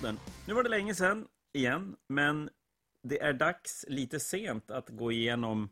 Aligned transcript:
Fanatic-podden. 0.00 0.18
Nu 0.46 0.54
var 0.54 0.62
det 0.62 0.68
länge 0.68 0.94
sedan 0.94 1.26
igen, 1.52 1.96
men 2.08 2.50
det 3.02 3.22
är 3.22 3.32
dags 3.32 3.84
lite 3.88 4.20
sent 4.20 4.70
att 4.70 4.88
gå 4.88 5.12
igenom 5.12 5.68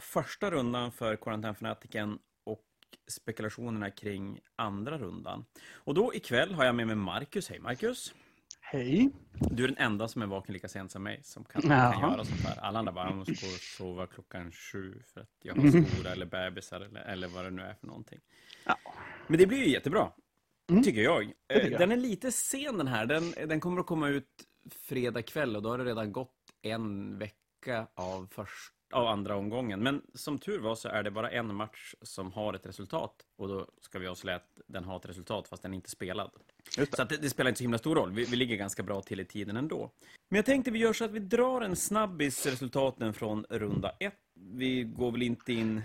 första 0.00 0.50
rundan 0.50 0.92
för 0.92 1.16
Quarantine 1.16 1.54
Fanatiken 1.54 2.18
och 2.44 2.64
spekulationerna 3.08 3.90
kring 3.90 4.40
andra 4.56 4.98
rundan. 4.98 5.44
Och 5.70 5.94
då 5.94 6.14
ikväll 6.14 6.54
har 6.54 6.64
jag 6.64 6.74
med 6.74 6.86
mig 6.86 6.96
Marcus. 6.96 7.48
Hej 7.48 7.58
Marcus! 7.58 8.14
Hej! 8.60 9.10
Du 9.32 9.64
är 9.64 9.68
den 9.68 9.78
enda 9.78 10.08
som 10.08 10.22
är 10.22 10.26
vaken 10.26 10.52
lika 10.52 10.68
sent 10.68 10.92
som 10.92 11.02
mig 11.02 11.20
som 11.24 11.44
kan, 11.44 11.62
kan 11.62 12.00
göra 12.00 12.24
sånt 12.24 12.40
här. 12.40 12.60
Alla 12.60 12.78
andra 12.78 12.92
bara, 12.92 13.08
jag 13.08 13.16
måste 13.16 13.32
gå 13.32 13.52
och 13.52 13.60
sova 13.60 14.06
klockan 14.06 14.52
sju 14.52 15.02
för 15.14 15.20
att 15.20 15.30
jag 15.42 15.54
har 15.54 15.70
skola 15.70 16.10
eller 16.12 16.26
bebisar 16.26 16.80
eller, 16.80 17.00
eller 17.00 17.28
vad 17.28 17.44
det 17.44 17.50
nu 17.50 17.62
är 17.62 17.74
för 17.74 17.86
någonting. 17.86 18.20
Ja. 18.66 18.78
Men 19.26 19.38
det 19.38 19.46
blir 19.46 19.58
ju 19.58 19.70
jättebra. 19.70 20.12
Mm. 20.70 20.82
Tycker 20.82 21.02
jag. 21.02 21.22
Eh, 21.48 21.68
jag. 21.68 21.80
Den 21.80 21.92
är 21.92 21.96
lite 21.96 22.32
sen 22.32 22.78
den 22.78 22.86
här. 22.86 23.06
Den, 23.06 23.34
den 23.48 23.60
kommer 23.60 23.80
att 23.80 23.86
komma 23.86 24.08
ut 24.08 24.28
fredag 24.70 25.22
kväll 25.22 25.56
och 25.56 25.62
då 25.62 25.68
har 25.68 25.78
det 25.78 25.84
redan 25.84 26.12
gått 26.12 26.34
en 26.62 27.18
vecka 27.18 27.86
av, 27.94 28.28
först, 28.30 28.72
av 28.92 29.06
andra 29.06 29.36
omgången. 29.36 29.80
Men 29.82 30.02
som 30.14 30.38
tur 30.38 30.58
var 30.58 30.74
så 30.74 30.88
är 30.88 31.02
det 31.02 31.10
bara 31.10 31.30
en 31.30 31.54
match 31.54 31.94
som 32.02 32.32
har 32.32 32.54
ett 32.54 32.66
resultat. 32.66 33.14
Och 33.36 33.48
då 33.48 33.66
ska 33.80 33.98
vi 33.98 34.06
avslöja 34.06 34.36
att 34.36 34.60
den 34.66 34.84
har 34.84 34.96
ett 34.96 35.06
resultat 35.06 35.48
fast 35.48 35.62
den 35.62 35.72
är 35.72 35.76
inte 35.76 35.90
spelad. 35.90 36.30
Så 36.96 37.04
det, 37.04 37.16
det 37.22 37.30
spelar 37.30 37.48
inte 37.48 37.58
så 37.58 37.64
himla 37.64 37.78
stor 37.78 37.96
roll. 37.96 38.12
Vi, 38.12 38.24
vi 38.24 38.36
ligger 38.36 38.56
ganska 38.56 38.82
bra 38.82 39.02
till 39.02 39.20
i 39.20 39.24
tiden 39.24 39.56
ändå. 39.56 39.90
Men 40.28 40.36
jag 40.36 40.46
tänkte 40.46 40.70
vi 40.70 40.78
gör 40.78 40.92
så 40.92 41.04
att 41.04 41.10
vi 41.10 41.18
drar 41.18 41.60
en 41.60 41.76
snabbis 41.76 42.46
resultaten 42.46 43.14
från 43.14 43.44
runda 43.50 43.90
ett. 44.00 44.14
Vi 44.34 44.84
går 44.84 45.12
väl 45.12 45.22
inte 45.22 45.52
in 45.52 45.82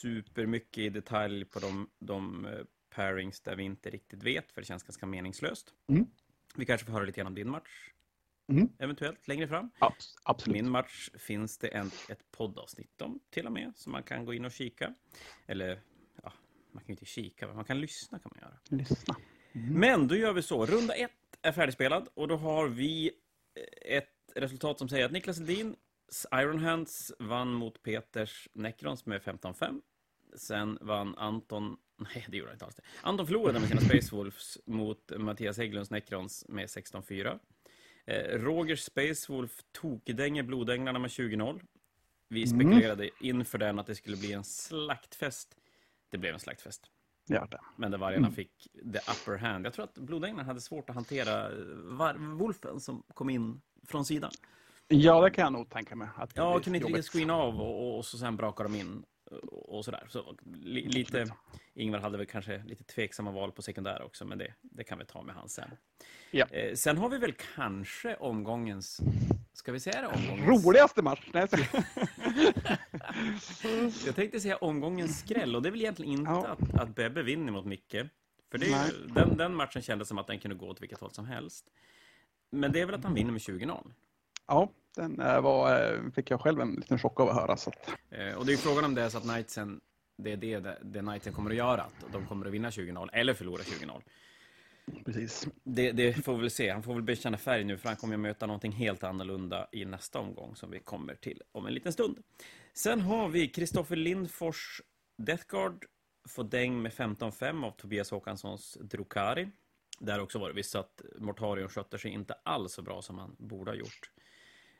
supermycket 0.00 0.78
i 0.78 0.88
detalj 0.88 1.44
på 1.44 1.58
de, 1.58 1.88
de 1.98 2.46
eh, 2.46 2.52
pairings 2.94 3.40
där 3.40 3.56
vi 3.56 3.62
inte 3.62 3.90
riktigt 3.90 4.22
vet, 4.22 4.52
för 4.52 4.60
det 4.60 4.64
känns 4.66 4.82
ganska 4.82 5.06
meningslöst. 5.06 5.74
Mm. 5.88 6.06
Vi 6.56 6.66
kanske 6.66 6.84
får 6.86 6.92
höra 6.92 7.04
lite 7.04 7.16
grann 7.20 7.26
om 7.26 7.34
din 7.34 7.50
match, 7.50 7.88
Mm. 8.48 8.68
eventuellt, 8.78 9.28
längre 9.28 9.48
fram. 9.48 9.70
Abs- 9.78 10.14
absolut. 10.24 10.52
Min 10.62 10.70
match 10.70 11.10
finns 11.14 11.58
det 11.58 11.68
en, 11.68 11.86
ett 12.08 12.30
poddavsnitt 12.32 13.02
om, 13.02 13.20
till 13.30 13.46
och 13.46 13.52
med, 13.52 13.72
som 13.76 13.92
man 13.92 14.02
kan 14.02 14.24
gå 14.24 14.34
in 14.34 14.44
och 14.44 14.52
kika. 14.52 14.94
Eller, 15.46 15.80
ja, 16.22 16.32
man 16.72 16.80
kan 16.82 16.88
ju 16.88 16.92
inte 16.92 17.04
kika, 17.04 17.46
men 17.46 17.56
man 17.56 17.64
kan 17.64 17.80
lyssna 17.80 18.18
kan 18.18 18.32
man 18.34 18.48
göra. 18.48 18.58
Lyssna. 18.68 19.16
Men 19.52 20.08
då 20.08 20.16
gör 20.16 20.32
vi 20.32 20.42
så. 20.42 20.66
Runda 20.66 20.94
ett 20.94 21.10
är 21.42 21.52
färdigspelad 21.52 22.08
och 22.14 22.28
då 22.28 22.36
har 22.36 22.68
vi 22.68 23.10
eh, 23.54 23.96
ett 23.96 24.08
resultat 24.34 24.78
som 24.78 24.88
säger 24.88 25.04
att 25.06 25.12
Niklas 25.12 25.40
Edins 25.40 25.76
Iron 26.34 26.58
Hands 26.58 27.12
vann 27.18 27.52
mot 27.52 27.82
Peters 27.82 28.48
Necrons 28.52 29.06
med 29.06 29.22
15-5. 29.22 29.80
Sen 30.36 30.78
vann 30.80 31.14
Anton... 31.16 31.76
Nej, 32.14 32.26
det 32.28 32.36
gjorde 32.36 32.50
han 32.50 32.54
inte 32.54 32.64
alls 32.64 32.74
det. 32.74 32.82
Anton 33.02 33.26
förlorade 33.26 33.60
med 33.60 33.68
sina 33.68 33.80
Space 33.80 34.16
Wolves 34.16 34.58
mot 34.66 35.12
Mattias 35.16 35.58
Hägglunds 35.58 35.90
Necrons 35.90 36.44
med 36.48 36.66
16-4. 36.66 37.38
Eh, 38.04 38.38
Rogers 38.38 38.80
Space 38.80 39.32
Wolf 39.32 39.60
tokdänger 39.72 40.42
Blodänglarna 40.42 40.98
med 40.98 41.10
20-0. 41.10 41.60
Vi 42.28 42.46
spekulerade 42.46 43.10
inför 43.20 43.58
den 43.58 43.78
att 43.78 43.86
det 43.86 43.94
skulle 43.94 44.16
bli 44.16 44.32
en 44.32 44.44
slaktfest. 44.44 45.56
Det 46.10 46.18
blev 46.18 46.34
en 46.34 46.40
slaktfest. 46.40 46.82
Det. 47.26 47.58
Men 47.76 47.90
där 47.90 47.98
vargarna 47.98 48.30
fick 48.30 48.68
the 48.92 48.98
upper 48.98 49.36
hand. 49.38 49.66
Jag 49.66 49.72
tror 49.72 49.84
att 49.84 49.94
blodänglarna 49.98 50.42
hade 50.46 50.60
svårt 50.60 50.88
att 50.90 50.94
hantera 50.96 51.50
var- 51.74 52.14
Wolfen 52.36 52.80
som 52.80 53.02
kom 53.14 53.30
in 53.30 53.60
från 53.86 54.04
sidan. 54.04 54.30
Ja, 54.88 55.20
det 55.20 55.30
kan 55.30 55.42
jag 55.44 55.52
nog 55.52 55.70
tänka 55.70 55.96
mig. 55.96 56.08
Att 56.16 56.32
Ja, 56.36 56.60
kunde 56.60 56.76
inte 56.78 56.88
riktigt 56.88 57.06
screena 57.12 57.34
av 57.34 57.60
och, 57.60 57.82
och, 57.88 57.98
och 57.98 58.04
så 58.04 58.18
sen 58.18 58.36
brakade 58.36 58.68
de 58.68 58.74
in 58.78 59.04
och, 59.52 59.84
sådär. 59.84 60.06
Så 60.08 60.36
li, 60.54 60.88
lite, 60.88 61.26
Ingvar 61.74 61.98
hade 61.98 62.18
väl 62.18 62.26
kanske 62.26 62.62
lite 62.66 62.84
tveksamma 62.84 63.30
val 63.30 63.52
på 63.52 63.62
sekundär 63.62 64.02
också, 64.02 64.24
men 64.24 64.38
det, 64.38 64.54
det 64.60 64.84
kan 64.84 64.98
vi 64.98 65.04
ta 65.04 65.22
med 65.22 65.34
han 65.34 65.48
sen. 65.48 65.70
Ja. 66.30 66.46
Eh, 66.46 66.74
sen 66.74 66.98
har 66.98 67.08
vi 67.08 67.18
väl 67.18 67.34
kanske 67.54 68.16
omgångens, 68.16 69.00
ska 69.52 69.72
vi 69.72 69.80
säga 69.80 70.00
det 70.00 70.06
omgångens? 70.06 70.64
Roligaste 70.64 71.02
match! 71.02 71.28
Nej, 71.32 71.46
jag 74.06 74.14
tänkte 74.14 74.40
säga 74.40 74.56
omgångens 74.56 75.20
skräll 75.20 75.56
och 75.56 75.62
det 75.62 75.68
är 75.68 75.70
väl 75.70 75.80
egentligen 75.80 76.12
inte 76.12 76.30
Ja. 76.30 76.46
att, 76.46 76.74
att 76.74 76.94
Bebbe 76.94 77.22
vinner 77.22 77.52
mot 77.52 77.64
Micke. 77.66 77.96
För 78.50 78.58
det 78.58 78.66
ju- 78.66 79.06
den, 79.14 79.36
den 79.36 79.54
matchen 79.54 79.82
kändes 79.82 80.08
som 80.08 80.18
att 80.18 80.26
den 80.26 80.38
kunde 80.38 80.56
gå 80.56 80.68
åt 80.68 80.82
vilket 80.82 81.00
håll 81.00 81.10
som 81.10 81.26
helst. 81.26 81.66
Men 82.50 82.72
det 82.72 82.80
är 82.80 82.86
väl 82.86 82.94
att 82.94 83.04
han 83.04 83.14
vinner 83.14 83.32
med 83.32 83.40
20-0. 83.40 83.92
ja, 84.46 84.68
den 84.94 85.20
eh, 85.20 85.40
var, 85.40 85.92
eh, 85.94 86.10
fick 86.10 86.30
jag 86.30 86.40
själv 86.40 86.60
en 86.60 86.74
liten 86.74 86.98
chock 86.98 87.20
av 87.20 87.28
att 87.28 87.34
höra. 87.34 87.56
Så 87.56 87.70
att, 87.70 87.90
Eh, 88.12 88.34
och 88.34 88.46
det 88.46 88.50
är 88.50 88.54
ju 88.54 88.58
frågan 88.58 88.84
om 88.84 88.94
det 88.94 89.02
är 89.02 89.08
så 89.08 89.18
att 89.18 89.24
Knightsen, 89.24 89.80
det 90.16 90.32
är 90.32 90.36
det, 90.36 90.60
det, 90.82 91.00
Knightsen 91.00 91.32
kommer 91.32 91.50
att 91.50 91.56
göra. 91.56 91.82
Att 91.82 92.12
de 92.12 92.26
kommer 92.26 92.46
att 92.46 92.52
vinna 92.52 92.70
20-0 92.70 93.08
eller 93.12 93.34
förlora 93.34 93.62
20-0. 93.62 94.02
precis. 95.04 95.48
Det, 95.64 95.92
det 95.92 96.12
får 96.12 96.34
vi 96.34 96.40
väl 96.40 96.50
se. 96.50 96.70
Han 96.70 96.82
får 96.82 96.94
väl 96.94 97.02
bekänna 97.02 97.38
färg 97.38 97.64
nu 97.64 97.78
för 97.78 97.88
han 97.88 97.96
kommer 97.96 98.14
att 98.14 98.20
möta 98.20 98.46
någonting 98.46 98.72
helt 98.72 99.04
annorlunda 99.04 99.68
i 99.72 99.84
nästa 99.84 100.18
omgång 100.18 100.56
som 100.56 100.70
vi 100.70 100.78
kommer 100.78 101.14
till 101.14 101.42
om 101.52 101.66
en 101.66 101.74
liten 101.74 101.92
stund. 101.92 102.18
Sen 102.74 103.00
har 103.00 103.28
vi 103.28 103.48
Kristoffer 103.48 103.96
Lindfors 103.96 104.80
Deathguard 105.16 105.84
får 106.28 106.44
däng 106.44 106.82
med 106.82 106.92
15-5 106.92 107.64
av 107.64 107.70
Tobias 107.70 108.10
Håkanssons 108.10 108.78
Drukari. 108.80 109.48
Där 109.98 110.20
också 110.20 110.38
var 110.38 110.48
det 110.48 110.54
visst 110.54 110.74
att 110.74 111.02
Mortarion 111.18 111.68
skötte 111.68 111.98
sig 111.98 112.10
inte 112.10 112.34
alls 112.42 112.72
så 112.72 112.82
bra 112.82 113.02
som 113.02 113.18
han 113.18 113.36
borde 113.38 113.70
ha 113.70 113.76
gjort. 113.76 114.10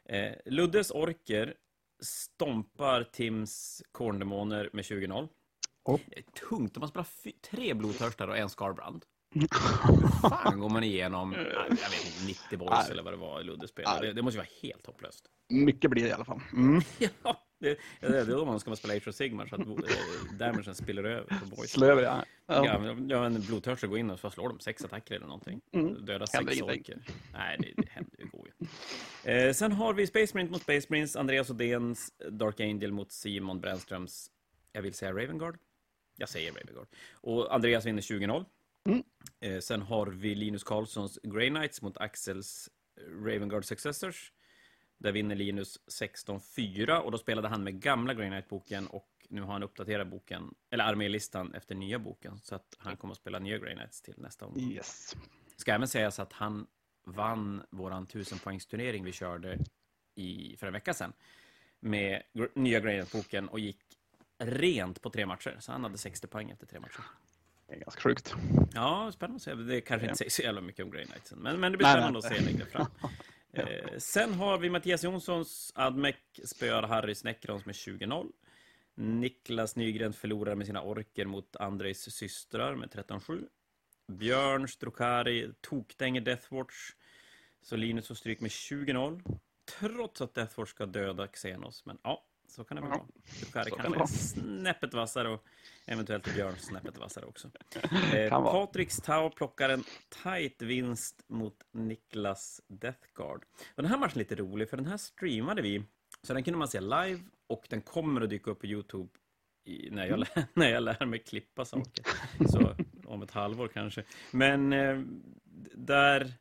Eh, 0.09 0.33
Luddes 0.45 0.91
Orker 0.91 1.55
stompar 2.03 3.03
Tims 3.05 3.83
Korndemoner 3.93 4.71
med 4.73 4.83
20-0. 4.85 5.29
Oh. 5.85 6.01
Det 6.07 6.19
är 6.19 6.23
tungt. 6.49 6.75
De 6.75 6.81
har 6.83 6.89
spelat 6.89 7.27
tre 7.51 7.75
blodtörstar 7.75 8.29
och 8.29 8.37
en 8.39 8.49
Scarbrand. 8.49 9.05
Hur 9.35 9.49
fan 10.21 10.61
går 10.61 10.69
man 10.69 10.85
igenom, 10.85 11.33
jag 11.33 11.71
vet 11.71 12.07
inte, 12.07 12.27
90 12.27 12.59
boys 12.59 12.91
eller 12.91 13.03
vad 13.03 13.13
det 13.13 13.17
var 13.17 13.41
i 13.41 13.45
Luddes 13.45 13.71
spel? 13.71 13.85
Nej. 13.89 14.01
Det, 14.01 14.13
det 14.13 14.23
måste 14.23 14.37
ju 14.37 14.41
vara 14.41 14.49
helt 14.63 14.87
hopplöst. 14.87 15.25
Mycket 15.49 15.91
blir 15.91 16.03
det 16.03 16.09
i 16.09 16.13
alla 16.13 16.25
fall. 16.25 16.41
Mm. 16.53 16.83
Ja, 17.25 17.47
det, 17.61 17.79
det 18.01 18.19
är 18.19 18.27
då 18.27 18.45
man 18.45 18.61
ska 18.61 18.71
man 18.71 18.77
spela 18.77 18.95
Age 18.95 19.09
of 19.09 19.15
Sigmar 19.15 19.47
så 19.47 19.55
att 19.55 19.61
eh, 19.67 20.37
damagen 20.39 20.75
spiller 20.75 21.05
över 21.05 21.39
på 21.41 21.47
boys. 21.57 21.71
Slöver 21.71 22.03
jag. 22.03 22.25
Ja. 22.47 22.67
Ja, 22.67 22.79
men- 22.79 23.09
ja, 23.09 23.25
en 23.27 23.41
blodtörstig 23.41 23.91
går 23.91 23.99
in 23.99 24.11
och 24.11 24.19
så 24.21 24.31
slår 24.31 24.49
de 24.49 24.61
sex 24.61 24.85
attacker 24.85 25.15
eller 25.15 25.27
någonting. 25.27 25.61
Mm. 25.73 26.07
Sex 26.27 26.63
orker. 26.63 26.99
Nej, 27.33 27.57
det, 27.61 27.83
det 27.83 27.89
händer 27.91 28.19
ju. 28.19 28.27
Eh, 29.25 29.53
sen 29.53 29.73
har 29.73 29.95
vi 29.95 30.07
Space 30.07 30.35
Marines 30.35 30.51
mot 30.51 30.63
Space 30.63 30.87
Marines, 30.91 31.17
Andreas 31.17 31.51
Odéns 31.51 32.13
Dark 32.31 32.61
Angel 32.61 32.93
mot 32.93 33.13
Simon 33.13 33.61
Brännströms, 33.61 34.31
jag 34.73 34.83
vill 34.83 34.95
säga 34.95 35.13
Ravengard. 35.13 35.59
Jag 36.17 36.29
säger 36.29 36.53
Ravengard. 36.53 36.87
Och 37.13 37.55
Andreas 37.55 37.87
vinner 37.87 38.03
20-0. 38.03 38.45
Mm. 38.85 39.03
Eh, 39.41 39.61
sen 39.61 39.83
har 39.83 40.07
vi 40.07 40.35
Linus 40.35 40.65
Karlssons 40.65 41.19
Grey 41.23 41.49
Knights 41.49 41.83
mot 41.83 41.99
Axels 41.99 42.71
Ravengard 43.25 43.65
Successors. 43.65 44.33
Där 44.99 45.13
vinner 45.13 45.35
Linus 45.35 45.79
16-4 45.87 46.99
och 46.99 47.11
då 47.11 47.19
spelade 47.19 47.49
han 47.49 47.65
med 47.65 47.81
gamla 47.81 48.15
Grey 48.15 48.29
Knight-boken 48.29 48.87
och 48.87 49.09
nu 49.29 49.41
har 49.43 49.53
han 49.53 49.63
uppdaterat 49.63 50.07
boken, 50.07 50.55
eller 50.71 50.85
armélistan 50.85 51.55
efter 51.55 51.75
nya 51.75 51.99
boken. 51.99 52.39
Så 52.43 52.55
att 52.55 52.77
han 52.79 52.97
kommer 52.97 53.13
att 53.13 53.19
spela 53.19 53.39
nya 53.39 53.59
Grey 53.59 53.75
Knights 53.75 54.03
till 54.03 54.15
nästa 54.17 54.47
omgång. 54.47 54.73
Yes. 54.73 55.17
Ska 55.57 55.73
även 55.73 55.89
sägas 55.89 56.19
att 56.19 56.33
han 56.33 56.67
vann 57.05 57.63
våran 57.71 58.07
1000-poängsturnering 58.07 59.05
vi 59.05 59.13
körde 59.13 59.59
i, 60.15 60.57
för 60.57 60.67
en 60.67 60.73
vecka 60.73 60.95
sedan. 60.95 61.13
Med 61.81 62.23
nya 62.55 62.81
Grey 62.81 62.95
Knight-boken 62.95 63.49
och 63.49 63.61
gick 63.61 63.81
rent 64.39 65.03
på 65.03 65.11
tre 65.11 65.27
matcher. 65.27 65.57
Så 65.61 65.73
han 65.73 65.83
hade 65.83 65.99
60 65.99 66.27
poäng 66.27 66.51
efter 66.51 66.67
tre 66.67 66.81
matcher. 66.81 67.05
Det 67.67 67.75
är 67.75 67.81
ganska 67.81 68.01
sjukt. 68.01 68.35
Ja, 68.75 69.11
spännande 69.13 69.37
att 69.37 69.43
se. 69.43 69.55
Det 69.55 69.81
kanske 69.81 70.07
inte 70.07 70.19
säger 70.19 70.31
så 70.31 70.43
jävla 70.43 70.61
mycket 70.61 70.85
om 70.85 70.91
Grey 70.91 71.05
Knightsen, 71.05 71.39
men, 71.39 71.61
men 71.61 71.73
det 71.73 71.79
blir 71.79 71.87
Nej, 71.87 71.95
spännande 71.95 72.21
nej. 72.23 72.31
att 72.31 72.37
se 72.39 72.45
längre 72.45 72.67
fram. 72.67 72.87
eh, 73.53 73.99
sen 73.99 74.35
har 74.35 74.59
vi 74.59 74.71
Mattias 74.71 75.05
Jonssons 75.05 75.73
Admec 75.75 76.17
spöar 76.45 76.83
Harrys 76.83 77.25
Necrons 77.25 77.67
med 77.67 77.75
20-0. 77.75 78.33
Niklas 78.95 79.77
Nygren 79.77 80.13
förlorar 80.13 80.55
med 80.55 80.67
sina 80.67 80.83
orker 80.83 81.27
mot 81.27 81.57
Andrejs 81.57 82.15
systrar 82.15 82.75
med 82.75 82.91
13-7. 82.91 83.47
Björn 84.09 84.69
Strokari 84.69 85.53
tokdänger 85.61 86.21
Deathwatch. 86.21 86.75
Så 87.63 87.77
Linus 87.77 88.09
får 88.09 88.15
stryk 88.15 88.41
med 88.41 88.51
20-0. 88.51 89.39
Trots 89.81 90.21
att 90.21 90.35
Deathwatch 90.35 90.71
ska 90.71 90.87
döda 90.87 91.27
Xenos. 91.27 91.87
Men 91.87 91.99
ja, 92.03 92.25
så 92.49 92.65
kan 92.65 92.75
det 92.77 92.81
väl 92.81 92.91
vara. 92.91 93.07
Strokari 93.25 93.71
kan 93.71 93.93
kanske 93.93 94.03
är 94.03 94.07
snäppet 94.07 94.95
vassare 94.95 95.29
och 95.29 95.45
eventuellt 95.87 96.35
Björn 96.35 96.57
snäppet 96.59 96.99
vassare 96.99 97.25
också. 97.27 97.51
Eh, 98.15 98.29
Kan 98.31 98.43
vara. 98.43 98.67
Patricks 98.67 98.97
Tau 98.97 99.31
plockar 99.31 99.69
en 99.69 99.85
tight 100.23 100.63
vinst 100.63 101.25
mot 101.29 101.55
Niklas 101.73 102.61
Deathguard. 102.69 103.45
Och 103.77 103.83
den 103.83 103.91
här 103.91 103.99
matchen 103.99 104.15
är 104.15 104.19
lite 104.19 104.35
rolig, 104.35 104.71
för 104.71 104.77
den 104.77 104.87
här 104.87 104.97
streamade 104.97 105.63
vi. 105.63 105.85
Så 106.23 106.35
den 106.35 106.45
kunde 106.45 106.59
man 106.59 106.69
se 106.69 106.81
live 106.81 107.21
och 107.47 107.67
den 107.69 107.81
kommer 107.83 108.21
att 108.21 108.31
dyka 108.31 108.51
upp 108.51 108.61
på 108.61 108.67
Youtube 108.67 109.09
i, 109.65 109.91
när, 109.91 110.07
jag, 110.07 110.19
lär- 110.19 110.45
när 110.55 110.69
jag 110.71 110.83
lär 110.83 111.07
mig 111.07 111.19
klippa 111.19 111.65
saker. 111.65 112.05
Så 112.49 112.77
om 113.13 113.23
ett 113.23 113.31
halvår 113.31 113.69
kanske. 113.69 114.05
Men 114.31 114.73
eh, 114.73 115.01
där 115.75 116.33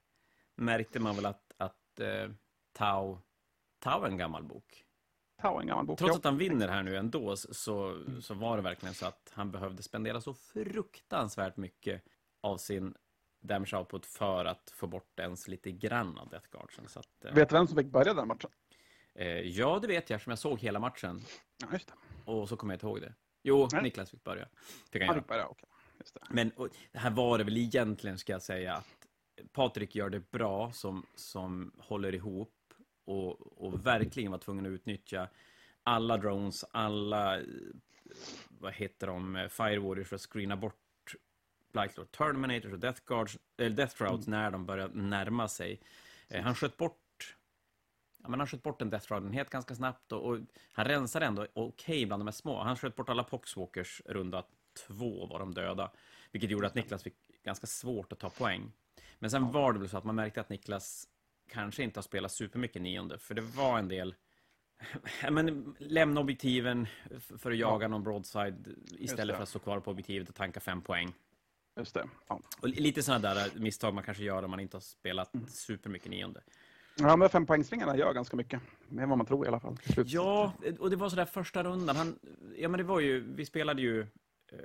märkte 0.56 1.00
man 1.00 1.16
väl 1.16 1.26
att, 1.26 1.52
att 1.58 2.00
eh, 2.00 2.30
Tau, 2.74 3.18
Tau 3.80 4.04
är 4.04 4.08
en 4.08 4.18
gammal 4.18 4.44
bok. 4.44 4.86
Ta 5.42 5.62
en 5.62 5.68
gammal 5.68 5.86
bok. 5.86 6.00
Trots 6.00 6.12
Ja. 6.14 6.18
att 6.18 6.24
han 6.26 6.38
vinner 6.38 6.68
här 6.68 6.84
nu 6.84 6.98
ändå 6.98 7.36
så, 7.36 7.54
så 8.22 8.34
var 8.34 8.58
det 8.58 8.64
verkligen 8.64 8.96
så 8.96 9.06
att 9.06 9.32
han 9.34 9.52
behövde 9.52 9.84
spendera 9.84 10.22
så 10.22 10.34
fruktansvärt 10.34 11.58
mycket 11.58 12.04
av 12.42 12.58
sin 12.58 12.96
damage 13.40 13.78
output 13.78 14.06
för 14.06 14.46
att 14.46 14.72
få 14.76 14.88
bort 14.88 15.20
ens 15.20 15.48
lite 15.48 15.72
grann 15.72 16.18
av 16.18 16.30
Death 16.30 16.48
Guardsen. 16.52 16.88
Så 16.88 17.00
att, 17.00 17.26
eh, 17.26 17.34
Vet 17.34 17.50
du 17.50 17.56
vem 17.56 17.68
som 17.68 17.78
fick 17.78 17.88
börja 17.88 18.14
den 18.14 18.28
matchen? 18.28 18.50
eh, 19.16 19.28
ja, 19.28 19.80
det 19.82 19.88
vet 19.88 20.10
jag, 20.10 20.22
som 20.22 20.30
jag 20.30 20.40
såg 20.40 20.60
hela 20.60 20.80
matchen. 20.80 21.22
Ja. 21.72 21.80
Och 22.26 22.50
så 22.50 22.58
kommer 22.58 22.74
jag 22.74 22.76
inte 22.76 22.86
ihåg 22.88 23.02
det. 23.02 23.14
Jo, 23.44 23.68
Nej. 23.72 23.84
Niklas 23.84 24.12
fick 24.12 24.24
börja. 24.24 24.48
Fick 24.92 25.02
han 25.02 25.10
Han 25.10 25.18
fick 25.18 25.28
börja, 25.28 25.48
okej. 25.48 25.70
Men 26.30 26.52
och, 26.52 26.68
här 26.94 27.10
var 27.10 27.38
det 27.38 27.44
väl 27.44 27.58
egentligen, 27.58 28.18
ska 28.18 28.32
jag 28.32 28.42
säga, 28.42 28.74
att 28.74 29.08
Patrik 29.52 29.96
gör 29.96 30.10
det 30.10 30.32
bra 30.32 30.72
som, 30.72 31.06
som 31.16 31.72
håller 31.78 32.16
ihop 32.16 32.54
och, 33.06 33.62
och 33.64 33.86
verkligen 33.86 34.32
var 34.32 34.38
tvungen 34.38 34.66
att 34.66 34.70
utnyttja 34.70 35.28
alla 35.84 36.18
drones, 36.18 36.66
alla, 36.72 37.40
vad 38.48 38.74
heter 38.74 39.08
de, 39.08 39.48
Fire 39.50 39.80
Warriors 39.80 40.08
för 40.08 40.16
att 40.16 40.22
screena 40.22 40.58
bort 40.58 40.76
Blightlord 41.72 42.12
Terminators 42.12 42.74
och 42.74 42.80
Death 42.80 43.02
Guards, 43.06 43.38
eller 43.58 43.76
Death 43.76 43.96
Shrouds 43.96 44.28
när 44.28 44.52
de 44.52 44.66
började 44.66 45.02
närma 45.02 45.48
sig. 45.48 45.80
Eh, 46.28 46.44
han 46.44 46.56
sköt 46.56 46.78
bort 46.78 46.98
Ja, 48.24 48.30
men 48.30 48.40
han 48.40 48.48
sköt 48.48 48.64
bort 48.64 48.82
en 48.82 48.90
Death 48.90 49.08
Shroud-enhet 49.08 49.50
ganska 49.50 49.76
snabbt 49.76 50.12
och, 50.12 50.26
och 50.26 50.40
han 50.74 50.86
rensade 50.86 51.26
ändå 51.26 51.48
okej 51.54 52.06
bland 52.06 52.22
de 52.22 52.28
här 52.28 52.32
små. 52.32 52.64
Han 52.64 52.76
sköt 52.76 52.96
bort 52.96 53.10
alla 53.10 53.24
Poxwalkers 53.24 54.02
runda 54.06 54.44
två 54.88 55.26
var 55.26 55.40
de 55.40 55.54
döda. 55.54 55.92
Vilket 56.32 56.50
gjorde 56.50 56.68
att 56.68 56.76
Niklas 56.76 57.04
fick 57.04 57.16
ganska 57.44 57.68
svårt 57.68 58.12
att 58.12 58.20
ta 58.20 58.30
poäng. 58.30 58.72
Men 59.20 59.32
sen 59.32 59.52
var 59.52 59.74
det 59.74 59.80
väl 59.80 59.90
så 59.90 59.98
att 59.98 60.04
man 60.04 60.16
märkte 60.16 60.42
att 60.42 60.50
Niklas 60.50 61.08
kanske 61.50 61.84
inte 61.84 61.98
har 61.98 62.04
spelat 62.04 62.32
supermycket 62.32 62.82
nionde, 62.82 63.18
för 63.18 63.34
det 63.36 63.42
var 63.42 63.80
en 63.80 63.88
del 63.88 64.16
men 65.32 65.76
lämna 65.80 66.22
objektiven 66.22 66.88
för 67.38 67.52
att 67.52 67.58
jaga 67.58 67.88
någon 67.88 68.04
broadside 68.04 68.76
istället 69.00 69.36
för 69.36 69.44
att 69.44 69.50
stå 69.50 69.60
kvar 69.60 69.80
på 69.80 69.92
objektivet 69.92 70.30
och 70.30 70.36
tanka 70.36 70.60
fem 70.60 70.82
poäng. 70.82 71.14
Just 71.76 71.94
det. 71.94 72.08
Ja. 72.28 72.42
Och 72.62 72.70
li- 72.70 72.80
lite 72.82 73.04
sådana 73.04 73.34
där 73.34 73.52
misstag 73.56 73.94
man 73.94 74.04
kanske 74.04 74.24
gör 74.24 74.44
om 74.44 74.52
man 74.52 74.60
inte 74.60 74.78
har 74.78 74.82
spelat 74.82 75.32
supermycket 75.48 76.12
nionde. 76.12 76.42
Ja, 76.98 77.16
men 77.16 77.30
fempoängsringarna 77.30 77.98
gör 77.98 78.14
ganska 78.14 78.38
mycket. 78.38 78.62
Mer 78.90 79.04
än 79.04 79.10
vad 79.10 79.18
man 79.18 79.28
tror 79.28 79.46
i 79.46 79.48
alla 79.48 79.60
fall. 79.60 79.78
Ja, 80.06 80.54
och 80.80 80.90
det 80.90 80.96
var 80.96 81.10
sådär 81.10 81.26
första 81.26 81.64
rundan. 81.64 81.96
Han, 81.96 82.20
ja, 82.58 82.70
men 82.70 82.78
det 82.78 82.84
var 82.84 83.00
ju, 83.00 83.20
vi 83.20 83.46
spelade 83.46 83.82
ju, 83.82 84.08
eh, 84.52 84.60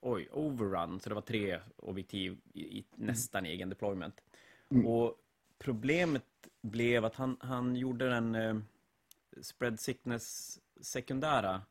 oj, 0.00 0.28
overrun, 0.30 1.00
så 1.00 1.08
det 1.08 1.14
var 1.14 1.22
tre 1.22 1.60
objektiv 1.76 2.40
i, 2.52 2.78
i 2.78 2.84
nästan 2.94 3.46
egen 3.46 3.68
deployment. 3.68 4.22
Mm. 4.70 4.86
Och 4.86 5.16
problemet 5.58 6.24
blev 6.62 7.04
att 7.04 7.14
han, 7.14 7.36
han 7.40 7.76
gjorde 7.76 8.08
den 8.08 8.34
eh, 8.34 8.56
spread 9.40 9.80
sickness 9.80 10.58
sekundära 10.80 11.62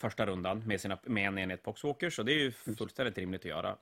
första 0.00 0.26
rundan 0.26 0.66
med, 0.66 0.80
sina, 0.80 0.98
med 1.02 1.28
en 1.28 1.38
enhet 1.38 1.62
Poxwalkers, 1.62 2.18
och 2.18 2.24
det 2.24 2.32
är 2.32 2.38
ju 2.38 2.52
fullständigt 2.52 3.18
rimligt 3.18 3.40
att 3.40 3.44
göra. 3.44 3.76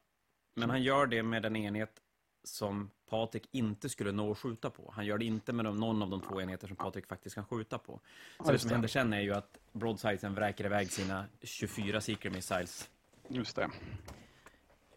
Men 0.54 0.70
han 0.70 0.82
gör 0.82 1.06
det 1.06 1.22
med 1.22 1.44
en 1.44 1.56
enhet 1.56 2.01
som 2.44 2.90
Patrik 3.10 3.48
inte 3.52 3.88
skulle 3.88 4.12
nå 4.12 4.32
att 4.32 4.38
skjuta 4.38 4.70
på. 4.70 4.92
Han 4.96 5.06
gör 5.06 5.18
det 5.18 5.24
inte 5.24 5.52
med 5.52 5.64
någon 5.64 6.02
av 6.02 6.10
de 6.10 6.20
två 6.20 6.40
enheter 6.40 6.66
som 6.66 6.76
Patrik 6.76 7.06
faktiskt 7.06 7.34
kan 7.34 7.44
skjuta 7.44 7.78
på. 7.78 8.00
Så 8.36 8.44
det 8.44 8.52
just 8.52 8.62
som 8.62 8.68
det. 8.68 8.74
händer 8.74 8.88
sen 8.88 9.12
är 9.12 9.20
ju 9.20 9.34
att 9.34 9.58
broadsidesen 9.72 10.34
vräker 10.34 10.64
iväg 10.64 10.90
sina 10.90 11.24
24 11.42 12.00
Seeker 12.00 12.30
Missiles. 12.30 12.90
Just 13.28 13.56
det. 13.56 13.70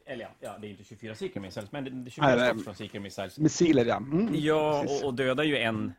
Eller 0.06 0.22
ja, 0.26 0.30
ja 0.40 0.58
det 0.62 0.68
är 0.68 0.72
inte 0.72 0.84
24 0.84 1.16
Seeker 1.16 1.40
Missiles, 1.40 1.72
men 1.72 1.84
det 1.84 1.90
är 1.90 2.12
24 2.12 2.28
Nej, 2.28 2.38
nej. 2.38 2.50
skott 2.50 2.64
från 2.64 2.76
Seeker 2.76 3.00
Missiles. 3.00 3.40
Missiler, 3.40 3.86
ja. 3.86 3.98
Mm. 3.98 4.30
Ja, 4.34 4.82
Precis. 4.82 5.02
och, 5.02 5.08
och 5.08 5.14
dödar 5.14 5.44
ju 5.44 5.58
en 5.58 5.94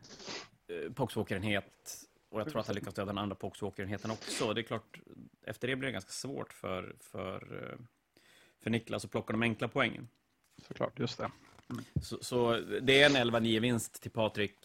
uh, 0.71 0.93
Poxwalker-enhet. 0.93 2.07
Och 2.29 2.39
jag 2.39 2.49
tror 2.49 2.59
att 2.59 2.67
han 2.67 2.75
lyckas 2.75 2.93
döda 2.93 3.05
den 3.05 3.17
andra 3.17 3.35
Poxwalker-enheten 3.35 4.11
också. 4.11 4.53
Det 4.53 4.61
är 4.61 4.63
klart, 4.63 4.99
efter 5.43 5.67
det 5.67 5.75
blir 5.75 5.87
det 5.87 5.93
ganska 5.93 6.11
svårt 6.11 6.53
för, 6.53 6.95
för, 6.99 7.63
eh, 7.63 7.79
för 8.63 8.69
Niklas 8.69 9.05
att 9.05 9.11
plocka 9.11 9.33
de 9.33 9.41
enkla 9.41 9.67
poängen. 9.67 10.07
Såklart, 10.67 10.99
just 10.99 11.17
det. 11.17 11.31
Så, 12.01 12.17
så 12.21 12.59
det 12.81 13.01
är 13.01 13.05
en 13.05 13.31
11-9-vinst 13.31 14.01
till 14.01 14.11
Patrik, 14.11 14.55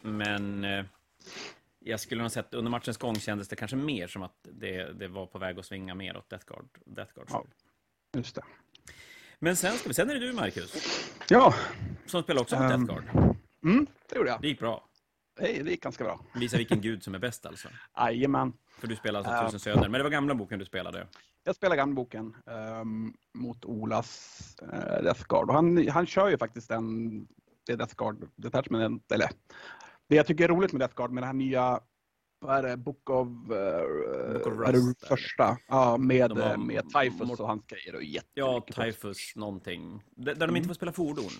men 0.00 0.64
eh, 0.64 0.84
jag 1.78 2.00
skulle 2.00 2.22
nog 2.22 2.30
sett 2.30 2.54
under 2.54 2.70
matchens 2.70 2.96
gång 2.96 3.14
kändes 3.20 3.48
det 3.48 3.56
kanske 3.56 3.76
mer 3.76 4.06
som 4.06 4.22
att 4.22 4.36
det, 4.42 4.92
det 4.92 5.08
var 5.08 5.26
på 5.26 5.38
väg 5.38 5.58
att 5.58 5.66
svinga 5.66 5.94
mer 5.94 6.16
åt 6.16 6.30
Death 6.30 6.46
Guard. 6.46 6.68
Death 6.84 7.14
Guards 7.14 7.32
Ja. 7.32 7.44
Just 8.16 8.34
det. 8.34 8.42
Men 9.38 9.56
sen, 9.56 9.72
ska 9.78 9.88
vi, 9.88 9.94
sen 9.94 10.10
är 10.10 10.14
det 10.14 10.20
du, 10.20 10.32
Marcus, 10.32 10.74
Ja, 11.28 11.54
som 12.06 12.22
spelar 12.22 12.42
också 12.42 12.56
mot 12.62 12.72
Ehm. 12.72 12.86
Death 12.86 13.00
Guard. 13.12 13.36
mm, 13.64 13.86
det 14.08 14.16
gjorde 14.16 14.28
jag. 14.30 14.40
Det 14.40 14.48
gick 14.48 14.58
bra. 14.58 14.88
Hej, 15.40 15.62
det 15.62 15.70
gick 15.70 15.82
ganska 15.82 16.04
bra. 16.04 16.20
Visa 16.34 16.56
vilken 16.56 16.80
gud 16.80 17.02
som 17.02 17.14
är 17.14 17.18
bäst 17.18 17.46
alltså. 17.46 17.68
Jajamän. 17.96 18.52
För 18.78 18.86
du 18.86 18.96
spelar 18.96 19.18
alltså 19.18 19.32
Ja. 19.32 19.44
Tusen 19.46 19.60
Söner, 19.60 19.88
men 19.88 19.92
det 19.92 20.02
var 20.02 20.10
gamla 20.10 20.34
boken 20.34 20.58
du 20.58 20.64
spelade. 20.64 21.06
Jag 21.46 21.54
spelar 21.56 21.76
gammelboken 21.76 22.36
um, 22.80 23.14
mot 23.34 23.64
Olas 23.64 24.40
uh, 24.62 25.02
Death 25.02 25.24
Guard. 25.28 25.48
Och 25.48 25.54
han, 25.54 25.88
han 25.88 26.06
kör 26.06 26.28
ju 26.28 26.38
faktiskt 26.38 26.70
en 26.70 27.20
det 27.66 27.76
Death 27.76 27.94
Guard 27.96 28.28
detachment, 28.36 29.12
eller 29.12 29.28
det 30.08 30.16
jag 30.16 30.26
tycker 30.26 30.44
är 30.44 30.48
roligt 30.48 30.72
med 30.72 30.80
Death 30.80 30.94
Guard 30.94 31.10
med 31.10 31.22
det 31.22 31.26
här 31.26 31.32
nya 31.34 31.80
vad 32.40 32.56
är 32.58 32.62
det, 32.62 32.76
Book 32.76 33.10
of, 33.10 33.28
uh, 33.28 34.32
Book 34.32 34.46
of 34.46 34.68
är 34.68 34.72
det 34.72 34.78
Rust, 34.78 35.06
första, 35.06 35.58
ja 35.68 35.96
med, 35.96 36.32
har 36.32 36.50
eh, 36.52 36.58
med 36.58 36.82
Typhus 36.90 37.40
och 37.40 37.48
hans 37.48 37.66
grejer 37.66 37.94
och 37.94 38.02
Ja. 38.34 38.60
Typhus 38.60 39.36
någonting. 39.36 40.02
Där, 40.10 40.24
där 40.24 40.34
de 40.34 40.44
Mm. 40.44 40.56
inte 40.56 40.68
får 40.68 40.74
spela 40.74 40.92
fordon. 40.92 41.30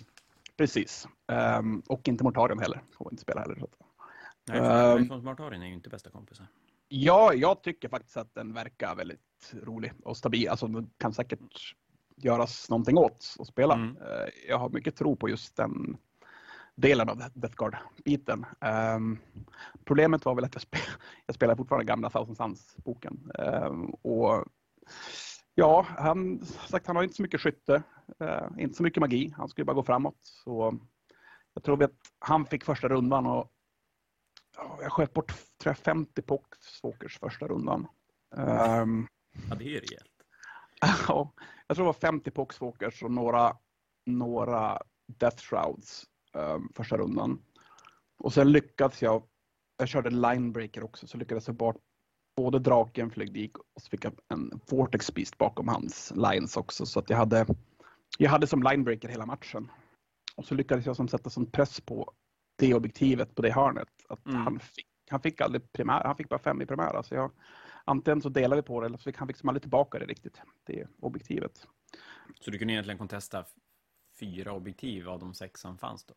Precis. 0.57 1.07
Ehm, 1.31 1.81
och 1.87 2.07
inte 2.07 2.23
Mortarium 2.23 2.59
heller, 2.59 2.81
får 2.97 3.07
inte 3.11 3.21
spela 3.21 3.41
heller. 3.41 3.63
Nej, 4.47 4.59
Ehm. 4.59 5.11
um, 5.11 5.23
Martarin 5.23 5.61
är 5.61 5.67
ju 5.67 5.73
inte 5.73 5.89
bästa 5.89 6.09
kompisar. 6.09 6.47
Ja, 6.87 7.33
jag 7.33 7.63
tycker 7.63 7.89
faktiskt 7.89 8.17
att 8.17 8.33
den 8.33 8.53
verkar 8.53 8.95
väldigt 8.95 9.53
rolig 9.53 9.93
och 10.03 10.17
stabil. 10.17 10.49
Alltså, 10.49 10.67
det 10.67 10.87
kan 10.97 11.13
säkert 11.13 11.75
göras 12.15 12.69
någonting 12.69 12.97
åt 12.97 13.35
att 13.39 13.47
spela. 13.47 13.73
Mm. 13.73 13.97
Eh, 13.97 14.29
Jag 14.49 14.57
har 14.57 14.69
mycket 14.69 14.95
tro 14.95 15.15
på 15.15 15.29
just 15.29 15.55
den 15.55 15.97
delen 16.75 17.09
av 17.09 17.17
Death 17.33 17.55
Guard-biten. 17.55 18.45
Ehm, 18.61 19.17
problemet 19.85 20.25
var 20.25 20.35
väl 20.35 20.45
att 20.45 20.55
jag, 20.55 20.61
spe 20.61 20.77
jag 21.25 21.35
spelar 21.35 21.55
fortfarande 21.55 21.85
gamla 21.85 22.09
Thousand 22.09 22.37
Suns-boken. 22.37 23.31
Ehm, 23.39 23.89
och 23.89 24.45
ja, 25.55 25.85
han, 25.97 26.45
sagt, 26.45 26.87
han 26.87 26.95
har 26.95 27.03
inte 27.03 27.15
så 27.15 27.21
mycket 27.21 27.41
skytte, 27.41 27.83
eh, 28.19 28.47
inte 28.57 28.75
så 28.75 28.83
mycket 28.83 29.01
magi. 29.01 29.33
Han 29.37 29.49
skulle 29.49 29.65
bara 29.65 29.73
gå 29.73 29.83
framåt. 29.83 30.19
Så 30.21 30.79
jag 31.53 31.63
tror 31.63 31.83
att 31.83 31.91
han 32.19 32.45
fick 32.45 32.63
första 32.63 32.87
rundan 32.87 33.25
och 33.25 33.51
jag 34.81 34.91
sköt 34.91 35.13
bort 35.13 35.27
tror 35.57 35.69
jag, 35.69 35.77
50 35.77 36.21
Poxwalkers 36.21 37.19
första 37.19 37.47
rundan. 37.47 37.87
Ehm, 38.37 39.07
Ja, 39.49 39.55
det 39.55 39.63
är 39.63 39.69
ju 39.69 39.79
rejält. 39.79 40.11
Ja, 41.07 41.33
jag 41.67 41.77
tror 41.77 41.85
det 41.85 41.87
var 41.87 41.93
50 41.93 42.31
Poxwalkers 42.31 43.03
och 43.03 43.11
några, 43.11 43.57
några 44.05 44.81
Death 45.07 45.43
Shrouds 45.43 46.05
um, 46.33 46.71
första 46.75 46.97
rundan. 46.97 47.43
Och 48.19 48.33
sen 48.33 48.51
lyckades 48.51 49.01
jag, 49.01 49.23
jag 49.77 49.87
körde 49.87 50.09
Linebreaker 50.09 50.83
också, 50.83 51.07
så 51.07 51.17
lyckades 51.17 51.47
jag 51.47 51.55
bort 51.55 51.77
både 52.37 52.59
draken 52.59 53.11
flög 53.11 53.33
dit 53.33 53.57
och 53.57 53.81
så 53.81 53.89
fick 53.89 54.05
jag 54.05 54.13
en 54.27 54.59
Vortex 54.69 55.13
Beast 55.13 55.37
bakom 55.37 55.67
hans 55.67 56.13
lines 56.15 56.57
också. 56.57 56.85
Så 56.85 56.99
att 56.99 57.09
jag 57.09 57.17
hade, 57.17 57.45
jag 58.17 58.29
hade 58.29 58.47
som 58.47 58.63
Linebreaker 58.63 59.07
hela 59.07 59.25
matchen. 59.25 59.71
Och 60.35 60.45
så 60.45 60.55
lyckades 60.55 60.85
jag 60.85 60.95
som 60.95 61.07
sätta 61.07 61.29
sån 61.29 61.51
press 61.51 61.81
på 61.81 62.13
det 62.57 62.73
objektivet, 62.73 63.35
på 63.35 63.41
det 63.41 63.51
hörnet, 63.51 63.87
att 64.09 64.25
Mm. 64.25 64.41
han, 64.41 64.59
fick, 64.59 64.87
han 65.09 65.21
fick 65.21 65.41
aldrig 65.41 65.71
primär, 65.71 66.03
han 66.03 66.15
fick 66.15 66.29
bara 66.29 66.39
fem 66.39 66.61
i 66.61 66.65
primära. 66.65 67.03
Så 67.03 67.15
jag, 67.15 67.31
antingen 67.85 68.21
så 68.21 68.29
delade 68.29 68.61
vi 68.61 68.65
på 68.67 68.79
det 68.81 68.85
eller 68.85 68.97
så 68.97 69.03
fick 69.03 69.17
han 69.17 69.27
fick 69.27 69.37
som 69.37 69.49
aldrig 69.49 69.61
tillbaka 69.61 69.99
det 69.99 70.05
riktigt, 70.05 70.41
det 70.63 70.87
objektivet. 70.99 71.67
Så 72.39 72.51
du 72.51 72.57
kunde 72.57 72.73
egentligen 72.73 72.97
kontesta 72.97 73.45
fyra 74.19 74.53
objektiv 74.53 75.09
av 75.09 75.19
de 75.19 75.33
sex 75.33 75.61
som 75.61 75.77
fanns 75.77 76.05
då? 76.05 76.13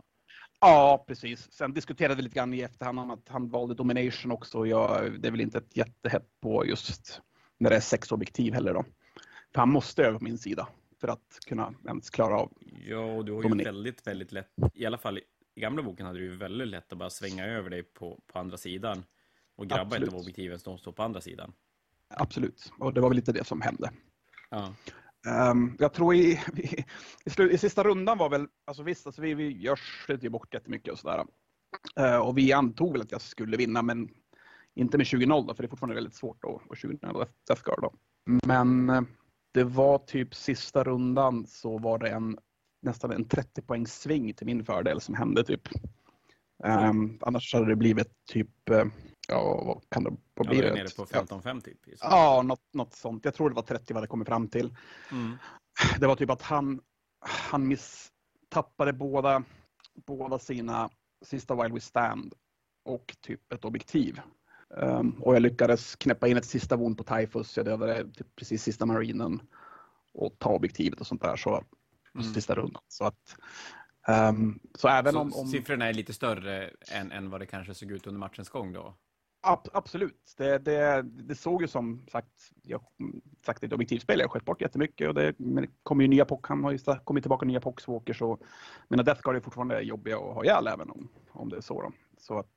Ja, 0.61 1.05
precis. 1.09 1.53
Sen 1.53 1.75
diskuterade 1.75 2.15
vi 2.15 2.23
lite 2.23 2.35
grann 2.35 2.55
i 2.55 2.61
efterhand 2.61 2.99
om 2.99 3.11
att 3.11 3.29
han 3.29 3.49
valde 3.49 3.75
Domination 3.75 4.33
också. 4.33 4.59
och 4.59 4.67
Jag, 4.69 5.21
det 5.21 5.29
är 5.29 5.33
väl 5.33 5.41
inte 5.41 5.59
ett 5.59 5.77
jättehett 5.77 6.29
på 6.41 6.67
just 6.67 7.21
när 7.59 7.71
det 7.71 7.77
är 7.77 7.81
sex 7.81 8.13
objektiv 8.13 8.55
heller 8.55 8.75
då. 8.75 8.85
För 9.55 9.61
han 9.61 9.69
måste 9.73 10.05
över 10.05 10.19
på 10.19 10.25
min 10.25 10.39
sida 10.39 10.69
för 11.01 11.09
att 11.09 11.39
kunna 11.47 11.75
ens 11.87 12.11
klara 12.11 12.37
av. 12.39 12.53
Ja, 12.87 12.99
och 13.05 13.25
du 13.25 13.33
har 13.33 13.43
ju 13.43 13.65
väldigt, 13.65 14.07
väldigt 14.07 14.33
lätt, 14.33 14.53
i 14.75 14.87
alla 14.87 14.99
fall 14.99 15.21
i 15.61 15.63
gamla 15.63 15.83
boken 15.83 16.07
hade 16.07 16.19
du 16.19 16.25
ju 16.25 16.37
väldigt 16.37 16.69
lätt 16.69 16.93
att 16.93 16.99
bara 16.99 17.11
svänga 17.11 17.47
över 17.47 17.71
dig 17.71 17.83
på, 17.83 18.21
på 18.27 18.39
andra 18.39 18.57
sidan 18.57 19.05
och 19.57 19.67
grabba 19.67 19.81
ett 19.83 19.87
Absolut. 19.87 20.15
av 20.15 20.21
objektiven 20.21 20.59
som 20.59 20.79
står 20.79 20.93
på 20.93 21.03
andra 21.03 21.21
sidan. 21.21 21.53
Absolut, 22.09 22.73
och 22.79 22.95
det 22.95 23.01
var 23.01 23.09
väl 23.09 23.17
lite 23.17 23.33
det 23.33 23.45
som 23.45 23.61
hände. 23.61 23.91
Ja. 24.51 24.75
Ehm, 25.29 25.77
jag 25.79 25.93
tror 25.93 26.15
i, 26.15 26.41
i, 26.57 26.85
i, 27.25 27.31
slu, 27.31 27.51
i 27.51 27.59
sista 27.59 27.85
rundan 27.85 28.19
var 28.19 28.31
väl, 28.31 28.47
alltså 28.65 28.83
visst, 28.83 29.07
alltså 29.07 29.23
vi, 29.23 29.35
vi 29.35 29.75
sköt 29.77 30.23
ju 30.23 30.29
bort 30.29 30.55
jättemycket 30.55 30.93
och 30.93 30.99
sådär. 30.99 31.25
Uh, 32.01 32.17
och 32.17 32.39
vi 32.39 32.53
antog 32.53 32.93
väl 32.93 33.03
att 33.03 33.13
jag 33.13 33.21
skulle 33.21 33.57
vinna, 33.57 33.83
men 33.83 34.09
inte 34.75 34.99
med 34.99 35.05
20-0 35.05 35.47
då, 35.47 35.55
för 35.55 35.63
det 35.63 35.67
är 35.67 35.71
fortfarande 35.71 35.95
väldigt 35.95 36.15
svårt 36.15 36.45
att 36.45 36.79
20-0 36.79 37.27
Death 37.47 37.63
Guard 37.63 37.81
då. 37.81 37.93
Men 38.47 38.91
eh, 38.91 39.03
det 39.53 39.65
var 39.65 39.99
typ 39.99 40.35
sista 40.35 40.85
rundan 40.85 41.47
så 41.47 41.79
var 41.79 41.99
det 41.99 42.09
en 42.09 42.39
nästan 42.83 43.11
en 43.13 43.29
30 43.29 43.63
poängs 43.63 44.01
sving 44.01 44.35
till 44.35 44.47
min 44.47 44.65
fördel 44.65 45.01
som 45.01 45.15
hände 45.15 45.45
typ. 45.45 45.69
Ehm, 46.65 47.19
annars 47.21 47.55
hade 47.55 47.67
det 47.67 47.77
blivit 47.77 48.13
typ, 48.31 48.69
eh, 48.71 48.85
ja 49.29 49.63
vad 49.67 49.83
kan 49.89 50.05
det, 50.05 50.11
vad 50.35 50.47
Ja, 50.47 50.51
blir 50.51 50.63
du 50.63 50.69
är 50.69 50.73
det? 50.73 50.83
nere 50.83 50.89
på 50.97 51.07
Ja. 51.11 51.25
15-5 51.25 51.61
typ. 51.61 51.87
just. 51.87 52.03
Ja, 52.03 52.43
något, 52.43 52.63
något 52.75 52.95
sånt. 52.95 53.25
Jag 53.25 53.35
tror 53.35 53.49
det 53.51 53.57
var 53.57 53.63
30 53.63 53.85
vi 53.89 53.95
hade 53.95 54.07
kommit 54.07 54.29
fram 54.29 54.49
till. 54.49 54.75
Mm. 55.13 55.37
Det 56.01 56.07
var 56.07 56.17
typ 56.17 56.31
att 56.31 56.43
han, 56.43 56.81
han 57.21 57.69
miss, 57.69 58.09
tappade 58.49 58.93
båda, 58.93 59.43
båda 60.07 60.39
sina 60.39 60.91
sista 61.25 61.55
While 61.55 61.75
We 61.75 61.81
Stand 61.81 62.35
och 62.85 63.17
typ 63.21 63.53
ett 63.53 63.65
objektiv. 63.65 64.21
Um, 64.77 65.11
och 65.23 65.35
jag 65.35 65.43
lyckades 65.43 65.97
knäppa 65.97 66.29
in 66.29 66.37
ett 66.37 66.45
sista 66.45 66.77
von 66.77 66.97
på 66.97 67.05
Typhus. 67.05 67.57
Jag 67.57 67.67
dödade 67.67 68.05
typ 68.13 68.37
precis 68.37 68.63
sista 68.63 68.87
marinen 68.87 69.43
och 70.13 70.39
ta 70.39 70.51
objektivet 70.55 71.01
och 71.01 71.07
sånt 71.07 71.23
där. 71.23 71.37
Så 71.37 71.65
mm. 72.15 72.35
sista 72.35 72.55
rundan. 72.55 72.83
Så 72.89 73.05
att 73.05 73.37
um, 74.09 74.61
så 74.75 74.89
även 74.89 75.13
så 75.13 75.21
om, 75.21 75.33
om... 75.35 75.47
Siffrorna 75.47 75.89
är 75.89 75.93
lite 75.93 76.13
större 76.13 76.71
än, 76.91 77.13
än 77.13 77.31
vad 77.31 77.41
det 77.41 77.47
kanske 77.47 77.75
såg 77.75 77.91
ut 77.91 78.07
under 78.07 78.19
matchens 78.19 78.49
gång 78.49 78.73
då? 78.73 78.95
Ab 79.43 79.69
absolut. 79.73 80.35
Det, 80.37 80.59
det, 80.59 81.03
det, 81.03 81.35
såg 81.35 81.63
ju 81.63 81.69
som 81.69 82.07
sagt, 82.13 82.51
jag 82.63 82.85
sagt 83.47 83.65
ett 83.65 83.73
objektivspel. 83.73 84.19
Jag 84.19 84.27
har 84.27 84.31
skett 84.33 84.45
bort 84.45 84.61
jättemycket 84.61 85.09
och 85.09 85.15
det 85.15 85.35
kommer 85.83 86.03
ju 86.03 86.09
nya 86.09 86.25
pock. 86.25 86.49
Han 86.49 86.65
har 86.65 86.73
ju 86.73 86.79
kommit 87.05 87.25
tillbaka 87.25 87.47
nya 87.47 87.61
pockswalkers 87.61 88.19
så 88.19 88.39
mina 88.89 89.03
Death 89.03 89.23
Guard 89.23 89.37
är 89.37 89.41
fortfarande 89.41 89.81
jobbiga 89.81 90.17
att 90.17 90.35
ha 90.35 90.45
ihjäl 90.45 90.67
även 90.67 90.91
om, 90.91 91.09
om 91.31 91.49
det 91.49 91.57
är 91.57 91.61
så. 91.61 91.83
Då. 91.83 91.93
så 92.19 92.39
att, 92.39 92.51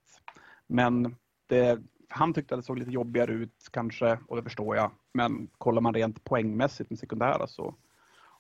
men 0.67 1.15
det, 1.47 1.79
han 2.09 2.33
tyckte 2.33 2.55
att 2.55 2.61
det 2.61 2.65
såg 2.65 2.79
lite 2.79 2.91
jobbigare 2.91 3.31
ut 3.31 3.69
kanske 3.71 4.19
och 4.27 4.35
det 4.35 4.43
förstår 4.43 4.75
jag. 4.75 4.91
Men 5.13 5.47
kollar 5.57 5.81
man 5.81 5.93
rent 5.93 6.23
poängmässigt 6.23 6.89
med 6.89 6.99
sekundära 6.99 7.47
så 7.47 7.75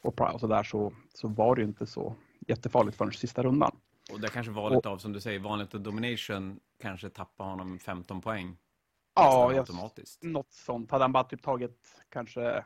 och, 0.03 0.21
och 0.21 0.39
så 0.39 0.47
där 0.47 0.63
så, 0.63 0.93
så 1.13 1.27
var 1.27 1.55
det 1.55 1.61
ju 1.61 1.67
inte 1.67 1.85
så 1.85 2.15
jättefarligt 2.47 2.97
förrän 2.97 3.11
sista 3.11 3.43
rundan. 3.43 3.77
Och 4.11 4.19
där 4.19 4.27
kanske 4.27 4.51
valet 4.51 4.85
och, 4.85 4.91
av, 4.91 4.97
som 4.97 5.13
du 5.13 5.21
säger, 5.21 5.39
vanligt 5.39 5.73
och 5.73 5.81
domination 5.81 6.59
kanske 6.81 7.09
tappar 7.09 7.45
honom 7.45 7.79
15 7.79 8.21
poäng. 8.21 8.57
Ja, 9.15 9.53
automatiskt. 9.53 10.23
något 10.23 10.51
sånt. 10.51 10.91
Hade 10.91 11.03
han 11.03 11.11
bara 11.11 11.23
typ 11.23 11.43
tagit 11.43 12.01
kanske 12.09 12.63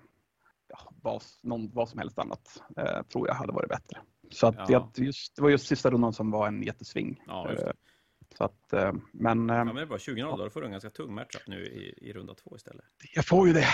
ja, 0.67 0.77
vad, 1.01 1.24
någon, 1.44 1.72
vad 1.74 1.89
som 1.89 2.00
helst 2.00 2.20
annat, 2.20 2.63
eh, 2.77 3.01
tror 3.03 3.27
jag 3.27 3.36
hade 3.36 3.53
varit 3.53 3.70
bättre. 3.70 4.00
Så 4.32 4.48
att 4.48 4.70
ja. 4.70 4.91
det, 4.96 5.03
just, 5.03 5.36
det 5.36 5.41
var 5.41 5.50
just 5.50 5.67
sista 5.67 5.89
rundan 5.89 6.13
som 6.13 6.32
var 6.32 6.48
en 6.48 6.63
jättesving. 6.63 7.24
Ja, 7.27 7.51
eh, 7.51 7.72
så 8.36 8.44
att, 8.44 8.74
eh, 8.74 8.94
men... 9.12 9.50
Eh, 9.50 9.56
ja, 9.56 9.64
men 9.64 9.76
det 9.76 9.82
är 9.82 9.86
bara 9.86 10.00
20 10.00 10.24
0 10.24 10.40
då 10.40 10.50
får 10.50 10.62
du 10.62 10.66
en 10.66 10.72
ganska 10.72 10.90
tung 10.90 11.14
matchup 11.14 11.48
nu 11.48 11.66
i, 11.66 12.10
i 12.10 12.14
runda 12.14 12.34
två 12.34 12.56
istället. 12.56 12.86
Jag 13.14 13.26
får 13.26 13.48
ju 13.48 13.54
det. 13.54 13.68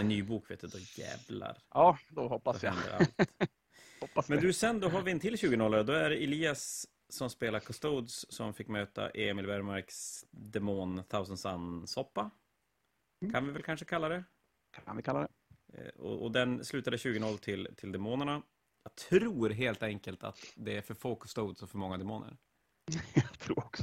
En 0.00 0.08
ny 0.08 0.22
bok, 0.22 0.50
vet 0.50 0.60
du, 0.60 0.66
då 0.66 0.78
jävlar. 0.78 1.58
Ja, 1.70 1.98
då 2.08 2.28
hoppas 2.28 2.60
då 2.60 2.66
jag. 2.66 3.06
hoppas 4.00 4.28
men 4.28 4.40
du, 4.40 4.52
sen 4.52 4.80
då 4.80 4.88
har 4.88 5.02
vi 5.02 5.12
en 5.12 5.20
till 5.20 5.38
20 5.38 5.56
0 5.56 5.86
Då 5.86 5.92
är 5.92 6.10
det 6.10 6.16
Elias 6.16 6.86
som 7.08 7.30
spelar 7.30 7.60
Custodes 7.60 8.32
som 8.32 8.54
fick 8.54 8.68
möta 8.68 9.10
Emil 9.10 9.46
Wermarks 9.46 10.24
Demon 10.30 11.02
Thousand 11.08 11.38
Sun-soppa. 11.38 12.30
Mm. 13.22 13.32
Kan 13.32 13.46
vi 13.46 13.52
väl 13.52 13.62
kanske 13.62 13.84
kalla 13.84 14.08
det? 14.08 14.24
Kan 14.84 14.96
vi 14.96 15.02
kalla 15.02 15.20
det. 15.20 15.28
Eh, 15.78 16.00
och, 16.00 16.22
och 16.22 16.32
den 16.32 16.64
slutade 16.64 16.96
20-0 16.96 17.38
till, 17.38 17.68
till 17.76 17.92
Demonerna. 17.92 18.42
Jag 18.82 18.94
tror 18.94 19.50
helt 19.50 19.82
enkelt 19.82 20.24
att 20.24 20.38
det 20.56 20.76
är 20.76 20.82
för 20.82 20.94
få 20.94 21.16
Custodes 21.16 21.62
och 21.62 21.70
för 21.70 21.78
många 21.78 21.98
demoner. 21.98 22.36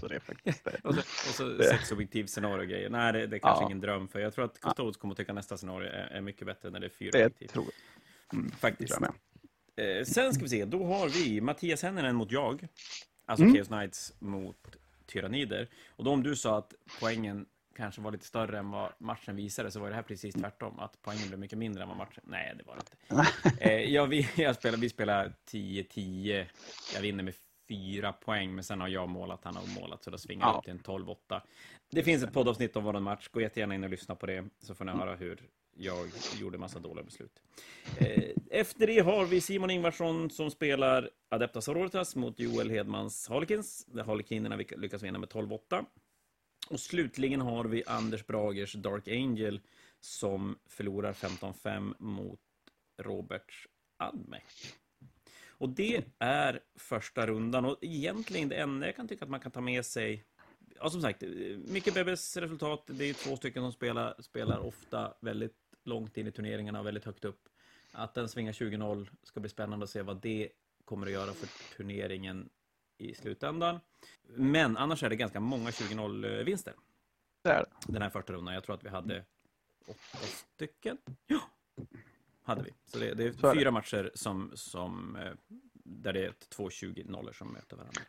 Också 0.04 0.14
det 0.14 0.20
faktiskt. 0.20 0.68
och 0.84 0.96
så, 0.96 1.00
och 1.02 1.36
så 1.36 1.44
det. 1.44 1.64
sexobjektiv 1.64 2.26
scenario 2.26 2.66
grejer. 2.66 2.90
Nej, 2.90 3.14
det, 3.14 3.28
det 3.28 3.36
är 3.36 3.40
kanske 3.40 3.64
ja. 3.64 3.68
ingen 3.68 3.82
dröm 3.82 4.08
för 4.08 4.20
jag 4.20 4.34
tror 4.34 4.46
att 4.46 4.62
Custodes 4.62 4.98
kommer 4.98 5.12
att 5.14 5.18
tycka 5.18 5.34
nästa 5.34 5.58
scenario 5.58 5.90
är, 5.90 6.08
är 6.12 6.22
mycket 6.22 6.48
bättre 6.48 6.70
när 6.70 6.80
det 6.80 6.88
är 6.88 6.90
fyra 6.90 7.12
det 7.12 7.26
objektiv. 7.26 7.48
Tror 7.48 7.66
jag. 7.66 8.40
Mm, 8.40 8.52
faktiskt. 8.52 8.98
Jag 9.76 9.98
eh, 9.98 10.04
sen 10.04 10.34
ska 10.34 10.44
vi 10.44 10.50
se, 10.50 10.66
då 10.66 10.86
har 10.86 11.10
vi 11.10 11.42
Mattias 11.42 11.84
Henninen 11.84 12.16
mot 12.16 12.32
jag. 12.32 12.68
Alltså 13.26 13.44
mm. 13.44 13.56
Chaos 13.56 13.68
Knights 13.68 14.14
mot 14.20 14.58
Tyrannider. 15.06 15.70
Och 15.90 16.04
då 16.04 16.12
om 16.12 16.24
du 16.24 16.36
sa 16.36 16.58
att 16.58 16.74
poängen 17.00 17.46
kanske 17.76 18.02
var 18.02 18.12
lite 18.12 18.26
större 18.26 18.60
än 18.60 18.72
vad 18.72 18.92
matchen 18.98 19.36
visade 19.36 19.72
så 19.72 19.80
var 19.80 19.90
det 19.90 19.96
här 19.96 20.02
precis 20.02 20.36
tvärtom. 20.36 20.80
Att 20.80 20.98
poängen 21.02 21.28
blev 21.28 21.40
mycket 21.40 21.58
mindre 21.58 21.84
än 21.84 21.90
vad 21.90 21.98
matchen... 21.98 22.24
Nej, 22.24 22.54
det 22.58 22.64
var 22.64 22.76
det 22.76 22.82
inte. 22.82 23.60
eh, 23.72 23.94
ja, 23.94 24.06
vi, 24.06 24.30
jag 24.36 24.56
spelar, 24.56 24.78
vi 24.78 24.90
spelar 24.90 25.34
10-10. 25.52 26.46
Jag 26.94 27.02
vinner 27.02 27.24
med 27.24 27.34
fyra 27.72 28.14
poäng, 28.14 28.56
men 28.56 28.64
sen 28.64 28.82
har 28.82 28.88
jag 28.88 29.10
målat, 29.10 29.40
han 29.44 29.56
har 29.56 29.82
målat, 29.82 30.04
så 30.04 30.10
då 30.10 30.18
svingar 30.18 30.48
ja. 30.48 30.58
upp 30.58 30.64
till 30.64 30.72
en 30.72 30.80
12-8. 30.80 31.42
Det 31.92 32.04
finns 32.04 32.24
ett 32.24 32.34
poddavsnitt 32.34 32.76
om 32.76 32.84
vår 32.84 33.00
match, 33.00 33.28
gå 33.32 33.42
jättegärna 33.42 33.76
in 33.76 33.84
och 33.84 33.90
lyssna 33.90 34.16
på 34.16 34.26
det, 34.26 34.46
så 34.60 34.76
får 34.76 34.86
ni 34.86 34.92
höra 34.92 35.16
hur 35.16 35.42
jag 35.76 36.08
gjorde 36.40 36.58
massa 36.58 36.80
dåliga 36.80 37.04
beslut. 37.04 37.42
Eh, 38.00 38.30
efter 38.50 38.88
det 38.88 39.00
har 39.00 39.26
vi 39.26 39.42
Simon 39.42 39.70
Ingvarsson 39.70 40.30
som 40.30 40.52
spelar 40.52 41.10
Adeptas 41.30 41.70
Auroritas 41.70 42.16
mot 42.16 42.40
Joel 42.40 42.70
Hedmans 42.70 43.28
Harlequins, 43.30 43.86
där 43.86 44.04
Harlequinerna 44.04 44.56
lyckas 44.56 45.04
vinna 45.04 45.20
med 45.20 45.30
12-8. 45.30 45.86
Och 46.70 46.80
slutligen 46.80 47.42
har 47.42 47.66
vi 47.66 47.84
Anders 47.86 48.26
Bragers 48.26 48.74
Dark 48.74 49.08
Angel 49.08 49.62
som 50.00 50.58
förlorar 50.68 51.14
15-5 51.14 51.94
mot 52.00 52.40
Roberts 52.98 53.68
Admec. 53.98 54.76
Och 55.62 55.70
det 55.70 56.04
är 56.20 56.60
första 56.76 57.28
rundan 57.28 57.66
och 57.66 57.78
egentligen 57.82 58.50
det 58.50 58.56
enda 58.56 58.86
jag 58.86 58.96
kan 58.96 59.08
tycka 59.08 59.26
att 59.26 59.32
man 59.32 59.40
kan 59.40 59.52
ta 59.52 59.62
med 59.62 59.86
sig 59.86 60.26
Ja, 60.76 60.90
som 60.90 61.02
sagt, 61.02 61.24
mycket 61.68 61.94
Bebes 61.94 62.38
resultat. 62.38 62.84
Det 62.86 63.10
är 63.10 63.14
två 63.14 63.36
stycken 63.38 63.64
som 63.64 63.72
spelar, 63.72 64.22
spelar 64.22 64.60
ofta 64.60 65.14
väldigt 65.20 65.58
långt 65.84 66.18
in 66.18 66.28
i 66.28 66.32
turneringarna 66.32 66.80
och 66.80 66.86
väldigt 66.86 67.06
högt 67.06 67.26
upp. 67.26 67.50
Att 67.92 68.14
den 68.14 68.30
svingar 68.30 68.52
20-0 68.52 69.08
ska 69.24 69.40
bli 69.40 69.50
spännande 69.50 69.84
att 69.84 69.90
se 69.90 70.02
vad 70.02 70.22
det 70.22 70.50
kommer 70.86 71.08
att 71.08 71.14
göra 71.14 71.34
för 71.34 71.76
turneringen 71.78 72.50
i 72.98 73.16
slutändan. 73.16 73.80
Men 74.28 74.78
annars 74.78 75.04
är 75.04 75.10
det 75.10 75.16
ganska 75.16 75.40
många 75.40 75.70
20-0 75.70 76.44
vinster. 76.44 76.74
Det 77.44 77.50
är 77.50 77.60
det. 77.60 77.94
Den 77.94 78.02
här 78.02 78.10
första 78.10 78.34
rundan. 78.34 78.54
Jag 78.54 78.64
tror 78.64 78.76
att 78.76 78.84
vi 78.84 78.90
hade 78.90 79.26
åtta 79.88 80.18
stycken. 80.56 80.98
Ja, 81.28 81.42
hade 82.52 82.64
vi. 82.64 82.72
Så 82.86 83.00
det, 83.00 83.14
det 83.14 83.24
är 83.24 83.32
Så 83.32 83.54
fyra 83.54 83.68
är 83.68 83.72
matcher 83.72 84.12
som, 84.14 84.52
som, 84.54 85.16
eh, 85.16 85.32
där 85.74 86.14
det 86.14 86.26
är 86.26 86.34
två 86.50 86.70
20-0 86.70 87.34
som 87.34 87.54
möter 87.54 87.78
varandra. 87.78 88.02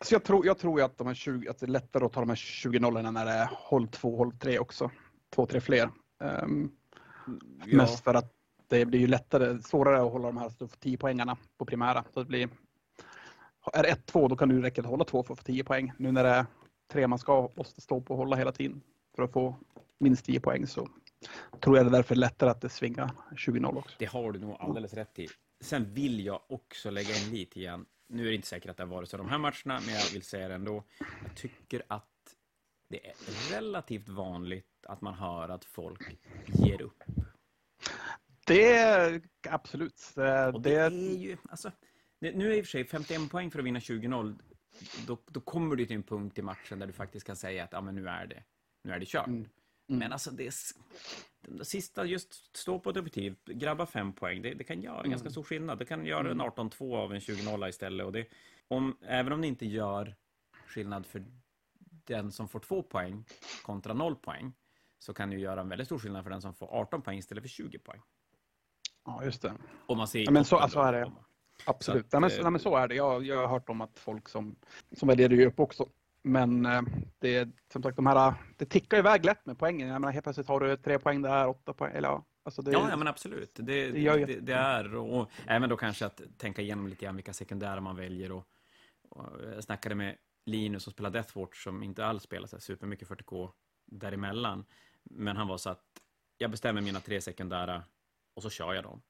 Så 0.00 0.14
jag 0.14 0.24
tror, 0.24 0.46
jag 0.46 0.58
tror 0.58 0.82
att, 0.82 0.98
de 0.98 1.06
här 1.06 1.14
20, 1.14 1.48
att 1.48 1.58
det 1.58 1.66
är 1.66 1.70
lättare 1.70 2.04
att 2.04 2.12
ta 2.12 2.20
de 2.20 2.28
här 2.28 2.36
20 2.36 2.78
nollorna 2.78 3.10
när 3.10 3.24
det 3.24 3.30
är 3.30 3.48
håll 3.52 3.88
2, 3.88 4.16
håll 4.16 4.32
3 4.32 4.58
också. 4.58 4.90
Två, 5.34 5.46
tre 5.46 5.60
fler. 5.60 5.90
Um, 6.18 6.76
ja. 7.66 7.76
Mest 7.76 8.04
för 8.04 8.14
att 8.14 8.32
det 8.68 8.84
blir 8.84 9.00
ju 9.00 9.06
lättare, 9.06 9.62
svårare 9.62 10.02
att 10.02 10.12
hålla 10.12 10.26
de 10.26 10.36
här 10.36 10.48
så 10.48 10.68
10 10.68 10.96
poängarna 10.98 11.36
på 11.58 11.64
primära. 11.64 12.04
Så 12.14 12.20
det 12.20 12.26
blir, 12.26 12.48
är 13.72 13.82
det 13.82 14.12
1-2 14.12 14.28
då 14.28 14.36
kan 14.36 14.48
det 14.48 14.62
räcka 14.62 14.80
att 14.80 14.86
hålla 14.86 15.04
2 15.04 15.22
för 15.22 15.32
att 15.32 15.38
få 15.38 15.44
10 15.44 15.64
poäng. 15.64 15.92
Nu 15.98 16.12
när 16.12 16.24
det 16.24 16.30
är 16.30 16.46
tre 16.92 17.06
man 17.06 17.18
ska 17.18 17.50
måste 17.56 17.80
stå 17.80 18.00
på 18.00 18.14
och 18.14 18.18
hålla 18.18 18.36
hela 18.36 18.52
tiden 18.52 18.82
för 19.16 19.22
att 19.22 19.32
få 19.32 19.56
minst 19.98 20.24
10 20.24 20.40
poäng 20.40 20.66
så 20.66 20.88
tror 21.60 21.76
jag 21.76 21.86
det 21.86 21.90
är 21.90 21.92
därför 21.92 22.14
lättare 22.14 22.50
att 22.50 22.60
det 22.60 22.68
svingar 22.68 23.10
20-0 23.32 23.78
också. 23.78 23.96
Det 23.98 24.04
har 24.06 24.32
du 24.32 24.38
nog 24.38 24.56
alldeles 24.60 24.94
rätt 24.94 25.18
i. 25.18 25.28
Sen 25.60 25.94
vill 25.94 26.24
jag 26.24 26.40
också 26.48 26.90
lägga 26.90 27.16
in 27.16 27.30
lite 27.30 27.60
igen. 27.60 27.86
Nu 28.08 28.22
är 28.22 28.28
det 28.28 28.34
inte 28.34 28.48
säkert 28.48 28.70
att 28.70 28.76
det 28.76 28.82
har 28.82 28.90
varit 28.90 29.08
så 29.08 29.16
de 29.16 29.28
här 29.28 29.38
matcherna, 29.38 29.80
men 29.86 29.94
jag 29.94 30.12
vill 30.12 30.22
säga 30.22 30.48
det 30.48 30.54
ändå. 30.54 30.84
Jag 31.22 31.36
tycker 31.36 31.82
att 31.88 32.08
det 32.88 33.06
är 33.06 33.14
relativt 33.52 34.08
vanligt 34.08 34.86
att 34.86 35.00
man 35.00 35.14
hör 35.14 35.48
att 35.48 35.64
folk 35.64 36.18
ger 36.46 36.82
upp. 36.82 37.02
Det 38.46 38.72
är 38.72 39.22
absolut. 39.48 40.14
Och 40.54 40.60
det, 40.62 40.74
är 40.74 40.90
ju, 40.90 41.36
alltså, 41.48 41.70
nu 42.18 42.52
är 42.52 42.56
i 42.56 42.60
och 42.60 42.64
för 42.64 42.70
sig 42.70 42.84
51 42.84 43.30
poäng 43.30 43.50
för 43.50 43.58
att 43.58 43.64
vinna 43.64 43.78
20-0. 43.78 44.38
Då, 45.06 45.18
då 45.26 45.40
kommer 45.40 45.76
du 45.76 45.86
till 45.86 45.96
en 45.96 46.02
punkt 46.02 46.38
i 46.38 46.42
matchen 46.42 46.78
där 46.78 46.86
du 46.86 46.92
faktiskt 46.92 47.26
kan 47.26 47.36
säga 47.36 47.64
att 47.64 47.72
ja, 47.72 47.80
men 47.80 47.94
nu 47.94 48.08
är 48.08 48.26
det, 48.26 48.42
nu 48.82 48.92
är 48.92 48.98
det 48.98 49.06
kört. 49.06 49.26
Mm. 49.26 49.48
Mm. 49.88 49.98
Men 49.98 50.12
alltså 50.12 50.30
det, 50.30 50.54
det 51.40 51.64
sista, 51.64 52.04
just 52.04 52.56
stå 52.56 52.78
på 52.78 52.90
ett 52.90 52.96
objektiv, 52.96 53.36
grabba 53.44 53.86
fem 53.86 54.12
poäng, 54.12 54.42
det, 54.42 54.54
det 54.54 54.64
kan 54.64 54.82
göra 54.82 54.98
mm. 54.98 55.10
ganska 55.10 55.30
stor 55.30 55.42
skillnad. 55.42 55.78
Det 55.78 55.84
kan 55.84 56.06
göra 56.06 56.30
en 56.30 56.42
18-2 56.42 56.84
mm. 56.84 56.94
av 56.94 57.14
en 57.14 57.20
20-0 57.20 57.68
istället. 57.68 58.06
Och 58.06 58.12
det, 58.12 58.26
om, 58.68 58.98
även 59.02 59.32
om 59.32 59.40
det 59.40 59.46
inte 59.46 59.66
gör 59.66 60.16
skillnad 60.66 61.06
för 61.06 61.24
den 62.04 62.32
som 62.32 62.48
får 62.48 62.60
två 62.60 62.82
poäng 62.82 63.24
kontra 63.62 63.94
noll 63.94 64.16
poäng, 64.16 64.52
så 64.98 65.14
kan 65.14 65.30
det 65.30 65.36
göra 65.36 65.60
en 65.60 65.68
väldigt 65.68 65.88
stor 65.88 65.98
skillnad 65.98 66.22
för 66.22 66.30
den 66.30 66.42
som 66.42 66.54
får 66.54 66.66
18 66.66 67.02
poäng 67.02 67.18
istället 67.18 67.44
för 67.44 67.48
20 67.48 67.78
poäng. 67.78 68.00
Ja, 69.04 69.24
just 69.24 69.42
det. 69.42 69.54
Om 69.86 69.98
man 69.98 70.08
ser 70.08 70.24
ja, 70.24 70.30
men 70.30 70.44
så, 70.44 70.56
alltså 70.56 70.78
är 70.78 70.92
det. 70.92 71.12
Absolut. 71.66 72.10
Så 72.10 72.16
att, 72.16 72.22
nej, 72.22 72.30
men, 72.30 72.42
nej, 72.42 72.50
men 72.50 72.60
så 72.60 72.76
är 72.76 72.88
det. 72.88 72.94
Jag, 72.94 73.24
jag 73.24 73.36
har 73.36 73.48
hört 73.48 73.68
om 73.68 73.80
att 73.80 73.98
folk 73.98 74.28
som, 74.28 74.56
som 74.92 75.08
det 75.08 75.46
upp 75.46 75.60
också. 75.60 75.88
Men 76.26 76.66
eh, 76.66 76.82
det, 77.18 77.48
som 77.72 77.82
sagt, 77.82 77.96
de 77.96 78.06
här, 78.06 78.34
det 78.56 78.64
tickar 78.64 78.98
iväg 78.98 79.24
lätt 79.24 79.46
med 79.46 79.58
poängen. 79.58 79.88
Jag 79.88 80.00
menar, 80.00 80.12
helt 80.12 80.24
plötsligt 80.24 80.48
har 80.48 80.60
du 80.60 80.76
tre 80.76 80.98
poäng 80.98 81.22
där, 81.22 81.48
åtta 81.48 81.72
poäng. 81.72 81.92
Eller, 81.94 82.08
ja, 82.08 82.24
alltså 82.44 82.62
det, 82.62 82.72
ja, 82.72 82.90
ja, 82.90 82.96
men 82.96 83.08
absolut. 83.08 83.54
Det, 83.54 83.62
det, 83.62 83.90
det, 83.90 84.40
det, 84.40 84.54
är, 84.54 84.94
och 84.94 85.30
även 85.46 85.68
då 85.68 85.76
kanske 85.76 86.06
att 86.06 86.20
tänka 86.38 86.62
igenom 86.62 86.86
lite 86.86 87.04
grann 87.04 87.16
vilka 87.16 87.32
sekundära 87.32 87.80
man 87.80 87.96
väljer. 87.96 88.32
Och, 88.32 88.46
och 89.08 89.26
jag 89.54 89.64
snackade 89.64 89.94
med 89.94 90.16
Linus 90.46 90.82
som 90.82 90.92
spelar 90.92 91.10
Deathwatch 91.10 91.64
som 91.64 91.82
inte 91.82 92.06
alls 92.06 92.22
spelar 92.22 92.46
så 92.46 92.60
supermycket 92.60 93.08
40K 93.08 93.50
däremellan. 93.86 94.64
Men 95.02 95.36
han 95.36 95.48
var 95.48 95.58
så 95.58 95.70
att 95.70 95.84
jag 96.38 96.50
bestämmer 96.50 96.80
mina 96.80 97.00
tre 97.00 97.20
sekundära 97.20 97.82
och 98.34 98.42
så 98.42 98.50
kör 98.50 98.74
jag 98.74 98.84
dem. 98.84 99.02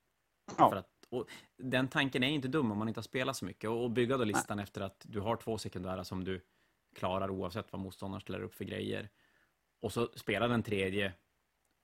Ja. 0.59 0.71
För 0.71 0.77
att, 0.77 0.91
och 1.11 1.27
den 1.59 1.89
tanken 1.89 2.23
är 2.23 2.29
inte 2.29 2.49
dum 2.49 2.73
om 2.73 2.79
man 2.79 2.89
inte 2.89 2.99
har 2.99 3.03
spelat 3.03 3.37
så 3.37 3.45
mycket. 3.45 3.71
Och 3.71 3.91
bygga 3.91 4.17
då 4.17 4.25
listan 4.25 4.57
Nej. 4.57 4.65
efter 4.65 4.81
att 4.81 5.05
du 5.05 5.21
har 5.21 5.37
två 5.37 5.59
sekundära 5.59 6.05
som 6.05 6.25
du 6.25 6.41
klarar 6.95 7.31
oavsett 7.31 7.73
vad 7.73 7.81
motståndaren 7.81 8.21
ställer 8.21 8.43
upp 8.43 8.55
för 8.55 8.65
grejer. 8.65 9.09
Och 9.81 9.93
så 9.93 10.09
spelar 10.15 10.49
den 10.49 10.63
tredje 10.63 11.13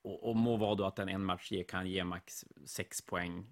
och, 0.04 0.28
och 0.28 0.36
må 0.36 0.56
vara 0.56 0.74
då 0.74 0.84
att 0.84 0.96
den 0.96 1.08
en 1.08 1.24
match 1.24 1.52
ge, 1.52 1.64
kan 1.64 1.90
ge 1.90 2.04
max 2.04 2.44
sex 2.66 3.06
poäng 3.06 3.46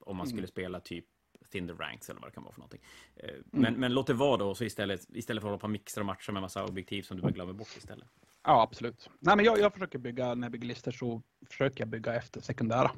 om 0.00 0.16
man 0.16 0.26
mm. 0.26 0.36
skulle 0.36 0.46
spela 0.46 0.80
typ 0.80 1.04
thin 1.52 1.68
the 1.68 1.74
ranks 1.74 2.10
eller 2.10 2.20
vad 2.20 2.30
det 2.30 2.34
kan 2.34 2.42
vara 2.42 2.52
för 2.52 2.60
någonting. 2.60 2.80
Eh, 3.16 3.34
men, 3.44 3.66
mm. 3.66 3.80
men 3.80 3.94
låt 3.94 4.06
det 4.06 4.14
vara 4.14 4.36
då, 4.36 4.54
så 4.54 4.64
istället, 4.64 5.16
istället 5.16 5.42
för 5.42 5.48
att 5.48 5.50
hålla 5.50 5.58
på 5.58 5.64
och 5.64 5.70
mixa 5.70 6.00
och 6.00 6.06
matcha 6.06 6.32
med 6.32 6.42
massa 6.42 6.64
objektiv 6.64 7.02
som 7.02 7.16
du 7.16 7.22
bara 7.22 7.32
glömmer 7.32 7.52
bort 7.52 7.76
istället. 7.76 8.08
Ja, 8.44 8.62
absolut. 8.62 9.10
Nej, 9.18 9.36
men 9.36 9.44
jag, 9.44 9.58
jag 9.58 9.72
försöker 9.72 9.98
bygga, 9.98 10.34
när 10.34 10.44
jag 10.44 10.52
bygger 10.52 10.68
listor 10.68 10.92
så 10.92 11.22
försöker 11.46 11.80
jag 11.80 11.88
bygga 11.88 12.14
efter 12.14 12.40
sekundära. 12.40 12.90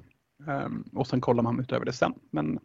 Um, 0.47 0.91
och 0.93 1.07
sen 1.07 1.21
kollar 1.21 1.43
man 1.43 1.61
utöver 1.61 1.87
det 1.87 1.93
sen. 1.93 2.15
Men 2.31 2.59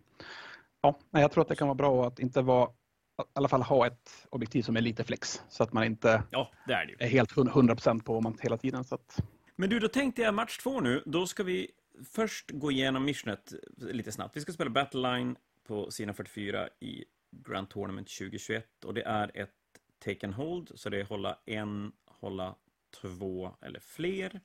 ja, 0.82 1.00
jag 1.12 1.32
tror 1.32 1.42
att 1.42 1.48
det 1.48 1.56
kan 1.56 1.68
vara 1.68 1.75
bra 1.75 2.08
att 2.08 2.20
inte 2.20 2.42
vara 2.42 2.70
i 3.17 3.24
alla 3.34 3.48
fall 3.48 3.62
ha 3.62 3.88
ett 3.88 4.27
objektiv 4.29 4.62
som 4.62 4.77
är 4.77 4.81
lite 4.81 5.03
flex 5.03 5.41
så 5.50 5.63
att 5.63 5.74
man 5.74 5.84
inte 5.84 6.24
ja, 6.31 6.51
det 6.67 6.74
är, 6.74 6.86
det. 6.86 7.05
är 7.05 7.10
helt 7.10 7.31
100% 7.34 8.03
på 8.03 8.22
man 8.22 8.38
hela 8.41 8.57
tiden. 8.57 8.84
Så 8.84 8.95
att... 8.95 9.19
Men 9.55 9.69
du, 9.69 9.79
då 9.79 9.88
tänkte 9.88 10.22
jag 10.22 10.34
match 10.34 10.57
två 10.57 10.81
nu. 10.81 11.03
Då 11.05 11.27
ska 11.27 11.43
vi 11.43 11.72
först 12.12 12.51
gå 12.51 12.72
igenom 12.72 13.05
missionet 13.05 13.53
lite 13.77 14.12
snabbt. 14.12 14.38
Vi 14.38 14.41
ska 14.41 14.53
spela 14.53 14.69
Battleline 14.69 15.36
på 15.67 15.91
sina 15.91 16.13
44 16.13 16.69
i 16.79 17.05
Grand 17.31 17.69
Tournament 17.69 18.07
2021 18.07 18.84
och 18.86 18.93
det 18.93 19.03
är 19.03 19.31
ett 19.34 19.51
take 20.00 20.25
and 20.25 20.36
hold, 20.36 20.72
så 20.75 20.89
det 20.89 21.00
är 21.00 21.03
hålla 21.03 21.39
en, 21.45 21.91
hålla 22.05 22.55
två 23.01 23.55
eller 23.62 23.79
fler 23.79 24.41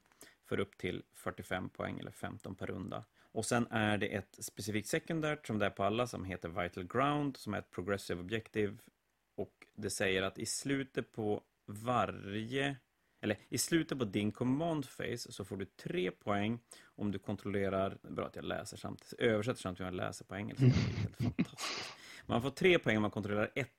för 0.48 0.60
upp 0.60 0.78
till 0.78 1.02
45 1.12 1.68
poäng 1.68 1.98
eller 1.98 2.10
15 2.10 2.54
per 2.54 2.66
runda. 2.66 3.04
Och 3.32 3.44
sen 3.44 3.66
är 3.70 3.98
det 3.98 4.06
ett 4.06 4.44
specifikt 4.44 4.88
sekundärt 4.88 5.46
som 5.46 5.58
det 5.58 5.66
är 5.66 5.70
på 5.70 5.84
alla 5.84 6.06
som 6.06 6.24
heter 6.24 6.48
Vital 6.48 6.84
Ground 6.84 7.36
som 7.36 7.54
är 7.54 7.58
ett 7.58 7.70
progressive 7.70 8.20
objective 8.20 8.76
och 9.36 9.66
det 9.74 9.90
säger 9.90 10.22
att 10.22 10.38
i 10.38 10.46
slutet 10.46 11.12
på 11.12 11.42
varje 11.66 12.76
eller 13.20 13.38
i 13.48 13.58
slutet 13.58 13.98
på 13.98 14.04
din 14.04 14.32
command 14.32 14.86
phase 14.96 15.32
så 15.32 15.44
får 15.44 15.56
du 15.56 15.64
tre 15.64 16.10
poäng 16.10 16.58
om 16.82 17.12
du 17.12 17.18
kontrollerar, 17.18 17.98
bra 18.02 18.26
att 18.26 18.36
jag 18.36 18.44
läser 18.44 18.76
samtidigt, 18.76 19.12
översätter 19.12 19.60
samtidigt 19.60 19.76
som 19.76 19.84
jag 19.86 20.06
läser 20.06 20.24
på 20.24 20.36
engelska. 20.36 20.64
Det 20.64 20.70
är 20.70 21.00
helt 21.00 21.16
fantastiskt. 21.16 21.94
Man 22.26 22.42
får 22.42 22.50
tre 22.50 22.78
poäng 22.78 22.96
om 22.96 23.02
man 23.02 23.10
kontrollerar 23.10 23.50
ett 23.54 23.70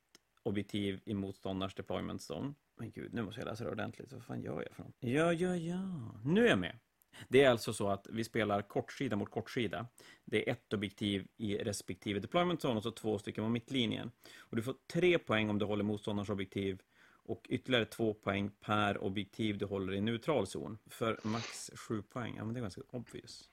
objektiv 0.44 1.02
i 1.06 1.14
motståndarens 1.14 1.76
deployment 1.76 2.22
zone. 2.32 2.54
Men 2.78 2.92
gud, 2.92 3.14
nu 3.14 3.22
måste 3.22 3.42
jag 3.42 3.46
läsa 3.46 3.64
det 3.64 3.72
ordentligt. 3.72 4.14
Vad 4.14 4.24
fan 4.24 4.42
gör 4.42 4.62
jag 4.62 4.76
för 4.76 4.84
något? 4.84 4.96
Ja, 5.00 5.34
ja, 5.34 5.56
ja. 5.56 6.12
Nu 6.24 6.46
är 6.46 6.50
jag 6.50 6.60
med. 6.60 6.80
Det 7.28 7.44
är 7.44 7.50
alltså 7.50 7.74
så 7.74 7.90
att 7.90 8.08
vi 8.10 8.24
spelar 8.24 8.62
kortsida 8.62 9.16
mot 9.16 9.32
kortsida. 9.32 9.88
Det 10.26 10.50
är 10.50 10.52
ett 10.52 10.74
objektiv 10.74 11.28
i 11.38 11.58
respektive 11.58 12.20
deployment 12.20 12.60
zone 12.64 12.78
och 12.78 12.84
så 12.84 12.92
två 12.92 13.20
stycken 13.20 13.44
på 13.44 13.50
mittlinjen. 13.50 14.12
Och 14.38 14.56
du 14.56 14.64
får 14.64 14.76
tre 14.94 15.18
poäng 15.18 15.50
om 15.50 15.60
du 15.60 15.66
håller 15.66 15.84
motståndarens 15.84 16.30
objektiv 16.30 16.82
och 17.24 17.46
ytterligare 17.50 17.86
två 17.86 18.14
poäng 18.14 18.52
per 18.60 19.04
objektiv 19.04 19.58
du 19.58 19.66
håller 19.66 19.94
i 19.94 20.02
neutral 20.02 20.48
zon. 20.48 20.78
För 20.90 21.20
max 21.24 21.72
sju 21.76 22.02
poäng. 22.02 22.36
Ja, 22.38 22.46
men 22.46 22.54
det 22.54 22.60
är 22.60 22.62
ganska 22.62 22.82
obvious. 22.90 23.50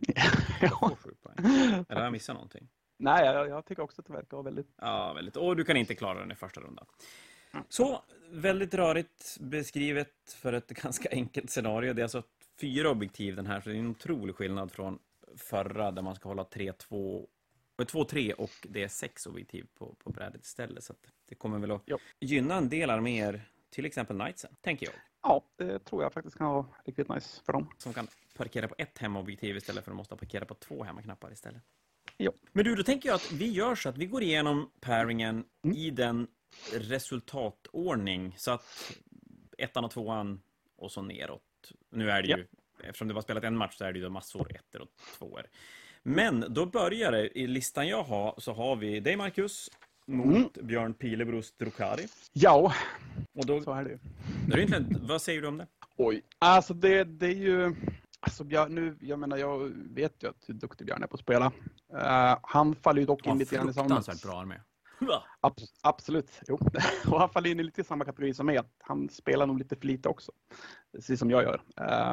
ja. 0.60 0.96
sju 1.00 1.10
poäng. 1.22 1.36
Eller 1.88 1.96
har 1.96 2.02
jag 2.02 2.12
missat 2.12 2.34
någonting? 2.34 2.68
Nej, 2.98 3.26
jag, 3.26 3.48
jag, 3.48 3.66
tycker 3.66 3.82
också 3.82 4.00
att 4.00 4.06
det 4.06 4.12
verkar 4.12 4.42
väldigt... 4.42 4.74
Ja, 4.76 5.12
väldigt. 5.12 5.36
Och 5.36 5.56
du 5.56 5.64
kan 5.64 5.76
inte 5.76 5.94
klara 5.94 6.18
den 6.18 6.32
i 6.32 6.34
första 6.34 6.60
rundan. 6.60 6.86
Så, 7.68 8.02
väldigt 8.30 8.74
rörigt 8.74 9.36
beskrivet 9.40 10.12
för 10.36 10.52
ett 10.52 10.68
ganska 10.82 11.08
enkelt 11.10 11.50
scenario. 11.50 11.92
Det 11.92 12.00
är 12.00 12.04
alltså 12.04 12.22
fyra 12.60 12.90
objektiv 12.90 13.36
den 13.36 13.46
här, 13.46 13.60
så 13.60 13.68
det 13.68 13.76
är 13.76 13.80
en 13.80 13.90
otrolig 13.90 14.34
skillnad 14.34 14.72
från 14.72 14.98
förra 15.36 15.90
där 15.90 16.02
man 16.02 16.14
ska 16.14 16.28
hålla 16.28 16.42
3-2 16.44 17.26
2-3 17.84 18.32
och 18.32 18.50
det 18.62 18.82
är 18.82 18.88
sex 18.88 19.26
objektiv 19.26 19.66
på, 19.74 19.94
på 19.94 20.10
brädet 20.10 20.44
istället. 20.44 20.84
Så 20.84 20.94
det 21.28 21.34
kommer 21.34 21.58
väl 21.58 21.70
att 21.70 21.82
jo. 21.86 21.98
gynna 22.20 22.54
en 22.56 22.68
del 22.68 22.90
arméer, 22.90 23.48
till 23.70 23.84
exempel 23.84 24.16
Knightsen, 24.18 24.56
tänker 24.60 24.86
jag. 24.86 24.94
Ja, 25.22 25.44
det 25.56 25.78
tror 25.78 26.02
jag 26.02 26.12
faktiskt 26.12 26.38
kan 26.38 26.46
vara 26.46 26.66
riktigt 26.84 27.08
nice 27.08 27.42
för 27.44 27.52
dem. 27.52 27.68
Som 27.78 27.92
kan 27.92 28.08
parkera 28.36 28.68
på 28.68 28.74
ett 28.78 28.98
hemobjektiv 28.98 29.56
istället 29.56 29.84
för 29.84 29.90
att 29.90 29.96
måste 29.96 30.16
parkera 30.16 30.44
på 30.44 30.54
två 30.54 30.84
hemmaknappar 30.84 31.32
istället. 31.32 31.62
Jo. 32.18 32.32
Men 32.52 32.64
du, 32.64 32.74
då 32.74 32.82
tänker 32.82 33.08
jag 33.08 33.16
att 33.16 33.32
vi 33.32 33.50
gör 33.50 33.74
så 33.74 33.88
att 33.88 33.98
vi 33.98 34.06
går 34.06 34.22
igenom 34.22 34.70
pairingen 34.80 35.44
mm. 35.62 35.76
i 35.76 35.90
den 35.90 36.26
resultatordning 36.72 38.34
så 38.38 38.50
att 38.50 38.92
ettan 39.58 39.84
och 39.84 39.90
tvåan 39.90 40.40
och 40.76 40.92
så 40.92 41.02
neråt. 41.02 41.42
Nu 41.90 42.10
är 42.10 42.22
det 42.22 42.28
ju, 42.28 42.46
eftersom 42.84 43.08
det 43.08 43.14
var 43.14 43.22
spelat 43.22 43.44
en 43.44 43.56
match 43.56 43.76
så 43.76 43.84
är 43.84 43.92
det 43.92 43.98
ju 43.98 44.08
massor 44.08 44.56
ettor 44.56 44.80
och 44.80 44.88
tvåor. 45.18 45.46
Men 46.02 46.44
då 46.48 46.66
börjar 46.66 47.12
det, 47.12 47.38
i 47.38 47.46
listan 47.46 47.88
jag 47.88 48.02
har, 48.02 48.34
så 48.38 48.52
har 48.52 48.76
vi 48.76 49.00
dig 49.00 49.16
Marcus, 49.16 49.70
mot 50.06 50.56
mm. 50.56 50.66
Björn 50.66 50.94
Pilebros 50.94 51.52
Drukari. 51.52 52.06
Ja, 52.32 52.72
och 53.34 53.46
då, 53.46 53.60
så 53.60 53.72
är 53.72 53.84
det 53.84 53.90
ju. 53.90 53.98
Egentligen, 54.54 55.06
vad 55.08 55.22
säger 55.22 55.42
du 55.42 55.48
om 55.48 55.58
det? 55.58 55.66
Oj, 55.96 56.22
alltså 56.38 56.74
det, 56.74 57.04
det 57.04 57.26
är 57.26 57.34
ju... 57.34 57.74
Alltså 58.20 58.44
Björn, 58.44 58.74
nu, 58.74 58.96
jag 59.00 59.18
menar, 59.18 59.36
jag 59.36 59.72
vet 59.94 60.22
ju 60.22 60.28
att 60.28 60.44
hur 60.46 60.54
duktig 60.54 60.86
Björn 60.86 61.02
är 61.02 61.06
på 61.06 61.14
att 61.14 61.20
spela. 61.20 61.52
Uh, 61.94 62.38
han 62.42 62.74
faller 62.74 63.00
ju 63.00 63.06
dock 63.06 63.26
in 63.26 63.38
lite 63.38 63.56
grann 63.56 63.70
i 63.70 63.72
samma... 63.72 63.88
Fruktansvärt 63.88 64.22
bra 64.22 64.40
armé. 64.40 64.54
Abs 65.40 65.72
absolut, 65.82 66.40
jo. 66.48 66.58
Och 67.10 67.20
han 67.20 67.28
faller 67.28 67.50
in 67.50 67.60
i 67.60 67.62
lite 67.62 67.84
samma 67.84 68.04
kategori 68.04 68.34
som 68.34 68.46
mig. 68.46 68.60
Han 68.78 69.08
spelar 69.08 69.46
nog 69.46 69.58
lite 69.58 69.76
för 69.76 69.86
lite 69.86 70.08
också. 70.08 70.32
Precis 70.96 71.18
som 71.18 71.30
jag 71.30 71.42
gör. 71.42 71.60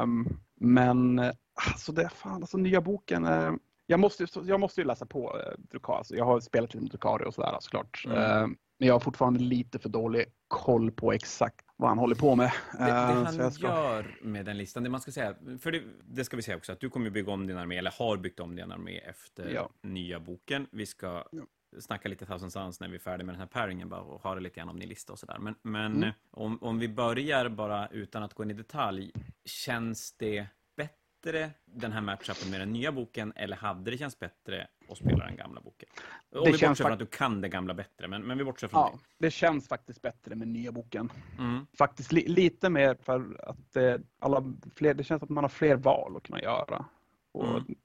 Um, 0.04 0.40
men 0.56 1.20
alltså 1.54 1.92
det, 1.92 2.10
fan, 2.10 2.42
alltså 2.42 2.58
nya 2.58 2.82
boken. 2.82 3.26
Uh, 3.26 3.54
jag 3.86 4.00
måste, 4.00 4.28
jag 4.44 4.60
måste 4.60 4.82
ju 4.82 4.88
läsa 4.88 5.06
på 5.06 5.40
eh, 5.40 5.54
Drukari. 5.58 5.98
Alltså, 5.98 6.16
jag 6.16 6.26
har 6.26 6.40
spelat 6.40 6.74
lite 6.74 6.86
Drukari 6.86 7.26
och 7.26 7.34
sådär 7.34 7.58
såklart. 7.60 8.04
Mm. 8.06 8.18
Uh, 8.18 8.48
men 8.80 8.88
jag 8.88 8.96
har 8.96 9.00
fortfarande 9.00 9.40
lite 9.40 9.80
för 9.80 9.90
dålig 9.90 10.26
koll 10.48 10.92
på 10.92 11.14
exakt 11.14 11.66
vad 11.78 11.90
han 11.90 11.98
håller 11.98 12.16
på 12.16 12.36
med. 12.36 12.52
Det, 12.72 12.86
det 12.86 12.92
uh, 12.92 13.24
han 13.24 13.52
ska... 13.52 13.68
gör 13.68 14.20
med 14.22 14.46
den 14.46 14.58
listan, 14.58 14.84
det 14.84 14.90
man 14.90 15.02
ska 15.02 15.12
säga, 15.12 15.36
för 15.60 15.72
det, 15.72 15.84
det, 16.04 16.24
ska 16.26 16.36
vi 16.36 16.42
säga 16.42 16.58
också, 16.58 16.72
att 16.72 16.80
du 16.80 16.90
kommer 16.90 17.10
bygga 17.10 17.32
om 17.32 17.48
din 17.48 17.58
armé, 17.58 17.78
eller 17.78 17.94
har 18.00 18.18
byggt 18.18 18.40
om 18.40 18.56
din 18.56 18.72
armé 18.72 18.98
efter 18.98 19.54
ja. 19.54 19.70
nya 19.82 20.20
boken. 20.20 20.68
Vi 20.72 20.86
ska 20.86 21.24
ja 21.32 21.44
snacka 21.80 22.10
lite 22.10 22.26
Thousand 22.26 22.54
Suns 22.54 22.80
när 22.80 22.88
vi 22.88 22.96
är 22.96 23.00
färdiga 23.00 23.26
med 23.26 23.36
den 23.36 23.40
här 23.40 23.48
pairingen 23.48 23.90
bara 23.90 24.02
och 24.02 24.22
ha 24.22 24.36
det 24.36 24.42
lite 24.42 24.56
grann 24.56 24.70
om 24.70 24.80
din 24.80 24.90
lista 24.90 25.14
och 25.14 25.20
sådär. 25.20 25.38
Men, 25.40 25.56
men 25.62 25.96
mm. 25.96 26.12
om, 26.32 26.64
om 26.64 26.80
vi 26.80 26.88
börjar 26.88 27.50
bara 27.50 27.88
utan 27.88 28.24
att 28.24 28.34
gå 28.34 28.44
in 28.44 28.52
i 28.52 28.54
detalj, 28.54 29.12
känns 29.46 30.12
det 30.18 30.48
bättre 30.76 31.52
den 31.66 31.92
här 31.92 32.02
matchupen 32.02 32.52
med 32.52 32.60
den 32.60 32.74
nya 32.74 32.92
boken 32.92 33.34
eller 33.36 33.58
hade 33.58 33.92
det 33.92 33.98
känts 33.98 34.20
bättre 34.20 34.68
att 34.90 34.98
spela 34.98 35.26
den 35.26 35.36
gamla 35.36 35.62
boken? 35.62 35.90
Om 36.32 36.44
det 36.44 36.52
vi 36.52 36.52
bortser 36.52 36.84
från 36.84 36.92
att 36.92 37.00
du 37.00 37.06
kan 37.06 37.42
det 37.42 37.50
gamla 37.50 37.74
bättre, 37.74 38.08
men, 38.08 38.22
men 38.22 38.38
vi 38.38 38.44
bortser 38.44 38.68
från 38.68 38.82
ja, 38.82 39.00
det. 39.18 39.26
Det 39.26 39.32
känns 39.32 39.68
faktiskt 39.68 40.02
bättre 40.02 40.36
med 40.36 40.48
nya 40.48 40.72
boken. 40.72 41.12
Mm. 41.40 41.66
Faktiskt 41.78 42.12
li 42.12 42.28
lite 42.28 42.70
mer 42.70 42.98
för 43.02 43.46
att 43.50 43.76
eh, 43.76 43.96
alla 44.20 44.54
fler, 44.76 44.94
det 44.94 45.04
känns 45.04 45.24
att 45.24 45.30
man 45.30 45.44
har 45.44 45.50
fler 45.50 45.76
val 45.76 46.18
att 46.18 46.24
kunna 46.24 46.42
göra. 46.42 46.86
Och 47.32 47.48
mm 47.48 47.76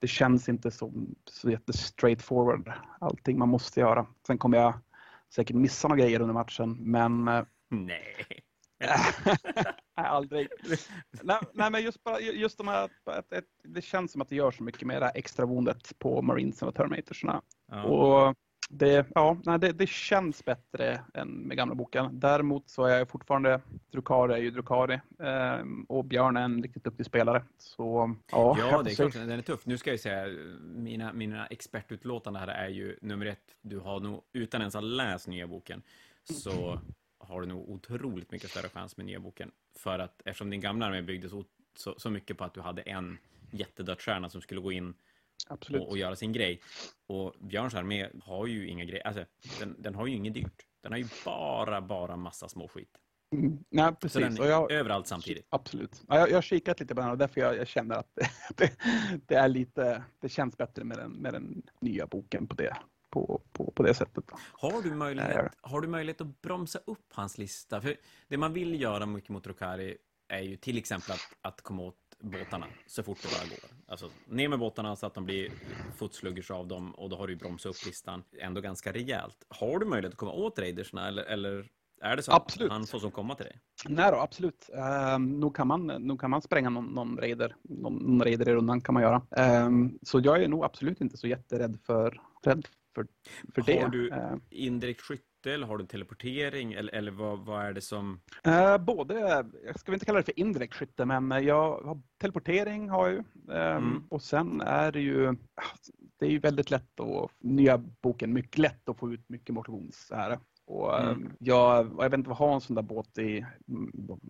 det 0.00 0.08
känns 0.08 0.48
inte 0.48 0.70
som 0.70 1.14
så 1.24 1.50
jätte 1.50 1.72
straightforward 1.72 2.72
allting 3.00 3.38
man 3.38 3.48
måste 3.48 3.80
göra. 3.80 4.06
Sen 4.26 4.38
kommer 4.38 4.58
jag 4.58 4.74
säkert 5.34 5.56
missa 5.56 5.88
några 5.88 6.02
grejer 6.02 6.20
under 6.20 6.34
matchen, 6.34 6.76
men... 6.80 7.28
Eh, 7.28 7.44
nej. 7.68 8.26
nej, 9.96 10.06
aldrig. 10.06 10.48
nej, 11.22 11.38
nej, 11.52 11.70
men 11.70 11.82
just, 11.82 12.04
bara, 12.04 12.20
just 12.20 12.58
de 12.58 12.68
här, 12.68 12.90
att, 13.04 13.32
det 13.64 13.82
känns 13.82 14.12
som 14.12 14.20
att 14.20 14.28
det 14.28 14.36
gör 14.36 14.50
så 14.50 14.62
mycket 14.62 14.86
med 14.86 15.02
det 15.02 15.06
här 15.06 15.16
extra 15.16 15.46
vondet 15.46 15.98
på 15.98 16.22
Marinesen 16.22 16.68
och 16.68 16.74
Terminatorsna. 16.74 17.42
Ja. 17.68 17.84
Och 17.84 18.36
det, 18.72 19.06
ja, 19.14 19.36
det, 19.60 19.72
det, 19.72 19.88
känns 19.88 20.44
bättre 20.44 21.00
än 21.14 21.28
med 21.28 21.56
gamla 21.56 21.74
boken. 21.74 22.20
Däremot 22.20 22.70
så 22.70 22.84
är 22.84 22.98
jag 22.98 23.08
fortfarande, 23.08 23.60
Drukari 23.90 24.32
är 24.32 24.38
ju 24.38 24.50
Drukari 24.50 25.00
eh, 25.18 25.58
och 25.88 26.04
Björn 26.04 26.36
är 26.36 26.42
en 26.42 26.62
riktigt 26.62 26.84
duktig 26.84 27.06
spelare. 27.06 27.44
Så, 27.58 28.14
ja, 28.32 28.56
ja 28.58 28.82
det 28.82 28.90
är 28.90 28.94
klart, 28.94 29.12
den 29.12 29.30
är 29.30 29.42
tuff. 29.42 29.66
Nu 29.66 29.78
ska 29.78 29.90
jag 29.90 30.00
säga, 30.00 30.26
mina, 30.60 31.12
mina 31.12 31.46
expertutlåtanden 31.46 32.40
här 32.40 32.48
är 32.48 32.68
ju 32.68 32.96
nummer 33.02 33.26
ett, 33.26 33.56
du 33.62 33.78
har 33.78 34.00
nog, 34.00 34.22
utan 34.32 34.60
ens 34.60 34.74
att 34.74 34.84
läsa 34.84 35.30
nya 35.30 35.46
boken, 35.46 35.82
så 36.24 36.80
har 37.18 37.40
du 37.40 37.46
nog 37.46 37.70
otroligt 37.70 38.32
mycket 38.32 38.50
större 38.50 38.68
chans 38.68 38.96
med 38.96 39.06
nya 39.06 39.20
boken. 39.20 39.50
För 39.76 39.98
att 39.98 40.22
eftersom 40.24 40.50
din 40.50 40.60
gamla 40.60 40.86
armé 40.86 41.02
byggdes 41.02 41.30
så, 41.30 41.44
så, 41.74 41.94
så 41.98 42.10
mycket 42.10 42.38
på 42.38 42.44
att 42.44 42.54
du 42.54 42.60
hade 42.60 42.82
en 42.82 43.18
jättedödsstjärna 43.50 44.28
som 44.28 44.40
skulle 44.40 44.60
gå 44.60 44.72
in 44.72 44.94
och, 45.50 45.88
och, 45.88 45.98
göra 45.98 46.16
sin 46.16 46.32
grej. 46.32 46.60
Och 47.06 47.34
Björns 47.40 47.74
armé 47.74 48.08
har 48.22 48.46
ju 48.46 48.68
inga 48.68 48.84
grejer, 48.84 49.06
alltså 49.06 49.24
den, 49.60 49.76
den 49.82 49.94
har 49.94 50.06
ju 50.06 50.14
inget 50.14 50.34
dyrt. 50.34 50.66
Den 50.82 50.92
har 50.92 50.98
ju 50.98 51.06
bara, 51.24 51.80
bara 51.80 52.16
massa 52.16 52.48
små 52.48 52.68
skit. 52.68 52.98
Mm, 53.34 53.58
nej, 53.70 53.94
precis. 54.00 54.40
Är 54.40 54.46
jag, 54.46 54.72
överallt 54.72 55.06
samtidigt. 55.06 55.46
Absolut. 55.50 56.02
Ja, 56.08 56.18
jag, 56.18 56.30
jag 56.30 56.34
har 56.34 56.42
kikat 56.42 56.80
lite 56.80 56.94
på 56.94 57.00
den 57.00 57.10
och 57.10 57.18
därför 57.18 57.40
jag, 57.40 57.56
jag 57.56 57.68
känner 57.68 57.94
att 57.94 58.18
det, 58.56 58.72
det, 59.26 59.34
är 59.34 59.48
lite, 59.48 60.02
det 60.20 60.28
känns 60.28 60.56
bättre 60.56 60.84
med 60.84 60.98
den, 60.98 61.10
med 61.10 61.32
den 61.32 61.62
nya 61.80 62.06
boken 62.06 62.46
på 62.46 62.54
det, 62.54 62.76
på, 63.10 63.42
på, 63.52 63.72
på 63.76 63.82
det 63.82 63.94
sättet. 63.94 64.24
Har 64.52 64.82
du, 64.82 64.94
möjlighet, 64.94 65.52
har 65.60 65.80
du 65.80 65.88
möjlighet 65.88 66.20
att 66.20 66.42
bromsa 66.42 66.78
upp 66.86 67.12
hans 67.12 67.38
lista? 67.38 67.80
För 67.80 67.96
det 68.28 68.36
man 68.36 68.52
vill 68.52 68.80
göra 68.80 69.06
mycket 69.06 69.30
mot 69.30 69.46
Rokari 69.46 69.96
är 70.28 70.40
ju 70.40 70.56
till 70.56 70.78
exempel 70.78 71.12
att, 71.12 71.52
att 71.52 71.60
komma 71.60 71.82
åt 71.82 71.96
båtarna 72.20 72.66
så 72.86 73.02
fort 73.02 73.18
det 73.22 73.28
bara 73.28 73.48
går. 73.48 73.70
Alltså 73.86 74.10
ner 74.26 74.48
med 74.48 74.58
båtarna 74.58 74.96
så 74.96 75.06
att 75.06 75.14
de 75.14 75.24
blir 75.24 75.52
footsluggers 75.96 76.50
av 76.50 76.68
dem 76.68 76.94
och 76.94 77.10
då 77.10 77.16
har 77.16 77.26
du 77.26 77.36
bromsat 77.36 77.70
upp 77.70 77.86
listan 77.86 78.22
ändå 78.38 78.60
ganska 78.60 78.92
rejält. 78.92 79.46
Har 79.48 79.78
du 79.78 79.86
möjlighet 79.86 80.12
att 80.12 80.18
komma 80.18 80.32
åt 80.32 80.58
raidersna 80.58 81.08
eller, 81.08 81.22
eller 81.22 81.66
är 82.02 82.16
det 82.16 82.22
så 82.22 82.32
absolut. 82.32 82.70
att 82.70 82.76
han 82.76 82.86
får 82.86 82.98
som 82.98 83.10
komma 83.10 83.34
till 83.34 83.44
dig? 83.44 83.58
Nej 83.88 84.10
då, 84.12 84.18
absolut. 84.18 84.70
Uh, 84.74 85.18
nog, 85.18 85.56
kan 85.56 85.66
man, 85.66 85.86
nog 85.86 86.20
kan 86.20 86.30
man 86.30 86.42
spränga 86.42 86.70
någon, 86.70 86.84
någon 86.84 87.16
raider. 87.16 87.56
Någon, 87.62 87.94
någon 87.94 88.22
raider 88.22 88.48
i 88.48 88.54
rundan 88.54 88.80
kan 88.80 88.94
man 88.94 89.02
göra. 89.02 89.22
Um, 89.66 89.98
så 90.02 90.20
jag 90.24 90.42
är 90.42 90.48
nog 90.48 90.64
absolut 90.64 91.00
inte 91.00 91.16
så 91.16 91.26
jätterädd 91.26 91.78
för, 91.86 92.20
rädd 92.44 92.66
för, 92.94 93.06
för 93.54 93.62
det. 93.62 93.82
Har 93.82 93.88
du 93.88 94.10
Eh, 94.10 94.36
indirekt 94.50 95.00
skytte 95.00 95.29
eller 95.46 95.66
har 95.66 95.78
du 95.78 95.86
teleportering 95.86 96.72
eller, 96.72 96.94
eller 96.94 97.10
vad, 97.12 97.38
vad 97.38 97.64
är 97.64 97.72
det 97.72 97.80
som... 97.80 98.20
Eh, 98.44 98.78
både, 98.78 99.44
jag 99.66 99.80
ska 99.80 99.92
inte 99.92 100.04
kalla 100.06 100.18
det 100.18 100.24
för 100.24 100.38
indirekt 100.40 100.74
skytte, 100.74 101.04
men 101.04 101.44
jag 101.44 101.80
har 101.80 102.02
teleportering 102.20 102.88
har 102.90 103.08
jag 103.08 103.14
ju. 103.14 103.54
Eh, 103.54 103.76
Mm. 103.76 104.04
Och 104.10 104.22
sen 104.22 104.60
är 104.60 104.92
det 104.92 105.00
ju, 105.00 105.34
det 106.18 106.26
är 106.26 106.30
ju 106.30 106.38
väldigt 106.38 106.70
lätt 106.70 107.00
att, 107.00 107.30
nya 107.38 107.78
boken, 107.78 108.32
mycket 108.32 108.58
lätt 108.58 108.88
att 108.88 108.98
få 108.98 109.12
ut 109.12 109.28
mycket 109.28 109.54
motions 109.54 110.10
här. 110.14 110.38
Och 110.66 110.98
eh, 110.98 111.08
Mm. 111.10 111.32
jag, 111.38 111.86
jag 111.98 112.10
vet 112.10 112.18
inte 112.18 112.28
vad 112.28 112.38
har 112.38 112.54
en 112.54 112.60
sån 112.60 112.76
där 112.76 112.82
båt 112.82 113.18
i, 113.18 113.40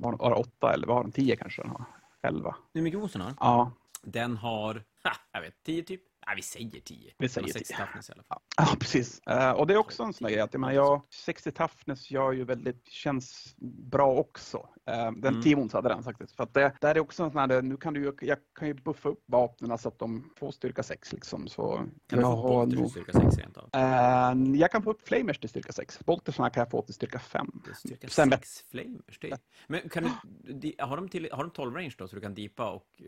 har 0.02 0.10
den, 0.12 0.32
åtta 0.32 0.72
eller 0.74 0.86
vad 0.86 0.96
har 0.96 1.02
den, 1.02 1.12
tio 1.12 1.36
kanske 1.36 1.62
den 1.62 1.70
har? 1.70 1.84
Elva? 2.22 2.56
Hur 2.74 2.82
mycket 2.82 3.00
osen 3.00 3.20
har? 3.20 3.32
Ja, 3.40 3.72
Den 4.02 4.36
har, 4.36 4.74
ha, 4.74 5.12
jag 5.32 5.40
vet, 5.40 5.62
10 5.62 5.82
typ? 5.82 6.02
Nej, 6.26 6.36
vi 6.36 6.42
säger 6.42 6.80
10. 6.80 7.12
Vi 7.18 7.28
säger 7.28 7.46
Den 7.46 7.54
har 7.54 7.58
60 7.58 7.74
10. 7.74 7.76
toughness 7.86 8.08
i 8.08 8.12
alla 8.12 8.22
fall. 8.22 8.40
Ja, 8.56 8.76
precis. 8.80 9.20
Eh, 9.20 9.50
och 9.50 9.66
det 9.66 9.74
är 9.74 9.78
också 9.78 10.02
en 10.02 10.12
sån 10.12 10.24
där 10.24 10.30
grej 10.32 10.40
att 10.40 10.54
jag 10.54 10.60
menar, 10.60 10.74
jag, 10.74 11.02
60 11.10 11.52
toughness 11.52 12.10
gör 12.10 12.32
ju 12.32 12.44
väldigt, 12.44 12.88
känns 12.88 13.54
bra 13.90 14.14
också. 14.14 14.56
Uh, 14.90 15.12
den 15.12 15.26
Mm. 15.26 15.42
10 15.42 15.54
ons 15.56 15.72
hade 15.72 15.88
den 15.88 16.02
faktiskt. 16.02 16.36
För 16.36 16.44
att 16.44 16.54
det, 16.54 16.72
där 16.80 16.94
är 16.94 17.00
också 17.00 17.22
en 17.24 17.30
sån 17.30 17.50
här, 17.50 17.62
nu 17.62 17.76
kan 17.76 17.94
du 17.94 18.00
ju, 18.04 18.12
jag 18.20 18.38
kan 18.58 18.68
ju 18.68 18.74
buffa 18.74 19.08
upp 19.08 19.22
vapnen 19.26 19.78
så 19.78 19.88
att 19.88 19.98
de 19.98 20.30
får 20.36 20.50
styrka 20.50 20.82
6 20.82 21.12
liksom. 21.12 21.48
Så 21.48 21.62
Kan 21.76 21.88
jag 22.08 22.18
du 22.18 22.22
få 22.22 22.42
bolter 22.42 22.76
till 22.76 22.90
styrka 22.90 23.12
6 23.12 23.36
rent 23.38 23.56
av? 23.56 23.70
Eh, 23.72 24.58
jag 24.60 24.70
kan 24.70 24.82
få 24.82 24.90
upp 24.90 25.08
flamers 25.08 25.38
till 25.38 25.48
styrka 25.48 25.72
6. 25.72 25.98
Boltersarna 26.04 26.50
kan 26.50 26.60
jag 26.60 26.70
få 26.70 26.82
till 26.82 26.94
styrka 26.94 27.18
5. 27.18 27.46
Det 27.64 27.70
är 27.70 27.74
Styrka 27.74 28.08
Sen- 28.08 28.30
6 28.30 28.64
flamers, 28.70 29.18
det. 29.20 29.38
Men 29.66 29.88
kan 29.88 30.02
du, 30.42 30.72
har 30.78 30.96
de, 30.96 31.08
till, 31.08 31.28
har 31.32 31.44
de 31.44 31.50
12 31.50 31.74
range 31.76 31.94
då 31.98 32.08
så 32.08 32.14
du 32.16 32.20
kan 32.22 32.34
deepa 32.34 32.70
och... 32.70 32.86
eh? 32.98 33.06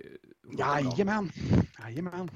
Jajamän, 0.59 1.31
jajamän. 1.83 2.31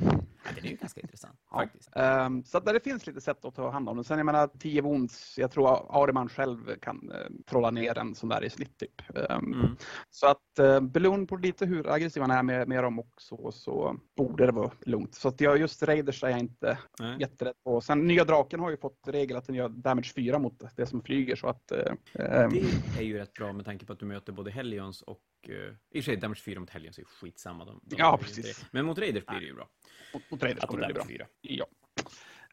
Ja, 0.44 0.50
den 0.66 0.76
är 0.76 0.80
ganska 0.80 1.00
intressant 1.00 1.38
Ja. 1.50 1.56
faktiskt. 1.58 1.90
Ehm, 1.96 2.44
så 2.44 2.58
att 2.58 2.66
det 2.66 2.80
finns 2.84 3.06
lite 3.06 3.20
sätt 3.20 3.44
att 3.44 3.54
ta 3.54 3.70
hand 3.70 3.88
om 3.88 3.96
den. 3.96 4.04
Sen 4.04 4.18
jag 4.18 4.26
menar 4.26 4.50
10 4.58 4.80
wounds, 4.82 5.38
jag 5.38 5.50
tror 5.50 6.02
Ariman 6.02 6.28
själv 6.28 6.74
kan 6.80 7.10
uh, 7.12 7.36
trolla 7.46 7.70
ner 7.70 7.98
en 7.98 8.14
sån 8.14 8.28
där 8.28 8.44
i 8.44 8.50
snitt 8.50 8.78
typ. 8.78 9.02
Ehm, 9.30 9.52
Mm. 9.52 9.76
Så 10.10 10.26
att 10.26 10.38
uh, 10.60 10.80
beroende 10.80 11.26
på 11.26 11.36
lite 11.36 11.66
hur 11.66 11.90
aggressiv 11.92 12.20
han 12.22 12.30
är 12.30 12.42
med, 12.42 12.68
med 12.68 12.84
dem 12.84 12.98
också 12.98 13.52
så 13.52 13.96
borde 14.16 14.46
det 14.46 14.52
vara 14.52 14.70
lugnt. 14.80 15.14
Så 15.14 15.28
att 15.28 15.40
jag, 15.40 15.58
just 15.58 15.82
Raiders 15.82 16.24
är 16.24 16.28
jag 16.28 16.38
inte 16.38 16.78
Nej. 17.00 17.16
jätterädd 17.20 17.54
på. 17.64 17.80
Sen 17.80 18.06
nya 18.06 18.24
draken 18.24 18.60
har 18.60 18.70
ju 18.70 18.76
fått 18.76 19.00
regel 19.06 19.36
att 19.36 19.46
den 19.46 19.56
gör 19.56 19.68
damage 19.68 20.12
4 20.14 20.38
mot 20.38 20.62
det 20.76 20.86
som 20.86 21.02
flyger 21.02 21.36
så 21.36 21.48
att... 21.48 21.70
eh, 21.72 21.92
ehm, 22.14 22.50
Det 22.96 22.98
är 22.98 23.02
ju 23.02 23.18
rätt 23.18 23.32
bra 23.32 23.52
med 23.52 23.64
tanke 23.64 23.86
på 23.86 23.92
att 23.92 23.98
du 23.98 24.06
möter 24.06 24.32
både 24.32 24.50
Hellions 24.50 25.02
och... 25.02 25.20
Uh, 25.48 25.54
I 25.54 25.70
och 25.70 25.74
för 25.94 26.00
sig, 26.02 26.16
Damage 26.16 26.40
4 26.44 26.60
mot 26.60 26.70
Hellions 26.70 26.98
är 26.98 27.04
skitsamma. 27.04 27.64
De, 27.64 27.80
de 27.82 27.96
Ja, 27.98 28.18
precis. 28.22 28.58
det. 28.60 28.66
Men 28.70 28.86
mot 28.86 28.98
Raiders 28.98 29.26
blir 29.26 29.40
det 29.40 29.46
ju 29.46 29.54
bra. 29.54 29.68
mot, 30.14 30.30
mot 30.30 30.42
Raiders 30.56 30.64
Att 30.64 30.70
de 30.70 30.76
kommer 30.76 30.88
det 30.88 30.94
bli 30.94 31.18
bra. 31.18 31.26
4. 31.26 31.26
Ja. 31.40 31.66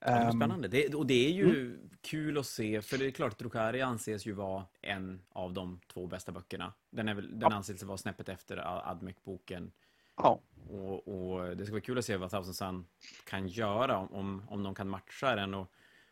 Ja, 0.06 0.10
det 0.10 0.16
är 0.18 0.26
Ehm, 0.26 0.32
spännande. 0.32 0.68
Det, 0.68 0.96
och 0.96 1.06
det 1.08 1.28
är 1.28 1.32
ju 1.32 1.78
kul 2.02 2.38
att 2.38 2.46
se, 2.46 2.82
för 2.82 2.98
det 2.98 3.06
är 3.06 3.12
klart, 3.12 3.38
Drukari 3.40 3.82
anses 3.82 4.26
ju 4.26 4.32
vara 4.32 4.66
en 4.82 5.22
av 5.30 5.54
de 5.54 5.80
två 5.94 6.08
bästa 6.08 6.32
böckerna. 6.32 6.74
Den, 6.90 7.08
är 7.08 7.14
väl, 7.14 7.30
den 7.32 7.42
Ja. 7.42 7.54
anses 7.56 7.84
vara 7.84 7.98
snäppet 7.98 8.30
efter 8.30 8.58
Admec-boken. 8.90 9.72
ja. 10.18 10.40
Och, 10.70 11.08
och 11.08 11.58
det 11.58 11.66
ska 11.66 11.72
vara 11.74 11.82
kul 11.82 11.98
att 11.98 12.06
se 12.06 12.18
vad 12.18 12.30
Thousand 12.32 12.56
Sun 12.56 12.86
kan 13.26 13.48
göra, 13.48 13.98
om- 13.98 14.14
om, 14.14 14.44
om 14.50 14.64
de 14.64 14.76
kan 14.76 14.90
matcha 14.90 15.36
den 15.36 15.54
och, 15.54 15.72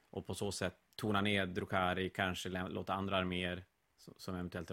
och 0.09 0.27
på 0.27 0.35
så 0.35 0.51
sätt 0.51 0.75
tona 0.95 1.21
ner 1.21 1.45
Drukari, 1.45 2.09
kanske 2.09 2.49
låta 2.49 2.93
andra 2.93 3.17
arméer 3.17 3.63
som- 3.97 4.13
som 4.17 4.35
eventuellt 4.35 4.71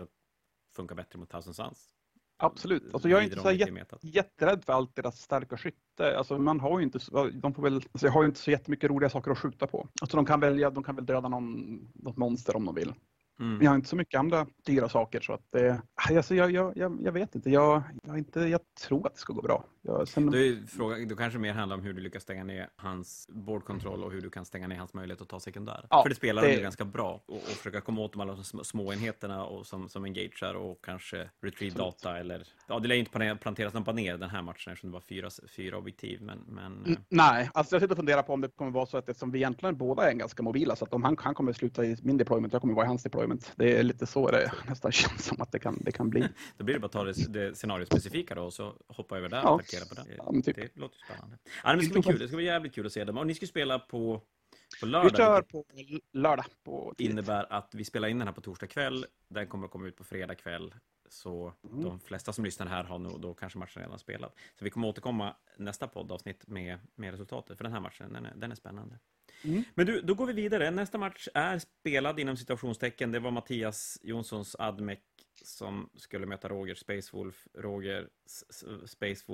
funkar 0.77 0.95
bättre 0.97 1.19
mot 1.19 1.31
Thousand 1.31 1.57
Suns. 1.57 1.95
Absolut. 2.41 2.95
Alltså 2.95 3.09
jag 3.09 3.21
är 3.21 3.25
inte 3.25 3.41
så 3.41 3.51
jät- 3.51 3.99
jätterädd 4.03 4.65
för 4.65 4.73
allt 4.73 4.97
deras 4.97 5.21
starka 5.21 5.57
skytte. 5.57 6.19
Alltså 6.19 6.39
man 6.39 6.61
har 6.61 6.79
ju 6.79 6.85
inte, 6.85 6.99
de 7.33 7.55
får 7.55 7.63
väl, 7.63 7.75
alltså 7.75 8.07
jag 8.07 8.13
har 8.13 8.23
ju 8.23 8.29
inte 8.29 8.41
så 8.41 8.51
jättemycket 8.51 8.91
roliga 8.91 9.11
saker 9.11 9.31
att 9.31 9.39
skjuta 9.39 9.67
på. 9.67 9.89
Alltså 10.01 10.17
de 10.17 10.27
kan 10.27 10.41
välja, 10.41 10.71
de 10.71 10.83
kan 10.85 10.97
väl 10.97 11.07
döda 11.07 11.29
någon, 11.29 11.79
något 11.95 12.17
monster 12.17 12.57
om 12.57 12.65
de 12.65 12.75
vill. 12.75 12.93
Mm. 13.41 13.53
Men 13.57 13.65
jag 13.65 13.71
har 13.71 13.77
inte 13.77 13.89
så 13.89 13.97
mycket 13.97 14.19
andra 14.19 14.47
dyra 14.67 14.89
saker 14.89 15.21
så 15.21 15.33
att 15.33 15.47
det, 15.51 15.83
alltså 16.11 16.35
jag, 16.35 16.51
jag, 16.51 16.77
jag, 16.77 16.99
jag 17.03 17.13
vet 17.13 17.35
inte. 17.35 17.51
Jag, 17.51 17.83
jag, 18.03 18.19
inte. 18.19 18.41
jag 18.41 18.61
tror 18.89 19.07
att 19.07 19.15
det 19.15 19.21
ska 19.21 19.33
gå 19.33 19.43
bra. 19.43 19.65
Jag, 19.89 20.09
sen, 20.09 20.31
Då, 20.31 20.39
är 20.39 20.67
frågan, 20.67 21.09
då 21.09 21.17
kanske 21.17 21.39
mer 21.39 21.53
handlar 21.53 21.77
om 21.77 21.83
hur 21.83 21.93
du 21.93 22.01
lyckas 22.01 22.23
stänga 22.23 22.45
ner 22.45 22.69
hans 22.77 23.27
board 23.31 23.65
control 23.65 24.05
och 24.05 24.13
hur 24.13 24.21
du 24.21 24.31
kan 24.31 24.45
stänga 24.45 24.69
ner 24.69 24.77
hans 24.77 24.95
möjlighet 24.95 25.21
att 25.23 25.29
ta 25.29 25.41
sekundär. 25.41 25.87
Ja, 25.91 26.03
För 26.03 26.09
det 26.09 26.15
spelar 26.15 26.43
det- 26.43 26.61
ganska 26.61 26.85
bra 26.85 27.23
och, 27.27 27.35
och 27.37 27.43
försöka 27.43 27.81
komma 27.81 28.01
åt 28.01 28.13
de 28.13 28.21
alla 28.21 28.37
små, 28.45 28.65
små 28.65 28.93
enheterna 28.93 29.45
och 29.45 29.67
som, 29.67 29.89
som 29.89 30.05
engagear 30.05 30.55
och 30.55 30.85
kanske 30.85 31.31
retrieve 31.43 31.79
data 31.79 32.19
eller... 32.19 32.47
Ja, 32.69 32.79
det 32.79 32.89
lär 32.89 32.95
ju 32.95 33.01
inte 33.01 33.37
planteras 33.43 33.75
någon 33.75 33.85
baner 33.85 34.19
den 34.19 34.31
här 34.31 34.43
matchen 34.43 34.73
eftersom 34.73 34.91
det 34.91 34.95
var 34.95 35.01
fyra, 35.01 35.31
fyra 35.57 35.79
objektiv, 35.79 36.23
men... 36.23 36.39
men 36.49 36.85
N- 36.87 36.97
Nej, 37.09 37.51
alltså 37.55 37.75
jag 37.75 37.83
sitter 37.83 37.93
och 37.95 37.97
funderar 37.99 38.23
på 38.23 38.33
om 38.33 38.41
det 38.41 38.49
kommer 38.49 38.71
vara 38.71 38.87
så 38.87 38.97
att 38.97 39.09
eftersom 39.09 39.31
vi 39.31 39.39
egentligen 39.39 39.77
båda 39.77 40.11
är 40.11 40.15
ganska 40.15 40.43
mobila 40.43 40.77
så 40.77 40.85
att 40.85 40.95
om 40.95 41.03
han, 41.05 41.17
han 41.21 41.35
kommer 41.35 41.53
sluta 41.53 41.85
i 41.85 41.97
min 42.03 42.17
deployment, 42.19 42.53
jag 42.53 42.61
kommer 42.63 42.75
vara 42.75 42.85
i 42.85 42.89
hans 42.89 43.03
deployment. 43.03 43.53
Det 43.57 43.79
är 43.79 43.83
lite 43.83 44.07
så 44.07 44.31
det 44.31 44.53
nästan 44.69 44.93
känns 44.99 45.25
som 45.25 45.41
att 45.41 45.53
det 45.53 45.59
kan, 45.59 45.79
det 45.81 45.93
kan 45.93 46.11
bli. 46.11 46.25
då 46.57 46.65
blir 46.65 46.75
det 46.75 46.81
bara 46.81 46.87
att 46.87 46.93
ta 46.93 47.05
det, 47.05 47.33
det 47.33 47.55
scenariospecifika 47.59 48.35
då 48.35 48.43
och 48.43 48.53
så 48.53 48.73
hoppa 48.89 49.17
över 49.19 49.29
där 49.29 49.49
och 49.49 49.61
Ja. 49.81 49.85
attackera 49.85 50.05
på 50.05 50.09
det. 50.09 50.15
Ja, 50.25 50.33
men 50.33 50.43
typ. 50.43 50.57
Det 50.57 50.77
låter 50.77 50.99
spännande. 50.99 51.39
Ja, 51.45 51.69
men 51.69 51.79
det 51.79 51.85
ska 51.85 51.93
bli 51.93 52.03
kul. 52.03 52.19
Det 52.19 52.29
ska 52.29 52.37
bli 52.37 52.47
jävligt 52.47 52.75
kul 52.75 52.87
att 52.87 52.93
se 52.93 53.05
dem. 53.05 53.19
Och 53.19 53.27
ni 53.27 53.35
ska 53.35 53.47
spela 53.47 53.79
på, 53.79 54.19
på 54.81 54.87
Vi 54.87 54.87
lördag. 54.87 55.17
kör 55.17 55.43
vilket 55.75 56.13
på 56.13 56.19
lördag. 56.19 56.45
På 56.65 56.95
tidigt. 56.99 57.13
innebär 57.13 57.53
att 57.53 57.75
vi 57.75 57.85
spelar 57.85 58.09
in 58.09 58.19
den 58.19 58.29
här 58.29 58.35
på 58.35 58.41
torsdag 58.41 58.67
kväll. 58.67 59.07
Den 59.29 59.47
kommer 59.47 59.65
att 59.65 59.71
komma 59.71 59.87
ut 59.89 59.97
på 59.97 60.05
fredag 60.05 60.35
kväll. 60.35 60.75
Så 61.11 61.53
Mm. 61.71 61.85
de 61.85 62.01
flesta 62.01 62.33
som 62.33 62.45
lyssnar 62.45 62.67
här 62.67 62.85
har 62.85 62.99
nog 62.99 63.21
då 63.21 63.35
kanske 63.35 63.59
matchen 63.59 63.83
redan 63.83 63.99
spelat. 63.99 64.35
Så 64.59 64.65
vi 64.65 64.71
kommer 64.71 64.89
återkomma 64.89 65.37
nästa 65.57 65.89
poddavsnitt 65.89 66.47
med, 66.47 66.79
med 66.95 67.11
resultatet. 67.11 67.57
För 67.57 67.65
den 67.65 67.73
här 67.73 67.81
matchen, 67.81 68.13
den 68.13 68.27
är, 68.27 68.35
den 68.37 68.51
är 68.51 68.55
spännande. 68.57 68.99
Mm. 69.45 69.65
Men 69.75 69.87
du, 69.87 70.01
då 70.03 70.15
går 70.15 70.27
vi 70.27 70.33
vidare. 70.33 70.71
Nästa 70.71 70.99
match 70.99 71.29
är 71.35 71.59
spelad 71.59 72.21
inom 72.21 72.37
situationstecken. 72.37 73.13
Det 73.13 73.19
var 73.19 73.31
Mattias 73.31 73.99
Jonssons 74.03 74.57
Admec 74.59 74.99
som 75.45 75.91
skulle 75.95 76.27
möta 76.27 76.49
Roger 76.49 76.75
Space 76.75 77.17
Wolf. 77.17 77.49
Roger 77.55 78.09
S- 78.27 78.45
S- 78.51 78.91
Space 78.91 79.25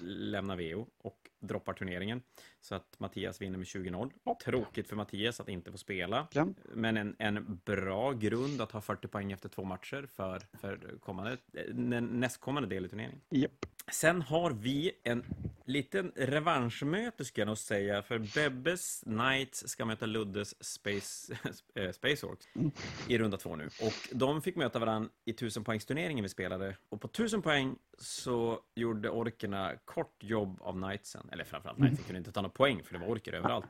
lämnar 0.00 0.56
VO 0.56 0.88
och 0.98 1.30
droppar 1.42 1.72
turneringen. 1.72 2.22
Så 2.60 2.74
att 2.74 3.00
Mattias 3.00 3.40
vinner 3.40 3.58
med 3.58 3.64
20-0. 3.66 4.10
Ja. 4.24 4.38
Tråkigt 4.44 4.88
för 4.88 4.96
Mattias 4.96 5.40
att 5.40 5.48
inte 5.48 5.70
få 5.72 5.78
spela. 5.78 6.26
Ja. 6.32 6.46
Men 6.74 6.96
en, 6.96 7.16
en 7.18 7.60
bra 7.64 8.12
grund 8.12 8.60
att 8.60 8.72
ha 8.72 8.80
40 8.80 9.08
poäng 9.08 9.32
efter 9.32 9.48
två 9.48 9.64
matcher 9.64 10.06
för, 10.06 10.42
för 10.60 10.98
kommande, 11.00 11.36
nä- 11.72 12.00
nästkommande 12.00 12.68
del 12.68 12.84
i 12.84 12.88
turneringen. 12.88 13.20
Japp. 13.30 13.66
Sen 13.92 14.22
har 14.22 14.50
vi 14.50 14.92
en 15.02 15.24
liten 15.64 16.12
revanschmöte 16.16 17.24
ska 17.24 17.40
jag 17.40 17.46
nog 17.46 17.58
säga, 17.58 18.02
för 18.02 18.18
Bebbes 18.34 19.00
Knights 19.00 19.68
ska 19.68 19.84
möta 19.84 20.06
Luddes 20.06 20.64
Space, 20.64 21.34
äh, 21.74 21.90
Space 21.92 22.26
Orcs 22.26 22.46
i 23.08 23.18
runda 23.18 23.36
två 23.36 23.56
nu. 23.56 23.66
Och 23.66 23.92
de 24.16 24.42
fick 24.42 24.56
möta 24.56 24.78
varandra 24.78 25.10
i 25.24 25.30
1000 25.30 25.64
poängsturneringen 25.64 26.22
vi 26.22 26.28
spelade. 26.28 26.76
Och 26.88 27.00
på 27.00 27.06
1000 27.08 27.42
poäng 27.42 27.76
så 27.98 28.60
gjorde 28.74 29.10
orkerna 29.10 29.72
kort 29.84 30.16
jobb 30.22 30.62
av 30.62 30.72
Knightsen. 30.82 31.28
Eller 31.32 31.44
framförallt 31.44 31.78
Knightsen 31.78 32.04
kunde 32.04 32.18
inte 32.18 32.32
ta 32.32 32.40
några 32.42 32.52
poäng 32.52 32.82
för 32.84 32.92
det 32.92 32.98
var 33.00 33.06
orker 33.06 33.32
överallt. 33.32 33.66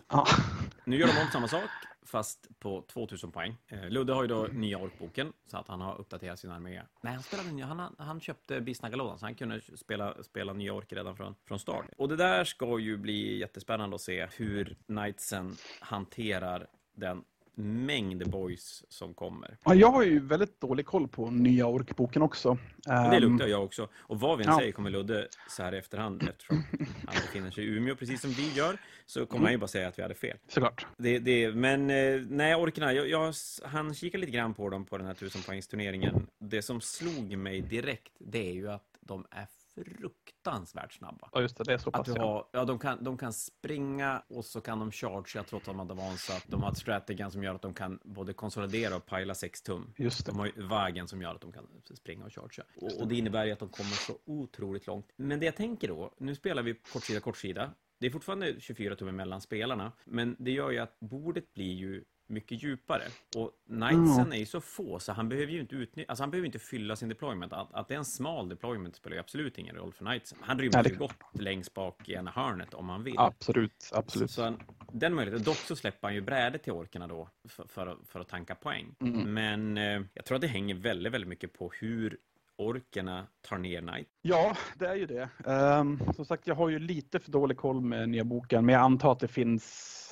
Nu 0.84 0.96
gör 0.96 1.06
de 1.06 1.12
om 1.20 1.26
samma 1.32 1.48
sak, 1.48 1.70
fast 2.02 2.48
på 2.58 2.82
2000 2.88 3.32
poäng. 3.32 3.56
Eh, 3.68 3.90
Ludde 3.90 4.12
har 4.12 4.22
ju 4.22 4.28
då 4.28 4.42
nya 4.52 4.78
orkboken, 4.78 5.32
så 5.46 5.56
att 5.58 5.68
han 5.68 5.80
har 5.80 6.00
uppdaterat 6.00 6.38
sin 6.38 6.50
armé. 6.50 6.82
Nej, 7.00 7.12
han, 7.14 7.22
spelade, 7.22 7.48
nya- 7.50 7.66
han, 7.66 7.94
han 7.98 8.20
köpte 8.20 8.60
Bisnagalådan, 8.60 9.18
så 9.18 9.26
han 9.26 9.34
kunde 9.34 9.60
spela, 9.76 10.22
spela 10.22 10.52
nya 10.52 10.72
orker 10.72 10.96
redan 10.96 11.16
från, 11.16 11.34
från 11.48 11.58
start. 11.58 11.86
Och 11.96 12.08
det 12.08 12.16
där 12.16 12.44
ska 12.44 12.78
ju 12.78 12.96
bli 12.96 13.38
jättespännande 13.38 13.94
att 13.94 14.00
se 14.02 14.28
hur 14.36 14.76
Knightsen 14.86 15.56
hanterar 15.80 16.66
den 16.94 17.24
mängd 17.54 18.30
boys 18.30 18.84
som 18.88 19.14
kommer. 19.14 19.56
Ja, 19.64 19.74
jag 19.74 19.88
har 19.92 20.02
ju 20.02 20.20
väldigt 20.26 20.60
dålig 20.60 20.86
koll 20.86 21.08
på 21.08 21.30
nya 21.30 21.66
orkboken 21.66 22.22
också. 22.22 22.58
Det 22.84 22.92
Ehm, 22.92 23.22
luktar 23.22 23.46
jag 23.46 23.64
också. 23.64 23.88
Och 23.96 24.20
vad 24.20 24.38
vi 24.38 24.44
än 24.44 24.50
Ja. 24.50 24.58
säger 24.58 24.72
kommer 24.72 24.90
Ludde 24.90 25.28
så 25.48 25.62
här 25.62 25.74
i 25.74 25.78
efterhand, 25.78 26.22
eftersom 26.28 26.56
han 27.06 27.14
befinner 27.14 27.50
sig 27.50 27.64
i 27.64 27.66
Umeå 27.66 27.96
precis 27.96 28.20
som 28.20 28.30
vi 28.30 28.52
gör, 28.52 28.76
så 29.06 29.26
kommer 29.26 29.44
han 29.44 29.52
ju 29.52 29.58
bara 29.58 29.68
säga 29.68 29.88
att 29.88 29.98
vi 29.98 30.02
hade 30.02 30.14
fel. 30.14 30.36
Såklart. 30.48 30.86
Det, 30.96 31.18
det, 31.18 31.52
men 31.54 31.90
eh, 31.90 32.20
nej, 32.28 32.54
orkerna, 32.54 32.92
jag, 32.92 33.08
jag, 33.08 33.34
han 33.64 33.94
kikar 33.94 34.18
lite 34.18 34.32
grann 34.32 34.54
på 34.54 34.68
dem 34.70 34.84
på 34.84 34.98
den 34.98 35.06
här 35.06 35.14
1000-poängsturneringen. 35.14 36.26
Det 36.38 36.62
som 36.62 36.80
slog 36.80 37.36
mig 37.36 37.60
direkt, 37.62 38.12
det 38.18 38.48
är 38.48 38.52
ju 38.52 38.70
att 38.70 38.84
de 39.00 39.26
är 39.30 39.46
fruktansvärt 39.74 40.92
snabba. 40.92 41.28
Ja, 41.32 41.40
just 41.40 41.56
det. 41.56 41.64
Det 41.64 41.72
är 41.72 41.78
så 41.78 41.88
Att 41.88 41.94
pass. 41.94 42.06
du 42.06 42.12
ja. 42.16 42.22
har, 42.22 42.48
ja, 42.52 42.64
de, 42.64 42.78
kan, 42.78 43.04
de 43.04 43.18
kan 43.18 43.32
springa 43.32 44.22
och 44.28 44.44
så 44.44 44.60
kan 44.60 44.78
de 44.78 44.92
chargea 44.92 45.44
trots 45.44 45.52
att 45.52 45.64
de 45.64 45.78
har 45.78 45.86
advansat. 45.86 46.44
De 46.46 46.62
har 46.62 46.74
strategan 46.74 47.30
som 47.30 47.42
gör 47.42 47.54
att 47.54 47.62
de 47.62 47.74
kan 47.74 48.00
både 48.04 48.32
konsolidera 48.32 48.96
och 48.96 49.06
pila 49.06 49.34
6 49.34 49.62
tum. 49.62 49.94
Just 49.96 50.26
det. 50.26 50.32
De 50.32 50.38
har 50.38 50.46
ju 50.46 50.66
vägen 50.68 51.08
som 51.08 51.22
gör 51.22 51.34
att 51.34 51.40
de 51.40 51.52
kan 51.52 51.66
springa 51.94 52.24
och 52.24 52.32
chargea. 52.32 52.64
Och, 52.76 53.00
och 53.00 53.08
det 53.08 53.16
innebär 53.16 53.44
ju 53.44 53.52
att 53.52 53.58
de 53.58 53.68
kommer 53.68 53.90
så 53.90 54.18
otroligt 54.24 54.86
långt. 54.86 55.12
Men 55.16 55.40
det 55.40 55.46
jag 55.46 55.56
tänker 55.56 55.88
då, 55.88 56.14
nu 56.18 56.34
spelar 56.34 56.62
vi 56.62 56.74
kortsida, 56.74 57.20
kortsida. 57.20 57.74
Det 57.98 58.06
är 58.06 58.10
fortfarande 58.10 58.60
24 58.60 58.96
tum 58.96 59.16
mellan 59.16 59.40
spelarna, 59.40 59.92
men 60.04 60.36
det 60.38 60.50
gör 60.50 60.70
ju 60.70 60.78
att 60.78 61.00
bordet 61.00 61.54
blir 61.54 61.72
ju 61.72 62.04
mycket 62.32 62.62
djupare. 62.62 63.02
Och 63.36 63.50
Knightsen 63.66 64.32
är 64.32 64.36
ju 64.36 64.46
så 64.46 64.60
få, 64.60 64.98
så 64.98 65.12
han 65.12 65.28
behöver 65.28 65.52
ju 65.52 65.60
inte 65.60 65.74
utnyttja, 65.74 66.10
alltså 66.10 66.22
han 66.22 66.30
behöver 66.30 66.46
inte 66.46 66.58
fylla 66.58 66.96
sin 66.96 67.08
deployment. 67.08 67.52
Att, 67.52 67.74
att 67.74 67.88
det 67.88 67.94
är 67.94 67.98
en 67.98 68.04
smal 68.04 68.48
deployment 68.48 68.96
spelar 68.96 69.14
ju 69.14 69.20
absolut 69.20 69.58
ingen 69.58 69.76
roll 69.76 69.92
för 69.92 70.04
Knightsen. 70.04 70.38
Han 70.42 70.58
rymmer 70.58 70.72
Nej, 70.74 70.82
det- 70.82 70.90
ju 70.90 70.96
gott 70.96 71.14
längst 71.32 71.74
bak 71.74 72.08
i 72.08 72.12
ena 72.12 72.30
hörnet 72.30 72.74
om 72.74 72.88
han 72.88 73.02
vill. 73.04 73.14
Absolut. 73.18 73.74
Så, 73.82 73.96
Absolut. 73.96 74.30
så 74.30 74.42
han, 74.42 74.60
den 74.92 75.14
möjligheten. 75.14 75.44
Dock 75.44 75.56
så 75.56 75.76
släpper 75.76 76.08
han 76.08 76.14
ju 76.14 76.20
brädet 76.20 76.62
till 76.62 76.72
orkerna 76.72 77.06
då 77.06 77.28
för, 77.48 77.64
för, 77.68 77.96
för 78.08 78.20
att 78.20 78.28
tanka 78.28 78.54
poäng. 78.54 78.94
Mm. 79.00 79.34
Men 79.34 79.78
eh, 79.78 80.06
jag 80.14 80.24
tror 80.24 80.34
att 80.36 80.42
det 80.42 80.48
hänger 80.48 80.74
väldigt, 80.74 81.12
väldigt 81.12 81.28
mycket 81.28 81.52
på 81.52 81.72
hur 81.80 82.16
orkerna 82.56 83.26
tar 83.40 83.58
ner 83.58 83.80
Knight. 83.80 84.08
Ja, 84.22 84.56
det 84.78 84.86
är 84.86 84.94
ju 84.94 85.06
det. 85.06 85.28
Um, 85.44 86.00
som 86.16 86.24
sagt, 86.24 86.46
jag 86.46 86.54
har 86.54 86.68
ju 86.68 86.78
lite 86.78 87.18
för 87.18 87.30
dålig 87.30 87.56
koll 87.56 87.80
med 87.80 88.08
nya 88.08 88.24
boken, 88.24 88.66
men 88.66 88.72
jag 88.72 88.82
antar 88.82 89.12
att 89.12 89.20
det 89.20 89.28
finns 89.28 90.11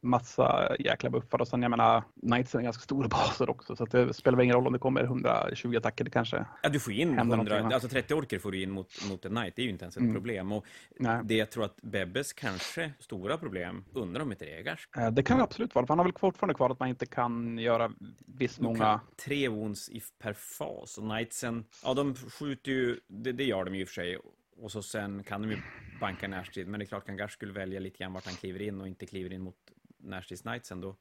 massa 0.00 0.76
jäkla 0.78 1.10
buffar 1.10 1.40
och 1.40 1.48
sen 1.48 1.62
jag 1.62 1.70
menar, 1.70 2.02
Knightsen 2.20 2.58
är 2.60 2.64
ganska 2.64 2.82
stora 2.82 3.08
baser 3.08 3.50
också 3.50 3.76
så 3.76 3.84
det 3.84 4.14
spelar 4.14 4.36
väl 4.36 4.44
ingen 4.44 4.56
roll 4.56 4.66
om 4.66 4.72
det 4.72 4.78
kommer 4.78 5.02
120 5.04 5.76
attacker 5.76 6.04
det 6.04 6.10
kanske. 6.10 6.44
Ja, 6.62 6.68
du 6.68 6.80
får 6.80 6.92
in 6.92 7.08
Händer 7.08 7.20
100, 7.22 7.36
någonting, 7.36 7.68
va? 7.68 7.74
alltså 7.74 7.88
30 7.88 8.14
orker 8.14 8.38
får 8.38 8.52
du 8.52 8.62
in 8.62 8.70
mot, 8.70 9.08
mot 9.08 9.24
en 9.24 9.30
Knight, 9.34 9.56
det 9.56 9.62
är 9.62 9.64
ju 9.64 9.70
inte 9.70 9.84
ens 9.84 9.96
ett 9.96 10.00
Mm. 10.02 10.14
problem. 10.14 10.52
Och 10.52 10.64
Nej. 10.98 11.20
det 11.24 11.34
jag 11.36 11.50
tror 11.50 11.64
att 11.64 11.76
Bebbes 11.82 12.32
kanske 12.32 12.92
stora 12.98 13.38
problem, 13.38 13.84
undrar 13.94 14.22
om 14.22 14.32
inte 14.32 14.44
det 14.44 14.58
är 14.58 14.62
Garsk. 14.62 14.96
Eh, 14.96 15.10
Det 15.10 15.22
kan 15.22 15.40
absolut 15.40 15.74
vara, 15.74 15.86
för 15.86 15.94
han 15.94 15.98
har 15.98 16.04
väl 16.04 16.14
fortfarande 16.20 16.54
kvar 16.54 16.70
att 16.70 16.80
man 16.80 16.88
inte 16.88 17.06
kan 17.06 17.58
göra 17.58 17.92
visst 18.26 18.60
många... 18.60 19.00
Tre 19.24 19.48
wounds 19.48 19.88
i, 19.88 20.02
per 20.18 20.32
fas 20.32 20.98
och 20.98 21.04
Knightsen, 21.10 21.64
ja 21.84 21.94
de 21.94 22.14
skjuter 22.14 22.70
ju, 22.72 23.00
det, 23.06 23.32
det 23.32 23.44
gör 23.44 23.64
de 23.64 23.74
ju 23.74 23.80
i 23.80 23.84
och 23.84 23.88
för 23.88 23.94
sig. 23.94 24.18
Och 24.60 24.72
så 24.72 24.82
sen 24.82 25.24
kan 25.24 25.42
de 25.42 25.50
ju 25.50 25.58
banka 26.00 26.28
närstrid, 26.28 26.68
men 26.68 26.80
det 26.80 26.84
är 26.84 26.86
klart 26.86 27.06
kan 27.06 27.16
Garsk 27.16 27.34
skulle 27.34 27.52
välja 27.52 27.80
lite 27.80 27.98
grann 27.98 28.12
vart 28.12 28.24
han 28.26 28.34
kliver 28.34 28.62
in 28.62 28.80
och 28.80 28.88
inte 28.88 29.06
kliver 29.06 29.32
in 29.32 29.40
mot 29.42 29.56
närstrids 29.98 30.42
Knightsen 30.42 30.80
då, 30.80 30.96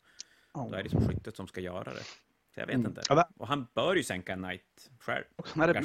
Ja. 0.54 0.68
då 0.72 0.78
är 0.78 0.84
det 0.84 0.90
som 0.90 1.08
skyttet 1.08 1.36
som 1.36 1.48
ska 1.48 1.62
göra 1.62 1.94
det. 1.94 2.04
Så 2.58 2.62
jag 2.62 2.68
vet 2.68 2.76
Mm. 2.76 2.88
inte. 2.92 3.02
Och 3.38 3.48
han 3.48 3.68
bör 3.74 3.96
ju 3.96 4.04
sänka 4.04 4.34
en 4.34 4.44
Knight 4.44 4.92
själv. 5.00 5.24
Och 5.36 5.48
sen 5.48 5.62
är 5.62 5.74
det, 5.74 5.80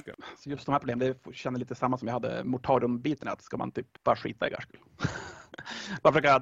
just 0.47 0.67
de 0.67 0.73
här 0.73 0.79
problemen, 0.79 1.15
det 1.25 1.35
känner 1.35 1.59
lite 1.59 1.75
samma 1.75 1.99
som 1.99 2.09
jag 2.09 2.13
hade 2.13 2.45
Mortarium-biten, 2.45 3.29
att 3.29 3.43
ska 3.43 3.57
man 3.57 3.71
typ 3.73 4.03
bara 4.05 4.17
skita 4.17 4.49
i 4.49 4.51
Garskul? 4.51 4.81
bara 6.03 6.13
försöka 6.13 6.41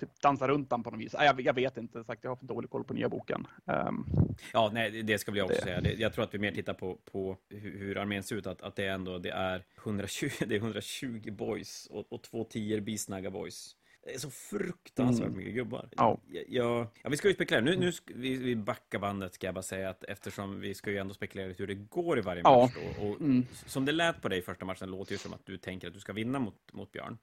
typ 0.00 0.20
dansa 0.22 0.48
runt 0.48 0.70
den 0.70 0.82
på 0.82 0.90
något 0.90 1.00
vis. 1.00 1.14
Jag, 1.18 1.40
jag 1.40 1.54
vet 1.54 1.76
inte, 1.76 2.04
sagt, 2.04 2.24
jag 2.24 2.30
har 2.30 2.36
för 2.36 2.46
dålig 2.46 2.70
koll 2.70 2.84
på 2.84 2.94
nya 2.94 3.08
boken. 3.08 3.46
Ehm, 3.66 4.04
Ja, 4.52 4.70
nej, 4.74 5.02
det 5.02 5.18
ska 5.18 5.36
jag 5.36 5.44
också 5.44 5.56
Det- 5.56 5.62
säga. 5.62 5.80
Det, 5.80 5.92
jag 5.92 6.12
tror 6.12 6.24
att 6.24 6.34
vi 6.34 6.38
mer 6.38 6.52
tittar 6.52 6.74
på, 6.74 6.98
på 7.12 7.36
hur, 7.48 7.78
hur 7.78 7.98
armén 7.98 8.22
ser 8.22 8.36
ut, 8.36 8.46
att, 8.46 8.62
att 8.62 8.76
det 8.76 8.86
ändå 8.86 9.18
det 9.18 9.30
är 9.30 9.64
120, 9.84 10.28
det 10.46 10.54
är 10.54 10.58
120 10.60 11.30
boys 11.32 11.86
och, 11.90 12.12
och 12.12 12.22
två 12.22 12.44
tior 12.44 12.80
bisnagga 12.80 13.30
boys. 13.30 13.76
Det 14.04 14.14
är 14.14 14.18
så 14.18 14.30
fruktansvärt 14.30 15.26
Mm. 15.26 15.38
mycket 15.38 15.54
gubbar. 15.54 15.88
Ja. 15.96 16.20
Jag, 16.48 16.86
ja, 17.02 17.08
vi 17.08 17.16
ska 17.16 17.28
ju 17.28 17.34
spekulera. 17.34 17.64
Nu, 17.64 17.76
nu 17.76 17.92
ska 17.92 18.14
vi, 18.16 18.36
vi 18.36 18.56
backar 18.56 18.98
bandet, 18.98 19.34
ska 19.34 19.46
jag 19.46 19.54
bara 19.54 19.62
säga, 19.62 19.90
att 19.90 20.04
eftersom 20.04 20.60
vi 20.60 20.74
ska 20.74 20.90
ju 20.90 20.96
ändå 20.98 21.14
spekulera 21.14 21.48
lite 21.48 21.62
hur 21.62 21.66
det 21.68 21.74
går 21.74 22.18
i 22.18 22.20
varje 22.22 22.42
Ja. 22.44 22.60
match 22.62 22.74
då. 22.98 23.06
Och 23.06 23.20
mm. 23.20 23.46
som 23.66 23.84
det 23.84 23.92
lät 23.92 24.22
på 24.22 24.28
dig 24.28 24.38
i 24.38 24.42
första 24.42 24.64
matchen, 24.64 24.90
låter 24.90 25.12
ju 25.12 25.18
som 25.18 25.32
att 25.32 25.46
du 25.46 25.56
tänker 25.58 25.88
att 25.88 25.94
du 25.94 26.00
ska 26.00 26.12
vinna 26.12 26.38
mot, 26.38 26.72
mot 26.72 26.92
Björn. 26.92 27.18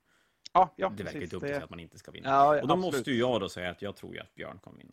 Ja, 0.54 0.74
ja, 0.76 0.94
det 0.98 1.04
verkar 1.04 1.20
ju 1.20 1.26
dumt 1.26 1.44
att 1.44 1.50
säga 1.50 1.64
att 1.64 1.70
man 1.70 1.80
inte 1.80 1.98
ska 2.00 2.12
vinna. 2.12 2.30
Ja, 2.30 2.62
och 2.62 2.68
då 2.68 2.74
absolut. 2.74 2.96
måste 2.96 3.12
ju 3.12 3.18
jag 3.20 3.42
då 3.42 3.50
säga 3.50 3.70
att 3.70 3.82
jag 3.82 3.96
tror 3.96 4.14
ju 4.14 4.20
att 4.20 4.36
Björn 4.36 4.60
kommer 4.60 4.78
vinna. 4.78 4.92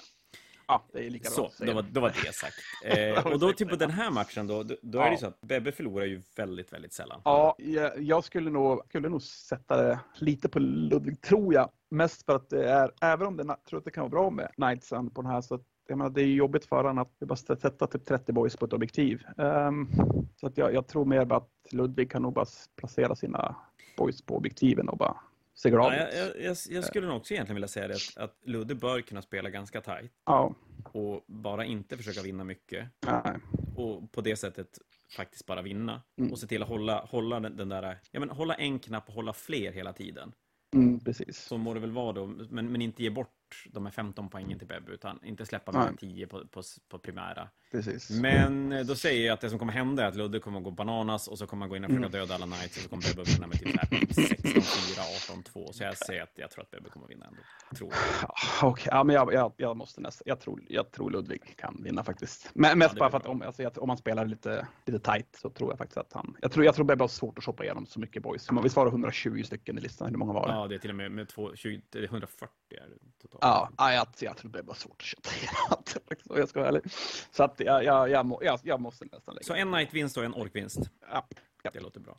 Ja, 0.66 0.84
det 0.92 1.06
är 1.06 1.10
lika 1.10 1.30
bra 1.36 1.50
Så, 1.50 1.64
då 1.64 1.72
var, 1.72 1.82
då 1.82 2.00
var 2.00 2.08
det 2.08 2.34
sagt. 2.34 2.54
Eh, 2.84 3.26
och 3.26 3.38
då 3.38 3.52
till 3.52 3.66
på 3.66 3.74
ja. 3.74 3.78
den 3.78 3.90
här 3.90 4.10
matchen 4.10 4.46
då, 4.46 4.62
då, 4.62 4.76
då 4.82 4.98
är 4.98 5.04
det 5.04 5.10
Ja. 5.10 5.16
så 5.16 5.26
att 5.26 5.40
Bebbe 5.40 5.72
förlorar 5.72 6.04
ju 6.04 6.22
väldigt, 6.36 6.72
väldigt 6.72 6.92
sällan. 6.92 7.20
Ja, 7.24 7.54
jag, 7.58 8.02
jag 8.02 8.24
skulle 8.24 8.50
nog, 8.50 8.82
skulle 8.88 9.08
nog 9.08 9.22
sätta 9.22 9.82
det 9.82 10.00
lite 10.14 10.48
på 10.48 10.58
Ludvig, 10.58 11.20
tror 11.20 11.54
jag. 11.54 11.70
Mest 11.90 12.24
för 12.24 12.36
att 12.36 12.50
det 12.50 12.70
är, 12.70 12.90
även 13.00 13.26
om 13.26 13.36
det, 13.36 13.44
jag 13.46 13.64
tror 13.64 13.78
att 13.78 13.84
det 13.84 13.90
kan 13.90 14.02
vara 14.02 14.10
bra 14.10 14.30
med 14.30 14.50
Knightsen 14.54 15.10
på 15.10 15.22
den 15.22 15.30
här, 15.30 15.40
så 15.40 15.54
att, 15.54 15.62
jag 15.88 15.98
menar, 15.98 16.10
det 16.10 16.22
är 16.22 16.26
ju 16.26 16.34
jobbigt 16.34 16.64
för 16.64 16.76
honom 16.76 16.98
att 16.98 17.18
bara 17.18 17.36
sätta 17.36 17.86
typ 17.86 18.04
30 18.04 18.32
boys 18.32 18.56
på 18.56 18.64
ett 18.64 18.72
objektiv. 18.72 19.22
Ehm, 19.38 19.88
så 20.36 20.46
att 20.46 20.58
jag, 20.58 20.74
jag 20.74 20.86
tror 20.86 21.04
mer 21.04 21.32
att 21.32 21.48
Ludvig 21.70 22.10
kan 22.10 22.22
nog 22.22 22.32
bara 22.32 22.46
placera 22.76 23.14
sina 23.16 23.56
boys 23.96 24.22
på 24.22 24.36
objektiven 24.36 24.88
och 24.88 24.98
bara 24.98 25.16
se 25.54 25.70
glad 25.70 25.92
Ja, 25.94 26.08
ut. 26.08 26.14
jag, 26.14 26.26
jag, 26.28 26.44
jag, 26.44 26.56
jag 26.70 26.84
skulle 26.84 27.06
nog 27.06 27.16
också 27.16 27.34
egentligen 27.34 27.54
vilja 27.54 27.68
säga 27.68 27.88
det, 27.88 27.94
att, 27.94 28.16
att 28.16 28.36
Ludde 28.44 28.74
bör 28.74 29.00
kunna 29.00 29.22
spela 29.22 29.50
ganska 29.50 29.80
tajt 29.80 30.12
Ja, 30.26 30.54
och 30.92 31.24
bara 31.26 31.64
inte 31.64 31.96
försöka 31.96 32.22
vinna 32.22 32.44
mycket 32.44 32.88
nej. 33.06 33.36
och 33.76 34.12
på 34.12 34.20
det 34.20 34.36
sättet 34.36 34.78
faktiskt 35.16 35.46
bara 35.46 35.62
vinna 35.62 36.02
Mm. 36.18 36.32
och 36.32 36.38
se 36.38 36.46
till 36.46 36.62
att 36.62 36.68
hålla, 36.68 37.04
hålla 37.04 37.40
den, 37.40 37.56
den 37.56 37.68
där, 37.68 37.98
ja 38.10 38.20
men 38.20 38.30
hålla 38.30 38.54
en 38.54 38.78
knapp 38.78 39.08
och 39.08 39.14
hålla 39.14 39.32
fler 39.32 39.72
hela 39.72 39.92
tiden. 39.92 40.32
Mm, 40.74 41.00
precis. 41.00 41.38
Så 41.38 41.58
må 41.58 41.74
det 41.74 41.80
väl 41.80 41.90
vara 41.92 42.12
då, 42.12 42.26
men, 42.26 42.72
men 42.72 42.82
inte 42.82 43.02
ge 43.02 43.10
bort 43.10 43.30
de 43.72 43.84
här 43.86 43.92
15 43.92 44.28
poängen 44.30 44.58
till 44.58 44.68
Bebbe, 44.68 44.92
utan 44.92 45.24
inte 45.24 45.46
släppa 45.46 45.72
mer 45.72 45.78
Nej. 45.78 45.88
än 45.88 45.96
10 45.96 46.26
på, 46.26 46.46
på, 46.46 46.62
på 46.88 46.98
primära. 46.98 47.48
precis. 47.72 48.10
Men 48.10 48.72
eh, 48.72 48.86
då 48.86 48.94
säger 48.94 49.26
jag 49.26 49.34
att 49.34 49.40
det 49.40 49.50
som 49.50 49.58
kommer 49.58 49.72
hända 49.72 50.02
är 50.04 50.08
att 50.08 50.16
Ludde 50.16 50.38
kommer 50.38 50.58
att 50.58 50.64
gå 50.64 50.70
bananas 50.70 51.28
och 51.28 51.38
så 51.38 51.46
kommer 51.46 51.62
han 51.62 51.68
gå 51.70 51.76
in 51.76 51.84
och 51.84 51.90
försöka 51.90 52.06
Mm. 52.06 52.12
döda 52.20 52.34
alla 52.34 52.46
knights 52.46 52.76
och 52.76 52.82
så 52.82 52.88
kommer 52.88 53.02
Bebbe 53.16 53.30
vinna 53.30 53.46
med 53.46 53.58
typ 53.58 53.68
så 53.74 53.80
här 53.80 53.88
16-4, 53.88 55.42
18-2. 55.54 55.72
Så 55.72 55.82
jag 55.84 55.96
säger 55.96 56.22
att 56.22 56.32
jag 56.34 56.50
tror 56.50 56.62
att 56.64 56.70
Bebbe 56.70 56.88
kommer 56.90 57.06
att 57.06 57.10
vinna 57.10 57.26
ändå. 57.26 57.40
Tror 57.76 57.90
jag. 57.92 58.28
Ja, 58.28 58.68
Okej, 58.68 58.88
ja, 58.90 59.04
men 59.04 59.14
jag, 59.14 59.32
jag, 59.34 59.52
jag 59.56 59.76
måste 59.76 60.00
nästan, 60.00 60.22
jag 60.26 60.40
tror, 60.40 60.60
jag 60.68 60.90
tror 60.92 61.10
Ludvig 61.10 61.56
kan 61.56 61.80
vinna 61.84 62.04
faktiskt. 62.04 62.50
Men 62.54 62.78
mest 62.78 62.94
det 62.94 62.98
bara 62.98 63.10
för 63.10 63.16
att 63.18 63.26
om, 63.26 63.42
alltså, 63.42 63.68
om 63.76 63.88
man 63.88 63.96
spelar 63.96 64.26
lite, 64.26 64.66
lite 64.86 64.98
tight 65.12 65.36
så 65.42 65.50
tror 65.50 65.70
jag 65.70 65.78
faktiskt 65.78 65.98
att 65.98 66.12
han, 66.12 66.36
jag 66.42 66.52
tror, 66.52 66.64
jag 66.64 66.74
tror 66.74 66.84
Bebbe 66.84 67.02
har 67.02 67.08
svårt 67.08 67.38
att 67.38 67.44
shoppa 67.44 67.64
igenom 67.64 67.86
så 67.86 68.00
mycket 68.00 68.22
boys. 68.22 68.48
Visst 68.62 68.76
var 68.76 68.84
det 68.84 68.90
120 68.90 69.42
stycken 69.44 69.78
i 69.78 69.80
listan? 69.80 70.08
Hur 70.10 70.16
många 70.16 70.32
var 70.32 70.48
det? 70.48 70.54
Ja, 70.54 70.66
det 70.66 70.74
är 70.74 70.78
till 70.78 70.90
och 70.90 70.96
med 70.96 71.12
med 71.12 71.28
två, 71.28 71.54
20, 71.54 71.82
det 71.90 71.98
är 71.98 72.02
140 72.04 72.48
är 72.70 72.88
det 72.88 73.22
totalt. 73.22 73.43
Ja, 73.44 73.70
ja 73.78 73.92
jag, 73.92 74.06
jag 74.18 74.36
tror 74.36 74.50
Bebbe 74.50 74.70
har 74.70 74.74
svårt 74.76 74.96
att 74.98 75.02
köpa 75.02 75.28
igenom 75.36 75.54
allt, 75.70 75.88
faktiskt, 76.08 76.30
om 76.30 76.36
jag 76.38 76.48
ska 76.48 76.58
vara 76.60 76.68
ärlig. 76.68 76.82
Så 77.30 77.42
att 77.44 77.60
jag, 77.60 77.84
jag, 77.84 78.10
jag, 78.10 78.38
jag, 78.42 78.60
jag 78.62 78.80
måste 78.80 79.04
nästan 79.12 79.34
lägga 79.34 79.44
Så 79.44 79.54
en 79.54 79.68
knight-vinst 79.72 80.16
och 80.16 80.24
en 80.24 80.34
ork-vinst. 80.34 80.78
Ja, 81.10 81.28
ja. 81.62 81.70
Det 81.72 81.80
låter 81.80 82.00
bra. 82.00 82.18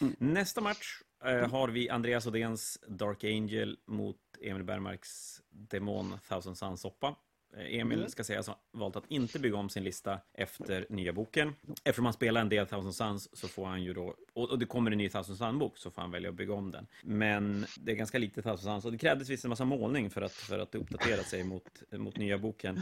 Mm. 0.00 0.16
Nästa 0.18 0.60
match 0.60 1.00
eh, 1.24 1.50
har 1.50 1.68
vi 1.68 1.90
Andreas 1.90 2.26
Odéns 2.26 2.78
Dark 2.88 3.24
Angel 3.24 3.78
mot 3.86 4.16
Emil 4.42 4.64
Bergmarks 4.64 5.42
Demon 5.50 6.18
Thousand 6.28 6.58
Sun-soppa. 6.58 7.14
Eh, 7.56 7.80
Emil 7.80 7.98
Mm. 7.98 8.10
ska 8.10 8.24
sägas 8.24 8.46
ha 8.46 8.60
valt 8.72 8.96
att 8.96 9.06
inte 9.08 9.38
bygga 9.38 9.56
om 9.56 9.68
sin 9.68 9.84
lista 9.84 10.20
efter 10.34 10.86
nya 10.90 11.12
boken. 11.12 11.54
Eftersom 11.84 12.04
han 12.04 12.14
spelar 12.14 12.40
en 12.40 12.48
del 12.48 12.66
Thousand 12.66 12.94
Suns 12.94 13.38
så 13.40 13.48
får 13.48 13.66
han 13.66 13.82
ju 13.82 13.94
då, 13.94 14.14
och 14.36 14.50
och 14.50 14.58
det 14.58 14.66
kommer 14.66 14.90
en 14.90 14.98
ny 14.98 15.08
Thousand 15.08 15.38
Sun-bok 15.38 15.78
så 15.78 15.90
får 15.90 16.02
han 16.02 16.10
välja 16.10 16.28
att 16.28 16.34
bygga 16.34 16.54
om 16.54 16.70
den. 16.70 16.86
Men 17.02 17.66
det 17.80 17.92
är 17.92 17.96
ganska 17.96 18.18
lite 18.18 18.42
Thousand 18.42 18.60
Suns 18.60 18.84
och 18.84 18.92
det 18.92 18.98
krävdes 18.98 19.28
visst 19.30 19.44
en 19.44 19.48
massa 19.48 19.64
målning 19.64 20.10
för 20.10 20.22
att, 20.22 20.32
för 20.32 20.58
att 20.58 20.74
uppdatera 20.74 21.22
sig 21.22 21.44
mot, 21.44 21.82
mot 21.92 22.16
nya 22.16 22.38
boken. 22.38 22.80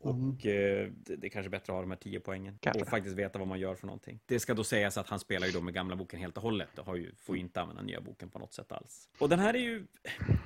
Och 0.00 0.46
eh, 0.46 0.90
det, 0.96 1.16
det 1.16 1.26
är 1.26 1.30
kanske 1.30 1.50
bättre 1.50 1.72
att 1.72 1.76
ha 1.76 1.80
de 1.80 1.90
här 1.90 1.98
10 1.98 2.20
poängen 2.20 2.58
Kanske. 2.60 2.80
och 2.82 2.88
faktiskt 2.88 3.16
veta 3.16 3.38
vad 3.38 3.48
man 3.48 3.60
gör 3.60 3.74
för 3.74 3.86
någonting. 3.86 4.20
Det 4.26 4.40
ska 4.40 4.54
då 4.54 4.64
sägas 4.64 4.98
att 4.98 5.08
han 5.08 5.18
spelar 5.18 5.46
ju 5.46 5.52
då 5.52 5.60
med 5.60 5.74
gamla 5.74 5.96
boken 5.96 6.20
helt 6.20 6.36
och 6.36 6.42
hållet 6.42 6.78
och 6.78 6.86
har 6.86 6.96
ju, 6.96 7.14
får 7.14 7.36
ju 7.36 7.40
inte 7.40 7.60
använda 7.60 7.82
nya 7.82 8.00
boken 8.00 8.30
på 8.30 8.38
något 8.38 8.52
sätt 8.54 8.72
alls. 8.72 9.08
Och 9.18 9.28
den 9.28 9.38
här 9.38 9.54
är 9.54 9.58
ju... 9.58 9.86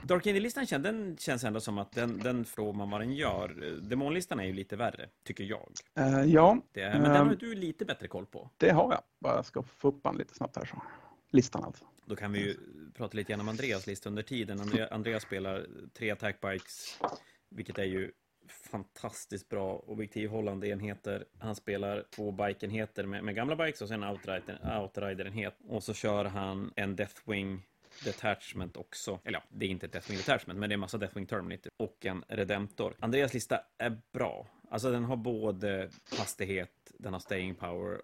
Dark 0.05 0.27
Angel-listan 0.27 0.67
känns, 0.67 0.83
den 0.83 1.17
känns 1.19 1.45
ändå 1.45 1.61
som 1.61 1.79
att 1.79 1.93
den, 1.93 2.19
den 2.19 2.45
får 2.45 2.73
man 2.73 2.91
vad 2.91 3.01
den 3.01 3.13
gör. 3.13 3.49
Demonlistan 3.83 4.41
är 4.41 4.45
ju 4.45 4.53
lite 4.53 4.77
värre, 4.77 5.09
tycker 5.25 5.45
jag. 5.45 5.73
Eh, 5.99 6.25
ja, 6.25 6.59
Det 6.73 6.89
men 6.91 7.03
den 7.03 7.11
har 7.11 7.27
Ehm. 7.33 7.37
du 7.41 7.55
lite 7.55 7.85
bättre 7.85 8.09
koll 8.09 8.27
på. 8.27 8.51
det 8.57 8.71
har 8.71 8.93
jag. 8.93 9.03
Bara 9.21 9.35
jag 9.37 9.47
ska 9.47 9.63
få 9.63 9.89
upp 9.89 10.01
han 10.05 10.17
lite 10.17 10.35
snabbt 10.35 10.48
här 10.57 10.65
så. 10.65 10.83
Listan 11.31 11.65
alltså. 11.65 11.85
Då 12.07 12.17
kan 12.17 12.33
vi 12.33 12.39
ju 12.39 12.57
prata 12.95 13.17
lite 13.17 13.33
grann 13.33 13.41
om 13.41 13.49
Andreas 13.49 13.87
lista 13.87 14.09
under 14.09 14.23
tiden. 14.23 14.61
Andreas 14.91 15.23
spelar 15.23 15.67
tre 15.95 16.11
attackbikes, 16.11 17.01
vilket 17.49 17.79
är 17.79 17.85
ju 17.85 18.13
fantastiskt 18.49 19.49
bra 19.49 19.77
objektivhållande 19.87 20.69
enheter. 20.69 21.25
Han 21.39 21.55
spelar 21.55 22.05
två 22.11 22.31
bike-enheter 22.31 23.07
med, 23.07 23.25
med 23.25 23.35
gamla 23.35 23.57
bikes 23.57 23.83
och 23.83 23.89
sen 23.89 24.05
outrider- 24.05 24.81
outrider-enhet. 24.81 25.55
Och 25.69 25.83
så 25.83 25.95
kör 25.95 26.25
han 26.25 26.73
en 26.77 26.97
Deathwing 26.97 27.63
Detachment 28.05 28.77
också. 28.77 29.21
Eller 29.25 29.39
ja, 29.39 29.45
det 29.51 29.67
är 29.67 29.71
inte 29.71 29.87
ett 29.87 29.93
Deathwing 29.93 30.19
Detachment, 30.19 30.59
men 30.59 30.69
det 30.69 30.73
är 30.73 30.75
en 30.77 30.81
massa 30.81 30.99
Deathwing 30.99 31.27
Terminator 31.27 31.73
och 31.77 32.07
en 32.07 32.25
Redemptor. 32.29 32.95
Andreas 33.01 33.35
lista 33.35 33.61
är 33.79 34.01
bra. 34.13 34.47
Alltså 34.71 34.91
den 34.91 35.05
har 35.05 35.17
både 35.17 35.91
hastighet, 36.19 36.93
den 36.99 37.13
har 37.13 37.21
staying 37.21 37.55
power 37.55 38.01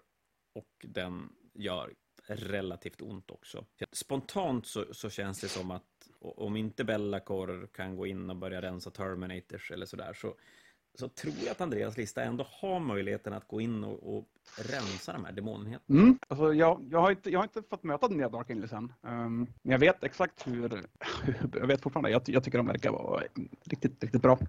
och 0.53 0.85
den 0.87 1.29
gör 1.53 1.93
relativt 2.27 3.01
ont 3.01 3.31
också. 3.31 3.65
Spontant 3.91 4.65
så, 4.65 4.85
så 4.91 5.09
känns 5.09 5.41
det 5.41 5.47
som 5.47 5.71
att 5.71 5.83
om 6.19 6.55
inte 6.55 6.83
Bellacor 6.83 7.67
kan 7.73 7.95
gå 7.95 8.07
in 8.07 8.29
och 8.29 8.35
börja 8.35 8.61
rensa 8.61 8.91
Terminators 8.91 9.71
eller 9.71 9.85
sådär 9.85 10.13
så, 10.13 10.35
så 10.99 11.09
tror 11.09 11.33
jag 11.43 11.51
att 11.51 11.61
Andreas 11.61 11.97
lista 11.97 12.23
ändå 12.23 12.45
har 12.49 12.79
möjligheten 12.79 13.33
att 13.33 13.47
gå 13.47 13.61
in 13.61 13.83
och, 13.83 14.17
och 14.17 14.25
rensa 14.57 15.13
de 15.13 15.25
här 15.25 15.31
demonenheterna. 15.31 15.99
Mm. 15.99 16.19
Alltså, 16.27 16.53
jag, 16.53 16.87
jag, 16.91 16.99
har 16.99 17.11
inte, 17.11 17.29
jag 17.29 17.39
har 17.39 17.43
inte 17.43 17.63
fått 17.69 17.83
möta 17.83 18.07
den 18.07 18.17
nya 18.17 18.29
Dark 18.29 18.49
Angels 18.49 18.73
än. 18.73 18.83
Um, 18.83 19.11
ehm, 19.11 19.47
men 19.61 19.71
jag 19.71 19.79
vet 19.79 20.03
exakt 20.03 20.47
hur, 20.47 20.85
jag 21.53 21.67
vet 21.67 21.81
fortfarande, 21.81 22.09
jag, 22.09 22.21
jag 22.25 22.43
tycker 22.43 22.57
de 22.57 22.67
verkar 22.67 22.91
vara 22.91 23.23
riktigt, 23.63 24.03
riktigt 24.03 24.21
bra. 24.21 24.39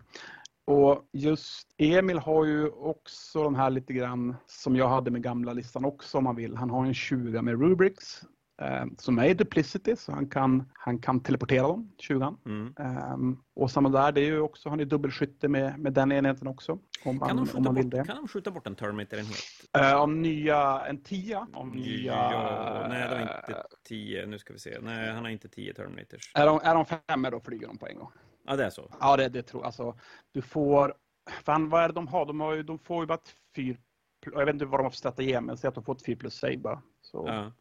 Och 0.67 1.09
just 1.13 1.69
Emil 1.79 2.19
har 2.19 2.45
ju 2.45 2.69
också 2.69 3.43
de 3.43 3.55
här 3.55 3.71
lite 3.71 3.93
grann 3.93 4.37
som 4.47 4.77
jag 4.77 4.89
hade 4.89 5.11
med 5.11 5.23
gamla 5.23 5.53
listan 5.53 5.85
också 5.85 6.19
om 6.19 6.25
man 6.25 6.37
vill. 6.37 6.57
Han 6.57 6.71
har 6.71 6.87
en 6.87 6.95
20 6.95 7.43
med 7.43 7.61
Rubrics 7.61 8.23
eh, 8.63 8.85
som 8.99 9.19
är 9.19 9.35
duplicity 9.35 9.97
så 9.97 10.13
han 10.13 10.29
kan, 10.31 10.71
han 10.75 10.99
kan 10.99 11.21
teleportera 11.21 11.63
dem, 11.63 11.93
20 11.99 12.37
Mm. 12.47 12.75
um, 13.15 13.43
Och 13.55 13.71
samma 13.71 13.89
där, 13.89 14.13
det 14.13 14.21
är 14.21 14.25
ju 14.25 14.41
också, 14.41 14.69
han 14.69 14.81
är 14.81 14.85
dubbelskytte 14.85 15.49
med, 15.49 15.79
med 15.79 15.93
den 15.93 16.13
enheten 16.13 16.49
också. 16.49 16.79
Om 17.05 17.17
man, 17.17 17.29
Kan, 17.29 17.37
de 17.37 17.57
om 17.57 17.63
man 17.65 17.75
vill 17.75 17.85
bort, 17.85 17.93
det. 17.93 18.05
kan 18.05 18.17
de 18.17 18.29
skjuta 18.29 18.51
bort 18.51 18.67
en 18.67 18.75
Terminator-enhet? 18.77 19.37
Eh, 19.79 20.01
om 20.03 20.23
nya, 20.23 20.87
en 20.87 21.03
tia. 21.03 21.47
Om 21.55 21.69
nya... 21.71 22.13
Ja, 22.15 22.87
nej, 22.89 23.09
det 23.09 23.15
var 23.15 23.21
inte 23.23 23.63
10. 23.89 24.27
Nu 24.27 24.39
ska 24.39 24.53
vi 24.53 24.59
se. 24.59 24.79
Nej, 24.83 25.13
han 25.13 25.25
har 25.25 25.31
inte 25.31 25.49
10 25.49 25.75
Terminators. 25.75 26.33
Är 26.35 26.47
de, 26.47 26.61
är 26.63 26.75
de 26.75 26.85
femmor 26.85 27.31
då 27.31 27.41
flyger 27.41 27.67
de 27.67 27.79
på 27.79 27.87
en 27.87 27.97
gång. 27.99 28.11
Ja, 28.47 28.57
det 28.57 28.65
är 28.65 28.71
så. 28.71 28.91
Ja, 29.01 29.17
det, 29.17 29.29
det 29.29 29.43
tror 29.43 29.63
jag. 29.63 29.67
Alltså, 29.67 29.99
du 30.33 30.43
får... 30.43 30.95
Fan, 31.45 31.69
vad 31.69 31.83
är 31.83 31.89
det 31.89 31.95
de 31.95 32.09
har? 32.09 32.27
De, 32.27 32.41
har 32.41 32.55
ju, 32.55 32.63
de 32.63 32.79
får 32.79 33.03
ju 33.03 33.07
bara 33.07 33.15
ett 33.15 33.35
4... 33.57 33.77
Jag 34.35 34.47
vet 34.47 34.53
inte 34.55 34.65
vad 34.65 34.81
de 34.81 34.85
har 34.85 34.91
för 34.91 34.97
strategi, 34.97 35.41
men 35.41 35.57
säg 35.57 35.69
att 35.69 35.75
de 35.75 35.85
får 35.85 35.95
ett 35.95 36.05
4 36.05 36.17
plus 36.17 36.35
save 36.39 36.57
bara. 36.57 36.83
Så. 37.01 37.25
Ja. 37.29 37.53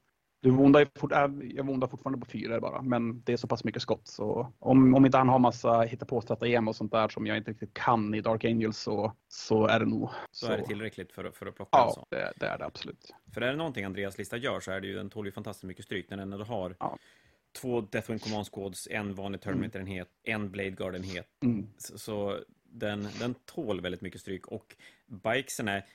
Du 0.41 0.51
vondar 0.51 0.87
fort, 0.95 1.11
äh, 1.11 1.27
jag 1.43 1.65
vondar 1.65 1.87
fortfarande 1.87 2.19
på 2.19 2.25
fyra 2.25 2.59
bara, 2.59 2.81
men 2.81 3.21
det 3.23 3.33
är 3.33 3.37
så 3.37 3.47
pass 3.47 3.63
mycket 3.63 3.81
skott 3.81 4.07
så 4.07 4.53
om, 4.59 4.95
om 4.95 5.05
inte 5.05 5.17
han 5.17 5.29
har 5.29 5.39
massa 5.39 5.81
hitta 5.81 6.05
på 6.05 6.21
stratagem 6.21 6.67
och 6.67 6.75
sånt 6.75 6.91
där 6.91 7.07
som 7.09 7.25
jag 7.25 7.37
inte 7.37 7.51
riktigt 7.51 7.73
kan 7.73 8.13
i 8.13 8.21
Dark 8.21 8.45
Angels 8.45 8.77
så, 8.77 9.13
så 9.27 9.67
är 9.67 9.79
det 9.79 9.85
nog. 9.85 10.09
Så, 10.31 10.51
är 10.51 10.57
det 10.57 10.65
tillräckligt 10.65 11.11
för, 11.11 11.31
för 11.31 11.45
att 11.45 11.55
plocka 11.55 11.77
en 11.77 11.83
Ja, 11.83 11.91
sån. 11.93 12.05
det, 12.09 12.33
det 12.35 12.45
är 12.45 12.57
det 12.57 12.65
absolut. 12.65 13.13
För 13.33 13.41
är 13.41 13.51
det 13.51 13.55
någonting 13.55 13.85
Andreas 13.85 14.17
lista 14.17 14.37
gör 14.37 14.59
så 14.59 14.71
är 14.71 14.81
det 14.81 14.87
ju, 14.87 14.95
den 14.95 15.09
tål 15.09 15.25
ju 15.25 15.31
fantastiskt 15.31 15.63
mycket 15.63 15.85
stryk 15.85 16.09
när 16.09 16.17
den 16.17 16.33
ändå 16.33 16.45
har 16.45 16.75
Ja. 16.79 16.97
Två 17.55 17.81
Deathwind 17.81 18.21
Command 18.21 18.47
Squads, 18.51 18.87
en 18.91 19.15
vanlig 19.15 19.41
Terminator-enhet, 19.41 20.07
en 20.23 20.51
Blade 20.51 20.69
Guard-enhet. 20.69 21.27
Mm. 21.43 21.67
Så, 21.77 21.97
så 21.97 22.39
den, 22.63 23.07
den 23.19 23.33
tål 23.45 23.81
väldigt 23.81 24.01
mycket 24.01 24.21
stryk 24.21 24.47
och 24.47 24.75
bikesen 25.07 25.67
är, 25.67 25.85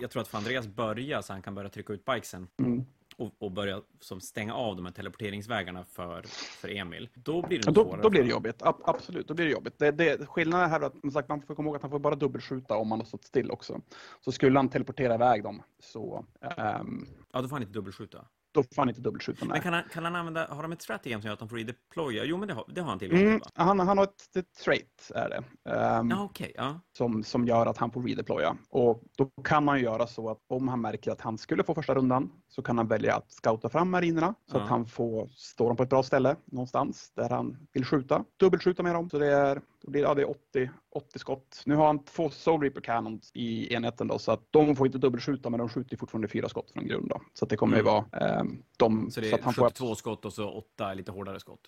jag 0.00 0.10
tror 0.10 0.22
att 0.22 0.28
för 0.28 0.38
Andreas 0.38 0.66
börja 0.66 1.22
så 1.22 1.32
han 1.32 1.42
kan 1.42 1.54
börja 1.54 1.68
trycka 1.70 1.92
ut 1.92 2.04
bikesen 2.04 2.48
Mm. 2.58 2.84
och, 3.16 3.32
och 3.38 3.52
börja 3.52 3.82
som 4.00 4.20
stänga 4.20 4.54
av 4.54 4.76
de 4.76 4.86
här 4.86 4.92
teleporteringsvägarna 4.92 5.84
för, 5.84 6.22
för 6.60 6.68
Emil. 6.76 7.08
Då 7.14 7.42
blir 7.46 7.58
det 7.58 7.62
Ja, 7.66 7.72
Då, 7.72 7.96
då 8.02 8.10
blir 8.10 8.22
det 8.22 8.28
jobbigt, 8.30 8.62
Ab- 8.62 8.82
absolut. 8.84 9.28
Då 9.28 9.34
blir 9.34 9.46
det 9.46 9.52
jobbigt. 9.52 9.78
Det, 9.78 9.90
det, 9.90 10.26
skillnaden 10.26 10.70
här 10.70 10.80
är 10.80 10.84
att 11.06 11.12
sagt, 11.12 11.28
man 11.28 11.42
får 11.42 11.54
komma 11.54 11.66
ihåg 11.68 11.76
att 11.76 11.82
han 11.82 11.90
får 11.90 11.98
bara 11.98 12.14
dubbelskjuta 12.14 12.76
om 12.76 12.90
han 12.90 13.00
har 13.00 13.06
stått 13.06 13.24
still 13.24 13.50
också. 13.50 13.80
Så 14.20 14.32
skulle 14.32 14.58
han 14.58 14.68
teleportera 14.68 15.14
iväg 15.14 15.42
dem 15.42 15.62
så 15.80 16.24
ehm, 16.40 17.06
Ja, 17.32 17.42
då 17.42 17.48
får 17.48 17.56
han 17.56 17.62
inte 17.62 17.72
dubbelskjuta. 17.74 18.26
Då 18.52 18.62
får 18.62 18.82
han 18.82 18.88
inte 18.88 19.00
dubbelskjuta. 19.00 19.44
Men 19.44 19.60
kan 19.60 19.72
han, 19.72 19.82
kan 19.92 20.04
han 20.04 20.16
använda, 20.16 20.46
har 20.50 20.62
de 20.62 20.72
ett 20.72 20.82
strategi 20.82 21.12
som 21.12 21.20
gör 21.22 21.32
att 21.32 21.38
de 21.38 21.48
får 21.48 21.56
redeploya? 21.56 22.24
Jo, 22.24 22.36
men 22.36 22.48
det 22.48 22.54
har, 22.54 22.64
det 22.68 22.80
har 22.80 22.88
han 22.88 22.98
tillgång 22.98 23.18
till 23.18 23.26
Mm, 23.28 23.40
han, 23.54 23.80
han 23.80 23.98
har 23.98 24.04
ett, 24.04 24.36
ett 24.36 24.52
trait, 24.64 25.10
är 25.14 25.28
det. 25.28 25.70
Ehm, 25.70 26.10
Ja, 26.10 26.24
okej. 26.24 26.52
ja. 26.56 26.80
som, 26.98 27.22
som 27.24 27.46
gör 27.46 27.66
att 27.66 27.76
han 27.78 27.90
får 27.90 28.02
redeploya. 28.02 28.56
Och 28.70 29.02
då 29.16 29.30
kan 29.44 29.64
man 29.64 29.78
ju 29.78 29.84
göra 29.84 30.06
så 30.06 30.30
att 30.30 30.38
om 30.48 30.68
han 30.68 30.80
märker 30.80 31.10
att 31.10 31.20
han 31.20 31.38
skulle 31.38 31.64
få 31.64 31.74
första 31.74 31.94
rundan 31.94 32.30
så 32.54 32.62
kan 32.62 32.78
han 32.78 32.88
välja 32.88 33.14
att 33.16 33.32
scouta 33.32 33.68
fram 33.68 33.90
marinerna 33.90 34.34
så 34.50 34.56
Ja. 34.56 34.62
att 34.62 34.68
han 34.68 34.86
får 34.86 35.28
stå 35.36 35.68
dem 35.68 35.76
på 35.76 35.82
ett 35.82 35.88
bra 35.90 36.02
ställe 36.02 36.36
någonstans 36.44 37.12
där 37.14 37.28
han 37.28 37.56
vill 37.72 37.84
skjuta. 37.84 38.24
Dubbelskjuta 38.36 38.82
med 38.82 38.94
dem. 38.94 39.10
Så 39.10 39.18
det 39.18 39.26
är, 39.32 39.54
det 39.82 39.90
blir, 39.90 40.02
ja, 40.02 40.14
det 40.14 40.22
är 40.22 40.30
80, 40.30 40.70
80 40.90 41.18
skott. 41.18 41.62
Nu 41.66 41.74
har 41.74 41.86
han 41.86 42.04
två 42.04 42.30
Soul 42.30 42.60
Reaper 42.62 42.80
Cannons 42.80 43.30
i 43.34 43.74
enheten 43.74 44.08
då 44.08 44.18
så 44.18 44.32
att 44.32 44.40
de 44.50 44.76
får 44.76 44.86
inte 44.86 44.98
dubbelskjuta 44.98 45.50
men 45.50 45.58
de 45.58 45.68
skjuter 45.68 45.96
fortfarande 45.96 46.28
fyra 46.28 46.48
skott 46.48 46.70
från 46.70 46.86
grund 46.86 47.08
då. 47.08 47.20
Så 47.34 47.44
att 47.44 47.48
det 47.48 47.56
kommer 47.56 47.76
ju 47.76 47.80
Mm. 47.82 47.92
vara 47.94 48.04
ehm, 48.40 48.62
de... 48.76 49.10
Så 49.10 49.20
det 49.20 49.32
att 49.34 49.40
är 49.40 49.44
han 49.44 49.54
får, 49.54 49.64
72 49.64 49.94
skott 49.94 50.24
och 50.24 50.32
så 50.32 50.50
8 50.50 50.94
lite 50.94 51.12
hårdare 51.12 51.40
skott. 51.40 51.60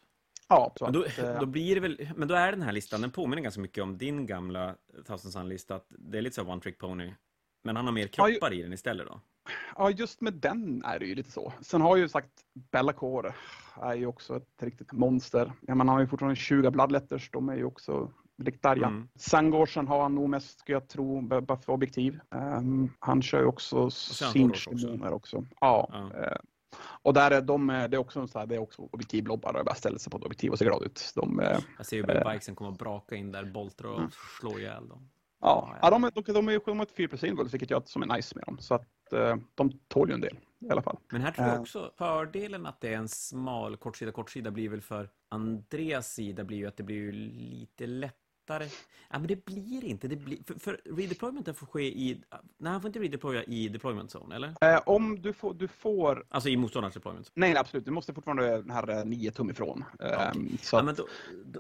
ja, 0.49 0.73
så 0.77 0.85
Men 0.85 0.93
då, 0.93 1.03
att, 1.05 1.19
eh, 1.19 1.41
då 1.41 1.47
blir 1.47 1.75
det 1.75 1.81
väl, 1.81 2.09
men 2.17 2.29
då 2.29 2.35
är 2.35 2.53
den 2.53 2.63
här 2.63 2.73
listan, 2.73 3.01
den 3.01 3.11
påminner 3.11 3.43
ganska 3.43 3.61
mycket 3.61 3.83
om 3.83 3.99
din 3.99 4.27
gamla 4.27 4.75
Thousand 5.07 5.33
Sun-lista, 5.33 5.75
att 5.75 5.87
det 5.89 6.19
är 6.19 6.23
lite 6.23 6.35
så 6.37 6.43
one 6.43 6.61
trick 6.61 6.79
pony. 6.79 7.13
Men 7.67 7.77
han 7.77 7.85
har 7.87 7.93
mer 7.93 8.09
Ja, 8.17 8.29
ju- 8.29 8.35
kroppar 8.35 8.53
i 8.55 8.63
den 8.63 8.73
istället 8.73 9.07
då. 9.07 9.21
Ja, 9.77 9.91
just 9.91 10.21
med 10.21 10.33
den 10.35 10.83
är 10.85 10.99
det 10.99 11.07
ju 11.07 11.15
lite 11.15 11.31
så. 11.31 11.53
Sen 11.61 11.81
har 11.81 11.97
ju 11.97 12.09
sagt 12.09 12.31
Bellacore 12.73 13.35
är 13.83 13.95
ju 13.95 14.07
också 14.07 14.37
ett 14.37 14.63
riktigt 14.63 14.93
monster. 14.93 15.53
Ja, 15.61 15.75
man 15.75 15.89
har 15.89 16.01
ju 16.01 16.07
fortfarande 16.07 16.37
20 16.37 16.71
bloodletters, 16.71 17.31
de 17.31 17.49
är 17.49 17.57
ju 17.57 17.65
också 17.65 18.11
riktigt 18.43 18.65
arga. 18.67 18.87
Mm. 18.87 19.09
Sangorsen 19.19 19.89
har 19.89 20.03
han 20.03 20.15
nog 20.15 20.29
mest, 20.29 20.59
ska 20.59 20.73
jag 20.73 20.89
tro, 20.89 21.21
bara 21.21 21.57
för 21.59 21.73
objektiv. 21.73 22.21
Ehm, 22.35 22.91
han 22.99 23.23
kör 23.23 23.41
ju 23.41 23.47
också 23.47 23.91
så 23.91 24.25
har 24.25 24.27
han 24.27 24.33
Sinch 24.33 24.65
Tauros 24.65 24.85
också. 24.85 25.09
också. 25.39 25.45
Ja. 25.61 25.89
Ja. 25.93 26.19
eh, 26.25 26.37
och 27.03 27.15
där 27.15 27.31
är 27.31 27.41
de, 27.43 27.71
eh, 27.71 27.89
det 27.89 27.97
är 27.97 27.99
också 27.99 28.27
så 28.27 28.39
här, 28.39 28.47
det 28.47 28.55
är 28.55 28.59
också 28.59 28.83
objektivblobbar 28.83 29.55
och 29.59 29.65
bara 29.65 29.75
ställer 29.75 29.99
sig 29.99 30.11
på 30.11 30.17
ett 30.17 30.25
objektiv 30.25 30.51
och 30.53 30.59
ser 30.59 30.65
glad 30.67 30.83
ut. 30.83 31.13
De, 31.15 31.41
eh, 31.41 31.59
Jag 31.77 31.87
ser 31.87 31.97
ju 31.97 32.03
Eh. 32.03 32.33
bikesen 32.33 32.55
komma 32.55 32.71
och 32.71 32.77
braka 32.77 33.17
in 33.17 33.33
där, 33.33 33.45
boltrar 33.45 33.89
och 33.91 34.13
slå 34.41 34.59
ihjäl 34.59 34.89
dem. 34.89 35.11
ja, 35.41 35.69
Ja, 35.73 35.79
ja, 35.83 35.91
de, 35.91 36.11
de, 36.23 36.33
de 36.33 36.49
är 36.49 36.53
ju 36.53 36.61
de 36.67 36.79
har 36.79 36.87
ett 36.87 36.93
4 36.97 37.09
plus 37.09 37.25
invulse, 37.25 37.53
vilket 37.53 37.71
jag 37.71 37.89
som 37.89 38.03
är 38.03 38.17
nice 38.17 38.35
med 38.37 38.45
dem. 38.47 38.59
Så 38.59 38.75
att 38.75 38.87
de 39.55 39.73
tål 39.89 40.09
ju 40.09 40.15
en 40.15 40.21
del 40.21 40.39
i 40.61 40.71
alla 40.71 40.83
fall. 40.83 40.99
Men 41.13 41.21
här 41.21 41.31
tror 41.31 41.47
jag 41.47 41.55
Eh. 41.57 41.61
också 41.61 41.93
fördelen 41.99 42.67
att 42.67 42.81
det 42.81 42.89
är 42.89 42.97
en 42.97 43.09
smal 43.09 43.77
kortsida, 43.77 44.13
kortsida 44.13 44.51
blir 44.51 44.69
väl 44.69 44.81
för 44.81 45.11
Andreas 45.29 46.13
sida 46.15 46.45
blir 46.45 46.59
ju 46.59 46.67
att 46.67 46.77
det 46.77 46.83
blir 46.83 46.97
ju 46.97 47.13
lite 47.13 47.87
lättare. 48.45 48.69
Ja, 49.11 49.19
men 49.19 49.27
det 49.27 49.45
blir 49.45 49.85
inte. 49.85 50.09
Det 50.09 50.17
blir, 50.17 50.39
för, 50.47 50.55
för 50.55 50.81
redeploymenten 50.85 51.55
får 51.55 51.67
ske 51.67 51.83
i... 51.83 52.21
Nej, 52.59 52.73
han 52.73 52.81
får 52.81 52.89
inte 52.89 52.99
redeploya 52.99 53.43
i 53.45 53.69
deployment 53.69 54.11
zone, 54.15 54.37
eller? 54.37 54.49
Eh, 54.61 54.81
om 54.87 55.23
du 55.23 55.33
får, 55.33 55.55
du 55.55 55.69
får 55.69 56.25
Alltså 56.29 56.49
i 56.49 56.57
motståndarens 56.57 56.95
deployment. 56.95 57.31
Nej, 57.35 57.51
nej, 57.51 57.59
absolut. 57.61 57.85
Du 57.85 57.91
måste 57.91 58.15
fortfarande 58.15 58.57
den 58.57 58.71
här 58.71 58.91
eh, 58.91 59.05
nio 59.05 59.31
tum 59.31 59.51
ifrån. 59.51 59.85
Ehm, 60.01 60.59
så 60.63 60.77
Ja, 60.77 60.83
men 60.83 60.95
då, 60.95 61.07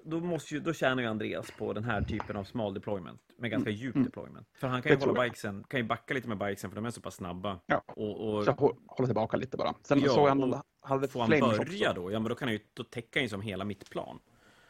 då, 0.04 0.20
måste 0.20 0.54
ju, 0.54 0.60
då 0.60 0.72
tjänar 0.72 1.02
ju 1.02 1.08
Andreas 1.08 1.50
på 1.58 1.72
den 1.72 1.84
här 1.84 2.02
typen 2.02 2.36
av 2.36 2.44
smal 2.44 2.74
deployment 2.74 3.20
med 3.38 3.50
ganska 3.50 3.70
djup 3.70 3.94
deployment. 4.04 4.48
För 4.54 4.68
han 4.68 4.82
kan 4.82 4.90
ju 4.92 4.94
Mm. 4.96 5.08
Hålla 5.08 5.22
bikesen, 5.22 5.64
kan 5.68 5.80
ju 5.80 5.86
backa 5.86 6.14
lite 6.14 6.28
med 6.28 6.38
bikesen 6.38 6.70
för 6.70 6.74
de 6.76 6.84
är 6.86 6.90
så 6.90 7.00
pass 7.00 7.14
snabba. 7.14 7.60
Ja. 7.66 7.82
Och, 7.86 8.28
och 8.36 8.44
så 8.44 8.50
jag 8.50 8.56
hå- 8.56 8.76
håller 8.86 9.06
tillbaka 9.06 9.36
lite 9.36 9.56
bara. 9.56 9.74
Sen 9.82 10.00
Ja, 10.00 10.08
såg 10.08 10.22
och 10.22 10.28
han 10.28 10.62
hade 10.82 11.08
får 11.08 11.20
han 11.20 11.30
börja 11.30 11.90
också. 11.90 11.92
då, 11.94 12.12
ja 12.12 12.18
men 12.20 12.28
då 12.28 12.34
kan 12.34 12.48
han 12.48 12.52
ju, 12.52 12.60
då 12.74 12.84
täcker 12.84 13.20
han 13.20 13.24
ju 13.24 13.28
som 13.28 13.40
hela 13.40 13.64
mittplan. 13.64 14.18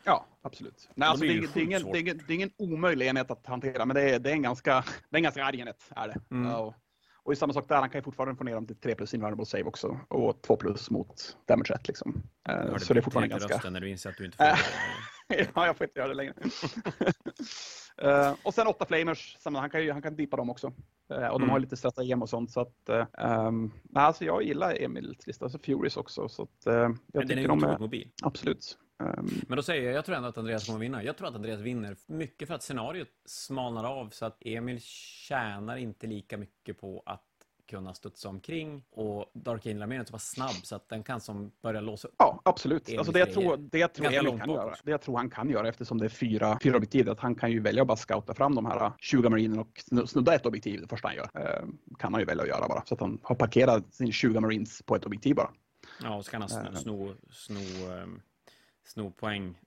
Ja, 0.04 0.26
absolut. 0.42 0.88
Nej, 0.94 1.08
alltså, 1.08 1.24
det, 1.26 1.32
är, 1.32 1.40
det 1.54 1.60
är 1.60 1.64
ingen, 1.64 1.82
det, 1.92 1.98
är 1.98 2.00
ingen, 2.00 2.18
det 2.26 2.32
är 2.32 2.34
ingen 2.34 2.50
omöjlig 2.58 3.06
enhet 3.06 3.30
att 3.30 3.46
hantera, 3.46 3.84
men 3.86 3.94
det 3.94 4.10
är, 4.10 4.18
det 4.18 4.30
är 4.30 4.34
en 4.34 4.42
ganska, 4.42 4.84
det 5.10 5.16
är 5.16 5.18
en 5.18 5.22
ganska 5.22 5.44
arg 5.44 5.60
enhet. 5.60 5.90
Är 5.96 6.08
det. 6.08 6.20
Mm. 6.30 6.50
Ja, 6.50 6.58
och, 6.58 6.74
och 7.22 7.32
i 7.32 7.36
samma 7.36 7.52
sak 7.52 7.68
där, 7.68 7.76
han 7.76 7.90
kan 7.90 7.98
ju 7.98 8.02
fortfarande 8.02 8.36
få 8.36 8.44
ner 8.44 8.54
dem 8.54 8.66
till 8.66 8.76
3 8.76 8.94
plus 8.94 9.14
invulnerable 9.14 9.46
save 9.46 9.64
också. 9.64 10.00
Och 10.08 10.42
2 10.42 10.56
plus 10.56 10.90
mot 10.90 11.36
damage 11.48 11.70
1 11.74 11.88
liksom. 11.88 12.22
Hörde 12.48 12.80
så 12.80 12.94
det 12.94 13.00
är 13.00 13.02
fortfarande 13.02 13.28
ganska... 13.28 13.54
rösten 13.54 13.72
när 13.72 13.80
du 13.80 13.90
inser 13.90 14.10
att 14.10 14.16
du 14.16 14.24
inte 14.24 14.36
får 14.36 14.44
det. 14.44 15.48
ja, 15.54 15.66
jag 15.66 15.76
får 15.76 15.86
inte 15.86 15.98
göra 15.98 16.08
det 16.08 16.14
längre. 16.14 16.34
Eh, 18.02 18.34
och 18.42 18.54
sen 18.54 18.66
åtta 18.66 18.84
flamers, 18.86 19.36
samma- 19.40 19.60
han 19.60 19.70
kan, 19.70 19.82
ju, 19.82 19.92
han 19.92 20.02
kan 20.02 20.16
dipa 20.16 20.36
dem 20.36 20.50
också. 20.50 20.66
Eh, 21.10 21.16
och 21.26 21.40
de 21.40 21.42
Mm. 21.42 21.50
har 21.50 21.58
ju 21.58 21.62
lite 21.62 21.76
stratagem 21.76 22.22
och 22.22 22.28
sånt. 22.28 22.50
Så 22.50 22.60
att, 22.60 22.74
uh, 22.90 23.04
um, 23.46 23.72
alltså 23.94 24.24
jag 24.24 24.42
gillar 24.42 24.82
Emils 24.82 25.26
lista, 25.26 25.44
alltså 25.44 25.58
Furies 25.58 25.96
också. 25.96 26.28
Så 26.28 26.42
att, 26.42 26.48
jag 26.64 26.98
Men 27.14 27.26
den 27.28 27.38
är 27.38 27.42
ju 27.42 27.48
de 27.48 27.64
är, 27.64 27.78
mobil. 27.78 28.10
absolut. 28.22 28.78
Ehm, 29.00 29.28
Men 29.48 29.56
då 29.56 29.62
säger 29.62 29.84
jag, 29.84 29.94
jag 29.94 30.04
tror 30.04 30.16
ändå 30.16 30.28
att 30.28 30.38
Andreas 30.38 30.66
kommer 30.66 30.78
vinna. 30.78 31.02
Jag 31.04 31.16
tror 31.16 31.28
att 31.28 31.34
Andreas 31.34 31.60
vinner 31.60 31.96
mycket 32.06 32.48
för 32.48 32.54
att 32.54 32.62
scenariot 32.62 33.08
smalnar 33.24 33.84
av 33.84 34.08
så 34.10 34.26
att 34.26 34.36
Emil 34.40 34.80
tjänar 34.80 35.76
inte 35.76 36.06
lika 36.06 36.36
mycket 36.38 36.80
på 36.80 37.02
att 37.06 37.22
kunna 37.70 37.94
studsa 37.94 38.28
omkring 38.28 38.84
och 38.90 39.30
Dark 39.34 39.66
Angel-armén 39.66 40.00
är 40.00 40.04
så 40.04 40.12
pass 40.12 40.30
snabb 40.30 40.50
så 40.62 40.76
att 40.76 40.88
den 40.88 41.02
kan 41.02 41.20
som 41.20 41.52
börja 41.62 41.80
låsa 41.80 42.08
upp. 42.08 42.14
Ja, 42.18 42.40
absolut. 42.44 42.98
Alltså 42.98 43.12
det 43.12 43.18
jag 43.18 43.32
tror, 43.32 43.56
det 43.56 43.78
jag 43.78 43.92
tror 43.94 44.06
Emil 44.06 44.38
kan 44.38 44.50
göra, 44.50 44.74
det 44.84 44.90
jag 44.90 45.00
tror 45.02 45.16
han 45.16 45.30
kan 45.30 45.50
göra 45.50 45.68
eftersom 45.68 45.98
det 45.98 46.04
är 46.04 46.08
fyra, 46.08 46.58
fyra 46.62 46.76
objektiv, 46.76 47.10
att 47.10 47.20
han 47.20 47.34
kan 47.34 47.50
ju 47.52 47.60
välja 47.60 47.82
att 47.82 47.88
bara 47.88 47.96
scouta 47.96 48.34
fram 48.34 48.54
de 48.54 48.66
här 48.66 48.92
20 48.98 49.28
mariner 49.28 49.60
och 49.60 49.68
snu- 49.90 50.06
snudda 50.06 50.34
ett 50.34 50.46
objektiv 50.46 50.80
det 50.80 50.88
första 50.88 51.08
han 51.08 51.16
gör. 51.16 51.28
Eh, 51.34 51.64
kan 51.98 52.12
han 52.14 52.20
ju 52.20 52.26
välja 52.26 52.42
att 52.42 52.48
göra 52.48 52.68
bara. 52.68 52.84
Så 52.84 52.94
att 52.94 53.00
han 53.00 53.18
har 53.22 53.34
parkerat 53.34 53.94
sin 53.94 54.12
20 54.12 54.40
marines 54.40 54.82
på 54.82 54.96
ett 54.96 55.04
objektiv 55.06 55.34
bara. 55.34 55.50
Ja, 56.02 56.14
och 56.16 56.24
så 56.24 56.30
kan 56.30 56.40
han 56.42 56.48
sno, 56.48 56.68
Eh. 56.68 56.74
sno, 56.74 57.14
sno, 57.30 57.90
ehm, 57.92 58.20
sno 58.84 59.10
poäng 59.10 59.58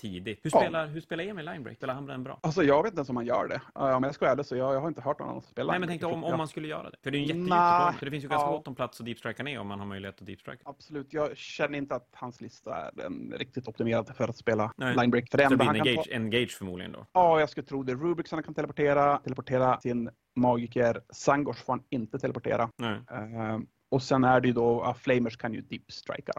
tidigt. 0.00 0.40
Hur 0.44 0.50
Ja. 0.54 0.60
spelar, 0.60 0.86
hur 0.86 1.00
spelar 1.00 1.24
Emil 1.24 1.44
Linebreak? 1.44 1.76
Spelar 1.76 1.94
han 1.94 2.06
den 2.06 2.24
bra? 2.24 2.38
Alltså 2.42 2.62
jag 2.62 2.82
vet 2.82 2.92
inte 2.92 2.98
ens 2.98 3.08
om 3.10 3.16
han 3.16 3.26
gör 3.26 3.48
det. 3.48 3.60
Uh, 3.80 3.96
om 3.96 4.02
jag 4.02 4.14
ska 4.14 4.24
vara 4.24 4.32
ärlig 4.32 4.46
så 4.46 4.56
jag, 4.56 4.74
jag 4.74 4.80
har 4.80 4.88
inte 4.88 5.00
hört 5.00 5.18
någon 5.18 5.28
annan 5.28 5.42
spela. 5.42 5.72
Nej, 5.72 5.80
men 5.80 5.88
tänk 5.88 6.04
om, 6.04 6.24
om 6.24 6.38
man 6.38 6.48
skulle 6.48 6.68
göra 6.68 6.90
det. 6.90 6.96
För 7.02 7.10
det 7.10 7.18
är 7.18 7.20
ju 7.20 7.30
en 7.30 7.46
jättedjup 7.46 7.98
för 7.98 8.04
det 8.06 8.10
finns 8.10 8.24
ju 8.24 8.28
ganska 8.28 8.46
Ja. 8.46 8.52
gott 8.56 8.68
om 8.68 8.74
plats 8.74 9.00
att 9.00 9.06
deepstrika 9.06 9.42
ner 9.42 9.58
om 9.60 9.66
man 9.66 9.78
har 9.78 9.86
möjlighet 9.86 10.20
att 10.20 10.26
deepstrika. 10.26 10.62
Absolut, 10.64 11.12
jag 11.12 11.36
känner 11.36 11.78
inte 11.78 11.94
att 11.94 12.08
hans 12.12 12.40
lista 12.40 12.76
är 12.76 12.90
den 12.94 13.34
riktigt 13.38 13.68
optimerad 13.68 14.16
för 14.16 14.28
att 14.28 14.36
spela 14.36 14.72
Nej. 14.76 14.94
linebreak. 14.96 15.30
För 15.30 15.38
det 15.38 15.44
Så 15.44 15.50
det 15.50 15.56
blir 15.56 15.68
en 15.68 15.76
engage, 15.76 16.08
ta... 16.08 16.14
engage 16.14 16.56
förmodligen 16.58 16.92
då. 16.92 17.06
Ja, 17.12 17.40
jag 17.40 17.50
skulle 17.50 17.66
tro 17.66 17.82
det. 17.82 17.94
Rubiks 17.94 18.30
han 18.32 18.42
kan 18.42 18.54
teleportera, 18.54 19.18
teleportera 19.18 19.80
sin 19.80 20.10
magiker. 20.36 21.00
Sangors 21.10 21.56
får 21.62 21.72
han 21.72 21.82
inte 21.90 22.18
teleportera. 22.18 22.70
Nej. 22.76 23.00
Eh, 23.10 23.58
och 23.88 24.02
sen 24.02 24.24
är 24.24 24.40
det 24.40 24.48
ju 24.48 24.54
då, 24.54 24.82
ja, 24.84 24.94
Flamers 24.94 25.36
kan 25.36 25.54
ju 25.54 25.60
deepstrika. 25.60 26.32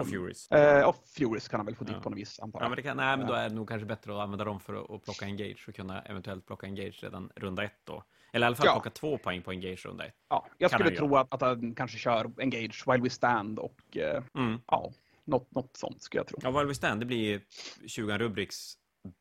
Och 0.00 0.08
Furies. 0.08 0.50
Eh, 0.50 0.88
och 0.88 0.96
Furies 1.16 1.48
kan 1.48 1.60
han 1.60 1.66
väl 1.66 1.74
få 1.76 1.84
dit 1.84 1.94
Ja. 1.96 2.02
på 2.02 2.10
något 2.10 2.18
vis, 2.18 2.40
antar 2.40 2.60
Ja, 2.60 2.64
jag. 2.64 2.70
men 2.70 2.76
det 2.76 2.82
kan, 2.82 2.96
nej, 2.96 3.16
men 3.16 3.26
då 3.26 3.32
är 3.32 3.48
det 3.48 3.54
nog 3.54 3.68
kanske 3.68 3.86
bättre 3.86 4.12
att 4.14 4.20
använda 4.20 4.44
dem 4.44 4.60
för 4.60 4.74
att, 4.74 4.90
att 4.90 5.04
plocka 5.04 5.24
engage 5.24 5.64
och 5.68 5.74
kunna 5.74 6.02
eventuellt 6.02 6.46
plocka 6.46 6.66
engage 6.66 6.98
redan 7.02 7.30
runda 7.36 7.64
ett 7.64 7.80
då. 7.84 8.04
Eller 8.32 8.46
i 8.46 8.48
alla 8.48 8.56
fall 8.56 8.66
Ja. 8.66 8.72
plocka 8.72 8.90
två 8.90 9.18
poäng 9.18 9.42
på 9.42 9.50
engage 9.50 9.86
runda 9.86 10.04
ett. 10.06 10.14
Ja, 10.28 10.46
jag 10.58 10.70
kan 10.70 10.80
skulle 10.80 10.96
tro 10.96 11.16
att, 11.16 11.34
att 11.34 11.40
han 11.40 11.74
kanske 11.74 11.98
kör 11.98 12.30
Engage 12.40 12.82
While 12.86 13.02
We 13.02 13.10
Stand 13.10 13.58
och 13.58 13.96
eh, 13.96 14.22
Mm. 14.34 14.60
ja, 14.66 14.92
något, 15.24 15.50
något 15.54 15.76
sånt 15.76 16.02
skulle 16.02 16.18
jag 16.20 16.26
tro. 16.26 16.38
Ja, 16.42 16.50
While 16.50 16.64
We 16.64 16.74
Stand, 16.74 17.00
det 17.00 17.06
blir 17.06 17.40
20 17.86 18.18
Rubriks, 18.18 18.74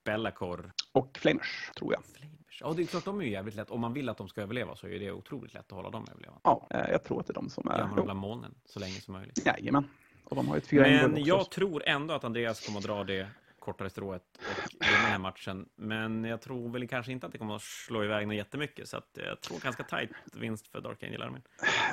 Bellacore, 0.06 0.72
Och 0.92 1.18
Flamers, 1.18 1.72
tror 1.78 1.94
jag. 1.94 2.04
Flamers. 2.06 2.62
Ja, 2.62 2.74
det 2.76 2.82
är 2.82 2.86
klart, 2.86 3.06
de 3.06 3.22
är 3.22 3.26
ju 3.26 3.32
jävligt 3.32 3.56
lätt. 3.56 3.70
Om 3.72 3.82
man 3.82 3.94
vill 3.94 4.10
att 4.10 4.18
de 4.18 4.28
ska 4.30 4.42
överleva 4.42 4.76
så 4.76 4.88
är 4.88 5.00
det 5.00 5.12
otroligt 5.12 5.54
lätt 5.54 5.66
att 5.66 5.72
hålla 5.72 5.90
dem 5.90 6.06
överlevande. 6.12 6.42
Ja, 6.44 6.68
eh, 6.70 6.92
jag 6.92 7.04
tror 7.04 7.20
att 7.20 7.28
det 7.28 7.32
är 7.32 7.36
de 7.36 7.50
som 7.50 7.68
är... 7.70 7.78
Gömma 7.78 7.96
dem 7.96 8.06
bland 8.06 8.20
molnen 8.20 8.56
så 8.66 8.80
länge 8.80 8.94
som 9.02 9.14
möjligt. 9.14 9.46
Jajamän. 9.46 9.88
Och 10.32 10.38
de 10.38 10.48
har 10.48 10.58
ett 10.58 10.68
fyra 10.68 10.84
Men 10.84 11.24
jag 11.24 11.52
tror 11.52 11.84
ändå 11.86 12.14
att 12.14 12.24
Andreas 12.24 12.66
kommer 12.66 12.80
att 12.80 12.86
dra 12.86 13.04
det 13.04 13.28
kortare 13.60 13.90
strået 13.90 14.24
och 14.38 14.72
vinna 14.80 14.98
den 14.98 15.12
här 15.12 15.20
matchen. 15.20 15.70
Men 15.76 16.24
jag 16.24 16.42
tror 16.42 16.70
väl 16.70 16.88
kanske 16.88 17.12
inte 17.12 17.26
att 17.26 17.32
det 17.32 17.38
kommer 17.38 17.56
att 17.56 17.62
slå 17.62 18.04
iväg 18.04 18.28
något 18.28 18.36
jättemycket, 18.36 18.88
så 18.88 18.98
att 18.98 19.10
jag 19.14 19.42
tror 19.42 19.60
ganska 19.60 19.84
tajt 19.84 20.10
vinst 20.34 20.68
för 20.68 20.82
Dark 20.82 21.04
Angel-armén. 21.04 21.42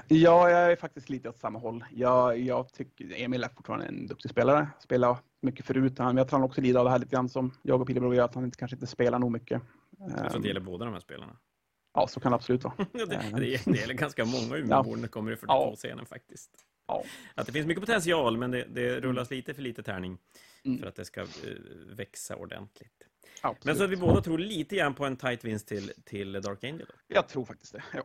Ja, 0.08 0.50
jag 0.50 0.72
är 0.72 0.76
faktiskt 0.76 1.08
lite 1.08 1.28
åt 1.28 1.38
samma 1.38 1.58
håll. 1.58 1.84
Jag, 1.90 2.38
jag 2.38 2.72
tycker 2.72 3.22
Emil 3.22 3.44
är 3.44 3.48
fortfarande 3.48 3.86
en 3.86 4.06
duktig 4.06 4.30
spelare. 4.30 4.68
Spelar 4.80 5.18
mycket 5.40 5.66
förut. 5.66 5.98
Han, 5.98 6.16
jag 6.16 6.28
tror 6.28 6.38
han 6.38 6.48
också 6.48 6.60
lider 6.60 6.78
av 6.78 6.84
det 6.84 6.90
här 6.90 6.98
lite 6.98 7.10
grann 7.10 7.28
som 7.28 7.54
jag 7.62 7.80
och 7.80 7.86
Pilebro 7.86 8.14
gör, 8.14 8.24
att 8.24 8.34
han 8.34 8.44
inte, 8.44 8.58
kanske 8.58 8.76
inte 8.76 8.86
spelar 8.86 9.18
nog 9.18 9.32
mycket. 9.32 9.62
Jag 9.98 10.16
tror 10.16 10.26
att 10.26 10.42
det 10.42 10.48
gäller 10.48 10.60
båda 10.60 10.84
de 10.84 10.94
här 10.94 11.00
spelarna. 11.00 11.36
Ja, 11.94 12.06
så 12.06 12.20
kan 12.20 12.32
det 12.32 12.36
absolut 12.36 12.64
vara. 12.64 12.74
det, 12.92 13.04
det, 13.04 13.64
det 13.64 13.78
gäller 13.78 13.94
ganska 13.94 14.24
många 14.24 14.56
Umeåbor 14.56 14.96
när 14.96 15.08
kommer 15.08 15.32
i 15.32 15.34
42-scenen 15.34 16.06
faktiskt. 16.06 16.50
Ja. 16.88 17.04
Att 17.34 17.46
det 17.46 17.52
finns 17.52 17.66
mycket 17.66 17.80
potential, 17.80 18.36
men 18.36 18.50
det, 18.50 18.64
det 18.64 19.00
rullas 19.00 19.30
lite 19.30 19.54
för 19.54 19.62
lite 19.62 19.82
tärning 19.82 20.18
mm. 20.64 20.78
för 20.78 20.86
att 20.86 20.94
det 20.94 21.04
ska 21.04 21.22
uh, 21.22 21.26
växa 21.86 22.36
ordentligt. 22.36 22.92
Absolut. 23.40 23.64
Men 23.64 23.76
så 23.76 23.84
att 23.84 23.90
vi 23.90 23.96
båda 23.96 24.20
tror 24.20 24.38
lite 24.38 24.76
grann 24.76 24.94
på 24.94 25.04
en 25.06 25.16
tight 25.16 25.44
vinst 25.44 25.68
till, 25.68 25.92
till 26.04 26.32
Dark 26.32 26.64
Angel. 26.64 26.86
Då. 26.88 26.94
Jag 27.08 27.28
tror 27.28 27.44
faktiskt 27.44 27.72
det, 27.72 27.82
ja. 27.94 28.02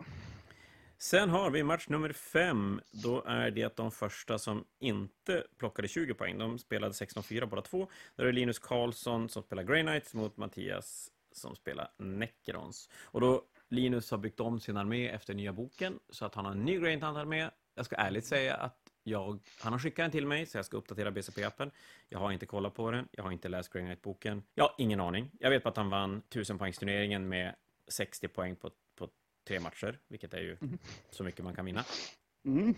Sen 0.98 1.30
har 1.30 1.50
vi 1.50 1.64
match 1.64 1.88
nummer 1.88 2.12
fem. 2.12 2.82
Då 2.92 3.24
är 3.24 3.52
det 3.52 3.78
de 3.78 3.92
första 3.92 4.40
som 4.40 4.66
inte 4.80 5.44
plockade 5.58 5.88
20 5.88 6.14
poäng. 6.14 6.38
De 6.38 6.60
spelade 6.60 6.94
16-4 6.94 7.46
båda 7.46 7.62
två. 7.62 7.88
Då 8.16 8.24
är 8.24 8.32
Linus 8.32 8.60
Karlsson 8.60 9.30
som 9.30 9.44
spelar 9.44 9.64
Grey 9.64 9.82
Knights 9.82 10.14
mot 10.14 10.38
Mattias 10.38 11.10
som 11.32 11.56
spelar 11.56 11.92
Necrons. 11.98 12.90
Och 13.04 13.22
då 13.22 13.44
Linus 13.70 14.12
har 14.12 14.18
byggt 14.18 14.40
om 14.40 14.60
sin 14.60 14.78
armé 14.78 15.10
efter 15.10 15.34
nya 15.34 15.54
boken 15.54 16.00
så 16.10 16.26
att 16.26 16.36
han 16.36 16.46
har 16.46 16.52
en 16.52 16.66
ny 16.66 16.80
Grey 16.80 17.00
Knight-armé. 17.00 17.50
Jag 17.76 17.86
ska 17.86 17.96
ärligt 17.96 18.26
säga 18.26 18.56
att 18.56 18.78
jag, 19.04 19.40
han 19.60 19.74
har 19.74 19.80
skickat 19.80 20.04
den 20.04 20.12
till 20.12 20.28
mig 20.28 20.46
så 20.46 20.58
jag 20.58 20.66
ska 20.66 20.78
uppdatera 20.78 21.12
BCP-appen. 21.12 21.72
Jag 22.10 22.20
har 22.20 22.32
inte 22.32 22.46
kollat 22.46 22.74
på 22.74 22.92
den, 22.92 23.08
jag 23.12 23.24
har 23.24 23.32
inte 23.32 23.50
läst 23.50 23.74
Grey 23.74 23.84
Knight-boken. 23.84 24.44
Jag 24.54 24.64
har 24.64 24.76
ingen 24.78 25.00
aning. 25.00 25.32
Jag 25.40 25.50
vet 25.50 25.64
bara 25.64 25.70
att 25.70 25.78
han 25.78 25.90
vann 25.90 26.18
1000 26.18 26.58
poängsturneringen 26.58 27.30
med 27.30 27.56
60 27.88 28.28
poäng 28.28 28.56
på, 28.56 28.72
på 28.96 29.10
tre 29.48 29.60
matcher, 29.60 30.00
vilket 30.08 30.34
är 30.34 30.42
ju 30.42 30.58
mm. 30.62 30.78
så 31.12 31.24
mycket 31.24 31.44
man 31.44 31.56
kan 31.56 31.66
vinna. 31.66 31.84
Mm. 32.46 32.76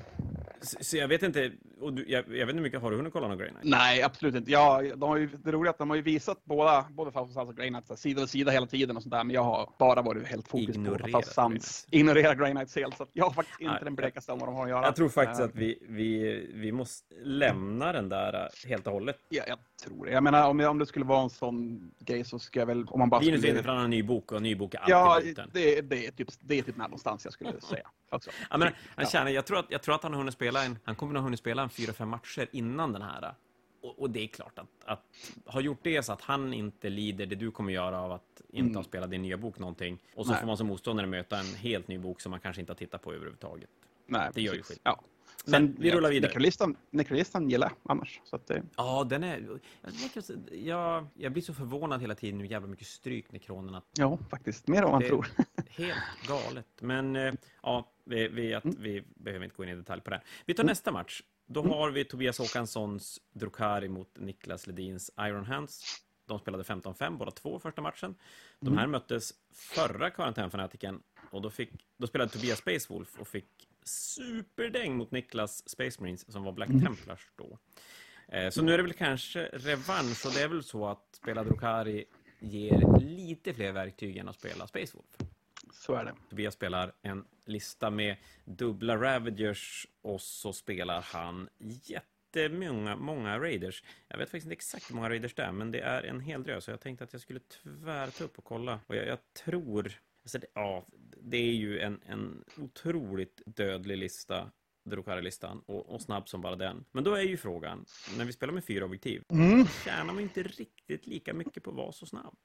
Så, 0.61 0.77
så, 0.81 0.97
jag 0.97 1.07
vet 1.07 1.23
inte, 1.23 1.51
och 1.81 1.93
du, 1.93 2.05
jag, 2.07 2.23
jag, 2.27 2.31
vet 2.31 2.41
inte 2.41 2.53
hur 2.53 2.61
mycket, 2.61 2.81
har 2.81 2.91
du 2.91 2.97
hunnit 2.97 3.13
kolla 3.13 3.27
någon 3.27 3.37
Grey 3.37 3.49
Knight? 3.49 3.63
Nej, 3.63 4.01
absolut 4.01 4.35
inte. 4.35 4.51
Ja, 4.51 4.81
de 4.95 5.09
har 5.09 5.17
ju, 5.17 5.27
det 5.27 5.51
roliga 5.51 5.69
är 5.69 5.73
att 5.73 5.77
de 5.77 5.89
har 5.89 5.97
ju 5.97 6.01
visat 6.01 6.41
båda, 6.43 6.85
både 6.89 7.11
Fausto 7.11 7.39
och 7.39 7.55
Grey 7.55 7.69
Knight 7.69 7.99
sida 7.99 8.21
vid 8.21 8.29
sida 8.29 8.51
hela 8.51 8.65
tiden 8.67 8.97
och 8.97 9.03
sådär, 9.03 9.23
men 9.23 9.33
jag 9.33 9.43
har 9.43 9.69
bara 9.79 10.01
varit 10.01 10.27
helt 10.27 10.47
fokus 10.47 10.75
Ignorera 10.75 11.03
på 11.03 11.21
Fausto 11.21 11.51
Ignorera 11.91 12.35
Grey 12.35 12.51
Knights 12.51 12.75
helt, 12.75 12.97
så 12.97 13.07
jag 13.13 13.25
har 13.25 13.31
faktiskt 13.31 13.61
inte 13.61 13.73
Nej, 13.73 13.83
den 13.83 13.95
blekaste 13.95 14.31
om 14.31 14.39
vad 14.39 14.49
de 14.49 14.55
har 14.55 14.63
att 14.63 14.69
göra. 14.69 14.85
Jag 14.85 14.95
tror 14.95 15.09
faktiskt 15.09 15.41
uh, 15.41 15.45
att 15.45 15.55
vi, 15.55 15.77
vi, 15.89 16.51
vi 16.53 16.71
måste 16.71 17.15
lämna 17.23 17.91
den 17.91 18.09
där 18.09 18.33
eh, 18.33 18.69
helt 18.69 18.87
och 18.87 18.93
hållet. 18.93 19.17
Ja, 19.29 19.43
jag 19.47 19.57
tror 19.83 20.05
det. 20.05 20.11
Jag 20.11 20.23
menar, 20.23 20.49
om, 20.49 20.59
om 20.59 20.79
det 20.79 20.85
skulle 20.85 21.05
vara 21.05 21.23
en 21.23 21.29
sån 21.29 21.91
grej 21.99 22.23
så 22.23 22.39
ska 22.39 22.59
jag 22.59 22.65
väl, 22.65 22.85
om 22.87 22.99
man 22.99 23.09
bara 23.09 23.21
Linus 23.21 23.41
skulle... 23.41 23.53
Linus 23.53 23.83
en 23.83 23.89
ny 23.89 24.03
bok 24.03 24.31
och 24.31 24.37
en 24.37 24.43
ny 24.43 24.55
bok 24.55 24.73
är 24.73 24.79
alltid 24.79 25.37
Ja, 25.37 25.45
det, 25.53 25.81
det, 25.81 26.07
är 26.07 26.11
typ, 26.11 26.27
det 26.39 26.59
är 26.59 26.63
typ 26.63 26.77
någonstans 26.77 27.25
jag 27.25 27.33
skulle 27.33 27.61
säga. 27.61 27.89
Också. 28.09 28.29
Ja, 28.49 28.57
men, 28.57 28.73
han 28.95 29.05
tjänar, 29.05 29.31
jag, 29.31 29.45
tror 29.45 29.59
att, 29.59 29.65
jag 29.69 29.81
tror 29.81 29.95
att 29.95 30.03
han 30.03 30.13
har 30.13 30.19
hunnit 30.19 30.33
spela 30.33 30.63
en, 30.63 30.79
han 30.83 30.95
kommer 30.95 31.13
nog 31.13 31.21
ha 31.21 31.25
hunnit 31.25 31.39
spela 31.39 31.61
en 31.61 31.69
fyra, 31.69 31.93
fem 31.93 32.09
matcher 32.09 32.47
innan 32.51 32.93
den 32.93 33.01
här. 33.01 33.33
Och, 33.81 33.99
och, 33.99 34.09
det 34.09 34.23
är 34.23 34.27
klart 34.27 34.59
att, 34.59 34.67
att 34.85 35.05
ha 35.45 35.61
gjort 35.61 35.79
det 35.81 36.03
så 36.03 36.13
att 36.13 36.21
han 36.21 36.53
inte 36.53 36.89
lider 36.89 37.25
det 37.25 37.35
du 37.35 37.51
kommer 37.51 37.73
göra 37.73 38.01
av 38.01 38.11
att 38.11 38.41
inte 38.49 38.65
mm. 38.65 38.75
ha 38.75 38.83
spelat 38.83 39.09
din 39.09 39.21
nya 39.21 39.37
bok 39.37 39.59
någonting. 39.59 39.99
Och 40.15 40.25
så 40.25 40.31
Nej. 40.31 40.39
får 40.39 40.47
man 40.47 40.57
som 40.57 40.67
motståndare 40.67 41.07
möta 41.07 41.39
en 41.39 41.55
helt 41.55 41.87
ny 41.87 41.97
bok 41.97 42.21
som 42.21 42.29
man 42.29 42.39
kanske 42.39 42.59
inte 42.59 42.71
har 42.71 42.77
tittat 42.77 43.01
på 43.01 43.13
överhuvudtaget. 43.13 43.69
Nej, 44.07 44.29
det 44.33 44.41
gör 44.41 44.53
ju 44.53 44.63
skit. 44.63 44.79
Ja. 44.83 45.01
Men 45.45 45.75
vi 45.79 45.91
rullar 45.91 46.09
vidare. 46.09 46.29
Necrolistan, 46.29 46.77
Necrolistan 46.89 47.49
gillar 47.49 47.67
jag 47.67 47.91
annars. 47.91 48.21
Så 48.23 48.35
att 48.35 48.47
det... 48.47 48.63
Ja, 48.77 49.03
den 49.09 49.23
är... 49.23 49.59
Jag, 50.51 51.07
jag 51.13 51.31
blir 51.31 51.43
så 51.43 51.53
förvånad 51.53 52.01
hela 52.01 52.15
tiden 52.15 52.39
hur 52.39 52.47
jävla 52.47 52.67
mycket 52.67 52.87
stryk 52.87 53.31
Necronerna... 53.31 53.81
Ja, 53.97 54.17
faktiskt. 54.29 54.67
Mer 54.67 54.83
än 54.83 54.91
man 54.91 55.03
tror. 55.03 55.27
helt 55.69 56.27
galet. 56.27 56.67
Men 56.81 57.15
eh, 57.15 57.33
ja, 57.63 57.91
vi, 58.03 58.27
vi, 58.27 58.53
att, 58.53 58.65
mm. 58.65 58.75
vi 58.79 59.03
behöver 59.15 59.45
inte 59.45 59.55
gå 59.55 59.63
in 59.63 59.69
i 59.69 59.75
detalj 59.75 60.01
på 60.01 60.09
det. 60.09 60.21
Vi 60.45 60.53
tar 60.53 60.63
mm. 60.63 60.71
nästa 60.71 60.91
match. 60.91 61.21
Då 61.47 61.59
mm. 61.59 61.71
har 61.71 61.91
vi 61.91 62.05
Tobias 62.05 62.39
Håkanssons 62.39 63.19
Drukari 63.33 63.89
mot 63.89 64.17
Niklas 64.19 64.67
Ledins 64.67 65.11
Iron 65.19 65.45
Hands. 65.45 66.01
De 66.27 66.39
spelade 66.39 66.63
15-5 66.63 67.17
båda 67.17 67.31
två 67.31 67.59
första 67.59 67.81
matchen. 67.81 68.15
De 68.59 68.77
här 68.77 68.83
mm. 68.83 68.91
möttes 68.91 69.33
förra 69.53 70.09
karantänfanatiken 70.09 71.01
och 71.31 71.41
då, 71.41 71.49
fick, 71.49 71.69
då 71.97 72.07
spelade 72.07 72.31
Tobias 72.31 72.59
Space 72.59 72.93
Wolf 72.93 73.19
och 73.19 73.27
fick 73.27 73.67
superdäng 73.85 74.95
mot 74.95 75.11
Niklas 75.11 75.69
Space 75.69 76.01
Marines 76.01 76.31
som 76.31 76.43
var 76.43 76.51
Black 76.51 76.69
mm. 76.69 76.81
Templars 76.81 77.31
då. 77.35 77.59
Eh, 78.27 78.49
så 78.49 78.61
nu 78.61 78.73
är 78.73 78.77
det 78.77 78.83
väl 78.83 78.93
kanske 78.93 79.49
revansch 79.53 80.25
och 80.25 80.31
det 80.33 80.41
är 80.41 80.47
väl 80.47 80.63
så 80.63 80.87
att 80.87 81.15
spela 81.15 81.43
Drukari 81.43 82.05
ger 82.39 82.99
lite 82.99 83.53
fler 83.53 83.71
verktyg 83.71 84.17
än 84.17 84.27
att 84.27 84.35
spela 84.35 84.67
Space 84.67 84.97
Wolf. 84.97 85.31
Så 85.73 85.95
är 85.95 86.05
det. 86.05 86.13
Tobias 86.29 86.53
spelar 86.53 86.91
en 87.01 87.25
lista 87.45 87.89
med 87.89 88.15
dubbla 88.45 88.97
Ravagers 88.97 89.87
och 90.01 90.21
så 90.21 90.53
spelar 90.53 91.01
han 91.01 91.49
jättemånga 91.57 92.95
många 92.95 93.39
Raiders. 93.39 93.83
Jag 94.07 94.17
vet 94.17 94.29
faktiskt 94.29 94.45
inte 94.45 94.53
exakt 94.53 94.89
hur 94.89 94.95
många 94.95 95.09
Raiders 95.09 95.33
det 95.33 95.43
är, 95.43 95.51
men 95.51 95.71
det 95.71 95.79
är 95.79 96.03
en 96.03 96.19
hel 96.19 96.43
drös. 96.43 96.63
Så 96.63 96.71
jag 96.71 96.79
tänkte 96.79 97.03
att 97.03 97.13
jag 97.13 97.21
skulle 97.21 97.39
tyvärr 97.39 98.07
ta 98.07 98.23
upp 98.23 98.37
och 98.37 98.43
kolla. 98.43 98.79
Och 98.87 98.95
jag, 98.95 99.07
jag 99.07 99.33
tror... 99.33 99.91
Alltså 100.25 100.39
det, 100.39 100.47
ja, 100.53 100.85
det 101.21 101.37
är 101.37 101.53
ju 101.53 101.79
en, 101.79 101.99
en 102.05 102.43
otroligt 102.57 103.41
dödlig 103.45 103.97
lista 103.97 104.51
Drukari-listan 104.85 105.61
och, 105.65 105.93
och, 105.93 106.01
snabb 106.01 106.29
som 106.29 106.41
bara 106.41 106.55
den. 106.55 106.85
Men 106.91 107.03
då 107.03 107.13
är 107.13 107.21
ju 107.21 107.37
frågan, 107.37 107.85
när 108.17 108.25
vi 108.25 108.33
spelar 108.33 108.53
med 108.53 108.65
fyra 108.65 108.85
objektiv, 108.85 109.23
mm. 109.29 109.65
tjänar 109.65 110.13
man 110.13 110.19
inte 110.19 110.43
riktigt 110.43 111.07
lika 111.07 111.33
mycket 111.33 111.63
på 111.63 111.69
att 111.69 111.75
vara 111.75 111.91
så 111.91 112.05
snabb? 112.05 112.37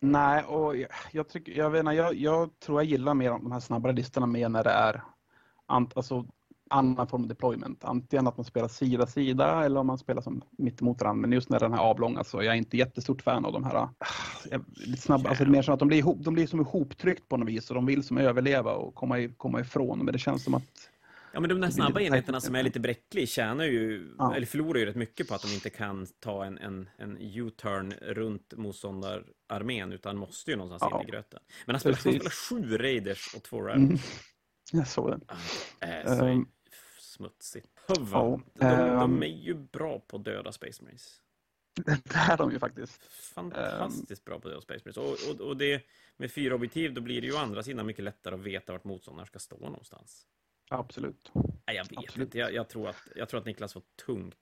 Nej, 0.00 0.44
och 0.44 0.76
jag, 0.76 0.88
jag, 1.12 1.28
tycker, 1.28 1.52
jag, 1.52 1.70
vet, 1.70 1.94
jag, 1.94 2.14
jag 2.14 2.58
tror 2.58 2.80
jag 2.80 2.90
gillar 2.90 3.14
mer 3.14 3.30
de 3.30 3.52
här 3.52 3.60
snabbare 3.60 3.92
listorna 3.92 4.26
mer 4.26 4.48
när 4.48 4.64
det 4.64 4.70
är 4.70 5.02
alltså, 5.66 6.26
annan 6.72 7.06
form 7.06 7.22
av 7.22 7.28
deployment. 7.28 7.84
Antingen 7.84 8.26
att 8.26 8.36
man 8.36 8.44
spelar 8.44 8.68
sida 8.68 9.06
sida 9.06 9.64
eller 9.64 9.80
om 9.80 9.86
man 9.86 9.98
spelar 9.98 10.22
som 10.22 10.42
mitt 10.58 10.82
emot 10.82 11.00
varandra. 11.00 11.20
Men 11.20 11.32
just 11.32 11.48
när 11.48 11.60
den 11.60 11.72
här 11.72 11.80
avlånga 11.80 12.24
så 12.24 12.42
jag 12.42 12.54
är 12.54 12.58
inte 12.58 12.76
jättestort 12.76 13.22
fan 13.22 13.44
av 13.44 13.52
de 13.52 13.64
här 13.64 13.88
lite 14.74 15.02
snabba. 15.02 15.28
Alltså 15.28 15.44
mer 15.44 15.62
som 15.62 15.74
att 15.74 15.80
de 15.80 15.88
blir, 15.88 15.98
ihop, 15.98 16.18
de 16.20 16.34
blir 16.34 16.46
som 16.46 16.60
ihoptryckt 16.60 17.28
på 17.28 17.36
något 17.36 17.48
vis 17.48 17.70
och 17.70 17.74
de 17.74 17.86
vill 17.86 18.02
som 18.02 18.18
överleva 18.18 18.72
och 18.72 18.94
komma, 18.94 19.28
komma 19.36 19.60
ifrån. 19.60 19.98
Men 19.98 20.12
det 20.12 20.18
känns 20.18 20.44
som 20.44 20.54
att 20.54 20.88
Ja, 21.34 21.40
men 21.40 21.48
de 21.48 21.60
där 21.60 21.70
snabba 21.70 22.00
enheterna 22.00 22.40
som 22.40 22.54
är 22.54 22.62
lite 22.62 22.80
bräcklig 22.80 23.28
tjänar 23.28 23.64
ju, 23.64 24.14
ja. 24.18 24.34
eller 24.34 24.46
förlorar 24.46 24.78
ju 24.78 24.86
rätt 24.86 24.96
mycket 24.96 25.28
på 25.28 25.34
att 25.34 25.42
de 25.42 25.54
inte 25.54 25.70
kan 25.70 26.06
ta 26.20 26.44
en, 26.44 26.58
en, 26.58 26.88
en 26.96 27.16
U-turn 27.20 27.92
runt 27.92 28.54
motståndararmén, 28.56 29.92
utan 29.92 30.16
måste 30.16 30.50
ju 30.50 30.56
någonstans 30.56 30.90
ja. 30.90 31.00
in 31.00 31.08
i 31.08 31.10
gröten. 31.10 31.40
Men 31.66 31.74
han 31.74 31.80
spelar, 31.80 31.98
han 32.04 32.12
spelar 32.14 32.30
sju 32.30 32.78
raiders 32.78 33.34
och 33.36 33.42
två 33.42 33.60
ravens. 33.60 33.90
Mm. 33.90 33.98
Jag 34.72 34.88
såg 34.88 35.10
den. 35.10 35.20
Äh, 35.80 36.18
så 36.18 36.24
um, 36.24 36.48
smutsigt. 37.12 37.68
Huva, 37.86 38.22
oh, 38.22 38.40
de, 38.54 38.66
de, 38.66 38.66
ehm. 38.66 39.22
är 39.22 39.26
ju 39.26 39.54
bra 39.54 40.00
på 40.00 40.18
döda 40.18 40.52
Space 40.52 40.82
Marines. 40.82 41.18
Det 41.84 42.14
är 42.14 42.36
de 42.36 42.52
ju 42.52 42.58
faktiskt. 42.58 43.02
Fantastiskt 43.34 44.28
um, 44.28 44.32
bra 44.32 44.40
på 44.40 44.48
döda 44.48 44.60
Space 44.60 44.80
Marines. 44.84 44.96
Och, 44.96 45.34
och, 45.34 45.48
och 45.48 45.56
det, 45.56 45.82
med 46.16 46.32
fyra 46.32 46.54
objektiv, 46.54 46.94
då 46.94 47.00
blir 47.00 47.20
det 47.20 47.26
ju 47.26 47.34
å 47.34 47.38
andra 47.38 47.62
sidan 47.62 47.86
mycket 47.86 48.04
lättare 48.04 48.34
att 48.34 48.40
veta 48.40 48.72
vart 48.72 48.84
motståndaren 48.84 49.26
ska 49.26 49.38
stå 49.38 49.58
någonstans. 49.58 50.26
Absolut. 50.70 51.30
Nej, 51.34 51.76
jag 51.76 51.84
vet 51.84 51.98
Absolut. 51.98 52.26
inte. 52.26 52.38
Jag, 52.38 52.54
jag, 52.54 52.68
tror 52.68 52.88
att, 52.88 53.08
jag 53.16 53.28
tror 53.28 53.40
att 53.40 53.46
Niklas 53.46 53.74
var 53.74 53.82
tungt 54.06 54.36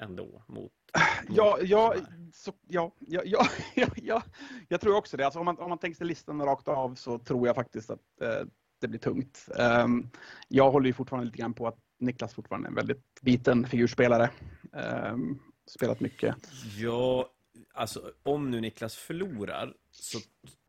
ändå 0.00 0.42
mot... 0.46 0.72
Ja, 1.28 1.58
ja, 1.62 1.94
så, 2.32 2.52
ja, 2.68 2.94
ja, 2.98 3.22
ja, 3.24 3.46
ja, 3.74 3.88
ja, 3.96 4.22
jag 4.68 4.80
tror 4.80 4.96
också 4.96 5.16
det. 5.16 5.24
Alltså, 5.24 5.38
om, 5.38 5.44
man, 5.44 5.58
om 5.58 5.68
man 5.68 5.78
tänker 5.78 5.96
sig 5.96 6.06
listan 6.06 6.42
rakt 6.42 6.68
av 6.68 6.94
så 6.94 7.18
tror 7.18 7.46
jag 7.46 7.56
faktiskt 7.56 7.90
att 7.90 8.20
eh, 8.20 8.44
det 8.80 8.88
blir 8.88 9.00
tungt. 9.00 9.48
Um, 9.58 10.10
jag 10.48 10.70
håller 10.70 10.86
ju 10.86 10.92
fortfarande 10.92 11.26
lite 11.26 11.38
grann 11.38 11.54
på 11.54 11.66
att 11.66 11.78
Niklas 12.02 12.34
fortfarande 12.34 12.68
en 12.68 12.74
väldigt 12.74 13.20
biten 13.20 13.66
figurspelare. 13.66 14.30
Um, 14.72 15.42
spelat 15.66 16.00
mycket. 16.00 16.36
Ja, 16.78 17.30
alltså 17.74 18.12
om 18.22 18.50
nu 18.50 18.60
Niklas 18.60 18.96
förlorar 18.96 19.74
så 19.90 20.18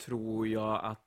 tror 0.05 0.47
jag 0.47 0.85
att 0.85 0.99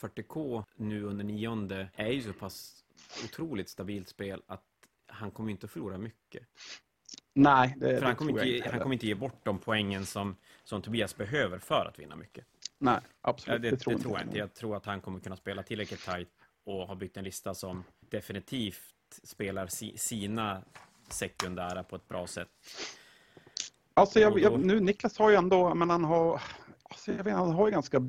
40K 0.00 0.64
nu 0.76 1.02
under 1.02 1.24
nionde 1.24 1.88
är 1.94 2.08
ju 2.08 2.22
så 2.22 2.32
pass 2.32 2.84
otroligt 3.24 3.68
stabilt 3.68 4.08
spel 4.08 4.42
att 4.46 4.64
han 5.06 5.30
kommer 5.30 5.50
inte 5.50 5.66
att 5.66 5.70
förlora 5.70 5.98
mycket. 5.98 6.46
Nej, 7.34 7.74
det, 7.76 7.98
för 7.98 8.06
han, 8.06 8.16
kommer 8.16 8.30
inte, 8.30 8.48
inte 8.48 8.70
han 8.70 8.80
kommer 8.80 8.92
inte 8.92 9.06
ge 9.06 9.14
bort 9.14 9.44
de 9.44 9.58
poängen 9.58 10.06
som, 10.06 10.36
som 10.64 10.82
Tobias 10.82 11.16
behöver 11.16 11.58
för 11.58 11.86
att 11.86 11.98
vinna 11.98 12.16
mycket. 12.16 12.44
Nej, 12.78 13.00
absolut. 13.20 13.62
Det, 13.62 13.70
det, 13.70 13.76
det 13.76 13.98
tror 13.98 14.18
jag 14.18 14.26
inte. 14.26 14.38
Jag 14.38 14.54
tror 14.54 14.76
att 14.76 14.86
han 14.86 15.00
kommer 15.00 15.20
kunna 15.20 15.36
spela 15.36 15.62
tillräckligt 15.62 16.04
tight 16.04 16.28
och 16.64 16.86
ha 16.86 16.94
byggt 16.94 17.16
en 17.16 17.24
lista 17.24 17.54
som 17.54 17.84
definitivt 18.00 18.94
spelar 19.22 19.66
si, 19.66 19.98
sina 19.98 20.62
sekundära 21.08 21.82
på 21.82 21.96
ett 21.96 22.08
bra 22.08 22.26
sätt. 22.26 22.48
Alltså, 23.94 24.20
jag, 24.20 24.40
jag, 24.40 24.60
nu 24.60 24.80
Niklas 24.80 25.18
har 25.18 25.30
ju 25.30 25.36
ändå, 25.36 25.74
men 25.74 25.90
han 25.90 26.04
har, 26.04 26.42
alltså 26.82 27.12
jag 27.12 27.24
vet, 27.24 27.34
han 27.34 27.50
har 27.50 27.66
ju 27.66 27.72
ganska 27.72 28.02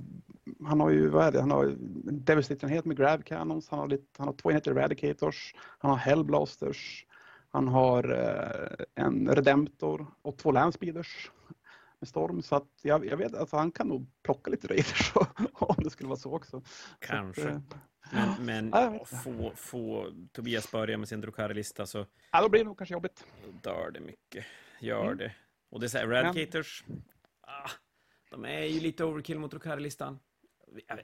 han 0.65 0.79
har 0.79 0.89
ju, 0.89 1.09
vad 1.09 1.25
är 1.25 1.31
det, 1.31 1.39
han 1.39 1.51
har 1.51 1.75
Devastator-enhet 2.11 2.85
med 2.85 2.97
Grav 2.97 3.21
Cannons, 3.21 3.69
han 3.69 3.79
har, 3.79 3.87
lite, 3.87 4.05
han 4.17 4.27
har 4.27 4.33
två 4.33 4.49
enheter 4.49 4.71
Eradicators, 4.71 5.55
han 5.79 5.91
har 5.91 5.97
Hellblasters, 5.97 7.05
han 7.49 7.67
har 7.67 8.11
eh, 8.11 9.03
en 9.05 9.35
Redemptor 9.35 10.07
och 10.21 10.37
två 10.37 10.51
Landspeeders. 10.51 11.31
med 11.99 12.07
Storm. 12.07 12.41
Så 12.41 12.55
att 12.55 12.67
jag, 12.81 13.05
jag 13.05 13.17
vet, 13.17 13.35
alltså 13.35 13.57
han 13.57 13.71
kan 13.71 13.87
nog 13.87 14.07
plocka 14.23 14.51
lite 14.51 14.67
Raiders 14.67 15.11
om 15.53 15.75
det 15.77 15.89
skulle 15.89 16.09
vara 16.09 16.19
så 16.19 16.35
också. 16.35 16.61
Kanske. 16.99 17.41
Så 17.41 17.47
att, 17.47 17.53
eh, 17.55 17.61
Men, 18.11 18.45
men 18.45 18.69
Ja, 18.73 19.05
få, 19.05 19.51
få 19.55 20.13
Tobias 20.31 20.71
börja 20.71 20.97
med 20.97 21.07
sin 21.09 21.21
Drukari-lista 21.21 21.85
så 21.85 22.05
ja, 22.31 22.41
då 22.41 22.49
blir 22.49 22.59
det 22.61 22.65
nog 22.65 22.77
kanske 22.77 22.93
jobbigt. 22.93 23.25
dör 23.63 23.91
det 23.91 23.99
mycket. 23.99 24.45
Gör 24.79 25.05
Mm. 25.05 25.17
det. 25.17 25.35
Och 25.69 25.79
det 25.79 25.85
är 25.85 25.87
så 25.87 25.97
här, 25.97 26.07
Radicators, 26.07 26.83
ah, 27.41 27.69
de 28.31 28.45
är 28.45 28.63
ju 28.65 28.79
lite 28.79 29.03
overkill 29.03 29.39
mot 29.39 29.51
Drukari-listan. 29.51 30.19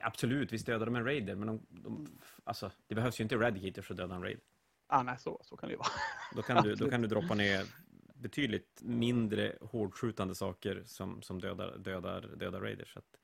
Absolut, 0.00 0.52
vi 0.52 0.58
stöder 0.58 0.86
dem 0.86 0.96
en 0.96 1.04
Raider, 1.04 1.34
men 1.34 1.46
de, 1.46 1.66
de, 1.70 2.18
alltså, 2.44 2.70
det 2.86 2.94
behövs 2.94 3.20
ju 3.20 3.22
inte 3.22 3.36
Radicators 3.36 3.86
för 3.86 3.94
att 3.94 3.98
döda 3.98 4.14
en 4.14 4.22
Raid. 4.22 4.40
Ah, 4.86 5.02
nej, 5.02 5.16
så, 5.18 5.40
så 5.44 5.56
kan 5.56 5.68
det 5.68 5.72
ju 5.72 5.76
vara. 5.78 5.88
Då 6.36 6.42
kan, 6.42 6.62
du, 6.62 6.74
då 6.74 6.90
kan 6.90 7.02
du 7.02 7.08
droppa 7.08 7.34
ner 7.34 7.64
betydligt 8.14 8.78
mindre 8.82 9.56
hårdskjutande 9.60 10.34
saker 10.34 10.82
som, 10.86 11.22
som 11.22 11.40
dödar, 11.40 11.78
dödar, 11.78 12.20
dödar 12.36 12.60
Raiders. 12.60 12.92
Så 12.92 12.98
att, 12.98 13.18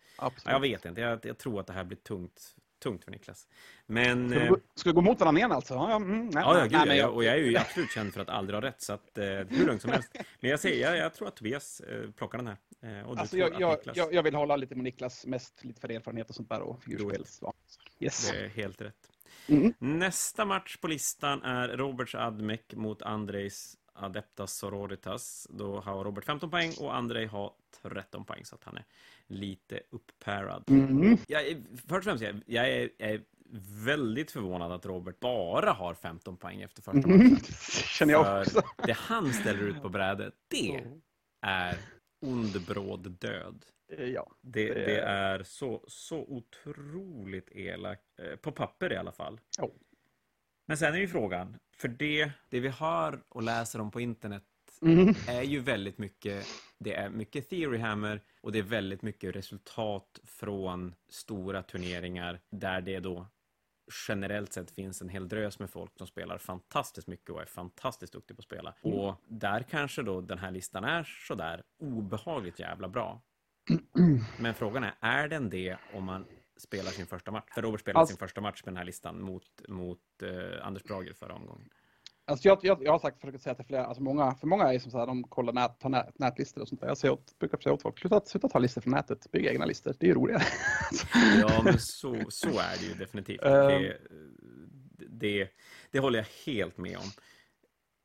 jag 0.44 0.60
vet 0.60 0.84
inte, 0.84 1.00
jag, 1.00 1.26
jag 1.26 1.38
tror 1.38 1.60
att 1.60 1.66
det 1.66 1.72
här 1.72 1.84
blir 1.84 1.98
tungt, 1.98 2.56
tungt 2.82 3.04
för 3.04 3.10
Niklas. 3.10 3.46
Men... 3.86 4.30
Ska 4.30 4.38
vi, 4.38 4.44
eh, 4.44 4.50
gå, 4.50 4.58
ska 4.74 4.90
vi 4.90 4.94
gå 4.94 5.00
mot 5.00 5.20
varandra 5.20 5.38
igen 5.38 5.52
alltså? 5.52 5.74
Ja, 5.74 5.96
mm, 5.96 6.26
nej, 6.26 6.30
Ja, 6.34 6.54
ja, 6.54 6.60
nej, 6.60 6.68
gud, 6.68 6.88
men 6.88 6.96
ja, 6.96 7.08
och 7.08 7.24
jag 7.24 7.34
är 7.34 7.38
ju 7.38 7.56
absolut 7.56 7.90
känd 7.90 8.14
för 8.14 8.20
att 8.20 8.28
aldrig 8.28 8.54
ha 8.54 8.62
rätt, 8.62 8.82
så 8.82 8.92
att, 8.92 9.18
eh, 9.18 9.24
hur 9.24 9.66
lugnt 9.66 9.82
som 9.82 9.90
helst. 9.90 10.10
Men 10.40 10.50
jag 10.50 10.60
säger, 10.60 10.88
jag, 10.88 10.96
jag 10.96 11.14
tror 11.14 11.28
att 11.28 11.36
Tobias 11.36 11.80
eh, 11.80 12.10
plockar 12.10 12.38
den 12.38 12.46
här. 12.46 12.56
Eh, 12.82 13.08
och 13.08 13.16
du 13.16 13.20
Alltså, 13.20 13.36
jag, 13.36 13.60
jag, 13.60 13.78
Niklas, 13.78 13.96
jag, 13.96 14.14
jag 14.14 14.22
vill 14.22 14.34
hålla 14.34 14.56
lite 14.56 14.74
med 14.74 14.84
Niklas, 14.84 15.26
mest 15.26 15.64
lite 15.64 15.80
för 15.80 15.90
erfarenhet 15.90 16.28
och 16.28 16.34
sånt 16.34 16.48
där 16.48 16.60
och 16.60 16.82
figurspel. 16.82 17.24
Yes. 18.00 18.30
det 18.30 18.44
är 18.44 18.48
helt 18.48 18.80
rätt. 18.80 19.08
Mm. 19.46 19.74
Nästa 19.78 20.44
match 20.44 20.76
på 20.76 20.88
listan 20.88 21.42
är 21.42 21.68
Roberts 21.68 22.14
Admec 22.14 22.60
mot 22.72 23.02
Andrejs 23.02 23.76
Adeptas 24.02 24.52
Sororitas. 24.54 25.46
Då 25.50 25.80
har 25.80 26.04
Robert 26.04 26.24
15 26.24 26.50
poäng 26.50 26.72
och 26.80 26.96
Andrej 26.96 27.26
har 27.26 27.52
13 27.82 28.24
poäng, 28.24 28.44
så 28.44 28.54
att 28.54 28.64
han 28.64 28.76
är 28.76 28.84
lite 29.26 29.80
uppparad. 29.90 30.64
Mm. 30.70 31.16
Jag 31.28 31.46
är, 31.46 31.62
först 31.76 31.90
och 31.98 32.04
främst, 32.04 32.22
jag, 32.24 32.40
jag 32.46 32.68
är, 32.68 32.90
jag 32.98 33.10
är 33.10 33.22
väldigt 33.84 34.30
förvånad 34.30 34.72
att 34.72 34.86
Robert 34.86 35.20
bara 35.20 35.72
har 35.72 35.94
15 35.94 36.36
poäng 36.36 36.60
efter 36.62 36.82
första 36.82 37.08
matchen. 37.08 37.20
Mm. 37.20 37.36
Känner 37.98 38.12
jag 38.12 38.24
För 38.26 38.40
också. 38.40 38.62
det 38.86 38.92
han 38.92 39.32
ställer 39.32 39.62
ut 39.62 39.82
på 39.82 39.88
brädet, 39.88 40.34
det 40.48 40.84
är 41.46 41.76
ond 42.20 42.66
bråd 42.66 43.10
död. 43.10 43.64
Eh, 43.92 44.04
Ja. 44.08 44.30
Det, 44.40 44.74
Det 44.74 44.80
är- 44.82 44.86
det 44.86 45.00
är 45.00 45.42
så, 45.42 45.84
så 45.88 46.16
otroligt 46.18 47.50
elakt, 47.52 48.02
eh, 48.22 48.36
på 48.36 48.52
papper 48.52 48.92
i 48.92 48.96
alla 48.96 49.12
fall. 49.12 49.40
Ja. 49.58 49.70
Men 50.66 50.76
sen 50.78 50.94
är 50.94 50.98
ju 50.98 51.08
frågan, 51.08 51.58
för 51.82 51.88
det, 51.88 52.30
det 52.48 52.60
vi 52.60 52.68
hör 52.68 53.22
och 53.28 53.42
läser 53.42 53.80
om 53.80 53.90
på 53.90 54.00
internet 54.00 54.42
Mm. 54.82 55.14
är 55.28 55.42
ju 55.42 55.60
väldigt 55.60 55.98
mycket, 55.98 56.46
det 56.78 56.94
är 56.94 57.10
mycket 57.10 57.48
theory 57.48 57.78
hammer 57.78 58.20
och 58.40 58.52
det 58.52 58.58
är 58.58 58.62
väldigt 58.62 59.02
mycket 59.02 59.36
resultat 59.36 60.20
från 60.24 60.94
stora 61.08 61.62
turneringar 61.62 62.40
där 62.50 62.80
det 62.80 63.00
då 63.00 63.26
generellt 64.08 64.52
sett 64.52 64.70
finns 64.70 65.02
en 65.02 65.08
hel 65.08 65.28
drös 65.28 65.58
med 65.58 65.70
folk 65.70 65.90
som 65.98 66.06
spelar 66.06 66.38
fantastiskt 66.38 67.06
mycket 67.06 67.30
och 67.30 67.40
är 67.40 67.46
fantastiskt 67.46 68.12
duktiga 68.12 68.36
på 68.36 68.40
att 68.40 68.44
spela. 68.44 68.74
Mm. 68.82 68.98
Och 68.98 69.20
där 69.28 69.62
kanske 69.62 70.02
då 70.02 70.20
den 70.20 70.38
här 70.38 70.50
listan 70.50 70.84
är 70.84 71.04
sådär 71.28 71.62
obehagligt 71.78 72.58
jävla 72.58 72.88
bra. 72.88 73.22
Men 74.38 74.54
frågan 74.54 74.84
är, 74.84 74.94
är 75.00 75.28
den 75.28 75.50
det 75.50 75.76
om 75.94 76.04
man 76.04 76.26
spelar 76.62 76.90
sin 76.90 77.06
första 77.06 77.30
match? 77.30 77.50
För 77.54 77.62
Robert 77.62 77.80
spelade 77.80 78.00
Alltså- 78.00 78.12
sin 78.12 78.18
första 78.18 78.40
match 78.40 78.62
med 78.64 78.72
den 78.74 78.78
här 78.78 78.84
listan 78.84 79.22
mot, 79.22 79.68
mot 79.68 79.98
eh, 80.22 80.66
Anders 80.66 80.82
Brager 80.82 81.12
förra 81.14 81.34
omgången. 81.34 81.68
Alltså 82.24 82.48
jag, 82.48 82.58
jag, 82.62 82.82
jag 82.84 82.92
har 82.92 82.98
sagt, 82.98 83.20
försökt 83.20 83.42
säga 83.42 83.54
till 83.54 83.64
flera, 83.64 83.86
alltså 83.86 84.02
många, 84.02 84.34
för 84.34 84.46
många 84.46 84.72
är 84.72 84.78
som 84.78 84.90
så 84.90 84.98
här, 84.98 85.06
de 85.06 85.24
kollar 85.24 85.52
nät, 85.52 85.80
tar 85.80 85.88
nät, 85.88 86.18
nätlistor 86.18 86.62
och 86.62 86.68
sånt 86.68 86.80
där. 86.80 86.88
Jag 86.88 86.98
säger 86.98 87.14
åt, 87.14 87.38
brukar 87.38 87.58
säga 87.58 87.72
åt 87.72 87.82
folk, 87.82 87.98
sluta, 87.98 88.20
sluta 88.20 88.48
ta 88.48 88.58
listor 88.58 88.80
från 88.80 88.92
nätet, 88.92 89.30
bygg 89.30 89.46
egna 89.46 89.64
listor, 89.64 89.94
det 89.98 90.06
är 90.06 90.08
ju 90.08 90.14
roligare. 90.14 90.42
Ja, 91.40 91.62
men 91.64 91.78
så, 91.78 92.16
så 92.28 92.48
är 92.48 92.78
det 92.80 92.86
ju 92.86 92.94
definitivt. 92.94 93.42
Ehm. 93.42 93.82
Det, 93.82 93.98
det, 95.08 95.48
det 95.90 95.98
håller 95.98 96.18
jag 96.18 96.26
helt 96.52 96.78
med 96.78 96.96
om. 96.96 97.04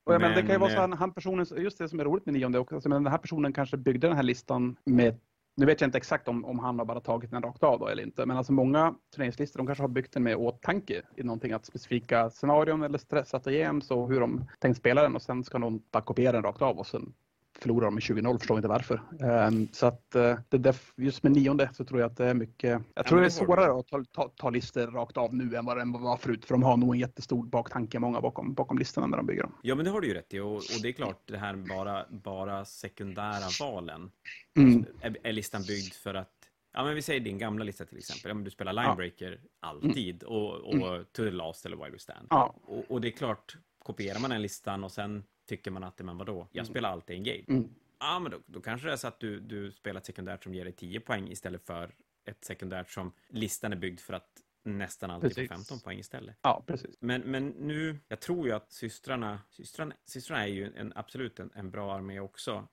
Jag 0.05 0.21
men, 0.21 0.35
det 0.35 0.41
kan 0.41 0.51
ju 0.51 0.57
vara 0.57 0.71
så 0.71 0.79
här, 0.79 0.87
han 0.87 1.13
personen, 1.13 1.45
just 1.57 1.77
det 1.77 1.89
som 1.89 1.99
är 1.99 2.03
roligt 2.03 2.25
med 2.25 2.33
nionde 2.33 2.59
också, 2.59 2.75
alltså, 2.75 2.89
men 2.89 3.03
den 3.03 3.11
här 3.11 3.19
personen 3.19 3.53
kanske 3.53 3.77
byggde 3.77 4.07
den 4.07 4.15
här 4.15 4.23
listan 4.23 4.77
med 4.85 5.19
nu 5.57 5.65
vet 5.65 5.81
jag 5.81 5.87
inte 5.87 5.97
exakt 5.97 6.27
om, 6.27 6.45
om 6.45 6.59
han 6.59 6.79
har 6.79 6.85
bara 6.85 6.99
tagit 6.99 7.31
den 7.31 7.41
rakt 7.41 7.63
av 7.63 7.79
då 7.79 7.87
eller 7.87 8.03
inte, 8.03 8.25
men 8.25 8.37
alltså 8.37 8.53
många 8.53 8.95
turneringslistor 9.15 9.57
de 9.57 9.67
kanske 9.67 9.83
har 9.83 9.87
byggt 9.87 10.13
den 10.13 10.23
med 10.23 10.35
åtanke 10.35 11.01
i 11.15 11.23
någonting 11.23 11.51
att 11.51 11.65
specifika 11.65 12.29
scenarion 12.29 12.83
eller 12.83 13.23
strategier 13.23 13.91
och 13.93 14.09
hur 14.09 14.19
de 14.19 14.45
tänkt 14.59 14.77
spela 14.77 15.01
den 15.01 15.15
och 15.15 15.21
sen 15.21 15.43
ska 15.43 15.57
någon 15.57 15.81
bara 15.91 16.03
kopiera 16.03 16.31
den 16.31 16.43
rakt 16.43 16.61
av 16.61 16.77
och 16.77 16.87
sen 16.87 17.13
förlorar 17.59 17.85
de 17.85 17.93
med 17.93 18.01
20-0, 18.03 18.37
förstår 18.37 18.57
inte 18.57 18.67
varför. 18.67 19.01
Ehm, 19.21 19.67
så 19.71 19.85
att 19.85 20.15
eh, 20.15 20.39
det 20.49 20.57
där, 20.57 20.75
just 20.95 21.23
med 21.23 21.31
nionde 21.31 21.69
så 21.73 21.85
tror 21.85 21.99
jag 21.99 22.11
att 22.11 22.17
det 22.17 22.25
är 22.25 22.33
mycket, 22.33 22.81
jag 22.93 23.05
tror 23.05 23.19
det 23.19 23.25
är 23.25 23.29
svårare 23.29 23.79
att 23.79 23.87
ta, 23.87 24.03
ta, 24.11 24.29
ta 24.29 24.49
listor 24.49 24.87
rakt 24.87 25.17
av 25.17 25.35
nu 25.35 25.55
än 25.55 25.65
vad 25.65 25.77
det 25.77 25.85
var 25.99 26.17
förut, 26.17 26.45
för 26.45 26.53
de 26.53 26.63
har 26.63 26.77
nog 26.77 26.93
en 26.93 26.99
jättestor 26.99 27.45
baktanke 27.45 27.99
många 27.99 28.21
bakom, 28.21 28.53
bakom 28.53 28.77
listorna 28.77 29.07
när 29.07 29.17
de 29.17 29.25
bygger 29.25 29.41
dem. 29.43 29.53
Ja, 29.61 29.75
men 29.75 29.85
det 29.85 29.91
har 29.91 30.01
du 30.01 30.07
ju 30.07 30.13
rätt 30.13 30.33
i. 30.33 30.39
Och, 30.39 30.55
och 30.55 30.81
det 30.81 30.87
är 30.87 30.93
klart, 30.93 31.21
det 31.25 31.37
här 31.37 31.55
bara, 31.55 32.05
bara 32.09 32.65
sekundära 32.65 33.47
valen 33.59 34.11
Mm. 34.57 34.85
är, 35.01 35.17
är 35.23 35.31
listan 35.31 35.63
byggd 35.67 35.93
för 35.93 36.13
att 36.13 36.33
Ja, 36.73 36.83
men 36.83 36.95
vi 36.95 37.01
säger 37.01 37.19
din 37.19 37.37
gamla 37.37 37.63
lista 37.63 37.85
till 37.85 37.97
exempel. 37.97 38.29
Ja, 38.29 38.33
men 38.33 38.43
du 38.43 38.51
spelar 38.51 38.73
linebreaker 38.73 39.39
alltid 39.59 40.23
och, 40.23 40.53
och 40.53 41.13
to 41.13 41.23
the 41.23 41.31
last 41.31 41.65
eller 41.65 41.91
we 41.91 41.99
stand. 41.99 42.27
Ja. 42.29 42.55
Och, 42.63 42.91
och 42.91 43.01
det 43.01 43.07
är 43.07 43.11
klart, 43.11 43.57
kopierar 43.79 44.19
man 44.19 44.29
den 44.29 44.41
listan 44.41 44.83
och 44.83 44.91
sen 44.91 45.23
tycker 45.47 45.71
man 45.71 45.83
att, 45.83 45.99
men 45.99 46.17
vadå, 46.17 46.47
jag 46.51 46.67
spelar 46.67 46.89
alltid 46.91 47.15
en 47.15 47.23
game. 47.23 47.43
Mm. 47.47 47.69
Ja, 47.99 48.19
men 48.19 48.31
då, 48.31 48.39
då 48.45 48.61
kanske 48.61 48.87
det 48.87 48.93
är 48.93 48.97
så 48.97 49.07
att 49.07 49.19
du, 49.19 49.39
du 49.39 49.71
spelar 49.71 49.99
ett 49.99 50.05
sekundärt 50.05 50.43
som 50.43 50.53
ger 50.53 50.63
dig 50.63 50.73
10 50.73 50.99
poäng 50.99 51.27
istället 51.31 51.65
för 51.65 51.95
ett 52.25 52.45
sekundärt 52.45 52.89
som 52.89 53.11
listan 53.29 53.73
är 53.73 53.77
byggd 53.77 53.99
för 53.99 54.13
att 54.13 54.41
nästan 54.63 55.11
alltid 55.11 55.35
Precis. 55.35 55.49
15 55.49 55.79
poäng 55.79 55.99
istället. 55.99 56.37
Ja, 56.41 56.63
precis. 56.67 56.97
Men, 56.99 57.21
men 57.21 57.47
nu, 57.47 57.99
jag 58.07 58.19
tror 58.19 58.47
ju 58.47 58.53
att 58.53 58.71
systrarna, 58.71 59.41
systrarna, 59.49 59.95
systrarna 60.05 60.43
är 60.43 60.47
ju 60.47 60.73
en, 60.75 60.93
absolut 60.95 61.39
en, 61.39 61.51
en 61.55 61.71
bra 61.71 61.95
armé 61.95 62.19
också. 62.19 62.67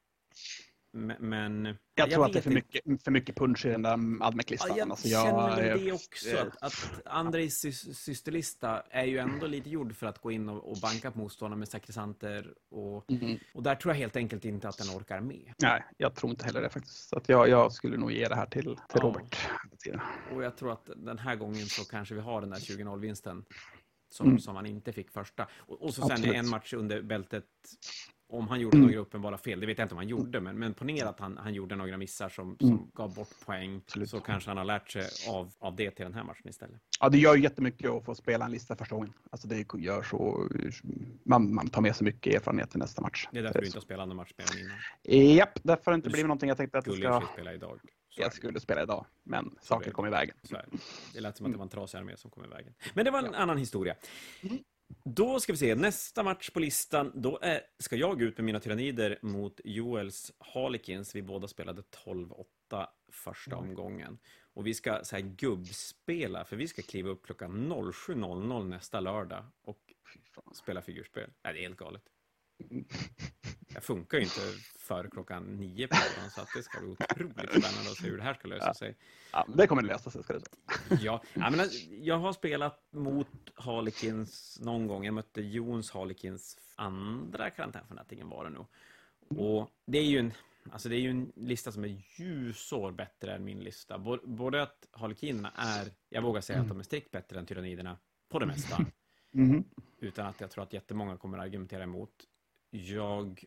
Men, 0.96 1.16
men 1.28 1.76
Jag, 1.94 2.10
tror 2.10 2.24
att 2.26 2.32
det 2.32 2.38
är 2.38 2.42
för 2.42 2.50
mycket, 2.50 3.04
för 3.04 3.10
mycket 3.10 3.36
punch 3.36 3.66
i 3.66 3.68
den 3.68 3.82
där 3.82 3.98
Admec-listan. 4.20 4.68
Ja, 4.70 4.76
jag 4.78 4.90
Alltså, 4.90 5.08
känner 5.08 5.62
jag- 5.64 5.78
det 5.80 5.92
också. 5.92 6.28
eh, 6.36 6.42
Att, 6.42 6.62
att 6.62 7.00
Andrejs 7.06 7.60
sy- 7.60 7.72
systerlista 7.94 8.80
är 8.90 9.04
ju 9.04 9.18
ändå 9.18 9.46
lite 9.46 9.70
gjord 9.70 9.96
för 9.96 10.06
att 10.06 10.18
gå 10.18 10.30
in 10.32 10.48
och, 10.48 10.70
och 10.70 10.76
banka 10.82 11.10
på 11.10 11.18
motståndarna 11.18 11.58
med 11.58 11.68
sakrisanter. 11.68 12.54
Och, 12.70 13.10
Mm. 13.10 13.38
och 13.54 13.62
där 13.62 13.74
tror 13.74 13.94
jag 13.94 13.98
helt 13.98 14.16
enkelt 14.16 14.44
inte 14.44 14.68
att 14.68 14.78
den 14.78 14.88
orkar 14.96 15.20
med. 15.20 15.52
Nej, 15.58 15.84
jag 15.96 16.14
tror 16.14 16.30
inte 16.30 16.44
heller 16.44 16.62
det 16.62 16.68
faktiskt. 16.70 17.08
Så 17.08 17.16
att 17.16 17.28
jag, 17.28 17.48
jag 17.48 17.72
skulle 17.72 17.96
nog 17.96 18.12
ge 18.12 18.28
det 18.28 18.34
här 18.36 18.46
till, 18.46 18.62
till 18.62 18.76
Ja. 18.94 19.00
Robert. 19.00 19.36
Och 20.32 20.42
jag 20.44 20.56
tror 20.56 20.72
att 20.72 20.90
den 20.96 21.18
här 21.18 21.36
gången 21.36 21.66
så 21.66 21.84
kanske 21.84 22.14
vi 22.14 22.20
har 22.20 22.40
den 22.40 22.50
där 22.50 22.58
20-0-vinsten 22.58 23.44
som, 24.08 24.26
Mm. 24.26 24.38
som 24.38 24.56
han 24.56 24.66
inte 24.66 24.92
fick 24.92 25.10
första. 25.10 25.48
Och, 25.56 25.82
och 25.82 25.94
så 25.94 26.02
sen 26.02 26.12
Absolut. 26.12 26.34
en 26.36 26.48
match 26.48 26.72
under 26.74 27.02
bältet, 27.02 27.44
om 28.28 28.48
han 28.48 28.60
gjorde 28.60 28.78
några 28.78 28.96
uppenbara 28.98 29.38
fel, 29.38 29.60
det 29.60 29.66
vet 29.66 29.78
jag 29.78 29.84
inte 29.84 29.94
om 29.94 29.98
han 29.98 30.08
gjorde, 30.08 30.40
men, 30.40 30.58
men 30.58 30.74
ponera 30.74 31.08
att 31.08 31.20
han, 31.20 31.36
han 31.38 31.54
gjorde 31.54 31.76
några 31.76 31.96
missar 31.96 32.28
som, 32.28 32.56
som 32.60 32.68
Mm. 32.68 32.90
gav 32.94 33.14
bort 33.14 33.28
poäng, 33.46 33.76
Absolut. 33.86 34.10
så 34.10 34.20
kanske 34.20 34.50
han 34.50 34.56
har 34.56 34.64
lärt 34.64 34.90
sig 34.90 35.04
av, 35.28 35.52
av 35.58 35.76
det 35.76 35.90
till 35.90 36.04
den 36.04 36.14
här 36.14 36.24
matchen 36.24 36.48
istället. 36.48 36.80
Ja, 37.00 37.08
det 37.08 37.18
gör 37.18 37.34
ju 37.36 37.42
jättemycket 37.42 37.90
att 37.90 38.04
få 38.04 38.14
spela 38.14 38.44
en 38.44 38.50
lista 38.50 38.76
första 38.76 38.94
gången. 38.94 39.12
Alltså 39.30 39.48
det 39.48 39.66
gör 39.78 40.02
så... 40.02 40.48
Man, 41.24 41.54
man 41.54 41.68
tar 41.68 41.80
med 41.82 41.96
sig 41.96 42.04
mycket 42.04 42.34
erfarenhet 42.34 42.70
till 42.70 42.78
nästa 42.78 43.02
match. 43.02 43.28
Det 43.32 43.38
är 43.38 43.42
därför 43.42 43.60
du 43.60 43.66
inte 43.66 43.78
har 43.78 43.82
spelat 43.82 44.02
andra 44.02 44.16
match 44.16 44.32
med 44.36 44.46
än 44.50 44.58
innan. 44.66 45.36
Japp, 45.36 45.58
därför 45.62 45.84
har 45.84 45.92
det 45.92 45.96
inte 45.96 46.10
blivit 46.10 46.26
någonting 46.26 46.48
jag 46.48 46.56
tänkte 46.56 46.78
att 46.78 46.86
jag 46.86 46.96
ska... 46.96 47.22
spela 47.32 47.54
idag. 47.54 47.80
Så 48.08 48.22
Jag 48.22 48.32
skulle 48.32 48.60
spela 48.60 48.82
idag, 48.82 49.06
men 49.22 49.44
är 49.46 49.50
saker 49.64 49.90
kom 49.90 50.06
i 50.06 50.10
vägen. 50.10 50.36
Så 50.42 50.56
det 51.14 51.20
lät 51.20 51.36
som 51.36 51.46
att 51.46 51.52
det 51.52 51.58
var 51.58 51.64
en 51.64 51.68
trasig 51.68 51.98
armé 51.98 52.16
som 52.16 52.30
kom 52.30 52.44
i 52.44 52.48
vägen. 52.48 52.74
Men 52.94 53.04
det 53.04 53.10
var 53.10 53.18
en 53.18 53.24
Ja. 53.32 53.38
annan 53.38 53.58
historia. 53.58 53.94
Då 55.04 55.40
ska 55.40 55.52
vi 55.52 55.58
se, 55.58 55.74
nästa 55.74 56.22
match 56.22 56.50
på 56.50 56.60
listan, 56.60 57.12
då 57.14 57.38
är, 57.42 57.60
ska 57.78 57.96
jag 57.96 58.18
gå 58.18 58.24
ut 58.24 58.38
med 58.38 58.44
mina 58.44 58.60
tyrannider 58.60 59.18
mot 59.22 59.60
Joels 59.64 60.32
Harlequins. 60.38 61.14
Vi 61.14 61.22
båda 61.22 61.48
spelade 61.48 61.82
12-8 61.82 62.44
första 63.12 63.56
omgången. 63.56 64.18
Och 64.54 64.66
vi 64.66 64.74
ska 64.74 65.04
så 65.04 65.16
här 65.16 65.22
gubbspela, 65.22 66.44
för 66.44 66.56
vi 66.56 66.68
ska 66.68 66.82
kliva 66.82 67.10
upp 67.10 67.26
klockan 67.26 67.72
07.00 67.72 68.64
nästa 68.64 69.00
lördag 69.00 69.44
och 69.62 69.80
spela 70.52 70.82
figurspel. 70.82 71.30
Nej, 71.44 71.52
det 71.54 71.58
är 71.58 71.62
helt 71.62 71.76
galet. 71.76 72.02
Mm. 72.70 72.84
Jag 73.68 73.82
funkar 73.84 74.18
ju 74.18 74.24
inte 74.24 74.40
före 74.78 75.10
klockan 75.10 75.56
nio 75.56 75.88
på 75.88 75.96
morgonen, 75.96 76.30
så 76.30 76.40
att 76.40 76.48
det 76.56 76.62
ska 76.62 76.80
bli 76.80 76.88
otroligt 76.88 77.32
spännande 77.50 77.90
att 77.90 77.96
se 77.96 78.06
hur 78.08 78.16
det 78.16 78.22
här 78.22 78.34
ska 78.34 78.48
lösa 78.48 78.66
Ja. 78.66 78.74
sig. 78.74 78.96
Ja, 79.32 79.46
det 79.56 79.66
kommer 79.66 79.82
lösa 79.82 80.10
sig, 80.10 80.22
ska 80.22 80.32
det 80.32 80.40
säga. 80.40 81.00
Ja, 81.02 81.22
jag, 81.34 81.50
menar, 81.50 81.66
jag 81.90 82.18
har 82.18 82.32
spelat 82.32 82.88
mot 82.92 83.28
Harlequins 83.54 84.58
någon 84.60 84.86
gång. 84.86 85.04
Jag 85.04 85.14
mötte 85.14 85.42
Jons 85.42 85.90
Harlequins 85.90 86.58
andra 86.76 87.50
karantänfanatikern 87.50 88.28
var 88.28 88.44
det 88.44 88.50
nog. 88.50 88.66
Och 89.28 89.70
det 89.86 89.98
är 89.98 90.04
ju 90.04 90.18
en, 90.18 90.32
alltså 90.72 90.88
det 90.88 90.96
är 90.96 91.00
ju 91.00 91.10
en 91.10 91.32
lista 91.36 91.72
som 91.72 91.84
är 91.84 92.02
ljusår 92.16 92.92
bättre 92.92 93.34
än 93.34 93.44
min 93.44 93.58
lista. 93.60 93.98
Bå- 93.98 94.26
Både 94.26 94.62
att 94.62 94.88
Harlekinerna 94.90 95.52
är, 95.56 95.88
jag 96.08 96.22
vågar 96.22 96.40
säga 96.40 96.60
att 96.60 96.68
de 96.68 96.78
är 96.78 96.82
strikt 96.82 97.10
bättre 97.10 97.38
än 97.38 97.46
tyranniderna 97.46 97.98
på 98.28 98.38
det 98.38 98.46
mesta. 98.46 98.86
Mhm. 99.30 99.64
Utan 99.98 100.26
att 100.26 100.40
jag 100.40 100.50
tror 100.50 100.64
att 100.64 100.72
jättemånga 100.72 101.16
kommer 101.16 101.38
att 101.38 101.44
argumentera 101.44 101.82
emot. 101.82 102.10
Jag, 102.76 103.44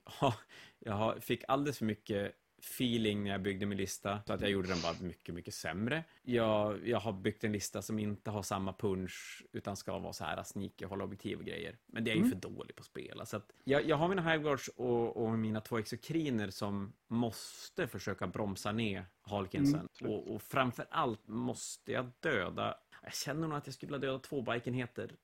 jag 0.79 1.23
fick 1.23 1.43
alldeles 1.47 1.77
för 1.77 1.85
mycket 1.85 2.35
feeling 2.59 3.23
när 3.23 3.31
jag 3.31 3.41
byggde 3.41 3.65
min 3.65 3.77
lista, 3.77 4.21
så 4.27 4.33
att 4.33 4.41
jag 4.41 4.49
gjorde 4.49 4.67
den 4.67 4.81
bara 4.81 4.93
mycket, 5.01 5.35
mycket 5.35 5.53
sämre. 5.53 6.03
Jag, 6.23 6.87
jag 6.87 6.99
har 6.99 7.13
byggt 7.13 7.43
en 7.43 7.51
lista 7.51 7.81
som 7.81 7.99
inte 7.99 8.31
har 8.31 8.41
samma 8.43 8.73
punch, 8.73 9.43
utan 9.51 9.75
ska 9.75 9.99
vara 9.99 10.13
så 10.13 10.23
här 10.23 10.43
sneaky, 10.43 10.85
hålla 10.85 11.03
objektiv 11.03 11.37
och 11.39 11.45
grejer. 11.45 11.77
Men 11.85 12.03
det 12.03 12.11
är 12.11 12.15
ju 12.15 12.21
Mm. 12.21 12.31
för 12.31 12.49
dålig 12.49 12.75
på 12.75 12.79
att 12.81 12.85
spela. 12.85 13.25
Så 13.25 13.37
att 13.37 13.51
jag, 13.63 13.85
jag 13.85 13.95
har 13.95 14.07
mina 14.07 14.31
hiveguards 14.31 14.67
och, 14.67 15.17
och 15.17 15.39
mina 15.39 15.61
två 15.61 15.77
exokriner 15.77 16.49
som 16.49 16.93
måste 17.07 17.87
försöka 17.87 18.27
bromsa 18.27 18.71
ner 18.71 19.05
Halkinsen. 19.21 19.89
Mm, 20.01 20.13
och, 20.13 20.35
och 20.35 20.41
framför 20.41 20.85
allt 20.89 21.27
måste 21.27 21.91
jag 21.91 22.11
döda, 22.19 22.77
jag 23.03 23.13
känner 23.13 23.47
nog 23.47 23.57
att 23.57 23.67
jag 23.67 23.73
skulle 23.73 23.91
vilja 23.91 24.07
döda 24.07 24.19
två 24.19 24.41
bikenheter 24.41 25.15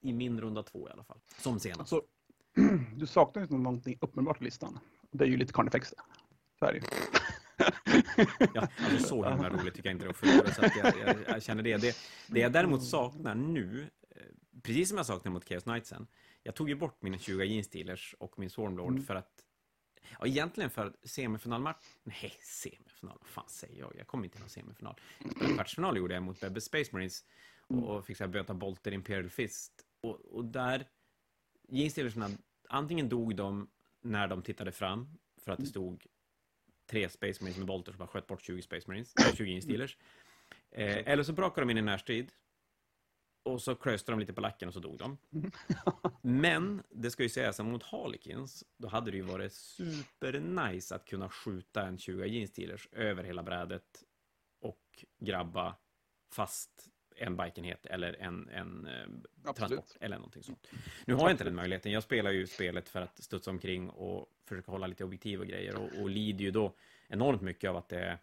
i 0.00 0.12
min 0.12 0.40
runda 0.40 0.62
två 0.62 0.88
i 0.88 0.92
alla 0.92 1.04
fall. 1.04 1.20
Som 1.38 1.60
senast. 1.60 1.80
Alltså, 1.80 2.02
du 2.96 3.06
saknar 3.06 3.42
ju 3.42 3.58
någonting 3.58 3.98
uppenbart 4.00 4.40
i 4.40 4.44
listan. 4.44 4.78
Det 5.10 5.24
är 5.24 5.28
ju 5.28 5.36
lite 5.36 5.52
Carnifex. 5.52 5.94
Så 6.58 6.64
är 6.64 6.72
det 6.72 6.78
ju. 6.78 6.82
Ja, 8.54 8.68
alltså 8.78 9.08
så 9.08 9.30
himla 9.30 9.50
roligt 9.50 9.74
tycker 9.74 9.88
jag 9.88 9.94
inte 9.94 10.06
det 10.06 10.14
förlora, 10.14 10.54
så 10.54 10.64
att 10.64 10.76
jag, 10.76 10.98
jag, 10.98 11.16
jag 11.28 11.42
känner 11.42 11.62
det. 11.62 11.76
det. 11.76 11.96
Det 12.26 12.40
jag 12.40 12.52
däremot 12.52 12.84
saknar 12.84 13.34
nu, 13.34 13.90
eh, 14.10 14.22
precis 14.62 14.88
som 14.88 14.96
jag 14.96 15.06
saknar 15.06 15.32
mot 15.32 15.48
Chaos 15.48 15.62
Knightsen, 15.62 16.06
jag 16.42 16.54
tog 16.54 16.68
ju 16.68 16.74
bort 16.74 17.02
mina 17.02 17.18
20 17.18 17.44
Jeans 17.44 18.14
och 18.18 18.38
min 18.38 18.50
Swarmlord 18.50 18.92
Mm. 18.92 19.04
för 19.04 19.14
att, 19.14 19.44
ja 20.20 20.26
egentligen 20.26 20.70
för 20.70 20.96
semifinalmatch, 21.02 21.84
nej 22.04 22.32
semifinal, 22.42 23.18
vad 23.20 23.28
fan 23.28 23.48
säger 23.48 23.78
jag? 23.80 23.92
Jag 23.98 24.06
kom 24.06 24.24
inte 24.24 24.34
till 24.36 24.40
någon 24.42 24.50
semifinal. 24.50 25.00
Kvartsfinal 25.54 25.96
gjorde 25.96 26.14
jag 26.14 26.22
mot 26.22 26.40
Bebbe 26.40 26.60
Space 26.60 26.90
Marines 26.92 27.24
och 27.68 28.06
fick 28.06 28.16
så 28.16 28.24
här 28.24 28.28
böta 28.30 28.54
Bolter 28.54 28.92
Imperial 28.92 29.30
Fist. 29.30 29.72
Och, 30.02 30.20
och 30.20 30.44
där, 30.44 30.86
Jeans 31.68 31.98
antingen 32.68 33.08
dog 33.08 33.36
de 33.36 33.68
när 34.00 34.28
de 34.28 34.42
tittade 34.42 34.72
fram, 34.72 35.18
för 35.36 35.52
att 35.52 35.58
det 35.58 35.66
stod 35.66 36.06
tre 36.86 37.08
Space 37.08 37.42
Marines 37.42 37.58
med 37.58 37.66
bolter 37.66 37.92
som 37.92 37.98
bara 37.98 38.08
sköt 38.08 38.26
bort 38.26 38.42
20 38.42 38.62
Space 38.62 38.88
Marines, 38.88 39.14
äh, 39.16 39.34
20 39.34 39.50
Jeans 39.50 39.64
Steelers. 39.64 39.98
Eh, 40.70 41.08
eller 41.12 41.22
så 41.22 41.32
brakade 41.32 41.60
de 41.60 41.70
in 41.70 41.78
i 41.78 41.82
närstrid. 41.82 42.32
Och 43.42 43.62
så 43.62 43.74
klöste 43.74 44.12
de 44.12 44.20
lite 44.20 44.32
på 44.32 44.40
lacken 44.40 44.68
och 44.68 44.74
så 44.74 44.80
dog 44.80 44.98
de. 44.98 45.18
Men, 46.22 46.82
det 46.90 47.10
ska 47.10 47.22
ju 47.22 47.28
sägas 47.28 47.60
att 47.60 47.66
mot 47.66 47.82
Harlequins, 47.82 48.64
då 48.76 48.88
hade 48.88 49.10
det 49.10 49.16
ju 49.16 49.22
varit 49.22 49.52
supernice 49.52 50.94
att 50.94 51.04
kunna 51.04 51.28
skjuta 51.28 51.86
en 51.86 51.98
20 51.98 52.26
Jeans 52.26 52.86
över 52.92 53.24
hela 53.24 53.42
brädet 53.42 54.04
och 54.60 55.04
grabba 55.18 55.76
fast 56.32 56.88
en 57.18 57.36
bikenhet 57.36 57.86
eller 57.86 58.12
en, 58.20 58.48
en 58.48 58.86
eh, 58.86 58.92
Absolut. 59.44 59.56
transport 59.70 59.96
eller 60.00 60.16
någonting 60.16 60.42
sånt. 60.42 60.68
Nu 61.06 61.14
har 61.14 61.22
jag 61.22 61.30
inte 61.30 61.44
den 61.44 61.54
möjligheten. 61.54 61.92
Jag 61.92 62.02
spelar 62.02 62.30
ju 62.30 62.46
spelet 62.46 62.88
för 62.88 63.00
att 63.00 63.22
studsa 63.22 63.50
omkring 63.50 63.90
och 63.90 64.26
försöka 64.48 64.70
hålla 64.72 64.86
lite 64.86 65.04
objektiv 65.04 65.40
och 65.40 65.46
grejer 65.46 65.76
och, 65.76 66.02
och 66.02 66.10
lider 66.10 66.44
ju 66.44 66.50
då 66.50 66.74
enormt 67.08 67.42
mycket 67.42 67.70
av 67.70 67.76
att 67.76 67.88
det 67.88 68.00
är 68.00 68.18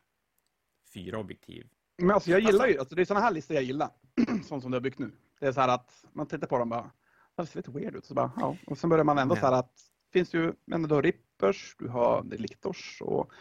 fyra 0.93 1.20
objektiv. 1.20 1.68
Men 1.98 2.12
alltså 2.12 2.32
jag 2.32 2.39
gillar 2.39 2.68
ju, 2.68 2.80
alltså 2.80 2.96
det 2.96 3.02
är 3.02 3.06
sådana 3.06 3.26
här 3.26 3.32
listor 3.32 3.56
jag 3.56 3.64
gillar. 3.64 3.89
Sånt 4.48 4.62
som 4.62 4.72
du 4.72 4.76
har 4.76 4.82
byggt 4.82 5.00
nu. 5.00 5.12
Det 5.39 5.46
är 5.48 5.52
så 5.52 5.62
här 5.62 5.68
att 5.68 6.06
man 6.14 6.28
tittar 6.28 6.48
på 6.48 6.58
dem 6.58 6.70
bara, 6.70 6.91
det 7.36 7.46
ser 7.46 7.58
lite 7.60 7.72
weird 7.72 7.96
ut. 7.96 8.06
Så 8.06 8.14
bara, 8.14 8.32
ja. 8.38 8.58
Och 8.68 8.78
sen 8.78 8.89
börjar 8.89 9.04
man 9.04 9.18
ändå 9.18 9.36
Men- 9.36 9.41
så 9.41 9.48
här 9.48 9.54
att, 9.60 9.72
finns 10.14 10.34
ju, 10.34 10.54
men 10.66 10.84
du 10.84 10.96
har 10.96 11.02
rippers, 11.02 11.76
du 11.80 11.88
har 11.88 12.24
liktors 12.24 13.02
och 13.02 13.32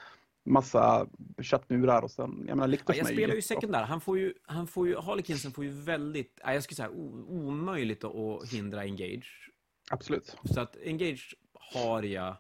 massa 0.45 1.09
chattmurar 1.39 2.03
och 2.03 2.11
sen, 2.11 2.31
jag 2.39 2.57
menar 2.57 2.63
Ja, 2.63 2.67
liktors 2.67 2.97
jag 2.97 3.11
är 3.11 3.13
spelar 3.13 3.35
ju 3.35 3.43
sekundär. 3.43 3.83
Han 3.83 4.01
får 4.01 4.19
ju, 4.19 4.35
han 4.43 4.67
får 4.67 4.89
ju, 4.89 4.97
Harlequinsen 4.97 5.53
får 5.53 5.65
ju 5.65 5.71
väldigt, 5.71 6.41
ja, 6.45 6.55
jag 6.55 6.63
skulle 6.63 6.77
säga 6.77 6.91
omöjligt 6.91 8.05
att, 8.05 8.53
hindra 8.53 8.83
Engage. 8.85 9.51
Absolut. 9.91 10.37
Så 10.45 10.61
att 10.61 10.77
Engage 10.77 11.35
har 11.53 12.03
jag 12.03 12.37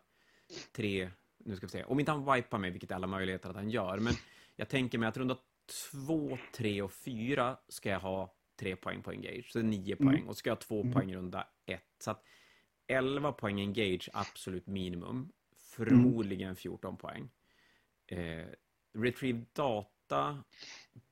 tre, 0.72 1.10
nu 1.38 1.56
ska 1.56 1.66
vi 1.66 1.70
se, 1.70 1.84
om 1.84 2.00
inte 2.00 2.12
han 2.12 2.34
wipar 2.34 2.58
mig, 2.58 2.70
vilket 2.70 2.90
är 2.90 2.94
alla 2.94 3.06
möjligheter 3.06 3.50
att 3.50 3.56
han 3.56 3.70
gör, 3.70 3.98
men 3.98 4.14
jag 4.56 4.68
tänker 4.68 4.98
mig 4.98 5.08
att 5.08 5.16
runda 5.16 5.36
två, 5.90 6.38
tre 6.56 6.82
och 6.82 6.92
fyra 6.92 7.56
ska 7.68 7.88
jag 7.90 8.00
ha 8.00 8.34
tre 8.60 8.76
poäng 8.76 9.02
på 9.02 9.10
Engage, 9.12 9.50
så 9.52 9.58
det 9.58 9.64
är 9.64 9.68
nio 9.68 9.96
Mm. 10.00 10.12
poäng, 10.12 10.28
och 10.28 10.36
ska 10.36 10.50
jag 10.50 10.56
ha 10.56 10.60
två 10.60 10.80
Mm. 10.80 10.92
poäng 10.92 11.14
runda 11.14 11.46
ett. 11.66 11.82
Så 11.98 12.10
att 12.10 12.22
11 12.86 13.32
poäng 13.32 13.60
Engage, 13.60 14.08
absolut 14.12 14.66
minimum. 14.66 15.10
Mm. 15.10 15.28
Förmodligen 15.56 16.56
14 16.56 16.96
poäng. 16.96 17.30
Eh, 18.14 18.46
retrieve 18.98 19.44
data 19.52 20.44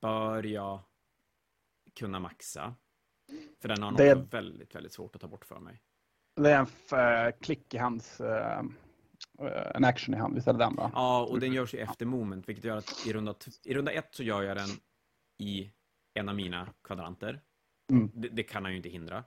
bör 0.01 0.43
jag 0.43 0.79
kunna 1.95 2.19
maxa. 2.19 2.75
För 3.61 3.69
den 3.69 3.83
har 3.83 3.91
nog 3.91 4.01
också 4.01 4.37
väldigt, 4.37 4.75
väldigt 4.75 4.93
svårt 4.93 5.15
att 5.15 5.21
ta 5.21 5.27
bort 5.27 5.45
för 5.45 5.59
mig. 5.59 5.81
Det 6.35 6.51
är 6.51 6.59
en 6.59 7.27
eh, 7.27 7.35
klick 7.41 7.73
i 7.73 7.77
hans, 7.77 8.21
eh, 8.21 8.63
en 9.75 9.83
action 9.83 10.15
i 10.15 10.17
hand, 10.17 10.35
visst 10.35 10.47
är 10.47 10.53
det 10.53 10.59
den 10.59 10.75
va? 10.75 10.91
Ja, 10.93 11.25
och 11.25 11.39
den 11.39 11.53
görs 11.53 11.73
ju 11.73 11.79
efter 11.79 12.05
moment, 12.05 12.49
vilket 12.49 12.65
gör 12.65 12.77
att 12.77 13.07
i 13.07 13.13
runda, 13.13 13.35
i 13.63 13.73
runda 13.73 13.91
ett 13.91 14.15
så 14.15 14.23
gör 14.23 14.43
jag 14.43 14.57
den 14.57 14.69
i 15.39 15.71
en 16.13 16.29
av 16.29 16.35
mina 16.35 16.73
kvadranter. 16.83 17.41
Mm. 17.91 18.11
Det, 18.13 18.29
det 18.29 18.43
kan 18.43 18.63
han 18.63 18.71
ju 18.71 18.77
inte 18.77 18.89
hindra. 18.89 19.23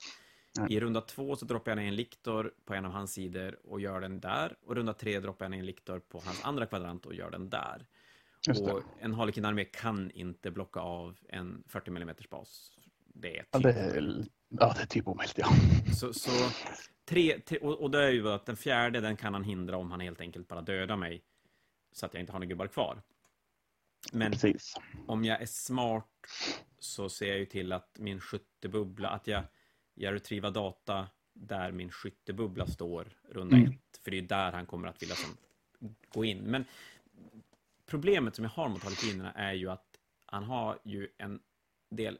Nej. 0.58 0.72
I 0.72 0.80
runda 0.80 1.00
två 1.00 1.36
så 1.36 1.44
droppar 1.44 1.70
jag 1.70 1.76
ner 1.76 1.88
en 1.88 1.96
liktor 1.96 2.52
på 2.64 2.74
en 2.74 2.84
av 2.84 2.92
hans 2.92 3.12
sidor 3.12 3.58
och 3.64 3.80
gör 3.80 4.00
den 4.00 4.20
där. 4.20 4.56
Och 4.66 4.74
runda 4.74 4.92
tre 4.92 5.20
droppar 5.20 5.44
jag 5.44 5.50
ner 5.50 5.58
en 5.58 5.66
liktor 5.66 5.98
på 5.98 6.20
hans 6.24 6.44
andra 6.44 6.66
kvadrant 6.66 7.06
och 7.06 7.14
gör 7.14 7.30
den 7.30 7.50
där. 7.50 7.86
Och 8.60 8.82
en 9.00 9.14
Harlequin-armé 9.14 9.64
kan 9.64 10.10
inte 10.10 10.50
blocka 10.50 10.80
av 10.80 11.18
en 11.28 11.64
40 11.66 11.90
mm 11.90 12.14
bas. 12.30 12.72
Det 13.14 13.38
är 13.38 13.42
typ 13.42 13.48
Ja, 13.52 13.58
det 13.58 13.70
är, 13.70 14.24
ja, 14.48 14.74
det 14.76 14.82
är 14.82 14.86
typ 14.86 15.08
omöjligt 15.08 15.38
ja. 15.38 15.48
Så, 15.94 16.12
så 16.12 16.30
tre, 17.04 17.40
tre, 17.40 17.58
och, 17.58 17.82
och 17.82 17.90
det 17.90 18.04
är 18.04 18.10
ju 18.10 18.28
att 18.28 18.46
den 18.46 18.56
fjärde, 18.56 19.00
den 19.00 19.16
kan 19.16 19.34
han 19.34 19.44
hindra 19.44 19.76
om 19.76 19.90
han 19.90 20.00
helt 20.00 20.20
enkelt 20.20 20.48
bara 20.48 20.62
dödar 20.62 20.96
mig. 20.96 21.22
Så 21.92 22.06
att 22.06 22.14
jag 22.14 22.20
inte 22.20 22.32
har 22.32 22.38
några 22.38 22.48
gubbar 22.48 22.66
kvar. 22.66 23.02
Men 24.12 24.32
Precis. 24.32 24.74
om 25.06 25.24
jag 25.24 25.42
är 25.42 25.46
smart 25.46 26.06
så 26.78 27.08
ser 27.08 27.28
jag 27.28 27.38
ju 27.38 27.46
till 27.46 27.72
att 27.72 27.98
min 27.98 28.20
skyttebubbla, 28.20 29.08
att 29.08 29.26
jag, 29.26 29.42
jag 29.98 30.14
retrievar 30.14 30.50
data 30.50 31.08
där 31.32 31.72
min 31.72 31.90
skyttebubbla 31.90 32.66
står 32.66 33.08
runda 33.28 33.56
Mm. 33.56 33.68
ett. 33.68 34.00
För 34.04 34.10
det 34.10 34.18
är 34.18 34.22
där 34.22 34.52
han 34.52 34.66
kommer 34.66 34.88
att 34.88 35.02
vilja 35.02 35.14
som, 35.14 35.36
gå 36.08 36.24
in. 36.24 36.38
Men 36.38 36.64
problemet 37.86 38.34
som 38.36 38.44
jag 38.44 38.50
har 38.50 38.68
mot 38.68 38.82
Harlekinerna 38.82 39.32
är 39.32 39.52
ju 39.52 39.70
att 39.70 39.86
han 40.26 40.44
har 40.44 40.78
ju 40.84 41.08
en 41.18 41.40
del 41.90 42.18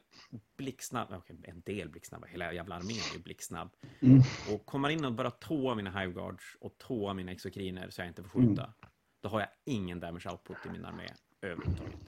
blixtsnabba, 0.57 1.17
okej, 1.17 1.35
en 1.43 1.61
del 1.61 1.89
blixtsnabba, 1.89 2.27
hela 2.27 2.53
jävla 2.53 2.75
armén 2.75 2.97
är 3.11 3.17
ju 3.17 3.23
blixtsnabb. 3.23 3.69
Mm. 3.99 4.21
Och 4.53 4.65
kommer 4.65 4.89
in 4.89 5.05
och 5.05 5.13
bara 5.13 5.31
tåa 5.31 5.75
mina 5.75 5.99
hiveguards 5.99 6.57
och 6.59 6.77
tåa 6.77 7.13
mina 7.13 7.31
exokriner 7.31 7.89
så 7.89 8.01
jag 8.01 8.07
inte 8.07 8.23
får 8.23 8.29
skjuta, 8.29 8.73
då 9.21 9.29
har 9.29 9.39
jag 9.39 9.49
ingen 9.65 9.99
damage 9.99 10.31
output 10.31 10.57
i 10.65 10.69
min 10.69 10.85
armé 10.85 11.07
överhuvudtaget. 11.41 11.99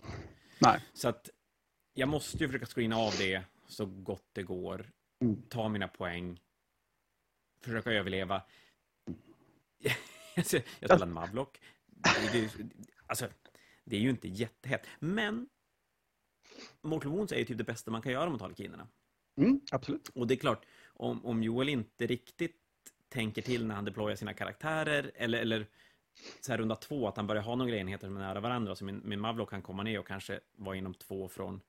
Nej. 0.61 0.84
Så 0.93 1.09
att 1.09 1.30
jag 1.93 2.09
måste 2.09 2.38
ju 2.38 2.47
försöka 2.47 2.65
screena 2.65 2.95
av 2.97 3.13
det 3.17 3.43
så 3.67 3.86
gott 3.86 4.30
det 4.34 4.43
går. 4.43 4.91
Mm. 5.20 5.41
Ta 5.49 5.70
mina 5.70 5.88
poäng. 5.88 6.39
Försöka 7.63 7.91
överleva. 7.91 8.43
jag 10.36 10.45
spelar 10.45 11.05
Mavlock. 11.05 11.59
Det, 12.32 12.49
alltså, 13.07 13.28
det 13.84 13.95
är 13.95 13.99
ju 13.99 14.09
inte 14.09 14.28
jättehett. 14.28 14.88
Men 14.99 15.49
Mortal 16.82 17.11
Wounds 17.11 17.34
är 17.34 17.38
ju 17.38 17.45
typ 17.45 17.57
det 17.57 17.63
bästa 17.63 17.91
man 17.91 18.01
kan 18.01 18.11
göra 18.11 18.30
mot 18.30 18.41
Harlekinerna. 18.41 18.88
Mm, 19.38 19.61
absolut. 19.72 20.09
Och 20.09 20.28
det 20.28 20.34
är 20.34 20.38
klart, 20.38 20.65
om, 20.86 21.26
om 21.26 21.43
Joel 21.43 21.70
inte 21.70 22.07
riktigt 22.07 22.55
tänker 23.09 23.41
till 23.41 23.65
när 23.65 23.76
han 23.76 23.86
deployar 23.86 24.15
sina 24.15 24.34
karaktärer, 24.34 25.11
eller, 25.15 25.39
eller 25.39 25.67
så 26.39 26.51
här 26.51 26.57
runda 26.57 26.76
två, 26.76 27.07
att 27.07 27.17
han 27.17 27.28
börjar 27.28 27.43
ha 27.43 27.55
några 27.55 27.76
enheter 27.76 28.07
som 28.07 28.17
är 28.17 28.22
nära 28.22 28.39
varandra, 28.39 28.76
så 28.76 28.86
min, 28.86 29.01
min 29.05 29.20
Mavlock 29.20 29.49
kan 29.49 29.61
komma 29.61 29.84
ner 29.84 29.99
och 29.99 30.07
kanske 30.07 30.39
vara 30.51 30.76
inom 30.76 30.93
två 30.93 31.28
från, 31.28 31.61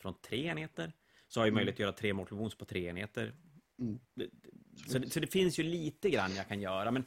från 0.00 0.14
tre 0.14 0.46
enheter, 0.46 0.92
så 1.32 1.40
har 1.40 1.46
jag 1.46 1.50
ju 1.50 1.54
möjlighet 1.54 1.74
att 1.76 1.80
göra 1.80 1.92
tre 1.92 2.12
Mortal 2.12 2.38
Wounds 2.38 2.54
på 2.54 2.64
tre 2.64 2.86
enheter. 2.88 3.34
Mm. 3.78 3.98
Så, 4.86 4.98
det- 4.98 5.10
så 5.10 5.20
det 5.20 5.26
finns 5.26 5.58
ju 5.58 5.62
lite 5.62 6.10
grann 6.10 6.34
jag 6.34 6.48
kan 6.48 6.60
göra, 6.60 6.90
men 6.90 7.04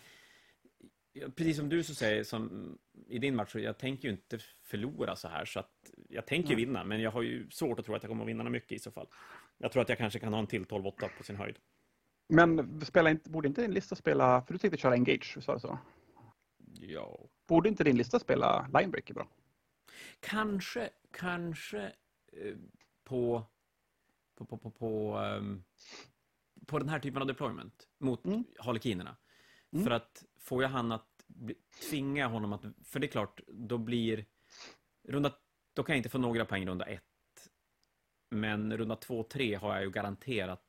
precis 1.36 1.58
som 1.58 1.70
du 1.70 1.84
så 1.84 1.96
säger, 1.96 2.24
som 2.24 2.78
i 3.08 3.20
din 3.20 3.36
match, 3.36 3.52
så 3.52 3.60
jag 3.60 3.78
tänker 3.78 4.08
ju 4.08 4.12
inte 4.14 4.40
förlora 4.62 5.16
så 5.16 5.28
här, 5.28 5.46
så 5.46 5.60
att 5.60 5.92
jag 6.10 6.26
tänker 6.26 6.50
ju 6.50 6.56
Nej. 6.56 6.66
vinna, 6.66 6.84
men 6.84 7.02
jag 7.02 7.12
har 7.12 7.22
ju 7.22 7.50
svårt 7.50 7.80
att 7.80 7.86
tro 7.86 7.96
att 7.96 8.04
jag 8.04 8.10
kommer 8.10 8.24
att 8.24 8.30
vinna 8.30 8.50
mycket 8.50 8.72
i 8.72 8.80
så 8.80 8.92
fall. 8.92 9.08
Jag 9.58 9.72
tror 9.72 9.82
att 9.82 9.90
jag 9.90 9.98
kanske 9.98 10.20
kan 10.20 10.34
ha 10.34 10.40
en 10.40 10.48
till 10.48 10.66
12-8 10.66 11.10
på 11.18 11.24
sin 11.24 11.36
höjd. 11.36 11.56
Men 12.30 12.82
spela 12.86 13.10
inte, 13.10 13.30
borde 13.30 13.48
inte 13.48 13.62
din 13.62 13.72
lista 13.74 13.96
spela, 13.96 14.42
för 14.42 14.54
du 14.54 14.58
tänkte 14.60 14.78
köra 14.78 14.94
Engage, 14.94 15.38
sa 15.44 15.54
du 15.54 15.60
så? 15.60 15.78
Ja. 16.80 17.20
Borde 17.48 17.70
inte 17.70 17.84
din 17.84 17.98
lista 17.98 18.20
spela 18.20 18.68
Linebreaker 18.80 19.14
bra? 19.14 19.28
Kanske, 20.20 20.90
kanske 21.12 21.82
eh, 22.34 22.56
på, 23.04 23.44
på, 24.36 24.46
på, 24.46 24.58
på, 24.58 24.72
på, 24.72 25.18
ehm, 25.18 25.64
på 26.66 26.80
den 26.80 26.90
här 26.90 27.00
typen 27.00 27.22
av 27.22 27.28
deployment 27.28 27.88
mot 27.98 28.26
Mm. 28.26 28.44
Harlekinerna. 28.60 29.16
Mm. 29.72 29.86
För 29.86 29.92
att 29.92 30.26
får 30.38 30.64
jag 30.64 30.70
han 30.70 30.92
att 30.92 31.24
bli, 31.28 31.56
tvinga 31.90 32.28
honom 32.28 32.54
att, 32.54 32.62
för 32.84 33.00
det 33.00 33.08
är 33.08 33.12
klart, 33.12 33.42
då 33.48 33.78
blir 33.78 34.26
runda, 35.04 35.34
då 35.74 35.84
kan 35.84 35.94
jag 35.94 36.00
inte 36.00 36.10
få 36.10 36.18
några 36.18 36.46
poäng 36.46 36.68
runda 36.68 36.86
ett. 36.86 37.02
Men 38.30 38.78
runda 38.78 38.96
två, 38.96 39.24
tre 39.24 39.56
har 39.56 39.74
jag 39.74 39.84
ju 39.84 39.92
garanterat 39.92 40.66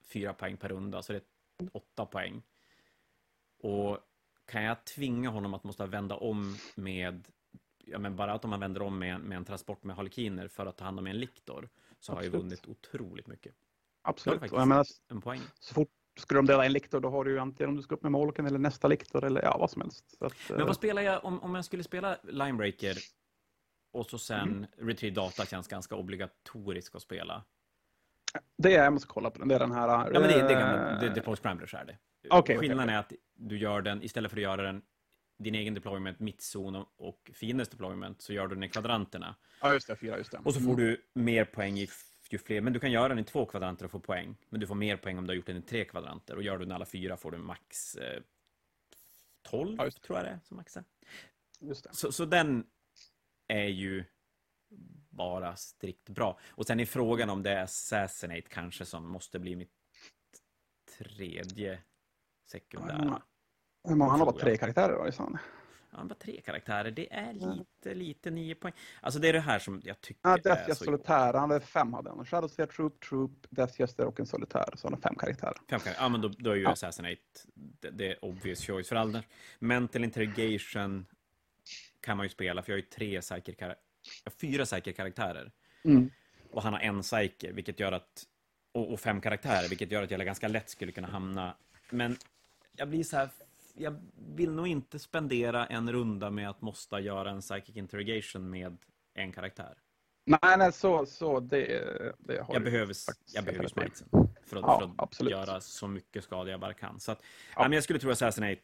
fyra 0.00 0.34
poäng 0.34 0.56
per 0.56 0.68
runda, 0.68 1.02
så 1.02 1.12
det 1.12 1.18
är 1.18 1.68
åtta 1.72 2.06
poäng. 2.06 2.42
Och 3.58 3.98
kan 4.46 4.62
jag 4.62 4.84
tvinga 4.84 5.30
honom 5.30 5.54
att 5.54 5.64
måste 5.64 5.86
vända 5.86 6.16
om 6.16 6.56
med 6.74 7.28
ja, 7.84 7.98
men 7.98 8.16
bara 8.16 8.32
att 8.32 8.44
om 8.44 8.50
man 8.50 8.60
vänder 8.60 8.82
om 8.82 8.98
med, 8.98 9.20
med 9.20 9.36
en 9.36 9.44
transport 9.44 9.84
med 9.84 9.96
halkiner 9.96 10.48
för 10.48 10.66
att 10.66 10.76
ta 10.76 10.84
hand 10.84 10.98
om 10.98 11.06
en 11.06 11.18
liktor, 11.18 11.68
så 12.00 12.12
har 12.12 12.22
jag 12.22 12.30
vunnit 12.30 12.66
otroligt 12.66 13.26
mycket. 13.26 13.54
Absolut. 14.02 14.52
Och 14.52 14.60
jag 14.60 14.68
menar, 14.68 14.86
En 15.08 15.20
poäng. 15.20 15.40
så 15.60 15.74
fort 15.74 15.88
skulle 16.18 16.38
de 16.38 16.46
dela 16.46 16.64
en 16.64 16.72
liktor, 16.72 17.00
då 17.00 17.10
har 17.10 17.24
du 17.24 17.30
ju 17.30 17.38
antingen 17.38 17.68
om 17.70 17.76
du 17.76 17.82
ska 17.82 17.94
upp 17.94 18.02
med 18.02 18.12
molken 18.12 18.46
eller 18.46 18.58
nästa 18.58 18.88
liktor 18.88 19.24
eller 19.24 19.42
ja, 19.42 19.56
vad 19.58 19.70
som 19.70 19.82
helst. 19.82 20.14
Att, 20.20 20.34
Men 20.50 20.60
eh, 20.60 20.66
vad 20.66 20.76
spelar 20.76 21.02
jag, 21.02 21.24
om, 21.24 21.42
om 21.42 21.54
jag 21.54 21.64
skulle 21.64 21.82
spela 21.82 22.18
Linebreaker 22.22 22.96
och 23.92 24.06
så 24.06 24.18
sen 24.18 24.48
Mm. 24.48 24.66
Retrieve 24.76 25.14
Data 25.14 25.46
känns 25.46 25.68
ganska 25.68 25.96
obligatoriskt 25.96 26.94
att 26.94 27.02
spela. 27.02 27.44
Det 28.58 28.74
är, 28.76 28.84
jag 28.84 28.92
måste 28.92 29.08
kolla 29.08 29.30
på 29.30 29.38
den, 29.38 29.48
det 29.48 29.54
är 29.54 29.58
den 29.58 29.72
här... 29.72 29.88
Ja, 29.88 30.20
men 30.20 30.22
det, 30.22 30.28
det, 30.28 30.34
är 30.34 30.50
eh, 30.50 30.58
gamla, 30.58 31.00
det, 31.00 31.08
Deploy 31.14 31.36
Scramblers 31.36 31.74
är 31.74 31.84
det. 31.84 31.98
Okej, 32.30 32.58
Skillnaden 32.58 32.84
okej. 32.84 32.94
är 32.94 32.98
att 32.98 33.12
du 33.34 33.58
gör 33.58 33.82
den, 33.82 34.02
istället 34.02 34.30
för 34.30 34.38
att 34.38 34.42
göra 34.42 34.62
den 34.62 34.82
din 35.38 35.54
egen 35.54 35.74
deployment, 35.74 36.18
mittzon 36.18 36.76
och, 36.76 36.88
och 36.96 37.30
fiendens 37.34 37.68
deployment, 37.68 38.22
så 38.22 38.32
gör 38.32 38.46
du 38.46 38.54
den 38.54 38.64
i 38.64 38.68
kvadranterna. 38.68 39.36
Ja, 39.60 39.72
just 39.72 39.86
det, 39.86 39.96
fyra, 39.96 40.18
just 40.18 40.32
det. 40.32 40.38
Och 40.44 40.54
så 40.54 40.60
får 40.60 40.76
du 40.76 41.02
mer 41.14 41.44
poäng 41.44 41.78
i 41.78 41.88
ju 42.30 42.38
fler, 42.38 42.60
men 42.60 42.72
du 42.72 42.80
kan 42.80 42.92
göra 42.92 43.08
den 43.08 43.18
i 43.18 43.24
två 43.24 43.46
kvadranter 43.46 43.84
och 43.84 43.90
få 43.90 44.00
poäng. 44.00 44.36
Men 44.48 44.60
du 44.60 44.66
får 44.66 44.74
mer 44.74 44.96
poäng 44.96 45.18
om 45.18 45.26
du 45.26 45.30
har 45.30 45.36
gjort 45.36 45.46
den 45.46 45.56
i 45.56 45.62
tre 45.62 45.84
kvadranter. 45.84 46.36
Och 46.36 46.42
gör 46.42 46.58
du 46.58 46.64
den 46.64 46.72
alla 46.74 46.86
fyra 46.86 47.16
får 47.16 47.30
du 47.30 47.38
max 47.38 47.94
eh, 47.94 48.22
12, 49.42 49.76
Ja, 49.78 49.90
tror 49.90 50.18
jag 50.18 50.26
det 50.26 50.30
är, 50.30 50.40
som 50.44 50.56
max 50.56 50.76
är. 50.76 50.84
Just 51.60 51.84
det. 51.84 51.90
Så, 51.92 52.12
så 52.12 52.24
den 52.24 52.66
är 53.48 53.68
ju 53.68 54.04
bara 55.10 55.56
strikt 55.56 56.08
bra. 56.08 56.38
Och 56.48 56.66
sen 56.66 56.80
är 56.80 56.86
frågan 56.86 57.30
om 57.30 57.42
det 57.42 57.50
är 57.50 57.62
Assassinate 57.62 58.48
kanske 58.48 58.84
som 58.84 59.08
måste 59.08 59.38
bli 59.38 59.56
mitt 59.56 59.72
tredje 60.98 61.82
sekundära. 62.46 63.22
Han 63.88 64.00
har 64.00 64.26
bara 64.26 64.38
tre 64.38 64.56
karaktärer, 64.56 64.96
va? 64.96 65.04
visst 65.04 65.18
har 65.18 65.24
han? 65.26 65.38
Ja, 65.90 66.04
bara 66.04 66.14
tre 66.14 66.40
karaktärer. 66.40 66.90
Det 66.90 67.12
är 67.12 67.32
lite, 67.32 67.94
lite 67.94 68.30
nio 68.30 68.54
poäng. 68.54 68.72
Alltså 69.00 69.20
det 69.20 69.28
är 69.28 69.32
det 69.32 69.40
här 69.40 69.58
som 69.58 69.80
jag 69.84 70.00
tycker 70.00 70.20
Ja, 70.22 70.34
är 70.34 70.42
Death 70.42 70.62
så 70.64 70.68
Jester 70.70 70.84
Solitär, 70.84 71.34
han 71.34 71.50
hade 71.50 71.60
fem 71.64 71.92
hade 71.92 72.10
han. 72.10 72.24
Shadowsphere, 72.24 72.66
Troop, 72.66 73.00
Troop, 73.00 73.46
Death 73.50 73.80
Jester 73.80 74.06
och 74.06 74.20
en 74.20 74.26
Solitär. 74.26 74.68
Så 74.74 74.86
han 74.86 74.92
har 74.94 75.00
fem 75.00 75.14
karaktärer. 75.14 75.54
Fem 75.54 75.64
karaktärer. 75.80 75.96
Ja, 75.98 76.08
men 76.08 76.20
då, 76.20 76.28
då 76.28 76.50
är 76.50 76.54
ju 76.54 76.62
Ja. 76.62 76.70
Assassinate 76.70 77.22
det, 77.54 77.90
det 77.90 78.12
är 78.12 78.24
obvious 78.24 78.66
choice 78.66 78.88
för 78.88 78.96
alla. 78.96 79.22
Mental 79.58 80.04
Interrogation 80.04 81.06
kan 82.00 82.16
man 82.16 82.26
ju 82.26 82.30
spela, 82.30 82.62
för 82.62 82.72
jag 82.72 82.76
har 82.76 82.80
ju 82.80 82.86
tre 82.86 83.20
jag 83.58 83.68
har 84.24 84.30
fyra 84.40 84.64
psychic 84.64 84.96
karaktärer. 84.96 85.52
Mm. 85.84 86.10
Och 86.50 86.62
han 86.62 86.72
har 86.72 86.80
en 86.80 87.02
psyche, 87.02 87.52
vilket 87.52 87.80
gör 87.80 87.92
att... 87.92 88.24
Och, 88.72 88.92
och 88.92 89.00
fem 89.00 89.20
karaktärer, 89.20 89.68
vilket 89.68 89.90
gör 89.90 90.02
att 90.02 90.10
jag 90.10 90.20
ganska 90.20 90.48
lätt 90.48 90.70
skulle 90.70 90.92
kunna 90.92 91.08
hamna... 91.08 91.56
Men 91.90 92.16
jag 92.76 92.88
blir 92.88 93.04
så 93.04 93.16
här... 93.16 93.28
Jag 93.78 94.00
vill 94.34 94.50
nog 94.50 94.66
inte 94.68 94.98
spendera 94.98 95.66
en 95.66 95.92
runda 95.92 96.30
med 96.30 96.50
att 96.50 96.62
måste 96.62 96.96
göra 96.96 97.30
en 97.30 97.40
psychic 97.40 97.76
interrogation 97.76 98.50
med 98.50 98.76
en 99.14 99.32
karaktär. 99.32 99.74
Nej, 100.26 100.58
nej, 100.58 100.72
så, 100.72 101.06
så 101.06 101.40
det, 101.40 101.66
det 102.18 102.40
har 102.42 102.54
Jag 102.54 102.64
behöver, 102.64 102.94
jag 103.34 103.44
behöver 103.44 103.68
spritesen 103.68 104.08
för 104.46 104.56
att, 104.56 104.62
Ja, 104.98 105.08
för 105.12 105.24
att 105.24 105.30
göra 105.30 105.60
så 105.60 105.88
mycket 105.88 106.24
skada 106.24 106.50
jag 106.50 106.60
bara 106.60 106.74
kan. 106.74 107.00
Så 107.00 107.12
att, 107.12 107.22
Ja. 107.56 107.62
men 107.62 107.72
jag 107.72 107.84
skulle 107.84 107.98
tro 107.98 108.10
Assassinate, 108.10 108.62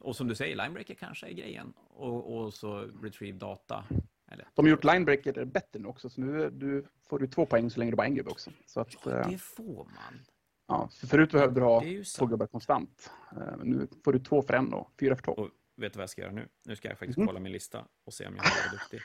och 0.00 0.16
som 0.16 0.28
du 0.28 0.34
säger, 0.34 0.56
Linebreaker 0.56 0.94
kanske 0.94 1.26
är 1.26 1.32
grejen. 1.32 1.72
Och, 1.88 2.36
och 2.36 2.54
så 2.54 2.90
Retrieve 3.02 3.38
Data. 3.38 3.84
Eller, 4.30 4.48
De 4.54 4.64
har 4.64 4.70
gjort 4.70 4.84
Linebreaker 4.84 5.44
bättre 5.44 5.78
nu 5.80 5.88
också, 5.88 6.10
så 6.10 6.20
nu 6.20 6.50
du 6.50 6.86
får 7.08 7.18
du 7.18 7.26
två 7.26 7.46
poäng 7.46 7.70
så 7.70 7.78
länge 7.80 7.92
du 7.92 7.96
bara 7.96 8.02
har 8.02 8.08
en 8.08 8.14
gubbe 8.14 8.30
också. 8.30 8.50
Så 8.66 8.80
att, 8.80 8.94
ja, 9.04 9.10
eh, 9.10 9.30
det 9.30 9.38
får 9.38 9.84
man. 9.84 10.20
Ja, 10.68 10.88
för 10.88 11.06
förut 11.06 11.32
behövde 11.32 11.60
du 11.60 11.64
ha 11.64 11.84
är 11.84 12.18
två 12.18 12.26
gubbar 12.26 12.46
konstant. 12.46 13.10
Eh, 13.32 13.56
Nu 13.64 13.88
får 14.04 14.12
du 14.12 14.18
två 14.18 14.42
för 14.42 14.54
en 14.54 14.72
och 14.74 14.92
fyra 15.00 15.16
för 15.16 15.22
två. 15.22 15.32
Och 15.32 15.50
vet 15.76 15.92
du 15.92 15.96
vad 15.96 16.02
jag 16.02 16.10
ska 16.10 16.22
göra 16.22 16.32
nu? 16.32 16.48
Nu 16.64 16.76
ska 16.76 16.88
jag 16.88 16.98
faktiskt 16.98 17.18
Mhm. 17.18 17.26
kolla 17.26 17.40
min 17.40 17.52
lista 17.52 17.84
och 18.04 18.14
se 18.14 18.26
om 18.26 18.36
jag 18.36 18.42
har 18.42 18.50
varit 18.50 18.80
duktig. 18.80 19.00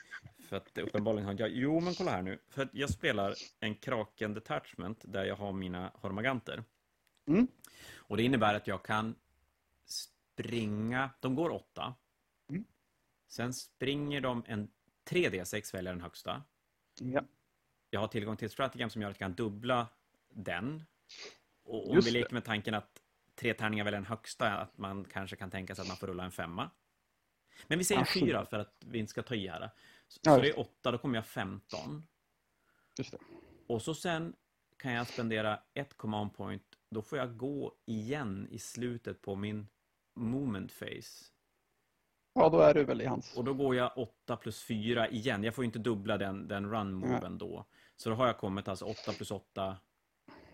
För 0.50 0.56
att 0.58 0.78
uppenbarligen 0.78 1.26
har 1.26 1.36
jag... 1.40 1.50
Jo, 1.50 1.80
men 1.80 1.94
kolla 1.94 2.12
här 2.12 2.22
nu. 2.22 2.40
För 2.50 2.62
att 2.64 2.70
jag 2.74 2.90
spelar 2.90 3.34
en 3.60 3.76
Kraken 3.76 4.34
Detachment 4.34 5.02
där 5.08 5.26
jag 5.26 5.36
har 5.36 5.52
mina 5.52 5.92
Hormaganter. 5.94 6.64
Mm. 7.28 7.48
Och 7.96 8.18
det 8.18 8.24
innebär 8.24 8.54
att 8.54 8.68
jag 8.68 8.84
kan 8.86 9.16
springa... 9.86 11.10
De 11.20 11.36
går 11.36 11.50
åtta. 11.50 11.96
Mm. 12.50 12.66
Sen 13.28 13.54
springer 13.54 14.22
de 14.22 14.44
en 14.48 14.68
3D6, 15.10 15.74
väljer 15.74 15.94
den 15.94 16.02
högsta. 16.02 16.44
Ja. 17.00 17.22
Jag 17.90 18.00
har 18.00 18.08
tillgång 18.08 18.38
till 18.38 18.46
ett 18.46 18.52
strategem 18.52 18.90
som 18.90 19.02
gör 19.02 19.10
att 19.10 19.20
jag 19.22 19.28
kan 19.30 19.36
dubbla 19.36 19.88
den. 20.30 20.84
Och 21.64 21.90
om 21.90 21.96
Just 21.96 22.08
vi 22.08 22.12
det. 22.12 22.20
leker 22.20 22.34
med 22.34 22.44
tanken 22.46 22.74
att 22.74 23.02
tre 23.36 23.54
tärningar 23.54 23.84
väljer 23.84 24.00
den 24.00 24.06
högsta, 24.08 24.52
att 24.52 24.78
man 24.78 25.06
kanske 25.06 25.36
kan 25.36 25.52
tänka 25.52 25.76
sig 25.76 25.82
att 25.82 25.88
man 25.88 25.98
får 25.98 26.08
rulla 26.08 26.24
en 26.24 26.32
femma. 26.32 26.70
Men 27.68 27.78
vi 27.78 27.84
säger 27.84 28.06
sju. 28.06 28.20
fyra 28.20 28.46
för 28.46 28.60
att 28.60 28.76
vi 28.86 29.00
inte 29.00 29.10
ska 29.10 29.24
ta 29.24 29.36
i 29.36 29.48
här. 29.48 29.70
Så, 30.08 30.20
Ja, 30.24 30.36
så 30.36 30.42
det 30.42 30.50
är 30.50 30.60
åtta, 30.60 30.92
då 30.92 30.98
kommer 30.98 31.16
jag 31.16 31.26
15. 31.26 32.08
Just 32.98 33.12
det. 33.12 33.18
Och 33.68 33.82
så 33.82 33.94
sen 33.96 34.36
kan 34.78 34.92
jag 34.92 35.08
spendera 35.08 35.60
ett 35.74 35.98
command 35.98 36.34
point. 36.34 36.64
Då 36.90 37.02
får 37.02 37.18
jag 37.18 37.38
gå 37.38 37.76
igen 37.86 38.48
i 38.52 38.60
slutet 38.60 39.22
på 39.22 39.36
min 39.36 39.68
moment 40.16 40.80
phase. 40.80 41.26
Ja, 42.34 42.50
då 42.50 42.60
är 42.60 42.74
du 42.74 42.84
väl 42.84 43.02
i 43.02 43.06
hans. 43.06 43.38
Och 43.38 43.44
då 43.44 43.54
går 43.54 43.76
jag 43.76 43.98
8 43.98 44.38
plus 44.38 44.64
4 44.64 45.10
igen. 45.10 45.44
Jag 45.44 45.56
får 45.56 45.64
ju 45.64 45.66
inte 45.66 45.80
dubbla 45.80 46.18
den, 46.18 46.48
den 46.48 46.66
run-moven 46.74 47.38
då. 47.38 47.66
Så 47.96 48.10
då 48.10 48.16
har 48.16 48.28
jag 48.28 48.38
kommit 48.38 48.68
alltså 48.68 48.86
8 48.86 49.14
plus 49.14 49.32
8 49.32 49.78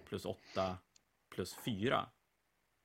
plus 0.06 0.26
8 0.26 0.78
plus 1.40 1.56
4. 1.66 2.06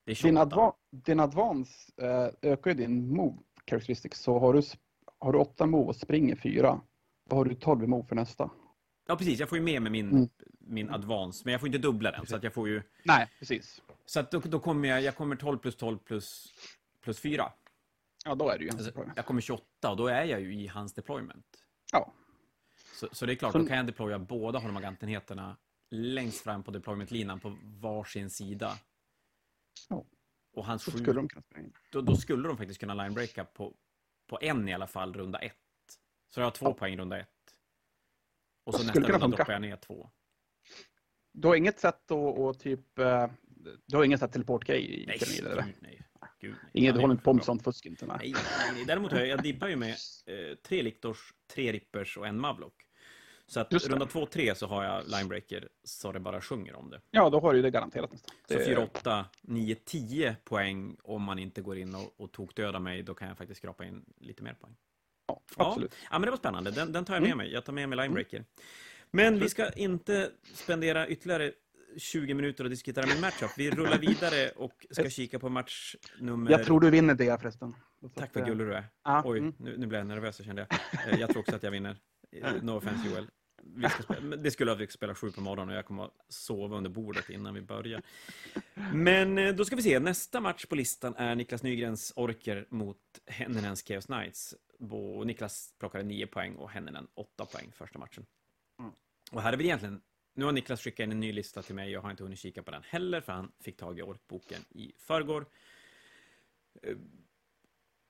Det 0.04 0.10
är 0.10 0.14
28. 0.14 0.28
Din, 0.28 0.38
adva 0.38 0.72
din 0.90 1.20
advance 1.20 1.72
eh, 2.02 2.50
ökar 2.52 2.70
ju 2.70 2.76
din 2.76 3.08
move 3.16 3.38
characteristics. 3.70 4.20
Så 4.20 4.38
har 4.38 4.52
du, 4.52 4.62
har 5.18 5.32
du 5.32 5.38
åtta 5.38 5.66
move 5.66 5.84
och 5.88 5.96
springer 5.96 6.36
fyra, 6.36 6.80
då 7.30 7.36
har 7.36 7.44
du 7.44 7.54
12 7.54 7.84
i 7.84 7.86
move 7.86 8.06
för 8.08 8.14
nästa. 8.16 8.50
Ja, 9.06 9.16
precis. 9.16 9.40
Jag 9.40 9.48
får 9.48 9.58
ju 9.58 9.64
med 9.64 9.82
mig 9.82 9.92
min, 9.92 10.10
Mm. 10.10 10.28
min 10.58 10.90
advance, 10.90 11.42
men 11.44 11.52
jag 11.52 11.60
får 11.60 11.66
inte 11.66 11.78
dubbla 11.78 12.10
den. 12.10 12.26
Så 12.26 12.36
att 12.36 12.42
jag 12.42 12.52
får 12.54 12.68
ju... 12.68 12.82
Nej, 13.04 13.28
precis. 13.38 13.82
Så 14.06 14.20
att 14.20 14.30
då, 14.30 14.40
då 14.40 14.58
kommer 14.60 14.88
jag... 14.88 15.02
Jag 15.02 15.16
kommer 15.16 15.36
12 15.36 15.58
plus 15.58 15.76
12 15.76 15.98
plus, 15.98 16.46
plus 17.00 17.20
4. 17.20 17.52
Ja, 18.24 18.34
då 18.34 18.48
är 18.48 18.58
du 18.58 18.64
ju 18.64 18.70
Alltså, 18.70 18.92
jag 19.16 19.26
kommer 19.26 19.40
28 19.40 19.90
och 19.90 19.96
då 19.96 20.06
är 20.06 20.24
jag 20.24 20.40
ju 20.40 20.54
i 20.54 20.66
hans 20.66 20.92
deployment. 20.94 21.46
Ja. 21.92 22.12
Så, 22.94 23.08
så 23.12 23.26
det 23.26 23.32
är 23.32 23.36
klart, 23.36 23.52
Så- 23.52 23.58
då 23.58 23.66
kan 23.66 23.76
jag 23.76 23.86
deploya 23.86 24.18
båda 24.18 24.58
Hormagantenheterna 24.58 25.56
längst 25.94 26.40
fram 26.40 26.62
på 26.62 26.70
deployment-linan 26.70 27.40
på 27.40 27.58
varsin 27.62 28.30
sida. 28.30 28.78
Ja. 29.88 30.06
Och 30.52 30.66
sju, 30.66 30.78
skulle 30.78 31.12
de 31.12 31.28
kunna 31.28 31.42
springa 31.42 31.66
in. 31.66 31.72
då, 31.92 32.00
då 32.00 32.16
skulle 32.16 32.48
de 32.48 32.56
faktiskt 32.56 32.80
kunna 32.80 32.94
linebreaka 32.94 33.44
på, 33.44 33.74
på 34.26 34.38
en 34.42 34.68
i 34.68 34.74
alla 34.74 34.86
fall, 34.86 35.14
runda 35.14 35.38
ett. 35.38 35.54
Så 36.28 36.40
jag 36.40 36.46
har 36.46 36.50
två 36.50 36.66
Ja. 36.66 36.74
poäng 36.74 36.96
runda 36.98 37.18
ett. 37.20 37.28
Och 38.64 38.74
så 38.74 38.82
nästa 38.84 39.00
runda 39.00 39.18
funka. 39.20 39.36
droppar 39.36 39.52
jag 39.52 39.62
ner 39.62 39.76
två. 39.76 40.10
Du 41.32 41.48
har 41.48 41.54
inget 41.54 41.80
sätt 41.80 42.10
att, 42.10 42.38
att 42.38 42.60
typ... 42.60 42.98
eh, 42.98 43.30
Du 43.86 43.96
har 43.96 44.04
inget 44.04 44.20
sätt 44.20 44.32
teleportgrej 44.32 45.02
i 45.02 45.06
Nej, 45.06 45.18
gud 45.18 45.64
nej. 45.80 46.02
Gud, 46.40 46.54
nej. 46.62 46.70
Inget, 46.72 46.94
du 46.94 47.00
håller 47.00 47.14
inte 47.14 47.24
på 47.24 47.32
med 47.32 47.44
sånt 47.44 47.64
fusk 47.64 47.86
inte? 47.86 48.06
Nej. 48.06 48.16
Nej, 48.18 48.32
nej, 48.58 48.72
nej. 48.74 48.84
Däremot 48.84 49.12
jag, 49.12 49.26
jag 49.26 49.42
dippar 49.42 49.68
ju 49.68 49.76
med 49.76 49.90
eh, 50.26 50.54
tre 50.56 50.82
Liktors, 50.82 51.18
tre 51.54 51.72
Rippers 51.72 52.16
och 52.16 52.26
en 52.26 52.40
Mavlock. 52.40 52.74
Så 53.46 53.60
att 53.60 53.72
Just 53.72 53.88
runda 53.90 54.06
två, 54.06 54.26
tre 54.26 54.54
så 54.54 54.66
har 54.66 54.84
jag 54.84 55.04
linebreaker 55.08 55.68
så 55.84 56.12
det 56.12 56.20
bara 56.20 56.40
sjunger 56.40 56.74
om 56.76 56.90
det. 56.90 57.00
Ja, 57.10 57.30
då 57.30 57.40
har 57.40 57.54
du 57.54 57.62
det 57.62 57.70
garanterat 57.70 58.12
nästan. 58.12 58.34
Så 58.48 58.54
Det- 58.54 58.64
4, 58.64 58.82
8, 58.82 59.26
9, 59.42 59.74
10 59.84 60.36
poäng 60.44 60.96
om 61.02 61.22
man 61.22 61.38
inte 61.38 61.62
går 61.62 61.78
in 61.78 61.94
och, 61.94 62.14
och 62.16 62.32
tokdödar 62.32 62.80
mig, 62.80 63.02
då 63.02 63.14
kan 63.14 63.28
jag 63.28 63.38
faktiskt 63.38 63.58
skrapa 63.58 63.84
in 63.84 64.04
lite 64.20 64.42
mer 64.42 64.54
poäng. 64.54 64.76
Ja, 65.28 65.40
Ja, 65.56 65.66
absolut. 65.70 65.94
ja 66.10 66.18
men 66.18 66.22
det 66.22 66.30
var 66.30 66.38
spännande. 66.38 66.70
Den, 66.70 66.92
den 66.92 67.04
tar 67.04 67.14
jag 67.14 67.20
med 67.20 67.26
Mm. 67.32 67.38
mig. 67.38 67.52
Jag 67.52 67.64
tar 67.64 67.72
med 67.72 67.88
mig 67.88 67.96
linebreaker. 67.96 68.44
Men 69.10 69.38
vi 69.40 69.48
ska 69.48 69.70
inte 69.72 70.30
spendera 70.54 71.08
ytterligare 71.08 71.52
20 71.96 72.34
minuter 72.34 72.64
och 72.64 72.70
diskutera 72.70 73.06
min 73.06 73.20
matchup. 73.20 73.50
Vi 73.56 73.70
rullar 73.70 73.98
vidare 73.98 74.48
och 74.56 74.86
ska 74.90 75.10
kika 75.10 75.38
på 75.38 75.48
match 75.48 75.94
nummer... 76.18 76.50
Jag 76.50 76.64
tror 76.64 76.80
du 76.80 76.90
vinner 76.90 77.14
det 77.14 77.40
förresten. 77.40 77.74
Tack 78.14 78.30
vad 78.34 78.46
gullig 78.46 78.66
du 78.66 78.74
är. 78.74 78.84
Ja, 79.04 79.22
Oj, 79.24 79.38
mm. 79.38 79.54
nu, 79.58 79.74
nu 79.78 79.86
blev 79.86 79.98
jag 80.00 80.06
nervös 80.06 80.44
kände 80.44 80.66
jag. 80.68 81.12
Eh, 81.14 81.20
Jag 81.20 81.30
tror 81.30 81.40
också 81.40 81.56
att 81.56 81.62
jag 81.62 81.70
vinner. 81.70 81.96
Eh, 82.42 82.62
No 82.62 82.70
offense 82.70 83.08
Joel. 83.08 83.26
Vi 83.62 83.88
ska 83.88 84.02
spela, 84.02 84.36
det 84.36 84.50
skulle 84.50 84.72
att 84.72 84.78
vi 84.78 84.86
spela 84.86 85.14
sju 85.14 85.30
på 85.32 85.40
morgonen 85.40 85.68
och 85.68 85.78
jag 85.78 85.86
kommer 85.86 86.04
att 86.04 86.14
sova 86.28 86.76
under 86.76 86.90
bordet 86.90 87.30
innan 87.30 87.54
vi 87.54 87.60
börjar. 87.60 88.02
Men 88.94 89.38
eh, 89.38 89.54
då 89.54 89.64
ska 89.64 89.76
vi 89.76 89.82
se, 89.82 89.98
nästa 89.98 90.40
match 90.40 90.66
på 90.66 90.74
listan 90.74 91.14
är 91.16 91.34
Niklas 91.34 91.62
Nygrens 91.62 92.12
Orker 92.16 92.66
mot 92.70 92.98
Hennenens 93.26 93.82
Chaos 93.82 94.06
Knights. 94.06 94.54
Niklas 95.24 95.74
plockade 95.78 96.04
9 96.04 96.26
poäng 96.26 96.54
och 96.54 96.70
Hennenen 96.70 97.06
8 97.14 97.46
poäng 97.46 97.72
första 97.72 97.98
matchen. 97.98 98.26
Mm. 98.80 98.92
Och 99.32 99.42
här 99.42 99.52
är 99.52 99.56
vi 99.56 99.64
egentligen, 99.64 100.00
nu 100.34 100.44
har 100.44 100.52
Niklas 100.52 100.80
skickat 100.80 101.04
in 101.04 101.12
en 101.12 101.20
ny 101.20 101.32
lista 101.32 101.62
till 101.62 101.74
mig, 101.74 101.90
jag 101.90 102.00
har 102.00 102.10
inte 102.10 102.22
hunnit 102.22 102.38
kika 102.38 102.62
på 102.62 102.70
den 102.70 102.82
heller 102.86 103.20
för 103.20 103.32
han 103.32 103.52
fick 103.60 103.76
tag 103.76 103.98
i 103.98 104.02
Orkboken 104.02 104.60
i 104.70 104.92
förrgår. 104.98 105.46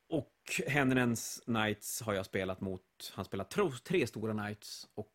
Och 0.09 0.35
Hennenens 0.67 1.43
Knights 1.45 2.03
har 2.03 2.15
jag 2.15 2.27
spelat 2.27 2.61
mot. 2.61 3.13
Han 3.15 3.25
spelar 3.25 3.45
tre 3.85 4.07
stora 4.07 4.33
Knights 4.33 4.89
och 4.95 5.13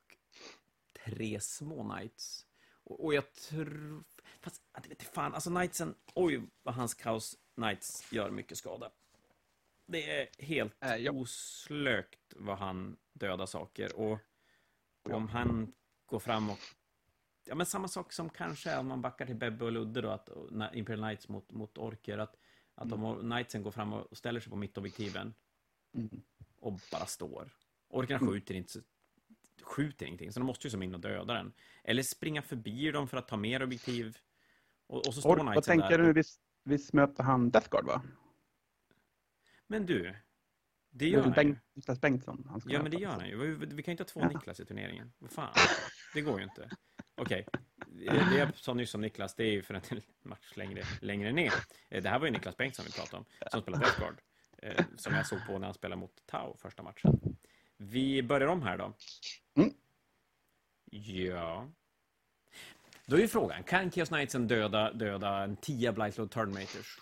tre 1.05 1.39
små 1.39 1.89
Knights. 1.93 2.45
Och, 2.83 3.05
och 3.05 3.13
jag 3.13 3.33
tror... 3.33 4.03
Fast, 4.41 4.61
jag 4.73 4.89
vet 4.89 5.03
fan, 5.03 5.33
alltså 5.33 5.49
Knightsen... 5.49 5.95
Oj, 6.15 6.41
vad 6.63 6.75
hans 6.75 6.95
Chaos 6.95 7.35
Knights 7.55 8.11
gör 8.11 8.29
mycket 8.29 8.57
skada. 8.57 8.91
det 9.85 10.09
är 10.21 10.43
helt 10.43 10.83
Eh, 10.83 10.95
ja. 10.95 11.11
oslökt 11.11 12.33
vad 12.35 12.57
han 12.57 12.97
dödar 13.13 13.45
saker. 13.45 13.95
Och 13.99 14.19
om 15.03 15.27
han 15.27 15.73
går 16.05 16.19
fram 16.19 16.49
och... 16.49 16.59
Ja, 17.45 17.55
men 17.55 17.65
samma 17.65 17.87
sak 17.87 18.13
som 18.13 18.29
kanske 18.29 18.77
om 18.77 18.87
man 18.87 19.01
backar 19.01 19.25
till 19.25 19.35
Bebbe 19.35 19.65
och 19.65 19.71
Ludde 19.71 20.01
då, 20.01 20.09
att 20.09 20.29
Imperial 20.73 20.99
Knights 21.03 21.27
mot, 21.29 21.51
mot 21.51 21.77
Orker, 21.77 22.17
att, 22.17 22.35
att 22.79 22.91
Mm. 22.91 23.03
om 23.03 23.19
Knightsen 23.19 23.63
går 23.63 23.71
fram 23.71 23.93
och 23.93 24.17
ställer 24.17 24.39
sig 24.39 24.49
på 24.49 24.55
mittobjektiven 24.55 25.33
Mm. 25.93 26.21
och 26.59 26.79
bara 26.91 27.05
står. 27.05 27.49
Orkerna 27.87 28.19
Mm. 28.19 28.29
skjuter 28.33 28.53
inte, 28.55 28.71
så- 28.71 28.81
skjuter 29.61 30.05
ingenting, 30.05 30.31
så 30.31 30.39
de 30.39 30.45
måste 30.45 30.67
ju 30.67 30.71
som 30.71 30.83
in 30.83 30.93
och 30.93 30.99
döda 30.99 31.33
den. 31.33 31.53
Eller 31.83 32.03
springa 32.03 32.41
förbi 32.41 32.91
dem 32.91 33.07
för 33.07 33.17
att 33.17 33.27
ta 33.27 33.37
mer 33.37 33.63
objektiv. 33.63 34.17
Och, 34.87 35.07
och 35.07 35.13
så 35.13 35.21
står 35.21 35.37
vad 35.37 35.47
Knightsen 35.47 35.79
tänker 35.79 35.97
där. 35.97 36.05
du? 36.05 36.13
Visst, 36.13 36.41
visst 36.63 36.93
möter 36.93 37.23
han 37.23 37.49
Death 37.51 37.69
Guard 37.69 37.85
va? 37.85 38.01
Men 39.67 39.85
du, 39.85 40.15
det 40.89 41.09
gör 41.09 41.21
han. 41.23 41.31
Bengt, 41.31 41.59
Niklas 41.73 42.01
Bengtsson. 42.01 42.45
Han 42.49 42.61
ska 42.61 42.69
Ja, 42.69 42.81
men 42.81 42.91
det 42.91 42.97
gör 42.97 43.09
han 43.11 43.27
ju. 43.29 43.37
Vi, 43.55 43.65
vi 43.65 43.83
kan 43.83 43.91
ju 43.91 43.93
inte 43.93 44.03
ha 44.03 44.07
två 44.07 44.19
Ja. 44.21 44.27
Niklas 44.27 44.59
i 44.59 44.65
turneringen. 44.65 45.13
Vad 45.17 45.31
fan? 45.31 45.53
Det 46.13 46.21
går 46.21 46.37
ju 46.39 46.43
inte. 46.43 46.69
Okej. 47.19 47.45
Det 47.87 48.05
det 48.31 48.37
jag 48.37 48.55
sa 48.57 48.73
nyss 48.73 48.95
om 48.95 49.01
Niklas, 49.01 49.35
det 49.35 49.43
är 49.43 49.51
ju 49.51 49.61
för 49.61 49.73
en 49.73 49.81
match 50.23 50.51
längre, 50.55 50.83
längre 51.01 51.31
ner. 51.31 51.53
Eh, 51.89 52.03
Det 52.03 52.09
här 52.09 52.19
var 52.19 52.25
ju 52.25 52.31
Niklas 52.31 52.57
Bengtsson 52.57 52.85
vi 52.85 52.91
pratade 52.91 53.17
om, 53.17 53.25
som 53.51 53.61
spelar 53.61 53.79
Death 53.79 53.99
Guard. 53.99 54.15
eh, 54.57 54.85
Som 54.97 55.13
jag 55.13 55.25
såg 55.27 55.39
på 55.47 55.57
när 55.59 55.67
han 55.67 55.73
spelade 55.73 55.99
mot 55.99 56.11
Tau 56.25 56.55
första 56.57 56.83
matchen. 56.83 57.19
Vi 57.77 58.23
börjar 58.23 58.47
om 58.47 58.61
här 58.61 58.77
då. 58.77 58.93
Mm. 59.57 59.73
Ja. 60.91 61.67
Då 63.05 63.15
är 63.15 63.21
ju 63.21 63.27
frågan, 63.27 63.63
kan 63.63 63.91
Chaos 63.91 64.09
Knightsen 64.09 64.47
döda, 64.47 64.93
döda 64.93 65.43
en 65.43 65.55
10 65.57 65.91
Blightload 65.91 66.31
Turnmaters? 66.31 66.97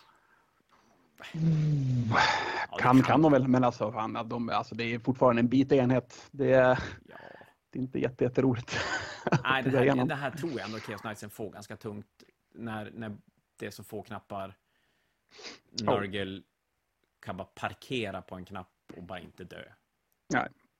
Ja, 1.33 2.77
det 2.77 2.83
Kan, 2.83 3.01
kan 3.03 3.21
de 3.21 3.31
väl, 3.31 3.47
men 3.47 3.63
alltså, 3.63 3.91
fan, 3.91 4.13
de, 4.29 4.49
alltså 4.49 4.75
det 4.75 4.83
är 4.83 4.99
fortfarande 4.99 5.39
en 5.39 5.47
bit 5.47 5.71
enhet. 5.71 6.27
Det 6.31 6.53
är, 6.53 6.79
Ja. 7.07 7.17
det 7.69 7.79
är 7.79 7.81
inte 7.83 7.99
jätte, 7.99 8.23
jätteroligt. 8.23 8.77
Nej, 9.43 9.63
det 9.63 9.69
här, 9.79 10.05
det 10.05 10.15
här 10.15 10.31
tror 10.31 10.51
jag 10.51 10.61
ändå 10.65 10.79
Chaos 10.79 11.01
Knightsen 11.01 11.29
får 11.29 11.51
ganska 11.51 11.77
tungt 11.77 12.23
när, 12.53 12.91
när 12.91 13.17
det 13.57 13.65
är 13.65 13.71
så 13.71 13.83
få 13.83 14.01
knappar. 14.03 14.57
Nurgle 15.81 16.41
kan 17.19 17.37
bara 17.37 17.47
parkera 17.53 18.21
på 18.21 18.35
en 18.35 18.45
knapp 18.45 18.71
och 18.97 19.03
bara 19.03 19.19
inte 19.19 19.43
dö. 19.43 19.63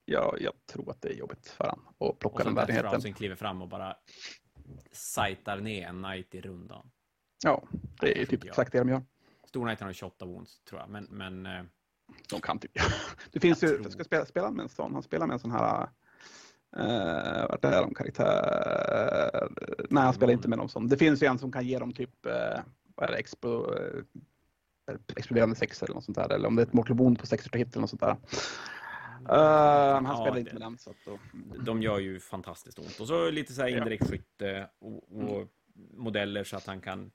Jag, 0.05 0.41
jag 0.41 0.53
tror 0.65 0.91
att 0.91 1.01
det 1.01 1.09
är 1.09 1.13
jobbigt 1.13 1.47
för 1.47 1.63
han 1.65 1.79
att 1.87 1.95
Och 1.97 2.19
plocka 2.19 2.37
så 2.37 2.43
den 2.43 2.55
värdigheten. 2.55 2.91
Rousing 2.93 3.13
kliver 3.13 3.35
fram 3.35 3.61
och 3.61 3.67
bara 3.67 3.97
sajtar 4.91 5.57
ner 5.57 5.87
en 5.87 6.03
knight 6.03 6.35
i 6.35 6.41
rundan. 6.41 6.91
Ja, 7.43 7.63
det 7.99 8.11
är 8.11 8.25
tycker 8.25 8.37
typ 8.37 8.45
exakt 8.45 8.71
det 8.71 8.79
de 8.79 8.89
gör. 8.89 9.03
Stor 9.43 9.65
knight 9.65 9.79
har 9.79 9.93
28 9.93 10.25
wounds, 10.25 10.59
tror 10.59 10.81
jag. 10.81 10.89
Men, 10.89 11.03
men 11.03 11.45
eh, 11.45 11.63
De 12.29 12.41
kan 12.41 12.59
typ. 12.59 12.71
Det 13.31 13.39
finns 13.39 13.61
Jag 13.63 13.71
ju, 13.71 13.77
tror- 13.77 13.89
ska 13.89 14.03
spela, 14.03 14.25
spela 14.25 14.51
med 14.51 14.63
en 14.63 14.69
sån, 14.69 14.93
han 14.93 15.03
spelar 15.03 15.27
med 15.27 15.33
en 15.33 15.39
sån 15.39 15.51
här 15.51 15.89
uh, 16.77 17.47
vart 17.49 17.65
är 17.65 17.81
de 17.81 17.93
karaktär? 17.93 19.47
Nej, 19.89 20.03
han 20.03 20.13
spelar 20.13 20.33
inte 20.33 20.47
med 20.47 20.57
någon 20.57 20.69
sån. 20.69 20.87
Det 20.87 20.97
finns 20.97 21.23
ju 21.23 21.27
en 21.27 21.39
som 21.39 21.51
kan 21.51 21.65
ge 21.67 21.79
dem 21.79 21.93
typ, 21.93 22.25
eh, 22.25 22.59
vad 22.95 23.09
är 23.09 23.13
det, 23.13 23.17
expo, 23.19 23.73
eh, 23.75 24.03
exploderande 25.15 25.55
sex 25.55 25.83
eller 25.83 25.93
något 25.95 26.03
sånt 26.03 26.17
där. 26.17 26.33
Eller 26.33 26.47
om 26.47 26.55
det 26.55 26.61
är 26.61 26.65
ett 26.65 26.73
mortal 26.73 26.97
wound 26.97 27.19
på 27.19 27.25
60 27.25 27.57
hit 27.57 27.67
eller 27.73 27.81
något 27.81 27.89
sånt 27.89 28.01
där. 28.01 28.17
Eh, 29.29 29.93
han 29.93 30.05
Ja, 30.05 30.15
spelar 30.21 30.37
inte 30.37 30.51
det- 30.51 30.59
med 30.59 30.61
den. 30.61 30.77
Så 30.77 30.89
att 30.89 30.95
då, 31.05 31.19
de 31.65 31.81
gör 31.81 31.99
ju 31.99 32.19
fantastiskt 32.19 32.79
ont. 32.79 32.99
Och 32.99 33.07
så 33.07 33.29
lite 33.31 33.53
så 33.53 33.61
här 33.61 33.69
Ja. 33.69 33.77
indirekt 33.77 34.09
skytte 34.09 34.69
och, 34.79 35.11
och 35.11 35.47
modeller 35.93 36.43
så 36.43 36.57
att 36.57 36.65
han 36.67 36.81
kan 36.81 37.11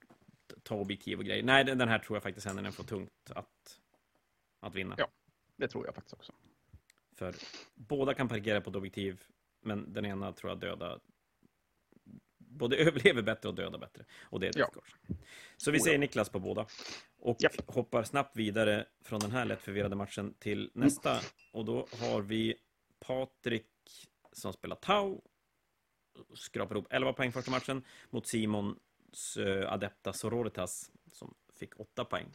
ta 0.63 0.75
objektiv 0.75 1.19
och 1.19 1.25
grejer. 1.25 1.43
Nej, 1.43 1.65
den 1.65 1.79
den 1.79 1.89
här 1.89 1.99
tror 1.99 2.17
jag 2.17 2.23
faktiskt 2.23 2.47
händer 2.47 2.63
den 2.63 2.73
får 2.73 2.85
tungt 2.85 3.11
att, 3.35 3.79
att 4.61 4.75
vinna. 4.75 4.95
Ja. 4.99 5.07
det 5.57 5.69
tror 5.69 5.87
jag 5.87 5.95
faktiskt 5.95 6.15
också. 6.15 6.33
För 7.17 7.35
båda 7.75 8.15
kan 8.15 8.29
parkera 8.29 8.61
på 8.61 8.71
ett 8.71 8.77
objektiv, 8.77 9.23
men 9.65 9.93
den 9.93 10.07
ena 10.07 10.33
tror 10.33 10.51
jag 10.51 10.61
döda 10.61 11.01
både 12.39 12.77
överlever 12.87 13.23
bättre 13.23 13.49
och 13.49 13.55
dödar 13.55 13.79
bättre. 13.79 14.05
Och 14.23 14.41
det 14.41 14.47
är 14.47 14.53
Ja. 14.59 14.65
Death 14.65 14.73
Guard. 14.75 15.19
Så 15.57 15.71
vi 15.71 15.79
Oh, 15.79 15.83
säger 15.83 15.97
ja. 15.97 16.01
Niklas 16.01 16.29
på 16.29 16.39
båda. 16.41 16.67
Och 17.19 17.37
Ja. 17.39 17.51
hoppar 17.67 18.05
snabbt 18.05 18.37
vidare 18.37 18.87
från 19.01 19.21
den 19.21 19.31
här 19.31 19.45
lätt 19.45 19.61
förvirrade 19.63 19.97
matchen 19.97 20.35
till 20.39 20.71
nästa. 20.75 21.21
Och 21.53 21.65
då 21.65 21.87
har 22.01 22.21
vi 22.23 22.55
Patrik 22.99 23.67
som 24.33 24.53
spelar 24.53 24.77
Tau. 24.77 25.21
Skrapar 26.35 26.75
ihop 26.75 26.87
11 26.91 27.13
poäng 27.13 27.33
första 27.33 27.51
matchen 27.51 27.85
mot 28.11 28.27
Simons 28.27 29.37
eh, 29.39 29.73
Adepta 29.73 30.13
Sororitas 30.13 30.91
som 31.07 31.35
fick 31.55 31.81
8 31.81 32.05
poäng 32.05 32.27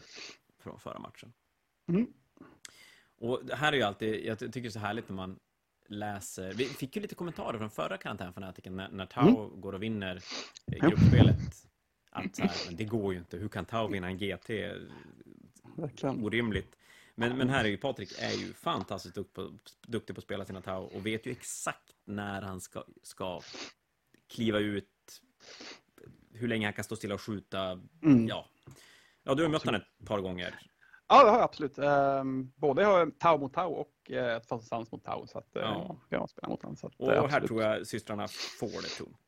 från 0.59 0.79
förra 0.79 0.99
matchen. 0.99 1.33
Mm. 1.87 2.13
Och 3.19 3.45
det 3.45 3.55
här 3.55 3.73
är 3.73 3.77
ju 3.77 3.83
alltid, 3.83 4.25
jag 4.25 4.39
ty- 4.39 4.45
tycker 4.45 4.61
det 4.61 4.67
är 4.67 4.71
så 4.71 4.79
härligt 4.79 5.09
när 5.09 5.15
man 5.15 5.39
läser, 5.87 6.53
vi 6.53 6.65
fick 6.65 6.95
ju 6.95 7.01
lite 7.01 7.15
kommentarer 7.15 7.57
från 7.57 7.69
förra 7.69 7.97
karantänfanatiken 7.97 8.75
när, 8.75 8.89
när 8.89 9.05
Tau 9.05 9.49
går 9.55 9.73
och 9.73 9.83
vinner 9.83 10.23
Mm. 10.71 10.89
Gruppspelet. 10.89 11.67
Att 12.11 12.35
så 12.35 12.41
här, 12.41 12.51
men 12.65 12.75
det 12.75 12.83
går 12.83 13.13
ju 13.13 13.19
inte, 13.19 13.37
hur 13.37 13.49
kan 13.49 13.65
Tau 13.65 13.87
vinna 13.87 14.07
en 14.07 14.17
GT? 14.17 14.49
Verkligen. 15.75 16.23
Orimligt. 16.23 16.75
Men, 17.15 17.37
men 17.37 17.49
här 17.49 17.65
är 17.65 17.69
ju 17.69 17.77
Patrik 17.77 18.11
är 18.19 18.31
ju 18.31 18.53
fantastiskt 18.53 19.15
duktig 19.15 19.33
på, 19.33 19.57
duktig 19.87 20.15
på 20.15 20.19
att 20.19 20.23
spela 20.23 20.45
sina 20.45 20.61
Tau 20.61 20.83
och 20.83 21.05
vet 21.05 21.25
ju 21.25 21.31
exakt 21.31 21.93
när 22.05 22.41
han 22.41 22.61
ska, 22.61 22.83
ska 23.03 23.41
kliva 24.27 24.59
ut, 24.59 25.21
hur 26.33 26.47
länge 26.47 26.67
han 26.67 26.73
kan 26.73 26.83
stå 26.83 26.95
stilla 26.95 27.13
och 27.13 27.21
skjuta. 27.21 27.71
Mm. 28.03 28.27
Ja, 28.27 28.49
ja 29.23 29.35
du 29.35 29.43
har 29.43 29.49
mött 29.49 29.65
honom 29.65 29.81
ett 29.81 30.07
par 30.07 30.21
gånger. 30.21 30.59
Ja, 31.09 31.23
det 31.23 31.29
har 31.29 31.37
jag 31.37 31.43
absolut. 31.43 31.79
Um, 31.79 32.51
både 32.55 32.81
jag 32.81 32.89
har 32.89 33.11
Tau 33.19 33.37
mot 33.37 33.53
Tau 33.53 33.73
och 33.73 33.91
uh, 34.11 34.39
fast 34.49 34.67
sans 34.67 34.91
mot 34.91 35.03
Tau. 35.03 35.27
Så 35.27 35.37
att, 35.37 35.55
uh, 35.55 35.61
Ja. 35.63 35.95
jag 36.09 36.29
spelar 36.29 36.49
mot 36.49 36.61
honom. 36.63 36.75
Så 36.75 36.87
att, 36.87 36.93
Och 36.97 37.11
eh, 37.13 37.17
här 37.17 37.23
absolut. 37.25 37.47
tror 37.47 37.63
jag 37.63 37.87
systrarna 37.87 38.27
får 38.59 38.67
det 38.81 38.87
tungt. 38.97 39.19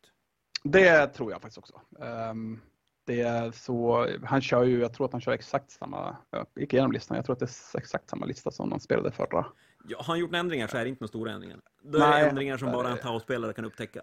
Det 0.63 1.07
tror 1.07 1.31
jag 1.31 1.41
faktiskt 1.41 1.57
också. 1.57 1.81
Ehm, 1.99 2.59
det 3.05 3.21
är 3.21 3.51
så, 3.51 4.07
han 4.23 4.41
kör 4.41 4.63
ju, 4.63 4.79
jag 4.79 4.93
tror 4.93 5.05
att 5.05 5.11
han 5.11 5.21
kör 5.21 5.31
exakt 5.31 5.71
samma, 5.71 6.17
jag 6.29 6.45
gick 6.55 6.73
igenom 6.73 6.91
listan, 6.91 7.15
jag 7.17 7.25
tror 7.25 7.33
att 7.33 7.39
det 7.39 7.45
är 7.73 7.77
exakt 7.79 8.09
samma 8.09 8.25
lista 8.25 8.51
som 8.51 8.71
han 8.71 8.79
spelade 8.79 9.11
förra. 9.11 9.45
Ja, 9.87 9.97
har 9.97 10.03
han 10.03 10.19
gjort 10.19 10.31
några 10.31 10.39
ändringar 10.39 10.67
så 10.67 10.77
är 10.77 10.83
det 10.83 10.89
inte 10.89 11.03
några 11.03 11.07
stora 11.09 11.31
ändringar. 11.31 11.59
Det 11.83 11.99
Nej, 11.99 12.23
är 12.23 12.29
ändringar 12.29 12.57
som 12.57 12.71
bara 12.71 12.89
en 12.89 12.95
det. 12.95 13.01
Tau-spelare 13.01 13.53
kan 13.53 13.65
upptäcka. 13.65 14.01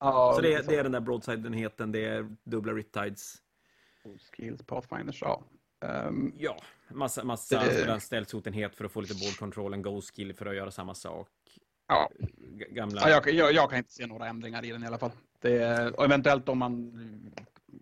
Ja, 0.00 0.32
så 0.36 0.40
det, 0.40 0.54
är- 0.54 0.62
det 0.62 0.76
är 0.76 0.82
den 0.82 0.92
där 0.92 1.00
broadside-enheten, 1.00 1.92
det 1.92 2.04
är 2.04 2.36
dubbla 2.44 2.72
riptides. 2.72 3.34
Skills, 4.32 4.62
Pathfinders, 4.62 5.22
ja. 5.22 5.42
Ehm, 5.80 6.32
Ja, 6.38 6.56
massa, 6.90 7.24
massa 7.24 7.64
Det- 7.64 8.00
ställsotenhet 8.00 8.76
för 8.76 8.84
att 8.84 8.92
få 8.92 9.00
lite 9.00 9.14
board 9.14 9.36
control, 9.38 9.74
en 9.74 9.82
go 9.82 10.00
skill 10.02 10.34
för 10.34 10.46
att 10.46 10.56
göra 10.56 10.70
samma 10.70 10.94
sak. 10.94 11.28
ja. 11.88 12.10
Gamla... 12.70 13.00
Ja, 13.00 13.10
jag, 13.10 13.34
jag, 13.34 13.52
jag 13.52 13.68
kan 13.70 13.78
inte 13.78 13.92
se 13.92 14.06
några 14.06 14.26
ändringar 14.28 14.64
i 14.64 14.70
den 14.70 14.84
i 14.84 14.86
alla 14.86 14.98
fall. 14.98 15.10
Det, 15.40 15.90
och 15.90 16.04
eventuellt 16.04 16.48
om 16.48 16.58
man 16.58 16.92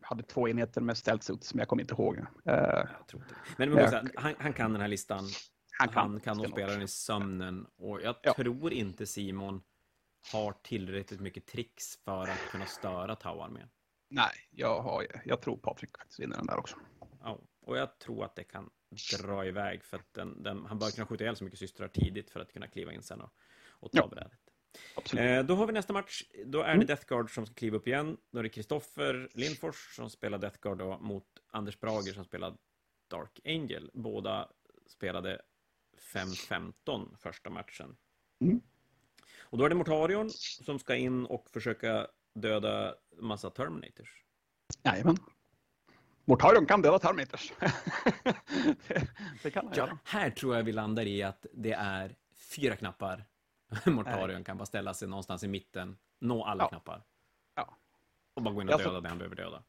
hade 0.02 0.22
två 0.22 0.48
enheter 0.48 0.80
med 0.80 0.96
suits, 0.96 1.54
men 1.54 1.58
jag 1.58 1.68
kommer 1.68 1.82
inte 1.82 1.94
ihåg. 1.94 2.16
Eh, 2.18 2.24
Jag 2.44 3.06
tror 3.08 3.22
inte. 3.22 3.34
Men, 3.56 3.70
men 3.70 3.78
Ja. 3.78 3.84
också, 3.84 4.00
han, 4.20 4.34
han 4.38 4.52
kan 4.52 4.72
den 4.72 4.80
här 4.80 4.88
listan. 4.88 5.24
han 5.78 5.88
kan, 5.88 6.10
Han 6.10 6.20
kan 6.20 6.36
nog 6.36 6.46
spela 6.48 6.72
den 6.72 6.82
i 6.82 6.88
sömnen. 6.88 7.66
Och 7.76 8.02
jag 8.02 8.16
Ja. 8.22 8.34
tror 8.34 8.72
inte 8.72 9.06
Simon 9.06 9.62
har 10.32 10.52
tillräckligt 10.62 11.20
mycket 11.20 11.46
tricks 11.46 11.96
för 12.04 12.22
att 12.22 12.50
kunna 12.50 12.66
störa 12.66 13.16
Tau-armén. 13.16 13.68
Nej, 14.10 14.32
jag, 14.50 14.82
har, 14.82 15.06
jag 15.24 15.40
tror 15.40 15.56
Patrik 15.56 15.90
faktiskt 15.98 16.20
vinner 16.20 16.36
den 16.36 16.46
där 16.46 16.56
också. 16.58 16.76
Ja, 17.22 17.38
och 17.64 17.78
jag 17.78 17.98
tror 17.98 18.24
att 18.24 18.36
det 18.36 18.44
kan 18.44 18.70
dra 19.22 19.46
iväg 19.46 19.84
för 19.84 19.96
att 19.96 20.14
den, 20.14 20.42
den, 20.42 20.66
han 20.66 20.78
bör 20.78 20.90
kunna 20.90 21.06
skjuta 21.06 21.24
ihjäl 21.24 21.36
så 21.36 21.44
mycket 21.44 21.58
systrar 21.58 21.88
tidigt 21.88 22.30
för 22.30 22.40
att 22.40 22.52
kunna 22.52 22.68
kliva 22.68 22.92
in 22.92 23.02
sen 23.02 23.20
och, 23.20 23.30
och 23.68 23.92
ta 23.92 23.98
Ja. 23.98 24.06
brädet. 24.06 24.40
Eh, 25.16 25.46
då 25.46 25.54
har 25.54 25.66
vi 25.66 25.72
nästa 25.72 25.92
match. 25.92 26.22
Då 26.46 26.60
är 26.60 26.66
det 26.66 26.72
Mm. 26.72 26.86
Death 26.86 27.06
Guard 27.06 27.34
som 27.34 27.46
ska 27.46 27.54
kliva 27.54 27.76
upp 27.76 27.86
igen. 27.88 28.16
Då 28.30 28.38
är 28.38 28.42
det 28.42 28.48
Kristoffer 28.48 29.28
Lindfors 29.34 29.96
som 29.96 30.10
spelar 30.10 30.38
Death 30.38 30.58
Guard 30.60 30.78
då, 30.78 30.98
mot 30.98 31.26
Anders 31.46 31.80
Brager 31.80 32.12
som 32.12 32.24
spelar 32.24 32.56
Dark 33.10 33.40
Angel. 33.44 33.90
Båda 33.94 34.48
spelade 34.86 35.42
5-15 36.12 37.16
första 37.16 37.50
matchen. 37.50 37.96
Mm. 38.40 38.60
Och 39.40 39.58
då 39.58 39.64
är 39.64 39.68
det 39.68 39.74
Mortarion 39.74 40.30
som 40.30 40.78
ska 40.78 40.94
in 40.94 41.26
och 41.26 41.50
försöka 41.50 42.06
döda 42.34 42.94
massa 43.16 43.50
Terminators. 43.50 44.24
Jajamän. 44.84 45.16
Mortarion 46.24 46.66
kan 46.66 46.82
döda 46.82 46.98
Terminators. 46.98 47.52
det, 48.88 49.06
det 49.42 49.50
kan 49.50 49.66
han 49.66 49.74
Ja, 49.76 49.86
göra. 49.86 49.98
här 50.04 50.30
tror 50.30 50.56
jag 50.56 50.62
vi 50.62 50.72
landar 50.72 51.06
i 51.06 51.22
att 51.22 51.46
det 51.52 51.72
är 51.72 52.14
fyra 52.56 52.76
knappar. 52.76 53.24
Mortarion 53.86 54.44
kan 54.44 54.56
bara 54.58 54.66
ställa 54.66 54.94
sig 54.94 55.08
någonstans 55.08 55.44
i 55.44 55.48
mitten, 55.48 55.96
nå 56.20 56.44
alla 56.44 56.64
Ja. 56.64 56.68
knappar. 56.68 57.02
Ja. 57.54 57.76
Och 58.34 58.42
bara 58.42 58.54
gå 58.54 58.62
in 58.62 58.68
och 58.68 58.74
Alltså- 58.74 58.88
döda 58.88 59.00
det 59.00 59.08
han 59.08 59.18
behöver 59.18 59.36
döda. 59.36 59.62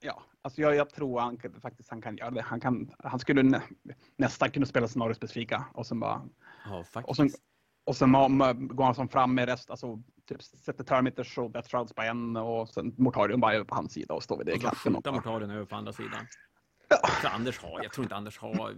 Ja, 0.00 0.22
alltså 0.42 0.60
jag, 0.60 0.74
jag 0.74 0.90
tror 0.90 1.20
han, 1.20 1.38
faktiskt 1.60 1.90
han 1.90 2.02
kan 2.02 2.16
göra 2.16 2.30
det. 2.30 2.42
Han, 2.42 2.60
kan, 2.60 2.90
han 2.98 3.18
skulle 3.18 3.42
nä, 3.42 3.62
nästan 4.16 4.50
kunna 4.50 4.66
spela 4.66 4.88
scenariospecifika 4.88 5.64
och 5.74 5.86
sen 5.86 6.00
bara 6.00 6.22
Ja, 6.64 6.84
faktiskt. 6.84 7.08
Och 7.08 7.16
sen- 7.16 7.30
och 7.88 7.96
sen 7.96 8.12
går 8.12 8.84
han 8.84 8.94
som 8.94 9.08
fram 9.08 9.34
med 9.34 9.48
rest, 9.48 9.70
alltså 9.70 10.02
typ 10.26 10.42
sätter 10.42 10.84
Terminators 10.84 11.38
och 11.38 11.50
Death 11.50 11.68
Shrouds 11.68 11.92
på 11.92 12.02
en 12.02 12.36
och 12.36 12.68
sen 12.68 12.94
Mortarion 12.98 13.40
bara 13.40 13.54
över 13.54 13.64
på 13.64 13.74
hans 13.74 13.92
sida 13.92 14.14
och 14.14 14.22
står 14.22 14.38
vid 14.38 14.46
det 14.46 14.52
i 14.52 14.56
och 14.56 14.76
så 14.76 14.90
Mortarion 14.90 15.50
över 15.50 15.64
på 15.64 15.76
andra 15.76 15.92
sidan. 15.92 16.26
Ja. 16.88 16.96
Så 17.22 17.28
Anders 17.28 17.58
har, 17.58 17.82
jag 17.82 17.92
tror 17.92 18.04
inte 18.04 18.16
Anders 18.16 18.38
har 18.38 18.74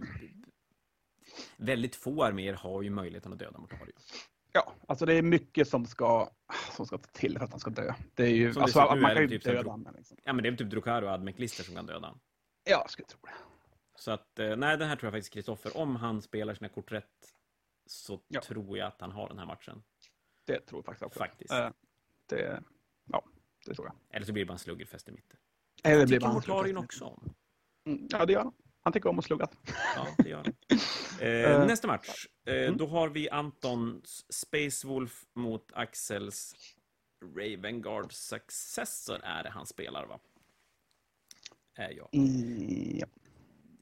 väldigt 1.57 1.95
få 1.95 2.23
arméer 2.23 2.53
har 2.53 2.81
ju 2.81 2.89
möjligheten 2.89 3.33
att 3.33 3.39
döda 3.39 3.59
Mortario. 3.59 3.93
Ja, 4.51 4.73
alltså 4.87 5.05
det 5.05 5.13
är 5.13 5.21
mycket 5.21 5.67
som 5.67 5.85
ska, 5.85 6.29
som 6.75 6.85
ska 6.85 6.97
till 6.97 7.37
för 7.37 7.45
att 7.45 7.51
han 7.51 7.59
ska 7.59 7.69
dö. 7.69 7.93
Det 8.15 8.23
är 8.23 8.27
ju, 8.27 8.53
Som 8.53 8.59
det 8.59 8.63
alltså, 8.63 8.95
nu 8.95 9.01
man 9.01 9.11
är 9.11 9.15
kan 9.15 9.27
det 9.27 9.33
ju 9.33 9.39
typ 9.39 9.43
döda 9.43 9.71
honom. 9.71 9.93
Liksom. 9.97 10.17
Ja, 10.23 10.33
men 10.33 10.43
det 10.43 10.49
är 10.49 10.51
väl 10.51 10.57
typ 10.57 10.69
Drukaro 10.69 11.05
och 11.05 11.11
Admec-lister 11.11 11.63
som 11.63 11.75
kan 11.75 11.85
döda 11.85 12.07
honom. 12.07 12.19
Ja, 12.63 12.71
jag 12.71 12.89
skulle 12.89 13.07
tro 13.07 13.19
det. 13.23 13.33
Så 13.95 14.11
att, 14.11 14.39
eh, 14.39 14.55
nej, 14.55 14.77
den 14.77 14.89
här 14.89 14.95
tror 14.95 15.07
jag 15.07 15.13
faktiskt 15.13 15.33
Kristoffer, 15.33 15.77
om 15.77 15.95
han 15.95 16.21
spelar 16.21 16.53
sina 16.53 16.69
kort 16.69 16.91
rätt 16.91 17.05
så 17.91 18.21
Ja. 18.27 18.41
tror 18.41 18.77
jag 18.77 18.87
att 18.87 19.01
han 19.01 19.11
har 19.11 19.27
den 19.29 19.39
här 19.39 19.45
matchen. 19.45 19.83
Det 20.45 20.59
tror 20.59 20.77
jag 20.79 20.85
faktiskt 20.85 21.03
också. 21.05 21.19
Faktiskt. 21.19 21.51
Eh, 21.51 21.69
det, 22.25 22.63
ja, 23.05 23.23
det 23.65 23.73
tror 23.75 23.87
jag. 23.87 23.95
Eller 24.15 24.25
så 24.25 24.33
blir 24.33 24.43
det 24.43 24.47
bara 24.47 24.53
en 24.53 24.59
sluggerfest 24.59 25.07
i 25.09 25.11
mitten. 25.11 25.39
Eller 25.83 25.99
Det 25.99 26.05
blir 26.05 26.17
tycker 26.17 26.27
bara 26.27 26.33
Mortarion 26.33 26.75
hans- 26.75 26.85
också 26.85 27.05
om. 27.05 27.33
Mm, 27.85 28.07
Ja, 28.11 28.25
det 28.25 28.33
gör 28.33 28.43
han. 28.43 28.53
Han 28.83 28.93
tycker 28.93 29.09
om 29.09 29.19
att 29.19 29.25
slugga. 29.25 29.47
Ja, 29.95 30.07
det 30.17 30.29
gör 30.29 30.37
han. 30.43 30.53
Eh, 31.21 31.27
Eh, 31.51 31.65
nästa 31.67 31.87
match. 31.87 32.25
Eh, 32.45 32.55
mm. 32.55 32.77
Då 32.77 32.87
har 32.87 33.09
vi 33.09 33.29
Antons 33.29 34.25
Space 34.33 34.87
Wolf 34.87 35.25
mot 35.33 35.71
Axels 35.73 36.55
Ravenguard 37.37 38.13
Successor 38.13 39.19
är 39.23 39.43
det 39.43 39.49
han 39.49 39.65
spelar, 39.65 40.05
va? 40.05 40.19
Är 41.75 41.91
jag. 41.91 42.09
Mm, 42.13 42.97
ja. 42.97 43.07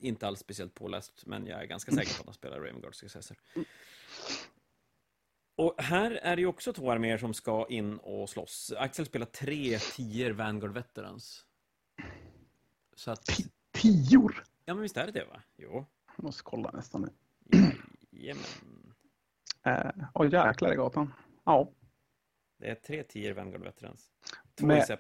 Inte 0.02 0.28
alls 0.28 0.40
speciellt 0.40 0.74
påläst, 0.74 1.26
men 1.26 1.48
jag 1.48 1.62
är 1.62 1.66
ganska 1.66 1.92
säker 1.96 2.14
på 2.16 2.20
att 2.20 2.26
han 2.26 2.34
spelar 2.34 2.58
Ravenguard 2.60 2.96
Successor. 2.96 3.38
Och 5.60 5.76
här 5.78 6.12
är 6.12 6.36
det 6.36 6.42
ju 6.42 6.48
också 6.48 6.74
två 6.74 6.92
arméer 6.92 7.18
som 7.18 7.34
ska 7.34 7.66
in 7.70 7.98
och 7.98 8.30
slåss. 8.30 8.74
Axel 8.78 9.06
spelar 9.06 9.26
tre 9.26 9.80
tior 9.80 10.32
Vanguard 10.32 10.74
Veterans. 10.74 11.46
Så 12.96 13.12
att... 13.12 13.26
Tior! 13.72 14.44
Ja, 14.66 14.74
men 14.74 14.82
visst 14.82 14.98
är 14.98 15.06
det 15.06 15.12
det, 15.12 15.26
va? 15.26 15.42
Jo. 15.58 15.86
Jag 16.16 16.24
måste 16.24 16.44
kolla 16.44 16.72
nästan 16.72 17.02
nu. 17.02 17.10
Jajamän. 18.12 18.44
Eh, 19.66 20.06
Oj, 20.14 20.30
jäklar 20.34 20.74
i 20.74 20.76
gatan. 20.76 21.14
Ja, 21.46 21.72
Det 22.60 22.68
är 22.70 22.76
tre 22.76 23.04
tior 23.04 23.34
Vanguard 23.34 23.64
Veterans. 23.64 24.12
Två 24.56 24.68
Med 24.68 24.98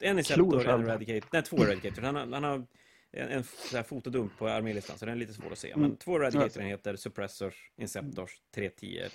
en 0.00 0.18
i 0.18 0.24
Septor, 0.24 0.68
en. 0.68 0.86
Eradicate. 0.86 1.28
Nej, 1.32 1.42
två 1.42 1.56
Eradicator. 1.56 2.02
Han 2.02 2.14
har, 2.14 2.26
han 2.26 2.44
har 2.44 2.66
en, 3.10 3.28
en 3.28 3.44
så 3.44 3.76
här 3.76 3.82
fotodump 3.84 4.38
på 4.38 4.48
armélistan, 4.48 4.98
så 4.98 5.04
den 5.04 5.14
är 5.14 5.18
lite 5.18 5.34
svår 5.34 5.52
att 5.52 5.58
se. 5.58 5.72
Men 5.76 5.84
Mm. 5.84 5.96
två 5.96 6.16
Eradicator-enheter, 6.18 6.96
Suppressors, 6.96 7.70
Inceptors, 7.76 8.40
tre 8.54 8.70
tior 8.70 9.08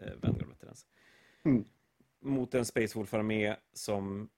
eh, 0.00 0.12
Vanguard 0.22 0.48
Veterans. 0.48 0.86
Mm. 1.44 1.64
Mot 2.20 2.54
en 2.54 2.64
Space 2.64 2.98
Wolf-armé 2.98 3.56
som 3.72 4.28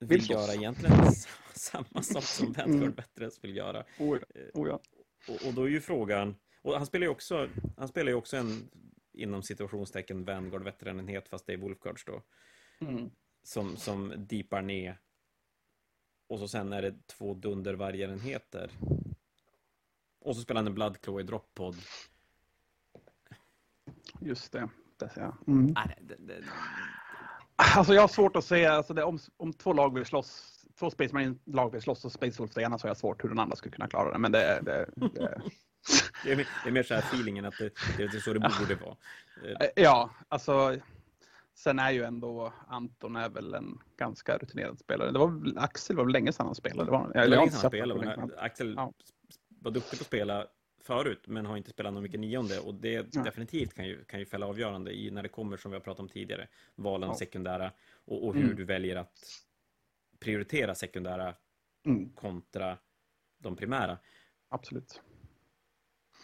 vill, 0.00 0.08
Vill 0.08 0.30
göra 0.30 0.54
egentligen 0.54 0.96
samma 1.54 2.02
sak 2.02 2.22
som 2.24 2.52
Vanguard 2.52 2.82
Mm. 2.82 2.94
Veterans 2.94 3.44
vill 3.44 3.56
göra. 3.56 3.84
oh, 3.98 4.18
ja. 4.34 4.40
Oh, 4.54 4.68
ja. 4.68 4.80
Och, 5.28 5.46
och 5.48 5.54
då 5.54 5.64
är 5.64 5.68
ju 5.68 5.80
frågan, 5.80 6.36
och 6.62 6.72
han 6.76 6.86
spelar 6.86 7.06
ju 7.06 7.10
också, 7.10 7.48
han 7.76 7.88
spelar 7.88 8.10
ju 8.10 8.14
också 8.14 8.36
en 8.36 8.70
inom 9.12 9.42
situationstecken 9.42 10.24
Vanguard 10.24 10.62
veteranenhet 10.64 11.28
fast 11.28 11.46
det 11.46 11.52
är 11.52 11.56
Wolfguards 11.56 12.04
då 12.04 12.22
Mm. 12.80 13.10
som, 13.42 13.76
som 13.76 14.14
deepar 14.18 14.62
ner. 14.62 15.00
Och 16.26 16.38
så 16.38 16.48
sen 16.48 16.72
är 16.72 16.82
det 16.82 17.06
två 17.06 17.34
dundervargarenheter. 17.34 18.70
Och 20.18 20.36
så 20.36 20.42
spelar 20.42 20.58
han 20.58 20.66
en 20.66 20.74
Bloodclaw 20.74 21.20
i 21.20 21.26
droppod. 21.26 21.76
Just 24.20 24.52
det. 24.52 24.68
Det 25.02 25.08
ser 25.10 25.20
jag. 25.20 25.34
Mm. 25.46 25.66
Nej, 25.66 25.98
det, 26.00 26.14
det, 26.18 26.34
Alltså 27.76 27.94
jag 27.94 28.00
har 28.00 28.08
svårt 28.08 28.36
att 28.36 28.44
se, 28.44 28.66
alltså 28.66 28.94
det, 28.94 29.04
om, 29.04 29.18
om 29.36 29.52
två 29.52 29.72
lag 29.72 29.94
vill 29.94 30.04
slåss, 30.06 30.58
två 30.78 30.90
Space 30.90 31.14
Marine-lag 31.14 31.72
vill 31.72 31.82
slåss 31.82 32.04
och 32.04 32.12
Space 32.12 32.38
Wolves 32.38 32.58
ena 32.58 32.78
så 32.78 32.84
har 32.84 32.90
jag 32.90 32.96
svårt 32.96 33.24
hur 33.24 33.28
den 33.28 33.38
andra 33.38 33.56
skulle 33.56 33.72
kunna 33.74 33.88
klara 33.88 34.12
det. 34.12 34.18
Men 34.18 34.32
det, 34.32 34.60
det, 34.62 34.86
det 34.96 35.08
det, 36.24 36.32
är, 36.32 36.36
mer- 36.36 36.48
det 36.64 36.68
är 36.68 36.72
mer 36.72 36.82
så 36.82 36.94
här 36.94 37.00
feelingen 37.00 37.44
att 37.44 37.54
det, 37.58 37.70
det 37.96 38.02
är 38.02 38.08
så 38.20 38.32
det 38.32 38.40
borde 38.40 38.74
vara. 38.74 38.96
Eh, 39.60 39.68
Ja, 39.76 40.10
alltså 40.28 40.76
sen 41.54 41.78
är 41.78 41.90
ju 41.90 42.04
ändå 42.04 42.52
Anton 42.68 43.16
är 43.16 43.28
väl 43.28 43.54
en 43.54 43.78
ganska 43.96 44.36
rutinerad 44.38 44.78
spelare. 44.78 45.10
Det 45.10 45.18
var 45.18 45.42
Axel 45.56 45.96
var 45.96 46.04
väl 46.04 46.12
länge 46.12 46.32
sedan 46.32 46.46
han 46.46 46.54
spelade. 46.54 46.84
Det 46.84 46.90
var, 46.92 47.10
Det 47.12 47.18
har 47.20 47.26
länge 47.26 47.50
sedan 47.50 47.60
han 47.62 47.70
spelade, 47.70 48.16
men. 48.16 48.30
Axel 48.38 48.74
Ja. 48.76 48.92
var 49.48 49.70
duktig 49.70 49.98
på 49.98 50.02
att 50.02 50.06
spela 50.06 50.46
förut, 50.84 51.22
men 51.26 51.46
har 51.46 51.56
inte 51.56 51.70
spelat 51.70 51.92
någon 51.92 52.02
mycket 52.02 52.20
nionde. 52.20 52.60
Och 52.60 52.74
det 52.74 53.06
Ja. 53.12 53.22
definitivt 53.22 53.74
kan 53.74 53.86
ju, 53.86 54.04
kan 54.04 54.20
ju 54.20 54.26
fälla 54.26 54.46
avgörande 54.46 54.92
i 54.92 55.10
när 55.10 55.22
det 55.22 55.28
kommer, 55.28 55.56
som 55.56 55.70
vi 55.70 55.76
har 55.76 55.80
pratat 55.82 56.00
om 56.00 56.08
tidigare, 56.08 56.48
valen 56.74 57.08
Ja. 57.08 57.14
sekundära 57.14 57.72
och, 58.04 58.26
och 58.26 58.34
hur 58.34 58.44
Mm. 58.44 58.56
du 58.56 58.64
väljer 58.64 58.96
att 58.96 59.18
prioritera 60.20 60.74
sekundära 60.74 61.34
Mm, 61.86 62.12
kontra 62.12 62.78
de 63.38 63.56
primära. 63.56 63.98
absolut. 64.48 65.00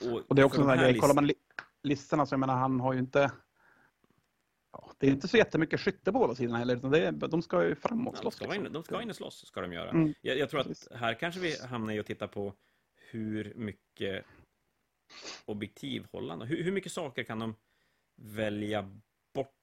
Och, 0.00 0.22
Och 0.28 0.34
det 0.34 0.42
är 0.42 0.46
också 0.46 0.61
en 0.61 0.66
de 0.68 0.76
grej, 0.76 0.98
kollar 0.98 1.14
man 1.14 1.26
li 1.26 1.34
listorna 1.82 2.26
så 2.26 2.32
jag 2.32 2.40
menar 2.40 2.56
han 2.56 2.80
har 2.80 2.92
ju 2.92 2.98
inte 2.98 3.32
ja, 4.72 4.90
det 4.98 5.06
är 5.06 5.11
inte 5.11 5.28
så 5.28 5.36
jättemycket 5.36 5.80
skytte 5.80 6.12
på 6.12 6.18
båda 6.18 6.34
sidorna 6.34 6.59
heller, 6.59 6.76
utan 6.76 6.90
det 6.90 7.06
är, 7.06 7.12
de 7.12 7.42
ska 7.42 7.64
ju 7.64 7.74
framåt 7.74 8.14
Ja, 8.16 8.22
de, 8.22 8.22
slåss. 8.22 8.34
ska 8.34 8.44
in, 8.44 8.50
liksom. 8.50 8.72
de 8.72 8.82
ska 8.82 9.02
in 9.02 9.11
och 9.11 9.16
slåss, 9.16 9.46
ska 9.46 9.61
de 9.61 9.72
göra. 9.72 9.90
Mm, 9.90 10.14
Jag, 10.20 10.38
jag 10.38 10.50
tror 10.50 10.61
att 10.61 10.88
här 10.94 11.14
kanske 11.14 11.40
vi 11.40 11.56
hamnar 11.66 11.92
i 11.92 11.98
att 11.98 12.06
titta 12.06 12.28
på 12.28 12.54
hur 13.11 13.52
mycket 13.56 14.24
objektiv 15.44 16.06
håller 16.12 16.44
hur, 16.46 16.64
hur 16.64 16.72
mycket 16.72 16.92
saker 16.92 17.22
kan 17.24 17.38
de 17.38 17.54
välja 18.16 18.82
bort? 19.34 19.54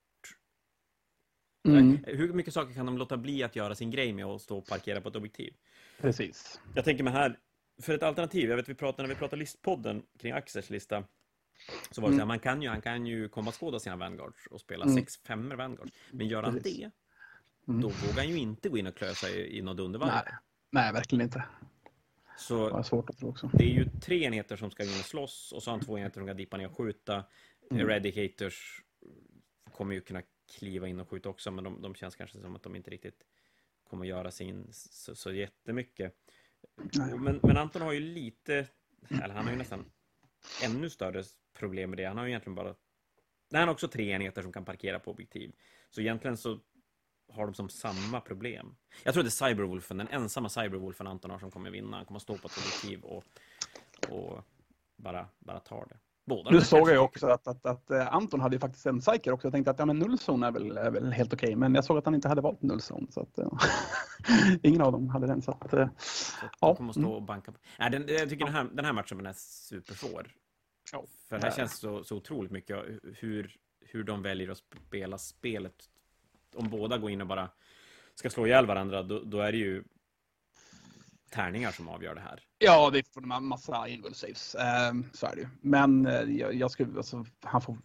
Mm, 1.67 2.03
Hur 2.07 2.33
mycket 2.33 2.53
saker 2.53 2.73
kan 2.73 2.85
de 2.85 2.97
låta 2.97 3.17
bli 3.17 3.43
att 3.43 3.55
göra 3.55 3.75
sin 3.75 3.91
grej 3.91 4.13
med 4.13 4.25
och 4.25 4.41
stå 4.41 4.57
och 4.57 4.65
parkera 4.65 5.01
på 5.01 5.09
ett 5.09 5.15
objektiv? 5.15 5.53
precis. 6.01 6.61
Jag 6.75 6.85
tänker 6.85 7.03
mig 7.03 7.13
här, 7.13 7.39
för 7.81 7.93
ett 7.93 8.03
alternativ, 8.03 8.49
jag 8.49 8.57
vet 8.57 8.69
vi 8.69 8.75
pratade, 8.75 9.07
när 9.07 9.15
vi 9.15 9.19
pratade 9.19 9.39
listpodden 9.39 10.03
kring 10.19 10.31
Axels 10.31 10.69
lista, 10.69 11.03
så 11.91 12.01
var 12.01 12.09
det 12.09 12.13
så 12.13 12.17
här, 12.17 12.23
Mm. 12.23 12.27
man 12.27 12.39
kan 12.39 12.61
ju, 12.61 12.69
han 12.69 12.81
kan 12.81 13.05
ju 13.05 13.29
komma 13.29 13.51
skåda 13.51 13.79
sina 13.79 13.95
Vanguards 13.95 14.47
och 14.47 14.61
spela 14.61 14.83
Mm. 14.85 14.95
sex 14.95 15.17
femmor 15.17 15.55
Vanguards. 15.55 15.91
Men 16.11 16.27
gör 16.27 16.43
han 16.43 16.53
Precis. 16.53 16.77
det, 16.77 16.91
Mm. 17.67 17.81
då 17.81 17.87
vågar 17.87 18.15
han 18.15 18.29
ju 18.29 18.37
inte 18.37 18.69
gå 18.69 18.77
in 18.77 18.87
och 18.87 18.95
klösa 18.95 19.29
i, 19.29 19.57
i 19.57 19.61
något 19.61 19.79
undervarv. 19.79 20.09
Nej, 20.25 20.33
nej, 20.71 20.93
verkligen 20.93 21.21
inte. 21.21 21.43
Det 22.35 22.41
Så 22.41 22.69
var 22.69 22.83
svårt 22.83 23.09
att 23.09 23.17
tro 23.17 23.29
också. 23.29 23.49
det 23.53 23.63
är 23.63 23.69
ju 23.69 23.85
tre 24.01 24.23
enheter 24.23 24.55
som 24.55 24.71
ska 24.71 24.83
in 24.83 24.89
och 24.89 25.05
slåss 25.05 25.51
och 25.51 25.63
så 25.63 25.71
har 25.71 25.77
han 25.77 25.85
två 25.85 25.97
enheter 25.97 26.19
som 26.19 26.27
kan 26.27 26.37
dippa 26.37 26.57
ner 26.57 26.67
och 26.67 26.77
skjuta. 26.77 27.23
Mm. 27.71 27.89
Eradicators 27.89 28.81
kommer 29.71 29.95
ju 29.95 30.01
kunna 30.01 30.21
kliva 30.59 30.87
in 30.87 30.99
och 30.99 31.09
skjuta 31.09 31.29
också, 31.29 31.51
men 31.51 31.63
de, 31.63 31.81
de 31.81 31.95
känns 31.95 32.15
kanske 32.15 32.39
som 32.41 32.55
att 32.55 32.63
de 32.63 32.75
inte 32.75 32.91
riktigt 32.91 33.25
kommer 33.89 34.05
göra 34.05 34.31
sin 34.31 34.67
så, 34.71 35.15
så 35.15 35.31
jättemycket. 35.31 36.13
Men, 37.17 37.39
men 37.43 37.57
Anton 37.57 37.81
har 37.81 37.91
ju 37.93 37.99
lite, 37.99 38.67
eller 39.09 39.33
han 39.35 39.45
har 39.45 39.51
ju 39.51 39.57
nästan 39.57 39.85
ännu 40.63 40.89
större 40.89 41.23
problem 41.53 41.89
med 41.89 41.99
det. 41.99 42.05
Han 42.05 42.17
har 42.17 42.25
ju 42.25 42.31
egentligen 42.31 42.55
bara, 42.55 42.75
nej, 43.49 43.59
han 43.59 43.67
har 43.67 43.73
också 43.73 43.87
tre 43.87 44.11
enheter 44.11 44.41
som 44.41 44.51
kan 44.51 44.65
parkera 44.65 44.99
på 44.99 45.11
objektiv. 45.11 45.51
Så 45.89 46.01
egentligen 46.01 46.37
så 46.37 46.59
har 47.33 47.45
de 47.45 47.53
som 47.53 47.69
samma 47.69 48.21
problem. 48.21 48.75
Jag 49.03 49.13
tror 49.13 49.23
det 49.23 49.27
är 49.27 49.47
Cyberwolfen, 49.49 49.97
den 49.97 50.07
ensamma 50.07 50.49
Cyberwolfen 50.49 51.07
Anton 51.07 51.31
har 51.31 51.39
som 51.39 51.51
kommer 51.51 51.69
vinna. 51.71 51.97
Han 51.97 52.05
kommer 52.05 52.19
stå 52.19 52.37
på 52.37 52.47
ett 52.47 52.57
objektiv 52.57 53.01
och, 53.01 53.23
och 54.09 54.43
bara, 54.95 55.27
bara 55.39 55.59
tar 55.59 55.85
det. 55.89 55.97
Båda 56.25 56.51
Nu 56.51 56.61
såg 56.61 56.79
jag 56.79 56.93
ju 56.93 56.97
också 56.97 57.27
att, 57.27 57.47
att, 57.47 57.65
att 57.65 57.91
eh, 57.91 58.13
Anton 58.13 58.41
hade 58.41 58.55
ju 58.55 58.59
faktiskt 58.59 58.85
en 58.85 58.99
psyker 58.99 59.31
också. 59.31 59.47
Jag 59.47 59.53
tänkte 59.53 59.71
att 59.71 59.79
ja, 59.79 59.85
men 59.85 59.99
nullzone 59.99 60.47
är 60.47 60.51
väl, 60.51 60.77
är 60.77 60.91
väl 60.91 61.11
helt 61.11 61.33
okej, 61.33 61.55
men 61.55 61.75
jag 61.75 61.85
såg 61.85 61.97
att 61.97 62.05
han 62.05 62.15
inte 62.15 62.27
hade 62.27 62.41
valt 62.41 62.61
nullzone. 62.61 63.07
Så 63.11 63.21
att, 63.21 63.39
ingen 64.63 64.81
av 64.81 64.91
dem 64.91 65.09
hade 65.09 65.27
den. 65.27 65.41
Så 65.41 65.51
att, 65.51 65.73
eh, 65.73 65.89
Så 65.97 66.45
Ja, 66.61 66.75
kommer 66.75 66.93
stå 66.93 67.11
och 67.11 67.23
banka 67.23 67.51
på. 67.51 67.57
Nej, 67.79 67.91
den, 67.91 68.05
jag 68.07 68.29
tycker 68.29 68.45
den, 68.45 68.53
här, 68.53 68.69
den 68.73 68.85
här 68.85 68.93
matchen 68.93 69.25
är 69.25 69.33
supersvår. 69.37 70.27
Ja, 70.91 71.05
För 71.29 71.39
här 71.39 71.51
känns 71.51 71.77
så, 71.79 72.03
så 72.03 72.15
otroligt 72.15 72.51
mycket 72.51 72.77
hur, 73.03 73.55
hur 73.79 74.03
de 74.03 74.21
väljer 74.21 74.49
att 74.49 74.57
spela 74.87 75.17
spelet. 75.17 75.89
Om 76.55 76.69
båda 76.69 76.97
går 76.97 77.11
in 77.11 77.21
och 77.21 77.27
bara 77.27 77.49
ska 78.15 78.29
slå 78.29 78.45
ihjäl 78.47 78.65
varandra, 78.65 79.03
då, 79.03 79.19
då 79.23 79.39
är 79.39 79.51
det 79.51 79.57
ju 79.57 79.83
tärningar 81.29 81.71
som 81.71 81.89
avgör 81.89 82.15
det 82.15 82.21
här. 82.21 82.39
ja, 82.57 82.89
det 82.89 82.99
är 82.99 83.03
fortfarande 83.03 83.35
en 83.35 83.45
massa 83.45 83.87
invul 83.87 84.13
saves. 84.15 84.55
Eh, 84.55 84.93
så 85.13 85.25
är 85.25 85.35
det 85.35 85.41
ju. 85.41 85.47
Men 85.61 86.05
eh, 86.07 86.21
jag, 86.21 86.53
jag 86.53 86.71
skulle, 86.71 86.97
alltså, 86.97 87.25
han 87.41 87.61
får 87.61 87.77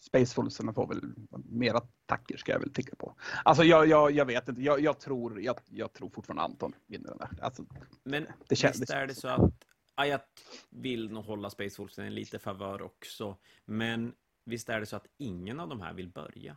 Spacefulsen 0.00 0.74
får 0.74 0.86
väl 0.88 1.02
mer 1.44 1.74
attacker 1.74 2.36
ska 2.36 2.52
jag 2.52 2.58
väl 2.60 2.72
tycka 2.72 2.96
på. 2.96 3.16
Alltså 3.44 3.64
jag, 3.64 3.86
jag, 3.86 4.10
jag 4.10 4.24
vet 4.26 4.48
inte, 4.48 4.62
jag, 4.62 4.80
jag, 4.80 5.00
tror, 5.00 5.40
jag, 5.42 5.56
jag 5.68 5.92
tror 5.92 6.10
fortfarande 6.10 6.42
Anton 6.42 6.72
vinner 6.86 7.08
den 7.08 7.18
där. 7.18 7.30
Alltså, 7.44 7.64
Men 8.04 8.26
Det 8.48 8.56
känns- 8.56 8.80
visst 8.80 8.92
är 8.92 9.06
det 9.06 9.14
så 9.14 9.28
att 9.28 9.64
Ayat 9.94 10.26
vill 10.70 11.10
nog 11.10 11.24
hålla 11.24 11.50
Space 11.50 11.82
Wolves 11.82 11.98
en 11.98 12.14
lite 12.14 12.38
favör 12.38 12.82
också. 12.82 13.36
Men 13.64 14.14
visst 14.44 14.68
är 14.68 14.80
det 14.80 14.86
så 14.86 14.96
att 14.96 15.06
ingen 15.18 15.60
av 15.60 15.68
de 15.68 15.80
här 15.80 15.94
vill 15.94 16.08
börja? 16.08 16.56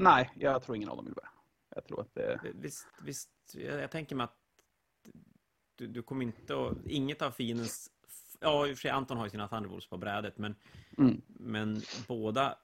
Nej, 0.00 0.30
jag 0.34 0.62
tror 0.62 0.76
ingen 0.76 0.88
av 0.88 0.96
dem 0.96 1.04
vill 1.04 1.14
börja. 1.14 1.30
Jag 1.74 1.84
tror 1.84 2.00
att 2.00 2.14
det... 2.14 2.40
Visst, 2.54 2.88
visst 3.02 3.30
jag, 3.54 3.90
tänker 3.90 4.16
mig 4.16 4.24
att 4.24 4.36
du, 5.76 5.86
du 5.86 6.02
kommer 6.02 6.24
inte 6.24 6.66
att... 6.66 6.86
Inget 6.86 7.22
av 7.22 7.30
fiendens... 7.30 7.90
Ja, 8.40 8.66
i 8.66 8.72
och 8.72 8.76
för 8.76 8.80
sig 8.80 8.90
Anton 8.90 9.16
har 9.16 9.24
ju 9.26 9.30
sina 9.30 9.48
Thunderbolts 9.48 9.88
på 9.88 9.96
brädet, 9.96 10.38
men, 10.38 10.54
Mm. 10.98 11.22
men 11.26 11.82
båda... 12.08 12.58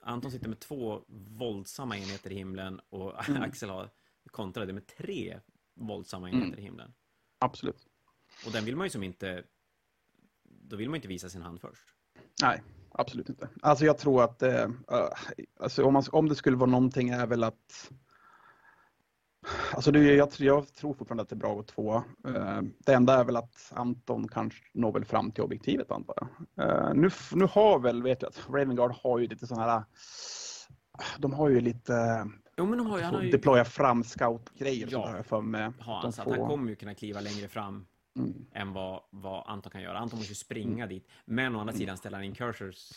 Anton 0.00 0.30
sitter 0.30 0.48
med 0.48 0.60
två 0.60 1.04
våldsamma 1.08 1.96
enheter 1.98 2.32
i 2.32 2.34
himlen 2.34 2.80
och 2.88 3.28
Mm. 3.28 3.42
Axel 3.42 3.70
har 3.70 3.90
kontrade 4.30 4.72
med 4.72 4.86
tre 4.86 5.40
våldsamma 5.74 6.28
Mm. 6.28 6.40
enheter 6.42 6.60
i 6.60 6.64
himlen. 6.64 6.94
Absolut. 7.38 7.86
Och 8.46 8.52
den 8.52 8.64
vill 8.64 8.76
man 8.76 8.86
ju 8.86 8.90
som 8.90 9.02
inte 9.02 9.44
då 10.42 10.76
vill 10.76 10.88
man 10.90 10.96
inte 10.96 11.08
visa 11.08 11.28
sin 11.28 11.42
hand 11.42 11.60
först. 11.60 11.94
Nej, 12.42 12.62
absolut 12.94 13.28
inte. 13.28 13.48
Alltså 13.62 13.84
jag 13.84 13.98
tror 13.98 14.24
att 14.24 14.42
eh, 14.42 14.68
alltså 15.60 15.84
om, 15.84 15.92
man, 15.92 16.02
om 16.12 16.28
det 16.28 16.34
skulle 16.34 16.56
vara 16.56 16.70
någonting 16.70 17.08
är 17.08 17.26
väl 17.26 17.44
att 17.44 17.90
Alltså 19.74 19.90
det, 19.92 20.14
jag, 20.14 20.28
jag 20.38 20.74
tror 20.74 20.94
fortfarande 20.94 21.22
att 21.22 21.28
det 21.28 21.34
är 21.34 21.38
bra 21.38 21.50
att 21.50 21.56
gå 21.56 21.62
två. 21.62 21.94
Uh, 22.28 22.60
det 22.78 22.92
enda 22.92 23.20
är 23.20 23.24
väl 23.24 23.36
att 23.36 23.72
Anton 23.74 24.28
kanske 24.28 24.60
når 24.74 24.92
väl 24.92 25.04
fram 25.04 25.30
till 25.30 25.42
objektivet 25.44 25.90
antar 25.90 26.14
jag. 26.16 26.66
Uh, 26.66 26.94
nu, 26.94 27.10
nu 27.32 27.48
har 27.50 27.78
väl, 27.78 28.02
vet 28.02 28.22
jag 28.22 28.28
att 28.28 28.48
Ravengard 28.48 28.92
har 29.02 29.18
ju 29.18 29.26
lite 29.26 29.46
sådana 29.46 29.72
här, 29.72 29.84
de 31.18 31.32
har 31.32 31.48
ju 31.48 31.60
lite 31.60 32.26
Jo, 32.56 32.66
men 32.66 32.78
de 32.78 32.86
har 32.86 32.98
ju, 32.98 33.04
han 33.04 33.14
har 33.14 33.22
ju... 33.22 33.30
deploya 33.30 33.64
fram 33.64 34.04
scout-grejer 34.04 34.88
Ja. 34.90 35.22
för 35.22 35.40
med. 35.40 35.72
har 35.80 35.94
de 35.94 36.02
han, 36.02 36.12
så 36.12 36.22
att 36.22 36.28
två. 36.28 36.34
han 36.34 36.48
kommer 36.48 36.68
ju 36.68 36.76
kunna 36.76 36.94
kliva 36.94 37.20
längre 37.20 37.48
fram 37.48 37.86
Mm. 38.16 38.46
än 38.52 38.72
vad, 38.72 39.02
vad 39.10 39.42
Anton 39.46 39.72
kan 39.72 39.82
göra. 39.82 39.98
Anton 39.98 40.18
måste 40.18 40.30
ju 40.32 40.34
springa 40.36 40.86
dit. 40.86 41.08
Men 41.24 41.56
å 41.56 41.60
andra 41.60 41.74
sidan 41.74 41.96
ställer 41.96 42.16
han 42.16 42.24
in 42.24 42.34
cursors 42.34 42.90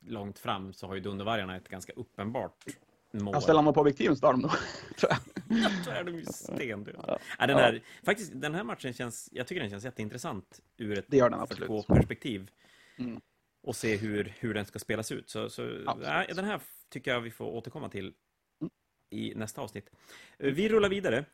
långt 0.00 0.38
fram 0.38 0.72
så 0.72 0.86
har 0.86 0.94
ju 0.94 1.00
Dundervargarna 1.00 1.56
ett 1.56 1.68
ganska 1.68 1.92
uppenbart 1.92 2.64
mål. 3.12 3.34
Jag 3.34 3.42
ställer 3.42 3.58
honom 3.58 3.74
på 3.74 3.80
objektiven 3.80 4.16
så 4.16 4.32
nog. 4.32 4.50
tror 4.96 5.12
jag. 5.12 5.58
Ja, 5.58 5.70
så 5.84 5.90
är 5.90 6.04
de 6.04 6.14
ju 6.14 6.24
stendöda. 6.24 7.04
Ja. 7.06 7.18
Ja, 7.38 7.46
den, 7.46 7.56
här, 7.56 7.82
faktiskt, 8.02 8.32
den 8.34 8.54
här 8.54 8.64
matchen 8.64 8.92
känns, 8.92 9.28
jag 9.32 9.46
tycker 9.46 9.60
den 9.60 9.70
känns 9.70 9.84
jätteintressant 9.84 10.60
ur 10.76 10.98
ett 10.98 11.04
Det 11.08 11.16
gör 11.16 11.30
den 11.30 11.40
absolut. 11.40 11.86
perspektiv 11.86 12.50
Mm. 12.98 13.20
och 13.62 13.76
se 13.76 13.96
hur, 13.96 14.34
hur 14.38 14.54
den 14.54 14.64
ska 14.66 14.78
spelas 14.78 15.12
ut. 15.12 15.30
Så, 15.30 15.50
så 15.50 15.62
nej, 16.02 16.30
den 16.34 16.44
här 16.44 16.60
tycker 16.88 17.10
jag 17.10 17.20
vi 17.20 17.30
får 17.30 17.44
återkomma 17.46 17.88
till 17.88 18.14
Mm. 18.60 18.70
i 19.10 19.34
nästa 19.34 19.60
avsnitt. 19.60 19.90
Vi 20.38 20.68
rullar 20.68 20.88
vidare. 20.88 21.24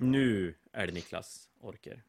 Nu 0.00 0.54
är 0.72 0.86
det 0.86 0.92
Niklas 0.92 1.50
Orker 1.60 2.02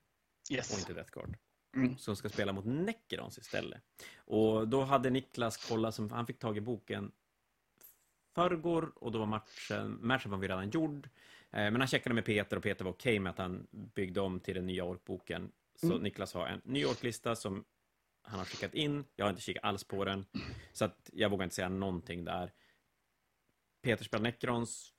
och 0.50 0.52
Yes. 0.56 0.80
inte 0.80 0.94
Death 0.94 1.12
Guard 1.12 1.38
Mm. 1.76 1.98
som 1.98 2.16
ska 2.16 2.30
spela 2.30 2.54
mot 2.54 2.66
Necrons 2.66 3.38
istället. 3.38 3.82
Och 4.18 4.68
då 4.68 4.82
hade 4.84 5.10
Niklas 5.10 5.70
kollat, 5.70 5.96
som, 5.96 6.12
han 6.12 6.28
fick 6.28 6.40
tag 6.40 6.58
i 6.58 6.62
boken 6.62 7.12
förrgår 8.36 8.92
och 8.96 9.12
då 9.12 9.20
var 9.20 9.26
matchen, 9.26 9.98
matchen 10.02 10.32
var 10.32 10.38
vi 10.38 10.48
redan 10.48 10.70
gjord. 10.70 11.06
Eh, 11.52 11.72
men 11.72 11.76
han 11.76 11.88
checkade 11.88 12.14
med 12.16 12.26
Peter 12.26 12.58
och 12.58 12.64
Peter 12.64 12.86
var 12.86 12.92
okej 12.92 13.20
med 13.20 13.30
att 13.30 13.38
han 13.38 13.68
byggde 13.72 14.22
om 14.22 14.40
till 14.40 14.56
den 14.56 14.66
nya 14.68 14.84
orkboken. 14.84 15.52
Så 15.76 15.86
Mm. 15.86 16.00
Niklas 16.04 16.34
har 16.34 16.48
en 16.48 16.62
ny 16.64 16.86
orklista 16.86 17.36
som 17.36 17.66
han 18.22 18.40
har 18.40 18.46
skickat 18.46 18.74
in. 18.74 19.06
Jag 19.16 19.26
har 19.26 19.30
inte 19.30 19.42
kikat 19.42 19.64
alls 19.64 19.84
på 19.84 20.06
den. 20.06 20.26
Så 20.74 20.86
att 20.86 21.10
jag 21.14 21.30
vågar 21.30 21.44
inte 21.44 21.56
säga 21.56 21.70
någonting 21.70 22.26
där. 22.26 22.54
Peter 23.82 24.04
spelar 24.06 24.24
Necrons. 24.24 24.94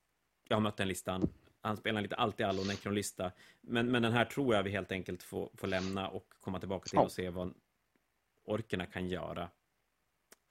Jag 0.49 0.57
har 0.57 0.61
mött 0.61 0.77
den 0.77 0.89
listan. 0.89 1.33
Han 1.63 1.77
spelar 1.77 2.01
lite 2.03 2.15
allt 2.17 2.41
i 2.41 2.43
allo 2.43 2.65
Necron-lista. 2.65 3.33
Men, 3.61 3.91
men 3.91 4.03
den 4.03 4.13
här 4.13 4.25
tror 4.25 4.55
jag 4.55 4.63
vi 4.63 4.71
helt 4.71 4.93
enkelt 4.93 5.23
får, 5.23 5.51
får 5.55 5.67
lämna 5.69 6.09
och 6.09 6.27
komma 6.41 6.59
tillbaka 6.61 6.85
till 6.89 6.97
Ja. 6.97 7.03
och 7.03 7.13
se 7.13 7.31
vad 7.31 7.55
orkerna 8.45 8.87
kan 8.87 9.09
göra 9.09 9.51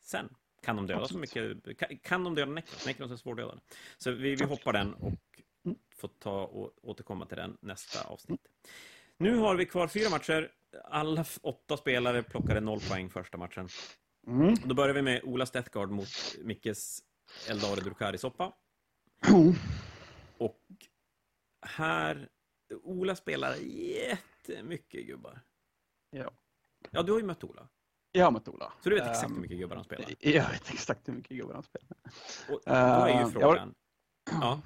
sen. 0.02 0.30
Kan 0.62 0.76
de 0.76 0.88
döda 0.88 1.00
så 1.08 1.18
Absolut. 1.18 1.66
mycket? 1.66 1.80
Kan, 1.80 1.98
kan 1.98 2.24
de 2.24 2.36
döda 2.36 2.52
Necrons? 2.52 2.86
Necrons 2.86 3.12
är 3.12 3.16
svårdödade. 3.16 3.60
Så 3.98 4.12
vi, 4.12 4.36
vi 4.36 4.46
hoppar 4.46 4.74
den 4.74 4.94
och 4.94 5.14
Mm. 5.66 5.78
får 5.96 6.08
ta 6.08 6.44
och 6.46 6.72
återkomma 6.82 7.26
till 7.26 7.38
den 7.38 7.58
nästa 7.62 8.04
avsnitt. 8.08 8.48
Nu 9.18 9.36
har 9.38 9.56
vi 9.56 9.66
kvar 9.66 9.88
fyra 9.88 10.10
matcher. 10.10 10.52
Alla 10.84 11.26
åtta 11.42 11.78
spelare 11.78 12.24
plockade 12.24 12.60
noll 12.60 12.80
poäng 12.90 13.10
första 13.10 13.38
matchen. 13.38 13.70
Mm. 14.28 14.54
Då 14.66 14.76
börjar 14.76 14.96
vi 14.96 15.02
med 15.02 15.24
Ola 15.24 15.46
Stettgard 15.46 15.90
mot 15.92 16.08
Mickes 16.44 17.00
Eldare 17.50 17.82
Drukari 17.82 18.18
Soppa. 18.18 18.54
Och 20.38 20.60
här... 21.62 22.30
Ola 22.84 23.16
spelar 23.16 23.56
jättemycket 23.62 25.06
gubbar. 25.08 25.42
Ja. 26.10 26.32
Ja, 26.92 27.02
du 27.04 27.12
har 27.12 27.20
ju 27.20 27.26
mött 27.26 27.44
Ola. 27.44 27.68
Jag 28.12 28.26
har 28.26 28.32
mött 28.32 28.48
Ola. 28.48 28.74
Så 28.84 28.90
du 28.90 28.96
vet 28.96 29.08
exakt 29.08 29.30
hur 29.32 29.36
Ehm, 29.36 29.42
mycket 29.42 29.58
gubbar 29.58 29.76
han 29.76 29.86
spelar. 29.86 30.06
Jag 30.20 30.50
vet 30.50 30.70
exakt 30.74 31.08
hur 31.08 31.14
mycket 31.14 31.38
gubbar 31.38 31.54
han 31.54 31.64
spelar. 31.64 31.98
Och 32.50 32.62
då 32.66 32.72
är 32.72 33.08
Ehm, 33.10 33.16
ju 33.18 33.22
jag- 33.22 33.32
frågan... 33.32 33.76
Ja, 34.32 34.62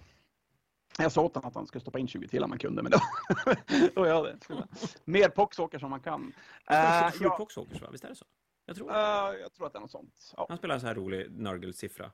Jag 0.98 1.12
sa 1.12 1.22
åt 1.22 1.36
honom 1.36 1.48
att 1.48 1.56
han 1.56 1.68
skulle 1.68 1.82
stoppa 1.82 2.00
in 2.00 2.08
20 2.08 2.28
till 2.28 2.44
om 2.44 2.50
man 2.50 2.60
kunde, 2.60 2.84
men 2.84 2.92
då, 2.92 2.98
då 3.96 4.06
gör 4.08 4.14
jag 4.16 4.26
det. 4.26 4.40
Skulle- 4.44 4.68
Mer 5.06 5.30
poxåker 5.30 5.80
som 5.80 5.90
man 5.90 6.00
kan. 6.00 6.34
han 6.66 6.78
Eh, 6.78 6.92
spelar 6.98 7.12
77 7.12 7.26
ja, 7.26 7.38
Poxwalkers, 7.38 7.82
va? 7.82 7.90
Visst 7.92 8.04
är 8.04 8.10
det 8.10 8.16
så? 8.16 8.26
Jag 8.66 8.76
tror 8.76 8.88
det. 8.92 9.40
jag 9.40 9.54
tror 9.54 9.68
att 9.68 9.74
det 9.74 9.80
är 9.80 9.82
något 9.82 9.92
sånt. 9.92 10.34
Ja. 10.38 10.46
Han 10.50 10.58
spelar 10.58 10.76
en 10.76 10.82
så 10.82 10.88
här 10.88 10.96
rolig 10.96 11.32
Nurgle-siffra. 11.32 12.12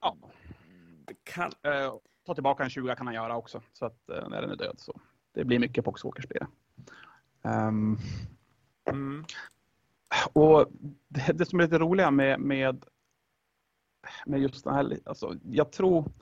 Ja. 0.00 0.16
Kan... 1.22 1.52
Eh, 1.62 1.94
ta 2.26 2.34
tillbaka 2.34 2.64
en 2.64 2.70
20 2.70 2.96
kan 2.96 3.06
han 3.06 3.14
göra 3.14 3.36
också, 3.36 3.62
så 3.72 3.86
att 3.86 4.08
eh, 4.08 4.28
när 4.28 4.42
den 4.42 4.50
är 4.50 4.56
död 4.56 4.74
så. 4.78 5.00
Det 5.34 5.44
blir 5.44 5.58
mycket 5.58 5.84
poxåkerspel. 5.84 6.46
Um, 7.42 7.98
Mm. 8.90 9.24
och 10.32 10.66
det, 11.08 11.32
det 11.32 11.46
som 11.46 11.60
är 11.60 11.64
lite 11.64 11.78
roliga 11.78 12.10
med, 12.10 12.40
med, 12.40 12.84
med 14.26 14.40
just 14.40 14.64
den 14.64 14.74
här, 14.74 14.98
alltså 15.04 15.34
jag 15.42 15.72
tror 15.72 16.12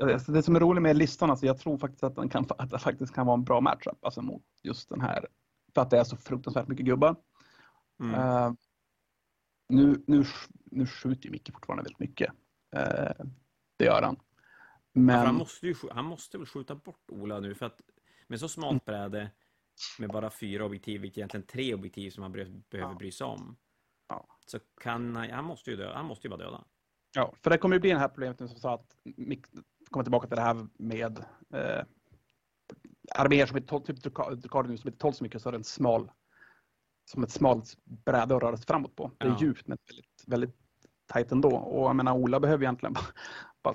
Alltså 0.00 0.32
det 0.32 0.42
som 0.42 0.56
är 0.56 0.60
roligt 0.60 0.82
med 0.82 0.96
listan, 0.96 1.30
alltså 1.30 1.46
jag 1.46 1.58
tror 1.58 1.78
faktiskt 1.78 2.04
att 2.04 2.16
den 2.16 2.28
kan, 2.28 2.46
att 2.58 2.70
det 2.70 2.78
faktiskt 2.78 3.14
kan 3.14 3.26
vara 3.26 3.34
en 3.34 3.44
bra 3.44 3.60
matchup 3.60 4.04
alltså 4.04 4.22
mot 4.22 4.42
just 4.62 4.88
den 4.88 5.00
här. 5.00 5.26
För 5.74 5.80
att 5.80 5.90
det 5.90 5.98
är 5.98 6.04
så 6.04 6.16
fruktansvärt 6.16 6.68
mycket 6.68 6.86
gubbar. 6.86 7.16
Mm. 8.00 8.14
Eh, 8.14 8.52
nu, 9.68 10.04
nu, 10.06 10.24
nu 10.64 10.86
skjuter 10.86 11.26
ju 11.26 11.30
Micke 11.30 11.52
fortfarande 11.52 11.82
väldigt 11.82 11.98
mycket. 11.98 12.32
Eh, 12.72 13.24
det 13.76 13.84
gör 13.84 14.02
han. 14.02 14.16
Ja, 14.20 15.00
Men 15.00 15.26
han, 15.26 15.34
måste 15.34 15.66
ju, 15.66 15.74
han 15.90 16.04
måste 16.04 16.38
väl 16.38 16.46
skjuta 16.46 16.74
bort 16.74 17.10
Ola 17.10 17.40
nu 17.40 17.54
för 17.54 17.66
att 17.66 17.80
med 18.26 18.40
så 18.40 18.48
smalt 18.48 18.84
bräde 18.84 19.30
med 19.98 20.10
bara 20.10 20.30
fyra 20.30 20.64
objektiv, 20.64 21.00
vilket 21.00 21.18
egentligen 21.18 21.46
tre 21.46 21.74
objektiv 21.74 22.10
som 22.10 22.22
han 22.22 22.32
be- 22.32 22.62
behöver 22.70 22.92
Ja. 22.92 22.98
bry 22.98 23.12
sig 23.12 23.24
om. 23.26 23.56
Ja. 24.08 24.26
Så 24.46 24.58
kan 24.80 25.16
han, 25.16 25.30
han 25.30 25.44
måste 25.44 25.70
ju 25.70 25.76
dö, 25.76 25.92
han 25.94 26.06
måste 26.06 26.26
ju 26.26 26.30
vara 26.30 26.42
döda. 26.44 26.64
Ja, 27.14 27.34
för 27.42 27.50
det 27.50 27.58
kommer 27.58 27.76
ju 27.76 27.80
bli 27.80 27.90
det 27.90 27.98
här 27.98 28.08
problemet 28.08 28.38
som 28.38 28.48
sa 28.48 28.74
att 28.74 28.96
kommer 29.90 30.04
tillbaka 30.04 30.26
till 30.26 30.36
det 30.36 30.42
här 30.42 30.66
med 30.78 31.18
eh, 31.54 31.84
arméer 33.14 33.46
som 33.46 33.56
inte 33.56 33.68
tål, 33.68 33.82
typ 33.82 34.02
Ducard 34.02 34.68
nu 34.68 34.76
som 34.76 34.88
inte 34.88 34.98
tål 34.98 35.14
så 35.14 35.24
mycket 35.24 35.42
så 35.42 35.48
är 35.48 35.52
det 35.52 35.58
en 35.58 35.64
smal 35.64 36.10
som 37.04 37.22
ett 37.22 37.30
smalt 37.30 37.76
bräde 37.84 38.36
att 38.36 38.42
röra 38.42 38.56
sig 38.56 38.66
framåt 38.66 38.96
på. 38.96 39.10
Det 39.18 39.26
är 39.26 39.30
Ja. 39.30 39.36
djupt 39.40 39.66
men 39.66 39.78
väldigt, 39.88 40.24
väldigt 40.26 40.56
tajt 41.12 41.32
ändå. 41.32 41.56
Och 41.56 41.88
jag 41.88 41.96
menar 41.96 42.12
Ola 42.12 42.40
behöver 42.40 42.64
egentligen 42.64 42.92
bara, 42.92 43.04
bara, 43.62 43.74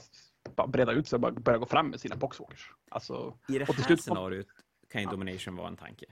bara 0.56 0.68
breda 0.68 0.92
ut 0.92 1.08
sig 1.08 1.18
och 1.18 1.22
bara 1.22 1.32
börja 1.32 1.58
gå 1.58 1.66
fram 1.66 1.90
med 1.90 2.00
sina 2.00 2.16
boxwalkers. 2.16 2.72
Alltså, 2.92 3.38
I 3.48 3.60
det 3.60 3.66
här 3.66 3.74
slut 3.74 4.02
scenariot 4.02 4.48
kan 4.92 5.02
ju 5.02 5.08
Ja. 5.08 5.12
domination 5.12 5.56
vara 5.56 5.68
en 5.68 5.78
tanke. 5.78 6.06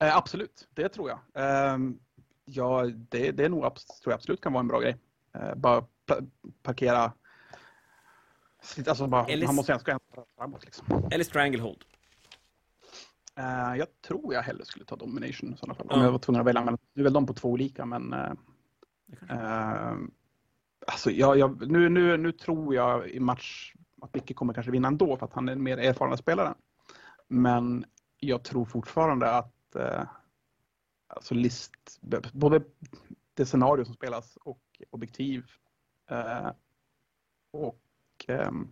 eh, 0.00 0.16
absolut, 0.16 0.68
det 0.70 0.88
tror 0.88 1.10
jag. 1.10 1.18
Eh, 1.34 1.78
ja, 2.44 2.86
det, 2.86 3.30
det 3.30 3.44
är 3.44 3.48
nog, 3.48 3.60
tror 3.62 3.74
jag 4.04 4.12
absolut 4.12 4.40
kan 4.40 4.52
vara 4.52 4.60
en 4.60 4.68
bra 4.68 4.80
grej. 4.80 4.96
Eh, 5.34 5.54
bara 5.54 5.84
parkera 6.62 7.12
Alltså 8.86 9.06
bara, 9.06 9.26
Eller- 9.26 9.46
han 9.46 9.54
måste 9.54 9.72
ändå 9.72 9.80
ska 9.80 9.98
framåt 10.36 10.64
liksom. 10.64 11.08
Eller 11.10 11.24
stranglehold. 11.24 11.84
Eh, 13.36 13.76
jag 13.78 13.86
tror 14.06 14.34
jag 14.34 14.42
hellre 14.42 14.64
skulle 14.64 14.84
ta 14.84 14.96
Domination 14.96 15.54
i 15.54 15.56
sådana 15.56 15.74
fall. 15.74 15.86
Ja. 15.90 15.96
Om 15.96 16.02
jag 16.02 16.12
var 16.12 16.18
tvungen 16.18 16.40
att 16.40 16.46
välja 16.46 16.60
mellan. 16.60 16.78
Nu 16.94 17.02
är 17.02 17.04
väl 17.04 17.12
de 17.12 17.26
på 17.26 17.34
två 17.34 17.48
olika 17.48 17.84
men 17.86 18.12
eh, 18.12 18.32
eh, 19.30 19.96
alltså, 20.86 21.10
jag, 21.10 21.38
jag, 21.38 21.70
nu, 21.70 21.88
nu, 21.88 22.16
nu 22.16 22.32
tror 22.32 22.74
jag 22.74 23.08
i 23.10 23.20
match 23.20 23.74
att 24.00 24.14
Micke 24.14 24.36
kommer 24.36 24.54
kanske 24.54 24.72
vinna 24.72 24.88
ändå 24.88 25.16
för 25.16 25.26
att 25.26 25.32
han 25.32 25.48
är 25.48 25.52
en 25.52 25.62
mer 25.62 25.78
erfaren 25.78 26.18
spelare. 26.18 26.54
Men 27.28 27.84
jag 28.20 28.42
tror 28.44 28.64
fortfarande 28.64 29.30
att 29.30 29.74
eh, 29.74 30.02
alltså 31.06 31.34
list, 31.34 32.00
både 32.32 32.62
det 33.34 33.46
scenario 33.46 33.84
som 33.84 33.94
spelas 33.94 34.36
och 34.36 34.62
objektiv 34.90 35.44
eh, 36.10 36.50
och 37.50 37.84
ehm, 38.28 38.68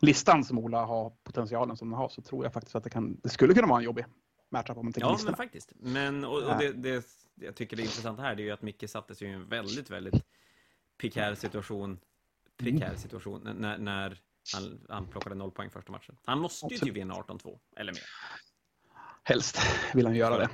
listan 0.00 0.44
som 0.44 0.58
Ola 0.58 0.84
har 0.84 1.12
potentialen 1.24 1.76
som 1.76 1.90
den 1.90 1.98
har 1.98 2.08
så 2.08 2.22
tror 2.22 2.44
jag 2.44 2.52
faktiskt 2.52 2.76
att 2.76 2.84
det, 2.84 2.90
kan, 2.90 3.20
det 3.22 3.28
skulle 3.28 3.54
kunna 3.54 3.66
vara 3.66 3.78
en 3.78 3.84
jobbig 3.84 4.04
matchup 4.50 4.76
om 4.76 4.86
man 4.86 4.92
tänker 4.92 5.08
Ja, 5.08 5.12
listorna. 5.12 5.30
men 5.30 5.46
faktiskt. 5.46 5.72
Men, 5.76 6.24
och, 6.24 6.42
och 6.42 6.58
det, 6.58 6.72
det 6.72 7.06
jag 7.34 7.54
tycker 7.56 7.76
det 7.76 7.82
är 7.82 7.84
intressant 7.84 8.20
här 8.20 8.34
det 8.34 8.42
är 8.42 8.44
ju 8.44 8.50
att 8.50 8.62
Micke 8.62 8.90
satte 8.90 9.14
sig 9.14 9.28
i 9.28 9.30
en 9.30 9.48
väldigt, 9.48 9.90
väldigt 9.90 10.24
prekär 10.98 11.34
situation, 11.34 12.00
prekär 12.56 12.96
situation 12.96 13.42
när, 13.60 13.78
när 13.78 14.18
han, 14.54 14.86
han 14.88 15.06
plockade 15.06 15.34
noll 15.34 15.50
poäng 15.50 15.70
första 15.70 15.92
matchen. 15.92 16.16
Han 16.24 16.38
måste 16.38 16.66
ju 16.74 16.78
typ 16.78 16.94
vinna 16.96 17.14
18-2, 17.14 17.58
eller 17.76 17.92
mer. 17.92 18.02
Helst 19.24 19.58
vill 19.94 20.06
han 20.06 20.14
göra 20.16 20.38
det. 20.38 20.48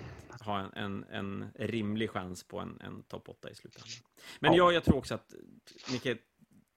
Ha 0.45 0.61
en, 0.61 0.73
en, 0.75 1.05
en 1.15 1.53
rimlig 1.69 2.11
chans 2.11 2.45
på 2.49 2.59
en, 2.59 2.81
en 2.81 3.03
topp 3.03 3.29
8 3.29 3.51
i 3.51 3.55
slutändan. 3.55 3.89
Men 4.41 4.53
Ja. 4.53 4.57
jag, 4.57 4.73
jag 4.73 4.85
tror 4.85 4.97
också 4.97 5.15
att 5.15 5.35
Micke 5.93 6.19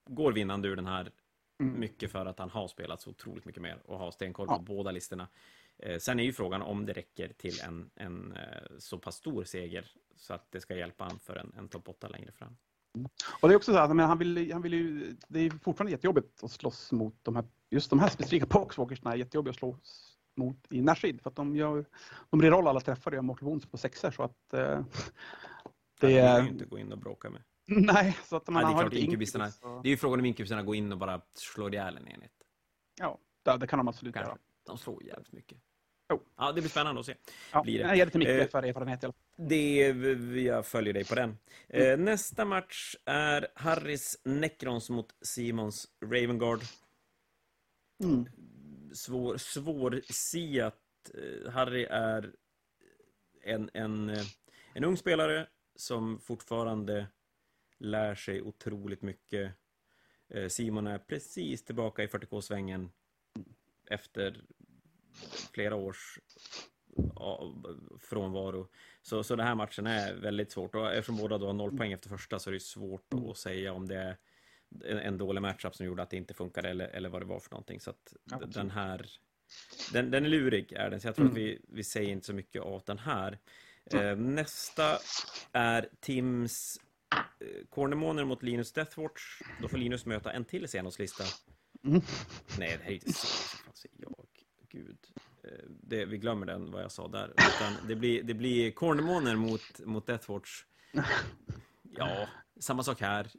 går 0.06 0.32
vinnande 0.32 0.68
ur 0.68 0.76
den 0.76 0.86
här 0.86 1.12
Mm. 1.60 1.80
mycket 1.80 2.12
för 2.12 2.26
att 2.26 2.38
han 2.38 2.50
har 2.50 2.68
spelat 2.68 3.00
så 3.00 3.10
otroligt 3.10 3.44
mycket 3.44 3.62
mer 3.62 3.82
och 3.84 3.98
har 3.98 4.10
stenkoll 4.10 4.46
Ja. 4.50 4.56
på 4.56 4.62
båda 4.62 4.90
listorna. 4.90 5.28
Eh, 5.82 5.98
sen 5.98 6.20
är 6.20 6.24
ju 6.24 6.32
frågan 6.32 6.62
om 6.62 6.86
det 6.86 6.92
räcker 6.92 7.32
till 7.32 7.60
en, 7.60 7.90
en 7.94 8.32
eh, 8.32 8.42
så 8.78 8.98
pass 8.98 9.16
stor 9.16 9.44
seger 9.44 9.92
så 10.16 10.34
att 10.34 10.52
det 10.52 10.60
ska 10.60 10.76
hjälpa 10.76 11.04
han 11.04 11.18
för 11.18 11.36
en, 11.36 11.54
en 11.58 11.68
topp 11.68 11.88
8 11.88 12.08
längre 12.08 12.32
fram. 12.32 12.56
Och 13.40 13.48
det 13.48 13.54
är 13.54 13.56
också 13.56 13.72
så 13.72 13.78
att 13.78 13.96
men 13.96 14.06
han 14.06 14.18
vill, 14.18 14.52
han 14.52 14.62
vill 14.62 14.72
ju, 14.74 15.16
det 15.28 15.40
är 15.40 15.50
fortfarande 15.50 15.92
jättejobbigt 15.92 16.44
att 16.44 16.50
slåss 16.50 16.92
mot 16.92 17.14
de 17.22 17.36
här, 17.36 17.44
just 17.70 17.90
de 17.90 17.98
här 17.98 18.08
specifika 18.08 18.46
boxwalkersna 18.46 19.12
är 19.12 19.16
jättejobbigt 19.16 19.54
att 19.54 19.58
slå, 19.58 19.78
mot, 20.36 20.56
i 20.70 20.80
Nashid. 20.82 21.20
För 21.22 21.30
att 21.30 21.36
de, 21.36 21.56
gör, 21.56 21.84
de 22.30 22.42
reroll 22.42 22.66
alla 22.68 22.80
träffar 22.80 23.10
och 23.10 23.14
gör 23.14 23.22
mortal 23.22 23.48
wounds 23.48 23.66
på 23.66 23.76
sexer. 23.78 24.10
Så 24.10 24.22
att, 24.22 24.52
eh, 24.54 24.84
Det 26.00 26.18
är 26.18 26.38
är... 26.38 26.42
ju 26.42 26.48
inte 26.48 26.64
gå 26.64 26.78
in 26.78 26.92
och 26.92 26.98
bråka 26.98 27.30
med. 27.30 27.42
Nej, 27.66 28.18
så 28.24 28.36
att 28.36 28.46
man 28.46 28.54
Nej, 28.54 28.62
det 28.64 28.70
är 28.70 28.74
har 28.74 28.80
klart, 28.82 28.92
inkubisarna- 28.92 29.44
inkubis 29.46 29.62
och- 29.62 29.82
Det 29.82 29.88
är 29.88 29.90
ju 29.90 29.96
frågan 29.96 30.18
om 30.20 30.26
inkubisarna 30.26 30.62
går 30.62 30.76
in 30.76 30.92
och 30.92 30.98
bara 30.98 31.20
slår 31.34 31.74
ihjäl 31.74 31.96
en 31.96 32.08
enhet. 32.08 32.32
Ja, 33.00 33.18
det, 33.42 33.56
det 33.56 33.66
kan 33.66 33.78
de 33.78 33.88
absolut 33.88 34.14
Kanske. 34.14 34.30
göra. 34.30 34.38
De 34.66 34.78
slår 34.78 35.02
jävligt 35.04 35.32
mycket. 35.32 35.58
Ja, 36.36 36.52
det 36.52 36.60
blir 36.60 36.70
spännande 36.70 37.00
att 37.00 37.06
se. 37.06 37.14
Ja, 37.52 37.62
blir 37.62 37.78
det. 37.78 37.84
Jag 37.84 37.96
ger 37.96 38.04
lite 38.04 38.18
mycket 38.18 38.40
Eh, 38.40 38.48
för 38.48 38.62
erfarenhet. 38.62 39.04
Det, 39.36 39.76
jag 40.42 40.66
följer 40.66 40.92
dig 40.94 41.04
på 41.04 41.14
den. 41.14 41.38
Eh, 41.68 41.86
Mm. 41.92 42.04
nästa 42.04 42.44
match 42.44 42.94
är 43.04 43.48
Harris 43.54 44.20
Necrons 44.24 44.90
mot 44.90 45.14
Simons 45.22 45.88
Ravengard. 46.04 46.60
Mm. 48.04 48.26
Svår, 48.94 49.36
svårsiat. 49.36 50.78
Eh, 51.14 51.50
Harry 51.52 51.84
är 51.90 52.32
en, 53.42 53.70
en, 53.74 54.08
eh, 54.10 54.24
en 54.74 54.84
ung 54.84 54.96
spelare 54.96 55.46
som 55.76 56.20
fortfarande 56.20 57.06
lär 57.78 58.14
sig 58.14 58.42
otroligt 58.42 59.02
mycket. 59.02 59.52
Eh, 60.28 60.48
Simon 60.48 60.86
är 60.86 60.98
precis 60.98 61.64
tillbaka 61.64 62.02
i 62.02 62.06
40K-svängen 62.06 62.90
efter 63.90 64.44
flera 65.54 65.74
års 65.76 66.18
av- 67.14 67.98
frånvaro. 68.00 68.68
Så, 69.02 69.22
så 69.22 69.36
den 69.36 69.46
här 69.46 69.54
matchen 69.54 69.86
är 69.86 70.14
väldigt 70.14 70.52
svårt. 70.52 70.74
Och 70.74 70.92
eftersom 70.92 71.16
båda 71.16 71.38
då 71.38 71.46
har 71.46 71.52
noll 71.52 71.76
poäng 71.76 71.92
efter 71.92 72.08
första 72.08 72.38
så 72.38 72.50
är 72.50 72.54
det 72.54 72.60
svårt 72.60 73.14
att 73.30 73.36
säga 73.38 73.72
om 73.72 73.88
det 73.88 73.96
är 73.96 74.16
en, 74.84 74.98
en 74.98 75.18
dålig 75.18 75.40
matchup 75.42 75.74
som 75.76 75.86
gjorde 75.86 76.02
att 76.02 76.10
det 76.10 76.16
inte 76.16 76.34
funkade 76.34 76.68
eller, 76.68 76.88
eller 76.88 77.08
vad 77.08 77.22
det 77.22 77.26
var 77.26 77.40
för 77.40 77.50
någonting. 77.50 77.80
Så 77.80 77.90
att 77.90 78.14
absolut. 78.32 78.54
den 78.54 78.70
här 78.70 79.10
den, 79.92 80.10
den 80.10 80.24
är 80.24 80.28
lurig, 80.28 80.72
är 80.72 80.90
den. 80.90 81.00
Så 81.00 81.08
jag 81.08 81.14
tror 81.14 81.24
Mm. 81.26 81.32
att 81.34 81.38
vi, 81.38 81.60
vi 81.68 81.84
säger 81.84 82.10
inte 82.10 82.26
så 82.26 82.32
mycket 82.34 82.62
åt 82.62 82.86
den 82.86 82.98
här. 82.98 83.38
Eh, 83.94 84.16
nästa 84.16 84.98
är 85.52 85.88
Tims 86.00 86.76
eh, 87.40 87.66
Cornermåner 87.70 88.24
mot 88.24 88.42
Linus 88.42 88.72
Deathwatch. 88.72 89.40
Då 89.62 89.68
får 89.68 89.78
Linus 89.78 90.06
möta 90.06 90.32
en 90.32 90.44
till 90.44 90.68
Senos-lista. 90.68 91.24
Mm. 91.84 92.00
Nej, 92.58 92.76
det 92.78 92.84
här 92.84 92.90
är 92.90 92.94
inte 92.94 93.12
säger 93.12 93.96
jag? 93.98 94.21
Eh, 95.44 95.50
Det, 95.68 96.04
vi 96.04 96.18
glömmer 96.18 96.46
den, 96.46 96.70
vad 96.70 96.82
jag 96.82 96.92
sa 96.92 97.08
där. 97.08 97.28
Utan 97.30 97.88
det 97.88 97.94
blir, 97.96 98.22
det 98.22 98.34
blir 98.34 98.70
Cornermåner 98.70 99.36
mot, 99.36 99.80
mot 99.84 100.06
Deathwatch. 100.06 100.64
Ja, 101.82 102.28
samma 102.60 102.82
sak 102.82 103.00
här. 103.00 103.30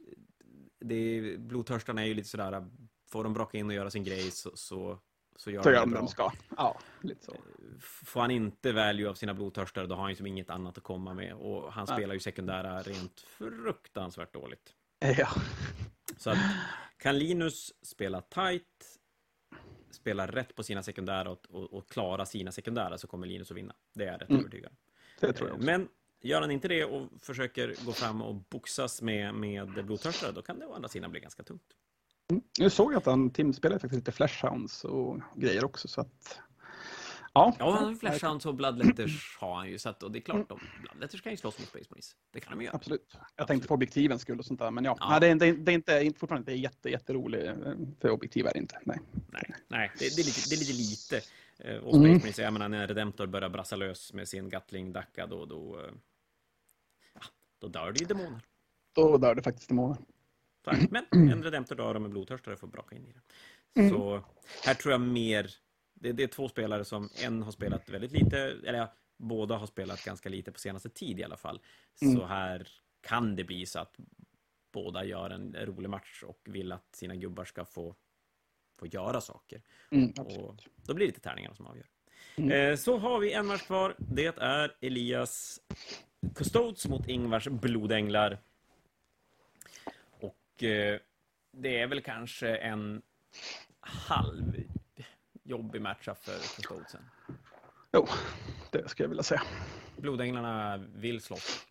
Det, 0.80 0.94
är- 0.94 1.38
blodtörstarna 1.38 2.02
är 2.02 2.06
ju 2.06 2.14
lite 2.14 2.28
sådär, 2.28 2.66
får 3.10 3.24
de 3.24 3.32
braka 3.34 3.58
in 3.58 3.66
och 3.66 3.74
göra 3.74 3.90
sin 3.90 4.04
grej 4.04 4.30
så, 4.30 4.50
så, 4.54 4.98
så 5.36 5.50
gör 5.50 5.62
Så 5.62 5.68
de 5.70 5.74
det 5.74 5.80
de 5.80 5.90
det 5.90 5.92
bra. 5.92 6.00
de 6.00 6.08
ska. 6.08 6.32
Ja, 6.56 6.78
lite 7.02 7.24
så. 7.24 7.36
Får 7.80 8.20
han 8.20 8.30
inte 8.30 8.72
value 8.72 9.08
av 9.10 9.14
sina 9.14 9.34
blodtörstare 9.34 9.86
då 9.86 9.94
har 9.94 10.02
han 10.02 10.10
ju 10.10 10.16
som 10.16 10.26
inget 10.26 10.50
annat 10.50 10.78
att 10.78 10.84
komma 10.84 11.14
med. 11.14 11.34
Och 11.34 11.72
han 11.72 11.86
Ja. 11.88 11.94
spelar 11.96 12.14
ju 12.14 12.20
sekundära 12.20 12.82
rent 12.82 13.20
fruktansvärt 13.20 14.34
dåligt. 14.34 14.74
Ja. 15.18 15.28
Så 16.16 16.30
att 16.30 16.38
kan 16.96 17.18
Linus 17.18 17.72
spela 17.86 18.20
tight, 18.20 18.98
spela 19.94 20.26
rätt 20.26 20.54
på 20.54 20.62
sina 20.62 20.82
sekundära 20.82 21.30
och, 21.30 21.46
och, 21.50 21.72
och 21.72 21.88
klara 21.90 22.26
sina 22.26 22.52
sekundära 22.52 22.98
så 22.98 23.06
kommer 23.06 23.26
Linus 23.26 23.50
att 23.50 23.56
vinna. 23.56 23.74
Det 23.94 24.04
är 24.04 24.12
jag 24.12 24.22
rätt 24.22 24.30
Mm. 24.30 24.40
övertygad. 24.40 24.72
Det 25.20 25.32
tror 25.32 25.48
jag 25.48 25.54
också. 25.56 25.66
Men 25.66 25.88
gör 26.22 26.40
han 26.40 26.50
inte 26.50 26.68
det 26.68 26.84
och 26.84 27.08
försöker 27.20 27.74
gå 27.86 27.92
fram 27.92 28.22
och 28.22 28.34
boxas 28.34 29.02
med, 29.02 29.34
med 29.34 29.84
blodtörstare 29.86 30.32
då 30.32 30.42
kan 30.42 30.58
det 30.58 30.66
å 30.66 30.74
andra 30.74 30.88
sidan 30.88 31.10
bli 31.10 31.20
ganska 31.20 31.42
tungt. 31.42 31.62
Nu 32.58 32.70
såg 32.70 32.92
jag 32.92 32.98
att 32.98 33.06
han 33.06 33.30
Tim 33.30 33.52
spelar 33.52 33.78
faktiskt 33.78 33.94
lite 33.94 34.12
flashhounds 34.12 34.84
och 34.84 35.20
grejer 35.36 35.64
också 35.64 35.88
så 35.88 36.00
att 36.00 36.38
Ja, 37.34 37.56
Ja, 37.58 37.90
ju 37.90 37.96
flashhounds 37.96 38.46
och 38.46 38.54
bloodletters 38.54 39.36
har 39.40 39.54
han 39.54 39.70
ju. 39.70 39.78
Så 39.78 39.88
att, 39.88 40.02
och 40.02 40.12
det 40.12 40.18
är 40.18 40.20
klart, 40.20 40.48
de, 40.48 40.60
bloodletters 40.82 41.22
kan 41.22 41.32
ju 41.32 41.36
slåss 41.36 41.58
mot 41.58 41.68
Space 41.68 41.86
Marines. 41.90 42.16
Det 42.32 42.40
kan 42.40 42.58
de 42.58 42.64
göra. 42.64 42.74
absolut. 42.76 43.16
Jag 43.36 43.46
tänkte 43.46 43.68
på 43.68 43.74
objektivens 43.74 44.22
skull 44.22 44.38
och 44.38 44.44
sånt 44.44 44.60
där, 44.60 44.70
men 44.70 44.84
ja. 44.84 44.96
Ja. 45.00 45.08
Nej, 45.10 45.20
det, 45.20 45.26
är, 45.26 45.34
det, 45.36 45.46
är, 45.46 45.52
det 45.52 45.72
är 45.72 45.74
inte, 45.74 46.00
inte 46.04 46.18
fortfarande 46.18 46.52
inte 46.52 46.62
jätte, 46.62 46.90
jätterolig, 46.90 47.46
eh, 47.46 47.54
för 48.00 48.10
objektiv 48.10 48.46
är 48.46 48.52
det 48.52 48.58
inte. 48.58 48.80
Nej. 48.84 48.98
Nej, 49.30 49.54
nej 49.68 49.90
det, 49.98 50.16
det, 50.16 50.22
är 50.22 50.24
lite, 50.24 50.40
det 50.50 50.54
är 50.54 50.58
lite 50.58 50.72
lite. 50.72 51.16
Eh, 51.58 51.76
Och 51.76 51.94
Space 51.94 52.04
Mm. 52.04 52.12
Marines, 52.18 52.38
jag 52.38 52.52
menar 52.52 52.68
när 52.68 52.86
Redemptor 52.88 53.26
börjar 53.26 53.48
brassa 53.48 53.76
lös 53.76 54.12
med 54.12 54.28
sin 54.28 54.48
Gatling 54.48 54.92
Dacca 54.92 55.26
då, 55.26 55.44
då, 55.46 55.80
eh, 55.80 55.92
ja, 57.14 57.20
då 57.60 57.68
dör 57.68 57.92
det 57.92 58.00
ju 58.00 58.06
demoner. 58.06 58.40
Då 58.94 59.18
dör 59.18 59.34
det 59.34 59.42
faktiskt 59.42 59.70
här. 59.70 60.86
Men 60.90 61.04
en 61.30 61.42
Redemptor 61.42 61.76
dör 61.76 61.94
och 61.94 62.02
med 62.02 62.10
blodtörstare 62.10 62.56
får 62.56 62.66
braka 62.66 62.96
in 62.96 63.06
i 63.06 63.12
det. 63.12 63.20
Mm. 63.80 63.90
Så 63.90 64.24
här 64.64 64.74
tror 64.74 64.92
jag 64.92 65.00
mer, 65.00 65.50
det, 65.94 66.12
det 66.12 66.22
är 66.22 66.26
två 66.26 66.48
spelare 66.48 66.84
som 66.84 67.08
en 67.24 67.42
har 67.42 67.52
spelat 67.52 67.88
väldigt 67.88 68.12
lite, 68.12 68.38
eller 68.38 68.78
ja, 68.78 68.92
båda 69.16 69.56
har 69.56 69.66
spelat 69.66 70.04
ganska 70.04 70.28
lite 70.28 70.52
på 70.52 70.58
senaste 70.58 70.88
tid 70.88 71.20
i 71.20 71.24
alla 71.24 71.36
fall. 71.36 71.60
Så 71.94 72.04
Mm. 72.04 72.20
här 72.28 72.68
kan 73.00 73.36
det 73.36 73.44
bli 73.44 73.66
så 73.66 73.78
att 73.78 73.96
båda 74.72 75.04
gör 75.04 75.30
en 75.30 75.56
rolig 75.60 75.90
match 75.90 76.22
och 76.22 76.40
vill 76.44 76.72
att 76.72 76.94
sina 76.96 77.14
gubbar 77.16 77.44
ska 77.44 77.64
få, 77.64 77.94
få 78.78 78.86
göra 78.86 79.20
saker. 79.20 79.62
Mm, 79.90 80.10
Och 80.18 80.62
då 80.76 80.94
blir 80.94 81.06
det 81.06 81.10
lite 81.12 81.20
tärningarna 81.20 81.54
som 81.54 81.66
avgör. 81.66 81.86
Mm. 82.36 82.50
Eh, 82.50 82.76
så 82.76 82.98
har 82.98 83.18
vi 83.18 83.32
en 83.32 83.46
match 83.46 83.62
kvar. 83.62 83.94
Det 83.98 84.38
är 84.38 84.76
Elias 84.80 85.60
Custodes 86.34 86.86
mot 86.86 87.08
Ingvars 87.08 87.48
Blodänglar. 87.48 88.38
Och 90.10 90.62
eh, 90.62 91.00
det 91.52 91.78
är 91.80 91.86
väl 91.86 92.02
kanske 92.02 92.56
en 92.56 93.02
halv 93.80 94.62
jobbig 95.44 95.82
matchup 95.82 96.18
för 96.24 96.32
Custodesen. 96.56 97.00
Jo, 97.92 98.06
det 98.70 98.88
skulle 98.88 99.04
jag 99.04 99.08
vilja 99.08 99.22
säga. 99.22 99.42
Blodänglarna 99.96 100.76
vill 100.76 101.20
slåss. 101.20 101.66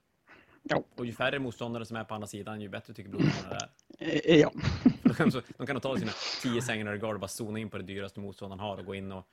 Ja. 0.64 0.84
Och 0.96 1.06
ju 1.06 1.14
färre 1.14 1.40
motståndare 1.40 1.86
som 1.86 1.98
är 1.98 2.04
på 2.04 2.16
andra 2.16 2.28
sidan, 2.28 2.62
ju 2.62 2.70
bättre 2.70 2.94
tycker 2.94 3.10
blodänglarna 3.10 3.50
det 3.50 4.06
är. 4.06 4.32
Eh, 4.32 4.40
Ja, 4.40 4.52
De 5.04 5.14
kan, 5.14 5.32
de 5.58 5.68
kan 5.68 5.82
ta 5.82 5.98
sina 5.98 6.12
10 6.42 6.62
Sanguinary 6.62 6.98
Guard 6.98 7.14
och 7.14 7.20
bara 7.20 7.28
zona 7.28 7.60
in 7.60 7.70
på 7.70 7.78
det 7.78 7.84
dyraste 7.84 8.20
motståndaren 8.20 8.60
har 8.60 8.78
och 8.78 8.86
gå 8.86 8.96
in 8.96 9.12
och 9.12 9.28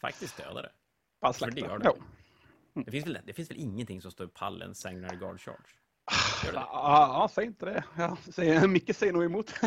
faktiskt 0.00 0.36
döda 0.36 0.62
det. 0.62 0.70
bara 1.20 1.32
det 1.32 1.60
det. 1.78 1.80
Jo. 1.84 2.02
Det 2.84 2.90
finns, 2.90 3.06
väl, 3.06 3.18
det 3.24 3.32
finns 3.32 3.50
väl 3.50 3.58
ingenting 3.58 4.02
som 4.02 4.10
står 4.10 4.26
i 4.26 4.30
pallen 4.30 4.74
Sanguinary 4.74 5.16
Guard 5.16 5.40
Charge? 5.40 5.56
Ja, 6.52 7.28
säg 7.32 7.46
inte 7.46 7.66
det. 7.66 7.84
Ja, 7.96 8.18
säg, 8.30 8.68
Micke 8.68 8.96
säger 8.96 9.12
nog 9.12 9.24
emot. 9.24 9.54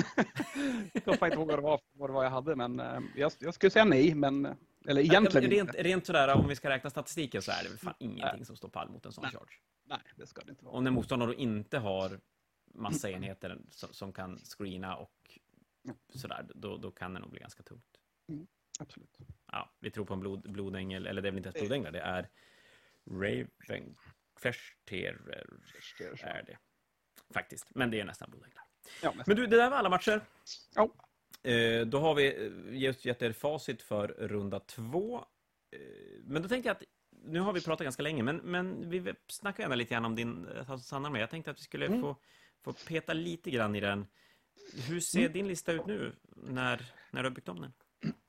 jag 0.94 1.04
kommer 1.04 1.26
inte 1.26 1.38
ihåg 1.38 1.48
vad 1.48 1.58
det, 1.58 1.62
var, 1.62 1.80
vad 1.94 2.10
det 2.10 2.14
var 2.14 2.24
jag 2.24 2.32
hade, 2.32 2.56
men 2.56 2.80
eh, 2.80 3.00
jag, 3.16 3.32
jag 3.40 3.54
skulle 3.54 3.72
säga 3.72 3.86
nej. 3.86 4.16
Men, 4.16 4.58
eller 4.88 5.02
egentligen 5.02 5.50
rent, 5.50 5.70
inte. 5.70 5.84
rent 5.84 6.06
sådär, 6.06 6.36
om 6.36 6.48
vi 6.48 6.56
ska 6.56 6.70
räkna 6.70 6.90
statistiken 6.90 7.42
så 7.42 7.52
är 7.52 7.64
det 7.64 7.70
väl 7.70 7.78
fan 7.78 7.94
ingenting 8.00 8.46
som 8.46 8.56
står 8.56 8.70
pall 8.70 8.90
mot 8.90 9.06
en 9.06 9.12
sån 9.12 9.22
Nej. 9.22 9.32
charge. 9.32 9.54
Nej, 9.86 10.00
det 10.16 10.28
ska 10.28 10.42
det 10.42 10.52
inte 10.52 10.66
vara. 10.66 10.76
Om 10.76 10.88
en 10.88 10.94
motståndare 10.94 11.30
då 11.30 11.34
inte 11.34 11.78
har 11.78 12.20
massa 12.74 13.10
enheter 13.10 13.58
som, 13.70 13.94
som 13.94 14.14
kan 14.14 14.38
screena 14.38 14.96
och 14.96 15.40
sådär, 16.16 16.46
då, 16.56 16.78
då 16.78 16.92
kan 16.92 17.14
det 17.14 17.20
nog 17.20 17.30
bli 17.30 17.40
ganska 17.40 17.64
tungt. 17.64 17.86
Absolut. 18.80 19.18
Ja, 19.52 19.74
vi 19.80 19.92
tror 19.92 20.06
på 20.06 20.14
en 20.14 20.20
blod, 20.20 20.52
blodängel, 20.52 21.08
eller 21.08 21.22
det 21.22 21.28
är 21.28 21.32
väl 21.32 21.38
inte 21.38 21.50
ens 21.50 21.60
blodänglar, 21.60 21.92
det 21.92 22.00
är 22.00 22.30
Raven 23.12 23.96
Färsterer 24.42 25.20
är 26.22 26.44
det. 26.44 26.58
Faktiskt, 27.34 27.76
men 27.76 27.92
det 27.92 28.00
är 28.00 28.06
nästan 28.06 28.30
blodänglar. 28.32 28.64
Ja, 29.04 29.14
men, 29.28 29.36
du, 29.36 29.48
det 29.48 29.58
där 29.58 29.70
var 29.70 29.78
alla 29.78 29.90
matcher. 29.90 30.22
ja. 30.76 30.90
Eh, 31.52 31.86
då 31.88 32.00
har 32.00 32.16
vi 32.16 32.52
just 32.72 33.06
gett 33.06 33.22
er 33.22 33.32
facit 33.32 33.82
för 33.82 34.08
runda 34.08 34.60
två. 34.60 35.18
Eh, 35.72 35.80
men 36.24 36.42
då 36.42 36.48
tänkte 36.50 36.70
jag 36.70 36.76
att, 36.76 36.84
nu 37.24 37.40
har 37.40 37.54
vi 37.54 37.62
pratat 37.62 37.84
ganska 37.86 38.04
länge, 38.04 38.24
men, 38.24 38.38
men 38.38 38.90
vi 38.90 39.14
snackar 39.28 39.64
gärna 39.64 39.76
lite 39.76 39.94
grann 39.94 40.06
om 40.06 40.16
din 40.16 40.48
eh, 40.48 40.78
Sanna 40.78 41.10
med. 41.10 41.22
Jag 41.22 41.30
tänkte 41.30 41.52
att 41.52 41.58
vi 41.60 41.64
skulle 41.64 41.86
Mm. 41.86 42.02
få, 42.02 42.16
få 42.64 42.74
peta 42.74 43.14
lite 43.14 43.52
grann 43.52 43.76
i 43.76 43.80
den. 43.80 44.08
Hur 44.88 45.00
ser 45.00 45.20
Mm. 45.20 45.32
din 45.34 45.48
lista 45.48 45.72
ut 45.72 45.86
nu, 45.86 46.16
när, 46.36 46.86
när 47.12 47.24
du 47.24 47.30
har 47.30 47.36
byggt 47.36 47.50
om 47.50 47.62
den? 47.62 47.74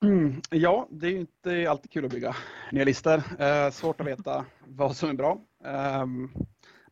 Mm, 0.03 0.41
ja, 0.51 0.89
det 0.91 1.07
är 1.07 1.11
ju 1.11 1.21
inte 1.21 1.71
alltid 1.71 1.91
kul 1.91 2.05
att 2.05 2.11
bygga 2.11 2.37
nya 2.73 2.85
listor. 2.85 3.23
Eh, 3.43 3.71
svårt 3.71 4.01
att 4.01 4.07
veta 4.07 4.47
vad 4.67 4.97
som 4.97 5.11
är 5.11 5.15
bra. 5.15 5.41
Eh, 5.65 6.07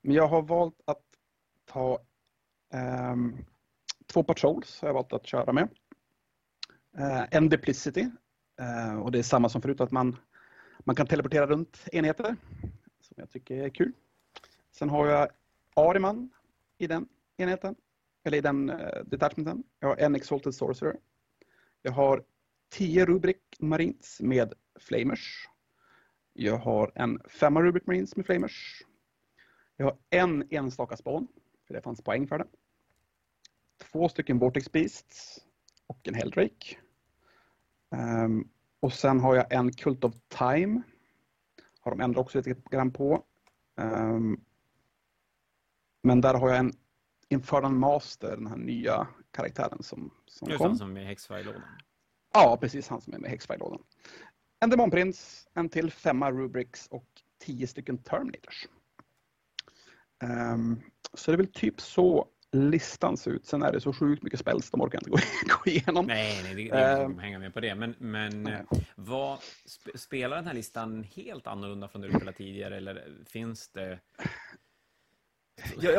men 0.02 0.14
jag 0.14 0.28
har 0.28 0.42
valt 0.42 0.80
att 0.84 1.02
ta 1.64 1.98
eh, 2.72 3.16
två 4.06 4.22
patrols 4.22 4.80
har 4.80 4.88
jag 4.88 4.94
valt 4.94 5.12
att 5.12 5.26
köra 5.26 5.52
med. 5.52 5.68
Eh, 6.98 7.24
en 7.30 7.48
duplicity 7.48 8.10
eh, 8.60 8.98
och 8.98 9.12
det 9.12 9.18
är 9.18 9.22
samma 9.22 9.48
som 9.48 9.62
förut 9.62 9.80
att 9.80 9.90
man, 9.90 10.16
man 10.78 10.96
kan 10.96 11.06
teleportera 11.06 11.46
runt 11.46 11.84
enheter 11.92 12.36
som 13.00 13.14
jag 13.16 13.30
tycker 13.30 13.64
är 13.64 13.68
kul. 13.68 13.92
Sen 14.72 14.90
har 14.90 15.06
jag 15.06 15.28
Ariman 15.74 16.30
i 16.78 16.86
den 16.86 17.08
enheten, 17.36 17.74
eller 18.24 18.38
i 18.38 18.40
den 18.40 18.70
eh, 18.70 19.04
detachmenten. 19.04 19.62
Jag 19.80 19.88
har 19.88 19.96
en 19.96 20.14
Exalted 20.14 20.54
Sorcerer. 20.54 20.96
Jag 21.82 21.92
har 21.92 22.24
10 22.68 23.06
Rubrik 23.06 23.42
Marines 23.58 24.20
med 24.20 24.54
Flamers. 24.80 25.48
Jag 26.32 26.56
har 26.58 26.92
en 26.94 27.20
5 27.28 27.58
Rubrik 27.58 27.86
Marines 27.86 28.16
med 28.16 28.26
Flamers. 28.26 28.82
Jag 29.76 29.86
har 29.86 29.98
en 30.10 30.46
enstaka 30.50 30.96
spån, 30.96 31.28
för 31.66 31.74
det 31.74 31.82
fanns 31.82 32.02
poäng 32.02 32.26
för 32.26 32.38
det. 32.38 32.46
Två 33.92 34.08
stycken 34.08 34.38
Vortex 34.38 34.72
Beasts 34.72 35.44
och 35.86 36.08
en 36.08 36.14
Helldrake. 36.14 36.76
Ehm, 37.90 38.48
och 38.80 38.92
sen 38.92 39.20
har 39.20 39.34
jag 39.34 39.52
en 39.52 39.72
Cult 39.72 40.04
of 40.04 40.14
Time. 40.28 40.82
Har 41.80 41.90
de 41.90 42.00
ändrat 42.00 42.24
också 42.24 42.38
lite 42.38 42.54
grann 42.70 42.92
på. 42.92 43.24
Um, 43.76 44.44
men 46.02 46.20
där 46.20 46.34
har 46.34 46.48
jag 46.48 46.58
en 46.58 46.72
Infernal 47.28 47.72
Master, 47.72 48.36
den 48.36 48.46
här 48.46 48.56
nya 48.56 49.08
karaktären 49.30 49.82
som, 49.82 50.10
som 50.26 50.48
Just 50.48 50.58
kom. 50.58 50.66
han 50.66 50.76
som 50.76 50.96
är 50.96 51.04
häxfärglådan. 51.04 51.62
Ja, 52.38 52.56
precis 52.60 52.88
han 52.88 53.00
som 53.00 53.14
är 53.14 53.18
med 53.18 53.28
i 53.28 53.30
häxfärglådan. 53.30 53.82
En 54.60 54.70
Demonprins, 54.70 55.48
en 55.54 55.68
till 55.68 55.90
femma 55.90 56.30
Rubrics 56.30 56.86
och 56.90 57.06
tio 57.38 57.66
stycken 57.66 57.98
Terminators. 57.98 58.66
Um, 60.24 60.82
så 61.14 61.30
det 61.30 61.34
är 61.34 61.36
väl 61.36 61.52
typ 61.52 61.80
så 61.80 62.28
listan 62.52 63.16
ser 63.16 63.30
ut. 63.30 63.46
Sen 63.46 63.62
är 63.62 63.72
det 63.72 63.80
så 63.80 63.92
sjukt 63.92 64.22
mycket 64.22 64.40
spels, 64.40 64.70
de 64.70 64.80
orkar 64.80 64.98
inte 64.98 65.10
gå, 65.10 65.16
gå 65.64 65.70
igenom. 65.70 66.06
Nej, 66.06 66.40
nej, 66.42 66.54
det, 66.54 66.62
det 66.62 66.78
är 66.78 67.04
Ehm. 67.04 67.12
uh, 67.12 67.18
hänga 67.18 67.38
med 67.38 67.54
på 67.54 67.60
det. 67.60 67.74
Men, 67.74 67.94
men 67.98 68.46
eh, 68.46 68.60
vad, 68.96 69.38
sp 69.74 69.84
spelar 69.94 70.36
den 70.36 70.46
här 70.46 70.54
listan 70.54 71.02
helt 71.04 71.46
annorlunda 71.46 71.88
från 71.88 72.00
det 72.02 72.08
du 72.08 72.14
spelade 72.14 72.36
tidigare? 72.36 72.76
Eller 72.76 73.24
finns 73.26 73.68
det 73.68 73.98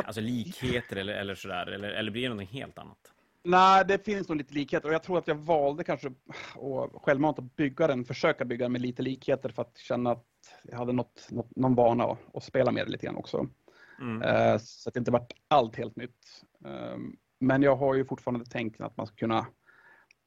alltså 0.06 0.22
likheter 0.22 0.96
eller, 0.96 1.14
eller 1.14 1.36
sådär? 1.36 1.68
Eller, 1.68 1.90
eller 1.90 2.12
blir 2.12 2.30
det 2.30 2.36
något 2.36 2.50
helt 2.50 2.78
annat? 2.78 3.14
Nej, 3.44 3.86
det 3.88 4.06
finns 4.06 4.30
nog 4.30 4.38
lite 4.38 4.54
likheter 4.54 4.88
och 4.88 4.94
jag 4.94 5.04
tror 5.04 5.18
att 5.18 5.28
jag 5.28 5.36
valde 5.36 5.84
kanske 5.84 6.08
att 6.08 7.02
självmant 7.04 7.40
att 7.40 7.56
bygga 7.56 7.88
den, 7.88 8.06
försöka 8.06 8.46
bygga 8.46 8.66
den 8.66 8.72
med 8.72 8.82
lite 8.82 9.02
likheter 9.02 9.50
för 9.50 9.62
att 9.62 9.78
känna 9.78 10.12
att 10.12 10.26
jag 10.64 10.78
hade 10.78 10.94
något, 10.94 11.28
något, 11.32 11.56
någon 11.56 11.76
vana 11.76 12.04
att, 12.04 12.18
att 12.34 12.44
spela 12.44 12.72
med 12.72 12.86
det 12.86 12.92
lite 12.92 13.06
grann 13.06 13.16
också. 13.16 13.48
Mm. 14.02 14.22
Eh, 14.22 14.58
Så 14.58 14.90
att 14.90 14.94
det 14.94 14.98
inte 15.00 15.12
varit 15.12 15.34
allt 15.48 15.76
helt 15.76 15.96
nytt. 15.96 16.44
Eh, 16.66 16.98
Men 17.40 17.62
jag 17.62 17.76
har 17.76 17.96
ju 17.96 18.06
fortfarande 18.06 18.46
tänkt 18.46 18.82
att 18.82 18.98
man 18.98 19.08
ska 19.08 19.16
kunna 19.16 19.48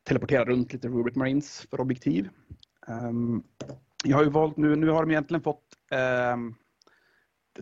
teleportera 0.02 0.44
runt 0.44 0.72
lite 0.72 0.88
Rubric 0.88 1.16
Marines 1.16 1.66
för 1.70 1.80
objektiv. 1.80 2.28
Eh, 2.88 3.10
Jag 4.04 4.16
har 4.16 4.24
ju 4.24 4.30
valt 4.30 4.56
nu, 4.56 4.76
nu 4.76 4.88
har 4.88 5.02
de 5.02 5.10
egentligen 5.10 5.42
fått 5.42 5.64
eh, 5.90 6.36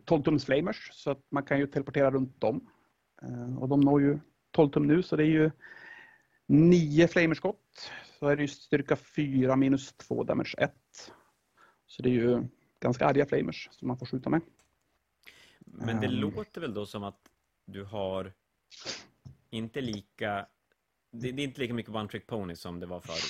12 0.05 0.23
tums 0.23 0.45
flamers 0.45 0.91
så 0.93 1.11
att 1.11 1.23
man 1.31 1.43
kan 1.43 1.59
ju 1.59 1.67
teleportera 1.67 2.11
runt 2.11 2.41
dem. 2.41 2.67
Eh, 3.23 3.59
Och 3.59 3.69
de 3.69 3.81
når 3.81 4.01
ju 4.03 4.19
12 4.61 4.71
tum 4.71 4.87
nu 4.87 5.03
så 5.03 5.17
det 5.17 5.23
är 5.25 5.27
ju 5.27 5.51
9 6.47 7.09
flamerskott. 7.09 7.91
Så 8.19 8.29
är 8.29 8.37
det 8.37 8.43
ju 8.43 8.49
styrka 8.49 8.97
4 8.97 9.57
minus 9.57 9.93
2 9.93 10.25
damage 10.25 10.55
1. 10.59 10.73
Så 11.87 12.03
det 12.03 12.09
är 12.09 12.13
ju 12.13 12.43
ganska 12.81 13.07
arga 13.07 13.27
flamers 13.27 13.69
som 13.73 13.89
man 13.89 13.99
får 13.99 14.07
skjuta 14.07 14.31
med. 14.31 14.41
Men 15.67 16.01
det 16.01 16.07
Ehm. 16.07 16.15
låter 16.15 16.61
väl 16.61 16.75
då 16.75 16.87
som 16.87 17.05
att 17.05 17.21
du 17.67 17.85
har 17.85 18.33
inte 19.51 19.81
lika... 19.81 20.47
Det, 21.13 21.33
det 21.33 21.43
är 21.43 21.45
inte 21.45 21.61
lika 21.61 21.75
mycket 21.75 21.95
one 21.95 22.09
trick 22.09 22.27
pony 22.27 22.57
som 22.57 22.81
det 22.81 22.87
var 22.87 23.01
förut. 23.01 23.21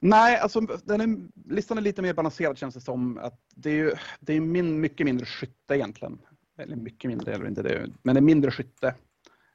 Nej, 0.00 0.38
alltså 0.38 0.60
den 0.60 1.00
är, 1.00 1.28
listan 1.54 1.78
är 1.78 1.82
lite 1.82 2.02
mer 2.02 2.14
balanserad 2.14 2.58
känns 2.58 2.74
det 2.74 2.80
som. 2.80 3.18
Att 3.18 3.40
det 3.54 3.70
är 3.70 3.74
ju 3.74 3.92
det 4.20 4.32
är 4.34 4.40
min, 4.40 4.80
mycket 4.80 5.04
mindre 5.04 5.26
skytte 5.26 5.74
egentligen. 5.74 6.18
Eller 6.58 6.76
mycket 6.76 7.08
mindre, 7.08 7.34
eller 7.34 7.48
inte 7.48 7.62
det. 7.62 7.90
Men 8.02 8.14
det 8.14 8.18
är 8.18 8.22
mindre 8.22 8.50
skytte 8.50 8.94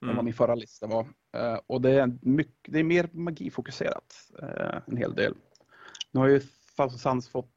än 0.02 0.08
vad 0.08 0.14
Mm. 0.14 0.26
min 0.26 0.34
förra 0.34 0.56
lista 0.56 0.88
var. 0.88 1.08
Eh, 1.34 1.60
och 1.68 1.82
det 1.82 1.92
är, 1.92 2.18
mycket, 2.22 2.56
det 2.68 2.80
är 2.80 2.84
mer 2.84 3.10
magifokuserat 3.14 4.16
eh, 4.42 4.82
en 4.88 4.98
hel 4.98 5.16
del. 5.16 5.34
Nu 6.12 6.20
har 6.20 6.28
ju 6.28 6.40
Thousand 6.78 7.00
Suns 7.00 7.30
fått, 7.30 7.52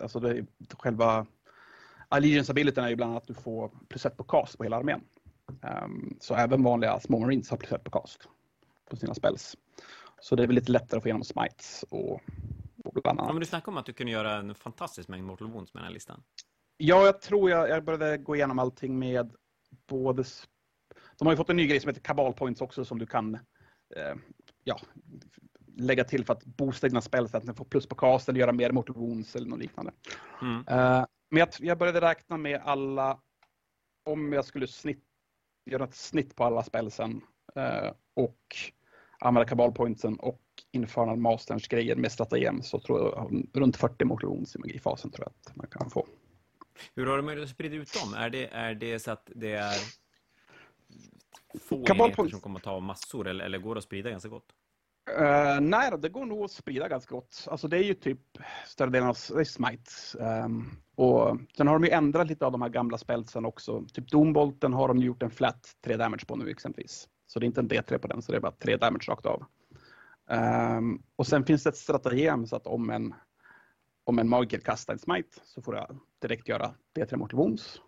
alltså 0.00 0.20
det, 0.20 0.46
själva 0.78 1.26
Allegiance 2.08 2.52
abilityn 2.52 2.84
är 2.84 2.88
ju 2.88 2.96
bland 2.96 3.10
annat 3.12 3.22
att 3.22 3.28
du 3.28 3.34
får 3.34 3.70
plus 3.88 4.06
ett 4.06 4.16
på 4.16 4.24
cast 4.24 4.58
på 4.58 4.64
hela 4.64 4.76
armén. 4.76 5.00
Ehm, 5.62 6.16
så 6.20 6.34
även 6.34 6.62
vanliga 6.62 7.00
små 7.00 7.18
marines 7.18 7.50
har 7.50 7.56
plus 7.56 7.72
ett 7.72 7.84
på 7.84 7.90
cast 7.90 8.28
på 8.90 8.96
sina 8.96 9.14
spells. 9.14 9.56
Så 10.20 10.36
det 10.36 10.42
är 10.42 10.46
väl 10.46 10.54
lite 10.56 10.72
lättare 10.72 10.96
att 10.96 11.02
få 11.02 11.08
igenom 11.08 11.24
smites 11.24 11.84
och, 11.90 12.12
och 12.84 12.92
bland 13.02 13.18
Ja, 13.18 13.22
annat. 13.22 13.34
men 13.34 13.40
du 13.40 13.46
snackade 13.46 13.70
om 13.70 13.76
att 13.78 13.86
du 13.86 13.92
kunde 13.92 14.12
göra 14.12 14.34
en 14.36 14.54
fantastisk 14.54 15.08
mängd 15.08 15.24
Mortal 15.26 15.50
Wounds 15.50 15.74
med 15.74 15.80
den 15.82 15.86
här 15.86 15.94
listan. 15.94 16.22
Ja, 16.76 17.04
jag 17.06 17.20
tror 17.20 17.50
jag, 17.50 17.68
jag 17.68 17.84
började 17.84 18.18
gå 18.18 18.36
igenom 18.36 18.58
allting 18.58 18.98
med 18.98 19.32
både... 19.86 20.24
De 21.18 21.26
har 21.26 21.32
ju 21.32 21.36
fått 21.36 21.50
en 21.50 21.56
ny 21.56 21.66
grej 21.66 21.80
som 21.80 21.88
heter 21.88 22.00
Cabal 22.00 22.32
Points 22.32 22.60
också 22.60 22.84
som 22.84 22.98
du 22.98 23.06
kan 23.06 23.34
eh, 23.96 24.14
ja, 24.64 24.80
lägga 25.76 26.04
till 26.04 26.24
för 26.24 26.32
att 26.32 26.44
boosta 26.44 26.88
dina 26.88 27.00
spel 27.00 27.28
så 27.28 27.36
att 27.36 27.46
den 27.46 27.54
får 27.54 27.64
plus 27.64 27.86
på 27.86 27.94
cast 27.94 28.28
eller 28.28 28.40
göra 28.40 28.52
mer 28.52 28.72
Mortal 28.72 28.96
Wounds 28.96 29.36
eller 29.36 29.46
något 29.46 29.58
liknande. 29.58 29.92
Mm. 30.42 30.64
Eh, 30.68 31.06
men 31.30 31.38
jag, 31.38 31.48
jag 31.58 31.78
började 31.78 32.00
räkna 32.00 32.36
med 32.36 32.60
alla, 32.64 33.20
om 34.04 34.32
jag 34.32 34.44
skulle 34.44 34.66
snitt, 34.66 35.04
göra 35.70 35.84
ett 35.84 35.94
snitt 35.94 36.36
på 36.36 36.44
alla 36.44 36.62
spelsen 36.62 37.20
eh, 37.54 37.92
och 38.16 38.56
använda 39.20 39.48
Cabal 39.48 39.72
Pointsen 39.72 40.16
och 40.16 40.42
Infernal 40.72 41.16
Masterns 41.16 41.68
grejer 41.68 41.96
med 41.96 42.12
stratagem 42.12 42.62
så 42.62 42.80
tror 42.80 43.00
jag 43.00 43.46
runt 43.54 43.76
40 43.76 44.04
Mortal 44.04 44.30
Wounds 44.30 44.56
i 44.56 44.58
magifasen 44.58 45.10
tror 45.10 45.26
jag 45.26 45.32
att 45.40 45.56
man 45.56 45.66
kan 45.66 45.90
få. 45.90 46.06
Hur 46.94 47.06
har 47.06 47.16
du 47.16 47.22
möjlighet 47.22 47.48
att 47.48 47.54
sprida 47.54 47.76
ut 47.76 47.92
dem? 47.92 48.14
Är 48.14 48.30
det, 48.30 48.46
är 48.46 48.74
det 48.74 48.98
så 48.98 49.10
att 49.10 49.30
det 49.34 49.52
är 49.52 49.74
få 51.60 51.74
enheter 51.74 52.28
som 52.28 52.40
kommer 52.40 52.58
att 52.58 52.64
ta 52.64 52.80
massor 52.80 53.28
eller, 53.28 53.44
eller 53.44 53.58
går 53.58 53.74
det 53.74 53.78
att 53.78 53.84
sprida 53.84 54.10
ganska 54.10 54.28
gott? 54.28 54.52
Uh, 55.16 55.60
nej, 55.60 55.90
det 55.98 56.08
går 56.08 56.26
nog 56.26 56.44
att 56.44 56.50
sprida 56.50 56.88
ganska 56.88 57.14
gott. 57.14 57.46
Alltså 57.50 57.68
det 57.68 57.76
är 57.76 57.82
ju 57.82 57.94
typ 57.94 58.20
större 58.66 58.90
delen 58.90 59.08
av 59.08 59.14
smites. 59.44 60.16
Ehm, 60.20 60.64
och 60.94 61.36
sen 61.56 61.66
har 61.66 61.74
de 61.74 61.84
ju 61.84 61.90
ändrat 61.90 62.28
lite 62.28 62.46
av 62.46 62.52
de 62.52 62.62
här 62.62 62.68
gamla 62.68 62.98
spelsen 62.98 63.44
också. 63.44 63.84
Typ 63.92 64.08
Dombolten 64.08 64.72
har 64.72 64.88
de 64.88 64.98
gjort 64.98 65.22
en 65.22 65.30
flat 65.30 65.76
3 65.84 65.96
damage 65.96 66.26
på 66.26 66.36
nu 66.36 66.50
exempelvis. 66.50 67.08
Så 67.26 67.38
det 67.38 67.44
är 67.44 67.46
inte 67.46 67.60
en 67.60 67.68
D3 67.68 67.98
på 67.98 68.08
den, 68.08 68.22
så 68.22 68.32
det 68.32 68.38
är 68.38 68.42
bara 68.42 68.52
3 68.52 68.76
damage 68.76 69.04
rakt 69.08 69.26
av. 69.26 69.44
Ehm, 70.30 71.02
och 71.16 71.26
sen 71.26 71.44
finns 71.44 71.62
det 71.62 71.68
ett 71.68 71.76
stratagem 71.76 72.46
så 72.46 72.56
att 72.56 72.66
om 72.66 72.90
en, 72.90 73.14
om 74.04 74.18
en 74.18 74.28
magiker 74.28 74.58
kastar 74.58 74.92
en 74.92 74.98
smite 74.98 75.40
så 75.44 75.62
får 75.62 75.76
jag 75.76 75.98
direkt 76.22 76.48
göra 76.48 76.74
D3 76.96 77.16
mortal 77.16 77.38
wounds. 77.38 77.80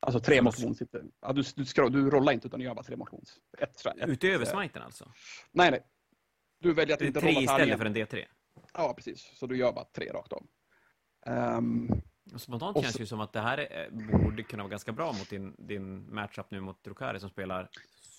Alltså 0.00 0.20
tre. 0.20 0.36
Inte, 0.36 1.04
ja, 1.20 1.32
du, 1.32 1.42
du, 1.56 1.88
du 1.90 2.10
rollar 2.10 2.32
inte 2.32 2.46
utan 2.46 2.60
du 2.60 2.66
gör 2.66 2.74
bara 2.74 2.84
tre 2.84 2.96
mortal 2.96 3.12
wounds. 3.12 3.40
Ett, 3.58 3.86
ett, 3.86 4.08
Utöver 4.08 4.46
eh, 4.46 4.52
smiten 4.52 4.82
alltså? 4.82 5.12
Nej, 5.52 5.70
nej. 5.70 5.82
Du 6.60 6.74
väljer 6.74 6.96
att 6.96 7.02
är 7.02 7.06
inte 7.06 7.20
tre 7.20 7.30
rolla 7.30 7.40
istället 7.40 7.78
för 7.78 7.86
en 7.86 7.96
D3? 7.96 8.24
Ja, 8.74 8.94
precis. 8.94 9.32
Så 9.38 9.46
du 9.46 9.56
gör 9.56 9.72
bara 9.72 9.84
tre 9.84 10.12
rakt 10.12 10.32
av. 10.32 10.46
Ehm, 11.26 11.88
Och 12.34 12.40
Spontant 12.40 12.76
Och 12.76 12.82
känns 12.82 12.94
det 12.94 13.02
ju 13.02 13.06
som 13.06 13.20
att 13.20 13.32
det 13.32 13.40
här 13.40 13.58
är, 13.58 13.90
borde 13.90 14.42
kunna 14.42 14.62
vara 14.62 14.70
ganska 14.70 14.92
bra 14.92 15.12
mot 15.12 15.30
din, 15.30 15.54
din 15.58 16.14
matchup 16.14 16.50
nu 16.50 16.60
mot 16.60 16.84
Drukari 16.84 17.20
som 17.20 17.30
spelar 17.30 17.68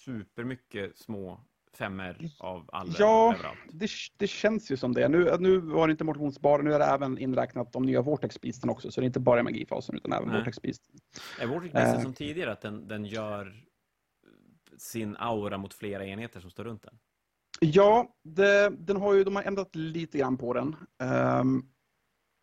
supermycket 0.06 0.98
små 0.98 1.46
femmer 1.78 2.30
av 2.40 2.70
alla 2.72 2.94
Ja. 3.00 3.36
det, 3.72 3.90
det 4.18 4.28
känns 4.28 4.72
ju 4.72 4.78
som 4.78 4.94
det. 4.94 5.08
Nu, 5.10 5.38
nu 5.40 5.58
var 5.58 5.88
det 5.88 5.92
inte 5.92 6.04
motivationsbara, 6.04 6.62
nu 6.62 6.74
är 6.74 6.80
det 6.80 6.86
även 6.86 7.18
inräknat 7.18 7.74
de 7.74 7.84
nya 7.84 8.02
Vortex-beasten 8.02 8.70
också. 8.70 8.92
Så 8.92 9.02
det 9.02 9.06
är 9.06 9.08
inte 9.08 9.20
bara 9.20 9.44
magifasen 9.44 9.96
utan 9.96 10.14
även 10.14 10.28
Nej. 10.28 10.38
Vortex-beast. 10.38 10.84
Är 11.40 11.48
Vortex 11.48 11.74
Beasten 11.74 11.96
Eh. 11.96 12.04
som 12.04 12.14
tidigare 12.14 12.52
att 12.52 12.62
den, 12.62 12.88
den 12.88 13.06
gör 13.06 13.64
sin 14.78 15.16
aura 15.18 15.58
mot 15.58 15.74
flera 15.74 16.06
enheter 16.06 16.40
som 16.40 16.50
står 16.50 16.64
runt 16.64 16.84
den? 16.84 17.00
Ja, 17.62 18.16
det, 18.24 18.70
den 18.70 18.98
har 18.98 19.14
ju, 19.14 19.24
de 19.24 19.36
har 19.36 19.44
ändrat 19.44 19.76
lite 19.76 20.18
grann 20.18 20.38
på 20.38 20.54
den. 20.54 20.76
Ehm, 21.04 21.64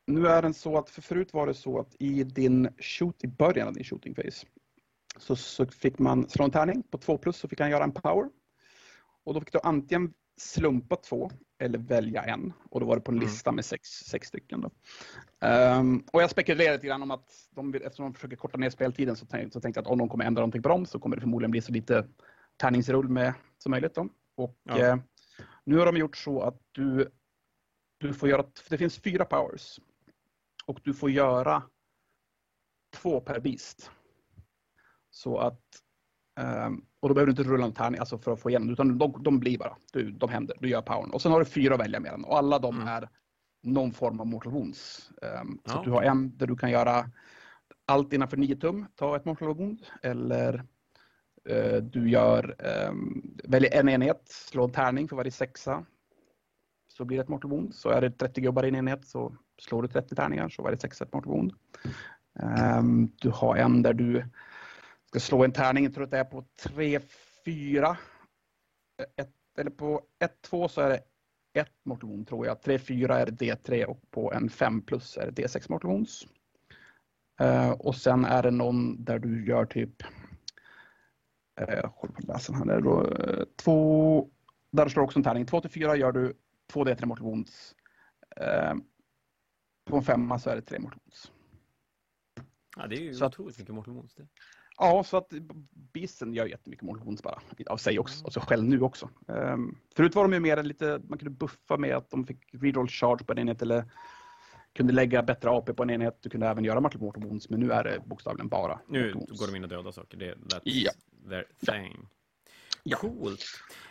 nu 0.06 0.26
är 0.28 0.42
den 0.42 0.54
så 0.54 0.78
att, 0.78 0.90
för 0.90 1.02
förut 1.02 1.32
var 1.32 1.46
det 1.46 1.54
så 1.54 1.80
att 1.80 1.94
i 1.98 2.24
din 2.24 2.68
shoot, 2.78 3.24
i 3.24 3.28
början 3.28 3.68
av 3.68 3.74
din 3.74 3.84
shooting 3.84 4.14
phase, 4.14 4.46
så, 5.18 5.36
så 5.36 5.66
fick 5.66 5.98
man 5.98 6.28
slå 6.28 6.44
en 6.44 6.50
tärning 6.50 6.82
på 6.82 6.98
2 6.98 7.18
plus 7.18 7.36
så 7.36 7.48
fick 7.48 7.60
han 7.60 7.70
göra 7.70 7.84
en 7.84 7.92
power. 7.92 8.30
Och 9.26 9.34
då 9.34 9.40
fick 9.40 9.52
du 9.52 9.58
antingen 9.62 10.14
slumpa 10.40 10.96
två 10.96 11.30
eller 11.58 11.78
välja 11.78 12.22
en. 12.24 12.52
Och 12.70 12.80
då 12.80 12.86
var 12.86 12.96
det 12.96 13.02
på 13.02 13.10
en 13.10 13.16
Mm. 13.16 13.28
lista 13.28 13.52
med 13.52 13.64
sex, 13.64 13.88
sex 13.88 14.28
stycken. 14.28 14.60
Då. 14.60 14.70
Ehm, 15.46 16.04
och 16.12 16.22
jag 16.22 16.30
spekulerar 16.30 16.72
lite 16.74 16.86
grann 16.86 17.02
om 17.02 17.10
att 17.10 17.30
de, 17.50 17.74
eftersom 17.74 18.04
de 18.04 18.14
försöker 18.14 18.36
korta 18.36 18.58
ner 18.58 18.70
speltiden 18.70 19.16
så, 19.16 19.26
tänk, 19.26 19.52
så 19.52 19.60
tänkte 19.60 19.78
jag 19.78 19.82
att 19.86 19.92
om 19.92 19.98
de 19.98 20.08
kommer 20.08 20.24
ändra 20.24 20.40
någonting 20.40 20.62
på 20.62 20.68
dem 20.68 20.86
så 20.86 20.98
kommer 20.98 21.16
det 21.16 21.20
förmodligen 21.20 21.50
bli 21.50 21.62
så 21.62 21.72
lite 21.72 22.08
tärningsrull 22.56 23.08
med 23.08 23.34
som 23.58 23.70
möjligt. 23.70 23.94
Då. 23.94 24.08
Och 24.34 24.58
Ja. 24.62 24.78
eh, 24.78 24.96
nu 25.64 25.76
har 25.78 25.86
de 25.86 25.96
gjort 25.96 26.16
så 26.16 26.40
att 26.42 26.60
du, 26.72 27.10
du 27.98 28.14
får 28.14 28.28
göra, 28.28 28.46
det 28.68 28.78
finns 28.78 28.98
fyra 28.98 29.24
powers. 29.24 29.80
Och 30.66 30.80
du 30.84 30.94
får 30.94 31.10
göra 31.10 31.62
två 32.94 33.20
per 33.20 33.40
beast. 33.40 33.90
Så 35.10 35.38
att, 35.38 35.62
ehm, 36.40 36.84
och 37.06 37.10
då 37.10 37.14
behöver 37.14 37.32
du 37.32 37.38
inte 37.42 37.52
rulla 37.52 37.64
en 37.66 37.72
tärning 37.72 38.00
alltså 38.00 38.18
för 38.18 38.32
att 38.32 38.40
få 38.40 38.50
igenom 38.50 38.70
utan 38.70 38.98
de, 38.98 39.22
de 39.22 39.38
blir 39.40 39.58
bara, 39.58 39.76
du, 39.92 40.10
de 40.10 40.30
händer, 40.30 40.56
du 40.60 40.68
gör 40.68 40.82
powern. 40.82 41.10
Och 41.10 41.22
sen 41.22 41.32
har 41.32 41.38
du 41.38 41.44
fyra 41.44 41.74
att 41.74 41.80
välja 41.80 42.00
mellan 42.00 42.24
och 42.24 42.38
alla 42.38 42.58
de 42.58 42.76
Mm. 42.76 42.88
är 42.88 43.08
någon 43.62 43.92
form 43.92 44.20
av 44.20 44.26
mortal 44.26 44.52
wounds. 44.52 45.10
Ehm, 45.22 45.58
så 45.64 45.72
Ja, 45.72 45.78
att 45.78 45.84
du 45.84 45.90
har 45.90 46.02
en 46.02 46.36
där 46.36 46.46
du 46.46 46.56
kan 46.56 46.70
göra 46.70 47.10
allt 47.86 48.12
innanför 48.12 48.36
9 48.36 48.56
tum, 48.56 48.86
ta 48.96 49.16
ett 49.16 49.24
mortal 49.24 49.54
wound. 49.54 49.86
Eller 50.02 50.64
eh, 51.48 51.76
du 51.76 52.10
gör, 52.10 52.54
um, 52.90 53.36
väljer 53.44 53.74
en 53.80 53.88
enhet, 53.88 54.22
slå 54.28 54.64
en 54.64 54.72
tärning 54.72 55.08
för 55.08 55.16
varje 55.16 55.30
sexa. 55.30 55.84
Så 56.88 57.04
blir 57.04 57.18
det 57.18 57.22
ett 57.22 57.28
mortal 57.28 57.50
wound. 57.50 57.74
Så 57.74 57.88
är 57.88 58.00
det 58.00 58.10
30 58.10 58.40
gubbar 58.40 58.64
i 58.64 58.68
en 58.68 58.74
enhet 58.76 59.06
så 59.06 59.36
slår 59.58 59.82
du 59.82 59.88
30 59.88 60.14
tärningar 60.14 60.48
så 60.48 60.62
varje 60.62 60.78
sexa 60.78 61.04
ett 61.04 61.12
mortal 61.12 61.32
wound. 61.32 61.52
Ehm, 62.40 63.10
du 63.20 63.30
har 63.30 63.56
en 63.56 63.82
där 63.82 63.92
du 63.94 64.24
ska 65.20 65.26
slå 65.26 65.44
en 65.44 65.52
tärning, 65.52 65.84
jag 65.84 65.94
tror 65.94 66.04
att 66.04 66.10
det 66.10 66.18
är 66.18 66.24
på 66.24 66.44
3, 66.62 67.00
4. 67.44 67.98
Ett, 69.16 69.32
eller 69.58 69.70
på 69.70 70.02
1, 70.18 70.42
2 70.42 70.68
så 70.68 70.80
är 70.80 70.88
det 70.88 71.00
1 71.60 71.68
mortal 71.84 72.10
wound 72.10 72.28
tror 72.28 72.46
jag. 72.46 72.58
3-4 72.58 73.12
är 73.12 73.26
D3 73.26 73.84
och 73.84 74.10
på 74.10 74.32
en 74.32 74.50
5 74.50 74.82
plus 74.82 75.16
är 75.16 75.30
det 75.30 75.42
D6 75.42 75.66
mortal 75.68 75.90
wounds. 75.90 76.26
Uh, 77.40 77.70
och 77.70 77.96
sen 77.96 78.24
är 78.24 78.42
det 78.42 78.50
någon 78.50 79.04
där 79.04 79.18
du 79.18 79.46
gör 79.46 79.64
typ, 79.66 80.02
uh, 81.60 81.74
jag 81.74 81.88
håller 81.88 82.14
på 82.14 82.18
att 82.18 82.28
läsa 82.28 82.52
den 82.52 82.60
här, 82.60 82.66
där, 82.66 82.80
då, 82.80 83.04
uh, 83.04 83.44
två, 83.56 84.30
där 84.70 84.88
slår 84.88 85.02
också 85.02 85.18
en 85.18 85.24
tärning. 85.24 85.46
2 85.46 85.62
4 85.70 85.96
gör 85.96 86.12
du 86.12 86.34
2 86.72 86.84
D3 86.84 87.06
mortal 87.06 87.24
wounds. 87.26 87.74
Uh, 88.40 88.74
på 89.84 89.96
en 89.96 90.02
femma 90.02 90.38
så 90.38 90.50
är 90.50 90.56
det 90.56 90.62
3 90.62 90.78
mortal 90.78 91.00
wounds. 91.04 91.32
Ja, 92.76 92.86
det 92.86 92.96
är 92.96 93.00
ju 93.00 93.14
Så 93.14 93.24
att- 93.24 93.32
otroligt 93.32 93.58
mycket 93.58 93.74
mortal 93.74 93.94
wounds 93.94 94.14
det. 94.14 94.26
Ja, 94.78 95.04
så 95.04 95.16
att 95.16 95.32
Beasten 95.92 96.34
gör 96.34 96.46
jättemycket 96.46 96.84
mortal 96.84 97.04
wounds 97.04 97.22
bara 97.22 97.40
av 97.66 97.76
sig 97.76 97.98
också, 97.98 98.24
alltså 98.24 98.40
själv 98.40 98.64
nu 98.64 98.80
också. 98.80 99.10
Um, 99.26 99.78
förut 99.96 100.14
var 100.14 100.22
de 100.24 100.32
ju 100.32 100.40
mer 100.40 100.62
lite, 100.62 101.00
man 101.08 101.18
kunde 101.18 101.30
buffa 101.30 101.76
med 101.76 101.96
att 101.96 102.10
de 102.10 102.26
fick 102.26 102.38
reroll 102.52 102.88
charge 102.88 103.24
på 103.24 103.32
en 103.32 103.38
enhet 103.38 103.62
eller 103.62 103.84
kunde 104.72 104.92
lägga 104.92 105.22
bättre 105.22 105.50
AP 105.50 105.72
på 105.74 105.82
en 105.82 105.90
enhet. 105.90 106.18
Du 106.22 106.30
kunde 106.30 106.46
även 106.48 106.64
göra 106.64 106.80
mortal 106.80 107.00
wounds, 107.22 107.48
men 107.50 107.60
nu 107.60 107.70
är 107.72 107.84
det 107.84 108.00
bokstavligen 108.06 108.48
bara 108.48 108.80
Nu 108.88 109.12
går 109.12 109.46
de 109.46 109.56
in 109.56 109.62
och 109.62 109.68
dödar 109.68 109.92
saker. 109.92 110.16
Det, 110.18 110.34
that's 110.34 110.60
Ja. 110.64 110.90
their 111.28 111.44
thing. 111.66 112.08
Ja. 112.82 112.96
Coolt. 112.96 113.44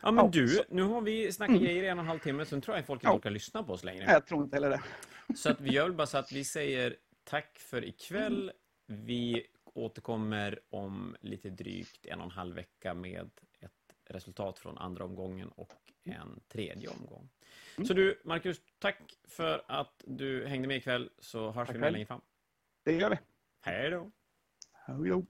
Ja, 0.04 0.12
men 0.12 0.26
Ja, 0.26 0.32
du, 0.34 0.48
så- 0.48 0.64
nu 0.70 0.82
har 0.84 1.02
vi 1.02 1.32
snackat 1.32 1.52
Mm. 1.56 1.64
grejer 1.64 1.84
i 1.84 1.88
en 1.88 1.98
och 2.00 2.04
en 2.04 2.08
halv 2.10 2.20
timme, 2.20 2.46
sen 2.46 2.62
tror 2.62 2.78
jag 2.78 2.86
folk 2.86 3.02
inte 3.04 3.08
Ja. 3.08 3.16
orkar 3.18 3.30
lyssna 3.30 3.64
på 3.64 3.74
oss 3.74 3.84
längre. 3.84 4.06
Jag 4.08 4.26
tror 4.26 4.44
inte 4.44 4.56
heller 4.56 4.70
det. 4.70 4.82
Så 5.36 5.50
att 5.50 5.62
vi 5.62 5.70
gör 5.72 5.84
väl 5.84 5.94
bara 5.94 6.08
så 6.08 6.18
att 6.18 6.32
vi 6.32 6.44
säger 6.44 6.96
tack 7.24 7.58
för 7.60 7.86
ikväll. 7.86 8.52
Vi 8.88 9.44
återkommer 9.76 10.60
om 10.70 11.16
lite 11.22 11.50
drygt 11.50 12.06
en 12.06 12.20
och 12.20 12.26
en 12.26 12.32
halv 12.32 12.56
vecka 12.56 12.94
med 12.94 13.30
ett 13.60 13.72
resultat 14.08 14.60
från 14.60 14.78
andra 14.78 15.06
omgången 15.06 15.50
och 15.50 15.74
en 16.04 16.40
tredje 16.48 16.90
omgång. 16.90 17.30
Mm. 17.78 17.88
Så 17.88 17.94
du, 17.94 18.22
Marcus, 18.24 18.62
tack 18.80 19.00
för 19.28 19.64
att 19.68 20.04
du 20.08 20.48
hängde 20.48 20.68
med 20.68 20.78
ikväll, 20.78 21.10
så 21.20 21.52
hörs 21.52 21.68
Tack 21.68 21.76
vi 21.76 21.80
med 21.80 21.94
längre 21.94 22.06
fram. 22.06 22.22
Det 22.84 22.92
gör 22.92 23.10
vi. 23.10 23.18
Hej 23.62 23.90
då! 23.90 24.12
Hej 24.72 25.10
då. 25.10 25.26